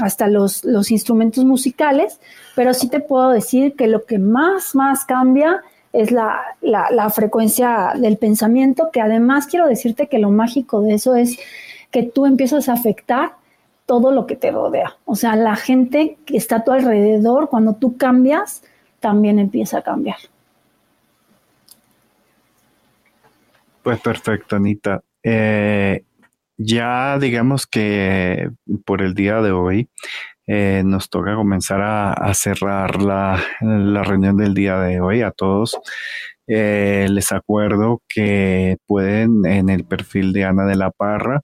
hasta 0.00 0.26
los, 0.26 0.64
los 0.64 0.90
instrumentos 0.90 1.44
musicales, 1.44 2.20
pero 2.54 2.74
sí 2.74 2.88
te 2.88 3.00
puedo 3.00 3.30
decir 3.30 3.74
que 3.74 3.86
lo 3.86 4.04
que 4.04 4.18
más, 4.18 4.74
más 4.74 5.04
cambia 5.04 5.62
es 5.94 6.10
la, 6.10 6.42
la, 6.60 7.08
frecuencia 7.10 7.92
del 7.96 8.18
pensamiento, 8.18 8.90
que 8.92 9.00
además 9.00 9.46
quiero 9.46 9.68
decirte 9.68 10.08
que 10.08 10.18
lo 10.18 10.30
mágico 10.30 10.82
de 10.82 10.94
eso 10.94 11.14
es 11.14 11.38
que 11.92 12.02
tú 12.02 12.26
empiezas 12.26 12.68
a 12.68 12.72
afectar 12.72 13.34
todo 13.86 14.10
lo 14.10 14.26
que 14.26 14.34
te 14.34 14.50
rodea. 14.50 14.96
O 15.04 15.14
sea, 15.14 15.36
la 15.36 15.54
gente 15.54 16.18
que 16.26 16.36
está 16.36 16.56
a 16.56 16.64
tu 16.64 16.72
alrededor, 16.72 17.48
cuando 17.48 17.74
tú 17.74 17.96
cambias, 17.96 18.62
también 18.98 19.38
empieza 19.38 19.78
a 19.78 19.82
cambiar. 19.82 20.16
Pues 23.84 24.00
perfecto, 24.00 24.56
Anita. 24.56 25.00
Eh, 25.22 26.02
ya 26.56 27.18
digamos 27.20 27.68
que 27.68 28.50
por 28.84 29.00
el 29.00 29.14
día 29.14 29.40
de 29.42 29.52
hoy 29.52 29.88
eh, 30.46 30.82
nos 30.84 31.08
toca 31.08 31.34
comenzar 31.36 31.80
a, 31.82 32.34
cerrar 32.34 33.00
la, 33.00 33.42
reunión 34.04 34.36
del 34.36 34.54
día 34.54 34.78
de 34.78 35.00
hoy 35.00 35.22
a 35.22 35.30
todos. 35.30 35.78
Eh, 36.46 37.06
les 37.10 37.32
acuerdo 37.32 38.02
que 38.08 38.76
pueden 38.86 39.46
en 39.46 39.70
el 39.70 39.86
perfil 39.86 40.32
de 40.34 40.44
Ana 40.44 40.66
de 40.66 40.76
la 40.76 40.90
Parra 40.90 41.40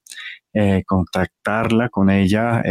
eh, 0.52 0.82
contactarla 0.86 1.88
con 1.88 2.10
ella, 2.10 2.62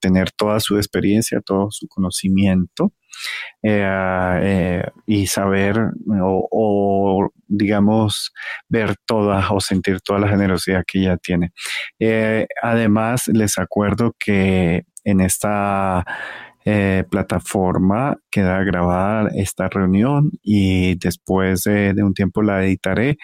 tener 0.00 0.30
toda 0.32 0.60
su 0.60 0.76
experiencia, 0.78 1.40
todo 1.40 1.68
su 1.70 1.86
conocimiento 1.88 2.92
y 5.06 5.26
saber 5.26 5.90
o, 6.22 7.28
digamos, 7.48 8.32
ver 8.68 8.96
toda 9.06 9.50
o 9.50 9.60
sentir 9.60 10.00
toda 10.00 10.20
la 10.20 10.28
generosidad 10.28 10.84
que 10.86 11.00
ella 11.00 11.16
tiene. 11.18 11.52
además, 12.62 13.28
les 13.28 13.58
acuerdo 13.58 14.14
que 14.18 14.84
en 15.06 15.20
esta 15.20 16.04
eh, 16.64 17.04
plataforma 17.08 18.18
queda 18.28 18.62
grabada 18.64 19.30
esta 19.36 19.68
reunión 19.68 20.32
y 20.42 20.96
después 20.96 21.62
de, 21.62 21.94
un 22.02 22.12
tiempo 22.12 22.42
la 22.42 22.64
editaré. 22.64 23.18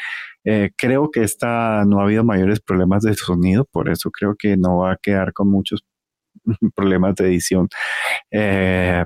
Eh, 0.44 0.70
creo 0.76 1.10
que 1.10 1.24
esta 1.24 1.84
no 1.84 1.98
ha 2.00 2.04
habido 2.04 2.24
mayores 2.24 2.60
problemas 2.60 3.02
de 3.02 3.14
sonido, 3.14 3.64
por 3.64 3.90
eso 3.90 4.10
creo 4.12 4.36
que 4.38 4.56
no 4.56 4.78
va 4.78 4.92
a 4.92 4.96
quedar 4.96 5.32
con 5.32 5.50
muchos 5.50 5.84
problemas 6.76 7.16
de 7.16 7.26
edición, 7.26 7.68
eh, 8.30 9.04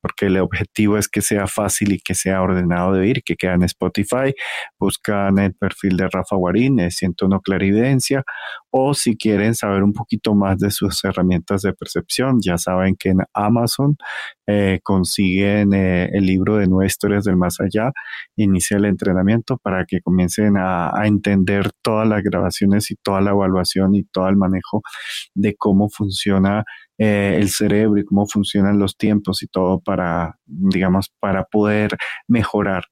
porque 0.00 0.26
el 0.26 0.38
objetivo 0.38 0.98
es 0.98 1.08
que 1.08 1.22
sea 1.22 1.46
fácil 1.46 1.92
y 1.92 2.00
que 2.00 2.14
sea 2.14 2.42
ordenado 2.42 2.92
de 2.92 3.00
oír, 3.00 3.22
que 3.24 3.36
quede 3.36 3.52
en 3.52 3.62
Spotify. 3.64 4.34
Buscan 4.78 5.38
el 5.38 5.54
perfil 5.54 5.96
de 5.96 6.08
Rafa 6.08 6.36
Guarín, 6.36 6.90
Siento 6.90 7.28
No 7.28 7.40
Clarividencia, 7.40 8.24
o 8.70 8.94
si 8.94 9.16
quieren 9.16 9.54
saber 9.54 9.82
un 9.82 9.92
poquito 9.92 10.34
más 10.34 10.58
de 10.58 10.70
sus 10.70 11.04
herramientas 11.04 11.62
de 11.62 11.72
percepción, 11.74 12.38
ya 12.40 12.58
saben 12.58 12.96
que 12.98 13.10
en 13.10 13.18
Amazon 13.34 13.96
eh, 14.46 14.80
consiguen 14.82 15.72
eh, 15.74 16.08
el 16.12 16.26
libro 16.26 16.56
de 16.56 16.66
Nueve 16.66 16.86
Historias 16.86 17.24
del 17.24 17.36
Más 17.36 17.60
Allá, 17.60 17.92
inicia 18.36 18.78
el 18.78 18.86
entrenamiento 18.86 19.58
para 19.58 19.84
que 19.84 20.00
comiencen 20.00 20.56
a, 20.56 20.88
a 20.88 21.06
entender 21.06 21.70
todas 21.82 22.08
las 22.08 22.22
grabaciones 22.22 22.90
y 22.90 22.96
toda 22.96 23.20
la 23.20 23.30
evaluación 23.30 23.94
y 23.94 24.04
todo 24.04 24.28
el 24.28 24.36
manejo 24.36 24.82
de 25.34 25.54
cómo 25.54 25.88
funciona 25.90 26.64
eh, 27.04 27.36
el 27.36 27.48
cerebro 27.48 27.98
y 27.98 28.04
cómo 28.04 28.26
funcionan 28.28 28.78
los 28.78 28.96
tiempos 28.96 29.42
y 29.42 29.48
todo 29.48 29.80
para, 29.80 30.38
digamos, 30.46 31.12
para 31.18 31.42
poder 31.42 31.96
mejorar. 32.28 32.84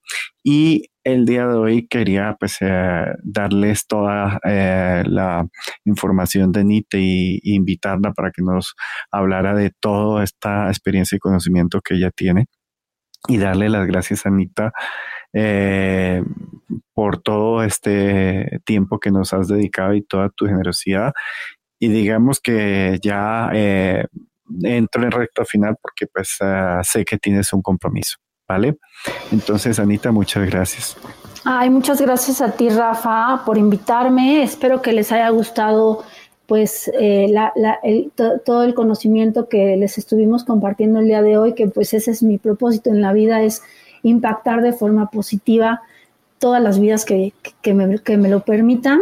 Y 0.43 0.87
el 1.05 1.27
día 1.27 1.47
de 1.47 1.55
hoy 1.55 1.87
quería 1.87 2.37
pues 2.41 2.57
eh, 2.61 3.05
darles 3.23 3.87
toda 3.87 4.41
eh, 4.45 5.05
la 5.07 5.47
información 5.85 6.51
de 6.51 6.65
Nite 6.65 6.99
y, 6.99 7.39
invitarla 7.55 8.13
para 8.13 8.33
que 8.33 8.43
nos 8.43 8.75
hablara 9.13 9.55
de 9.55 9.71
toda 9.79 10.25
esta 10.25 10.67
experiencia 10.67 11.15
y 11.15 11.21
conocimiento 11.21 11.81
que 11.81 11.95
ella 11.95 12.11
tiene 12.11 12.47
y 13.29 13.39
darle 13.39 13.69
las 13.69 13.87
gracias 13.87 14.27
a 14.27 14.31
Anita 14.31 14.73
por 16.93 17.23
todo 17.23 17.63
este 17.63 18.59
tiempo 18.65 18.99
que 18.99 19.13
nos 19.13 19.33
has 19.33 19.47
dedicado 19.47 19.95
y 19.95 20.03
toda 20.03 20.31
tu 20.31 20.47
generosidad 20.47 21.13
y 21.81 21.89
digamos 21.89 22.41
que 22.41 22.99
ya 23.03 23.51
eh, 23.55 24.05
entro 24.63 25.03
en 25.03 25.11
recta 25.11 25.45
final 25.45 25.77
porque 25.81 26.07
pues 26.07 26.37
ah, 26.41 26.83
sé 26.85 27.05
que 27.05 27.17
tienes 27.17 27.53
un 27.55 27.63
compromiso, 27.63 28.19
¿vale? 28.47 28.77
Entonces, 29.33 29.81
Anita, 29.81 30.13
muchas 30.13 30.49
gracias. 30.49 30.97
Ay, 31.45 31.71
muchas 31.71 32.01
gracias 32.01 32.43
a 32.43 32.53
ti, 32.53 32.69
Rafa, 32.69 33.43
por 33.47 33.57
invitarme. 33.57 34.43
Espero 34.43 34.83
que 34.83 34.93
les 34.93 35.11
haya 35.11 35.31
gustado 35.31 36.05
pues 36.47 36.91
eh, 36.99 37.33
todo 38.45 38.65
el 38.65 38.75
conocimiento 38.75 39.49
que 39.49 39.77
les 39.77 39.97
estuvimos 39.97 40.45
compartiendo 40.45 40.99
el 40.99 41.07
día 41.07 41.23
de 41.23 41.39
hoy, 41.39 41.55
que 41.55 41.69
pues 41.69 41.95
ese 41.95 42.11
es 42.11 42.23
mi 42.23 42.39
propósito 42.39 42.91
en 42.91 43.01
la 43.01 43.13
vida, 43.13 43.41
es 43.43 43.63
impactar 44.03 44.61
de 44.61 44.73
forma 44.73 45.11
positiva 45.11 45.81
todas 46.39 46.61
las 46.61 46.79
vidas 46.79 47.05
que, 47.05 47.33
me, 47.73 47.99
que 48.01 48.17
me 48.17 48.29
lo 48.29 48.41
permitan 48.41 49.01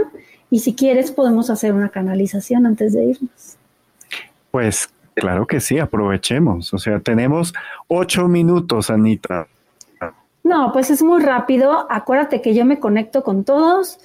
y 0.50 0.60
si 0.60 0.74
quieres, 0.74 1.10
podemos 1.12 1.50
hacer 1.50 1.74
una 1.74 1.90
canalización 1.90 2.66
antes 2.66 2.92
de 2.94 3.04
irnos. 3.04 3.56
Pues 4.50 4.88
claro 5.14 5.46
que 5.46 5.60
sí, 5.60 5.78
aprovechemos. 5.78 6.72
O 6.72 6.78
sea, 6.78 7.00
tenemos 7.00 7.52
ocho 7.86 8.28
minutos, 8.28 8.90
Anita. 8.90 9.46
No, 10.42 10.72
pues 10.72 10.90
es 10.90 11.02
muy 11.02 11.22
rápido. 11.22 11.86
Acuérdate 11.90 12.40
que 12.40 12.54
yo 12.54 12.64
me 12.64 12.80
conecto 12.80 13.22
con 13.22 13.44
todos 13.44 13.98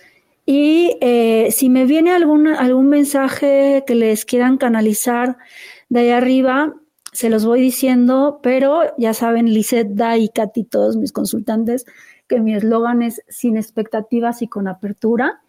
y 0.46 0.98
eh, 1.00 1.50
si 1.52 1.70
me 1.70 1.86
viene 1.86 2.12
algún, 2.12 2.48
algún 2.48 2.90
mensaje 2.90 3.84
que 3.88 3.96
les 3.96 4.26
quieran 4.26 4.58
canalizar 4.58 5.38
de 5.88 6.02
ahí 6.02 6.10
arriba, 6.10 6.74
se 7.14 7.30
los 7.30 7.46
voy 7.46 7.62
diciendo, 7.62 8.40
pero 8.44 8.82
ya 8.98 9.14
saben, 9.14 9.46
Lizeth, 9.46 9.90
Da 9.92 10.18
y 10.18 10.28
Katy, 10.28 10.66
todos 10.66 10.98
mis 10.98 11.14
consultantes, 11.14 11.86
que 12.28 12.42
mi 12.42 12.56
eslogan 12.56 13.04
es 13.04 13.22
sin 13.30 13.56
expectativas 13.56 14.42
y 14.42 14.48
con 14.48 14.68
apertura 14.68 15.43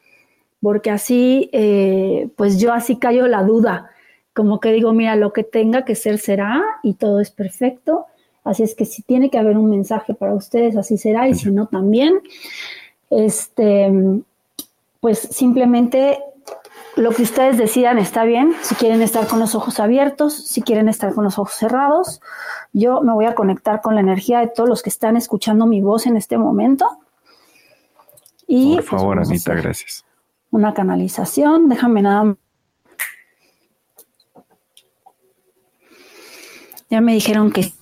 porque 0.65 0.91
así, 0.91 1.51
eh, 1.53 2.29
pues 2.37 2.59
yo 2.59 2.73
así 2.73 2.97
callo 2.97 3.29
la 3.29 3.43
duda, 3.43 3.91
como 4.33 4.61
que 4.61 4.73
digo, 4.73 4.95
mira, 4.95 5.15
lo 5.15 5.35
que 5.35 5.45
tenga 5.45 5.85
que 5.85 5.95
ser 5.95 6.19
será 6.19 6.65
y 6.83 6.95
todo 6.95 7.21
es 7.21 7.31
perfecto, 7.31 8.07
así 8.45 8.63
es 8.63 8.75
que 8.75 8.87
si 8.87 9.03
tiene 9.03 9.29
que 9.29 9.37
haber 9.37 9.59
un 9.59 9.69
mensaje 9.69 10.15
para 10.15 10.33
ustedes, 10.33 10.79
así 10.79 10.97
será, 10.97 11.29
y 11.29 11.35
si 11.35 11.51
no, 11.51 11.67
también, 11.67 12.15
este, 13.11 13.93
pues 15.01 15.19
simplemente 15.19 16.19
lo 16.97 17.11
que 17.11 17.25
ustedes 17.25 17.59
decidan 17.59 17.99
está 17.99 18.25
bien, 18.25 18.55
si 18.63 18.75
quieren 18.75 19.03
estar 19.03 19.27
con 19.27 19.41
los 19.41 19.55
ojos 19.55 19.81
abiertos, 19.81 20.33
si 20.33 20.63
quieren 20.63 20.89
estar 20.89 21.13
con 21.13 21.25
los 21.25 21.39
ojos 21.39 21.53
cerrados, 21.53 22.23
yo 22.73 23.03
me 23.03 23.13
voy 23.13 23.27
a 23.27 23.35
conectar 23.35 23.83
con 23.83 23.97
la 23.97 24.01
energía 24.01 24.41
de 24.41 24.49
todos 24.49 24.67
los 24.67 24.83
que 24.83 24.89
están 24.89 25.19
escuchando 25.19 25.67
mi 25.67 25.83
voz 25.83 26.07
en 26.07 26.17
este 26.17 26.39
momento. 26.39 26.87
Y, 28.47 28.77
Por 28.77 28.85
pues, 28.87 29.03
favor, 29.03 29.19
Anita, 29.19 29.53
gracias 29.53 30.04
una 30.57 30.73
canalización. 30.73 31.69
Déjame 31.69 32.03
nada 32.03 32.37
Ya 36.91 37.01
me 37.01 37.15
dijeron 37.15 37.51
que 37.51 37.73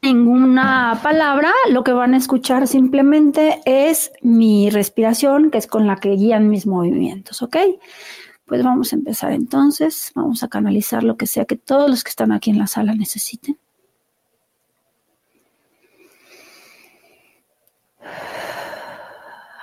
ninguna 0.00 0.98
palabra, 1.02 1.52
lo 1.68 1.84
que 1.84 1.92
van 1.92 2.14
a 2.14 2.16
escuchar 2.16 2.66
simplemente 2.66 3.60
es 3.66 4.12
mi 4.22 4.70
respiración, 4.70 5.50
que 5.50 5.58
es 5.58 5.66
con 5.66 5.86
la 5.86 5.96
que 5.96 6.10
guían 6.10 6.48
mis 6.48 6.66
movimientos, 6.66 7.42
¿ok? 7.42 7.56
Pues 8.46 8.62
vamos 8.64 8.92
a 8.92 8.96
empezar 8.96 9.32
entonces, 9.32 10.12
vamos 10.14 10.42
a 10.42 10.48
canalizar 10.48 11.02
lo 11.02 11.18
que 11.18 11.26
sea 11.26 11.44
que 11.44 11.56
todos 11.56 11.90
los 11.90 12.02
que 12.02 12.10
están 12.10 12.32
aquí 12.32 12.48
en 12.48 12.58
la 12.58 12.66
sala 12.66 12.94
necesiten. 12.94 13.58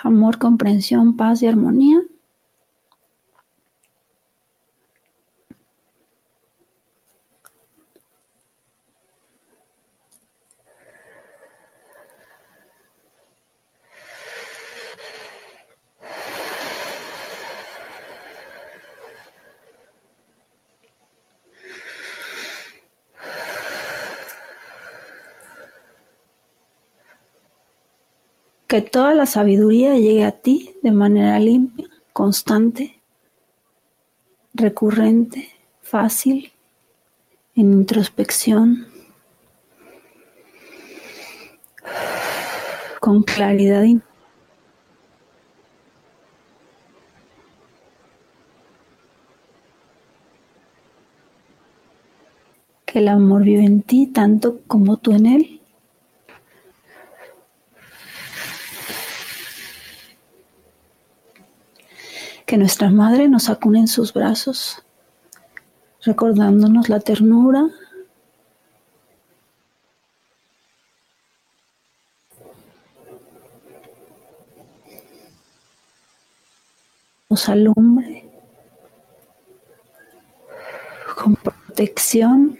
Amor, 0.03 0.37
comprensión, 0.37 1.17
paz 1.17 1.41
y 1.41 1.47
armonía. 1.47 1.99
Que 28.77 28.83
toda 28.83 29.15
la 29.15 29.25
sabiduría 29.25 29.95
llegue 29.95 30.23
a 30.23 30.31
ti 30.31 30.75
de 30.83 30.91
manera 30.91 31.39
limpia, 31.39 31.87
constante, 32.13 33.01
recurrente, 34.53 35.49
fácil, 35.81 36.51
en 37.55 37.73
introspección, 37.73 38.85
con 42.99 43.23
claridad 43.23 43.83
que 52.85 52.99
el 52.99 53.07
amor 53.07 53.43
vive 53.43 53.63
en 53.63 53.81
ti 53.81 54.05
tanto 54.05 54.61
como 54.67 54.97
tú 54.97 55.13
en 55.13 55.25
él. 55.25 55.56
Que 62.47 62.57
nuestra 62.57 62.89
madre 62.89 63.27
nos 63.27 63.49
acune 63.49 63.79
en 63.79 63.87
sus 63.87 64.13
brazos, 64.13 64.81
recordándonos 66.01 66.89
la 66.89 66.99
ternura 66.99 67.69
nos 77.29 77.49
alumbre 77.49 78.23
con 81.15 81.35
protección, 81.35 82.57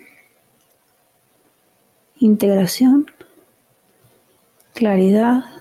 integración, 2.20 3.10
claridad. 4.74 5.57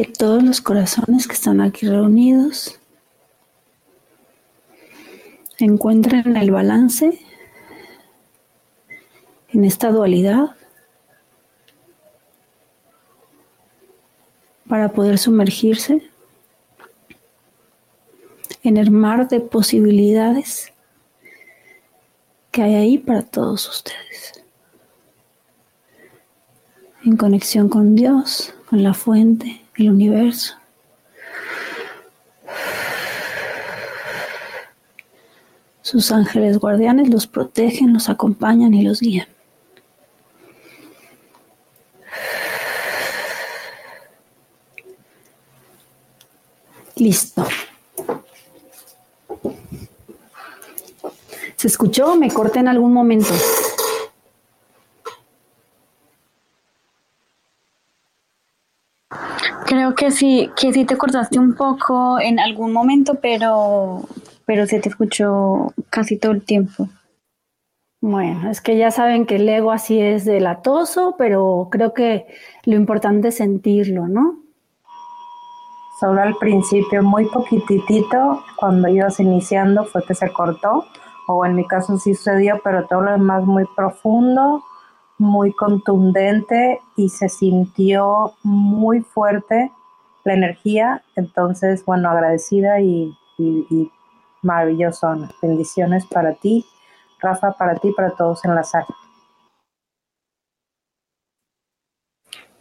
Que 0.00 0.06
todos 0.06 0.42
los 0.42 0.62
corazones 0.62 1.26
que 1.26 1.34
están 1.34 1.60
aquí 1.60 1.86
reunidos 1.86 2.80
encuentren 5.58 6.38
el 6.38 6.50
balance 6.50 7.20
en 9.50 9.64
esta 9.66 9.90
dualidad 9.90 10.56
para 14.66 14.88
poder 14.88 15.18
sumergirse 15.18 16.10
en 18.62 18.78
el 18.78 18.90
mar 18.90 19.28
de 19.28 19.40
posibilidades 19.40 20.72
que 22.52 22.62
hay 22.62 22.74
ahí 22.74 22.96
para 22.96 23.20
todos 23.20 23.68
ustedes. 23.68 24.44
En 27.04 27.18
conexión 27.18 27.68
con 27.68 27.96
Dios, 27.96 28.54
con 28.70 28.82
la 28.82 28.94
fuente, 28.94 29.59
el 29.80 29.90
universo. 29.90 30.54
Sus 35.82 36.12
ángeles 36.12 36.58
guardianes 36.58 37.08
los 37.08 37.26
protegen, 37.26 37.92
los 37.92 38.08
acompañan 38.08 38.74
y 38.74 38.82
los 38.82 39.00
guían. 39.00 39.26
Listo. 46.96 47.46
¿Se 51.56 51.66
escuchó 51.66 52.14
me 52.14 52.30
corté 52.30 52.60
en 52.60 52.68
algún 52.68 52.92
momento? 52.92 53.34
Creo 59.90 60.10
que 60.10 60.10
sí, 60.12 60.48
que 60.56 60.72
sí 60.72 60.84
te 60.84 60.96
cortaste 60.96 61.40
un 61.40 61.54
poco 61.54 62.20
en 62.20 62.38
algún 62.38 62.72
momento, 62.72 63.16
pero, 63.20 64.02
pero 64.44 64.64
se 64.66 64.78
te 64.78 64.88
escuchó 64.88 65.72
casi 65.90 66.16
todo 66.16 66.30
el 66.30 66.44
tiempo. 66.44 66.88
Bueno, 68.00 68.50
es 68.50 68.60
que 68.60 68.76
ya 68.76 68.92
saben 68.92 69.26
que 69.26 69.36
el 69.36 69.48
ego 69.48 69.72
así 69.72 70.00
es 70.00 70.24
delatoso, 70.24 71.16
pero 71.18 71.68
creo 71.72 71.92
que 71.92 72.26
lo 72.66 72.76
importante 72.76 73.28
es 73.28 73.38
sentirlo, 73.38 74.06
¿no? 74.06 74.36
solo 75.98 76.22
al 76.22 76.36
principio, 76.36 77.02
muy 77.02 77.26
poquitito, 77.26 78.42
cuando 78.56 78.88
ibas 78.88 79.20
iniciando 79.20 79.84
fue 79.84 80.02
que 80.04 80.14
se 80.14 80.32
cortó, 80.32 80.86
o 81.26 81.44
en 81.44 81.54
mi 81.54 81.66
caso 81.66 81.98
sí 81.98 82.14
sucedió, 82.14 82.60
pero 82.64 82.86
todo 82.86 83.02
lo 83.02 83.10
demás 83.10 83.44
muy 83.44 83.64
profundo, 83.76 84.62
muy 85.18 85.52
contundente 85.52 86.80
y 86.96 87.10
se 87.10 87.28
sintió 87.28 88.32
muy 88.42 89.02
fuerte 89.02 89.70
la 90.30 90.36
energía, 90.36 91.02
entonces, 91.16 91.84
bueno, 91.84 92.08
agradecida 92.10 92.80
y, 92.80 93.12
y, 93.38 93.90
maravilloso. 94.42 95.28
Bendiciones 95.42 96.06
para 96.06 96.34
ti, 96.34 96.64
Rafa, 97.20 97.52
para 97.52 97.74
ti, 97.74 97.92
para 97.96 98.10
todos 98.12 98.44
en 98.44 98.54
la 98.54 98.62
sala. 98.62 98.86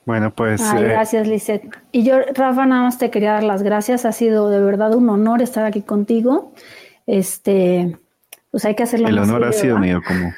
Bueno, 0.06 0.34
pues. 0.34 0.62
Ay, 0.62 0.84
eh, 0.84 0.88
gracias, 0.88 1.28
Lisette. 1.28 1.70
Y 1.92 2.04
yo, 2.04 2.18
Rafa, 2.34 2.66
nada 2.66 2.84
más 2.84 2.98
te 2.98 3.12
quería 3.12 3.34
dar 3.34 3.44
las 3.44 3.62
gracias. 3.62 4.06
Ha 4.06 4.12
sido 4.12 4.50
de 4.50 4.60
verdad 4.60 4.96
un 4.96 5.08
honor 5.10 5.42
estar 5.42 5.66
aquí 5.66 5.84
contigo. 5.84 6.54
Este, 7.06 7.98
pues 8.50 8.66
hay 8.66 8.76
que 8.76 8.84
hacerlo. 8.84 9.08
El 9.08 9.20
honor 9.20 9.46
ha 9.46 9.52
sido 9.52 9.78
mío, 9.78 10.02
como, 10.06 10.34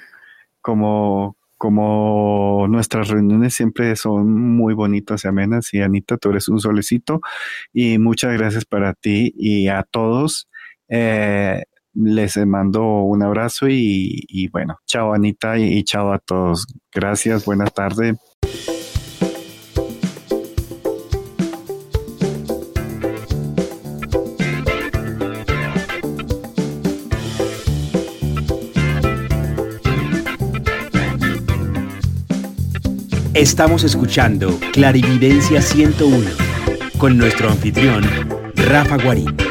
como, 0.62 1.36
como 1.62 2.66
nuestras 2.68 3.10
reuniones 3.10 3.54
siempre 3.54 3.96
son 3.96 4.56
muy 4.56 4.74
bonitas 4.74 5.24
y 5.24 5.28
amenas. 5.28 5.72
Y 5.76 5.82
Anita, 5.82 6.18
tú 6.18 6.32
eres 6.32 6.48
un 6.48 6.60
solecito. 6.60 7.22
Y 7.72 8.00
muchas 8.00 8.34
gracias 8.34 8.66
para 8.66 8.96
ti 8.96 9.32
y 9.38 9.68
a 9.68 9.84
todos. 9.84 10.50
Eh, 10.90 11.62
les 11.94 12.36
mando 12.48 13.04
un 13.04 13.22
abrazo 13.22 13.68
y, 13.70 14.50
bueno, 14.52 14.80
chao 14.88 15.14
Anita 15.14 15.60
y 15.60 15.84
chao 15.84 16.12
a 16.12 16.18
todos. 16.18 16.66
Gracias, 16.92 17.46
buenas 17.46 17.72
tardes. 17.76 18.18
Estamos 33.34 33.86
escuchando 33.86 34.60
Clarividencia 34.74 35.62
101 35.62 36.32
con 36.98 37.18
nuestro 37.18 37.50
anfitrión, 37.50 38.04
Rafa 38.56 38.98
Guarín. 38.98 39.51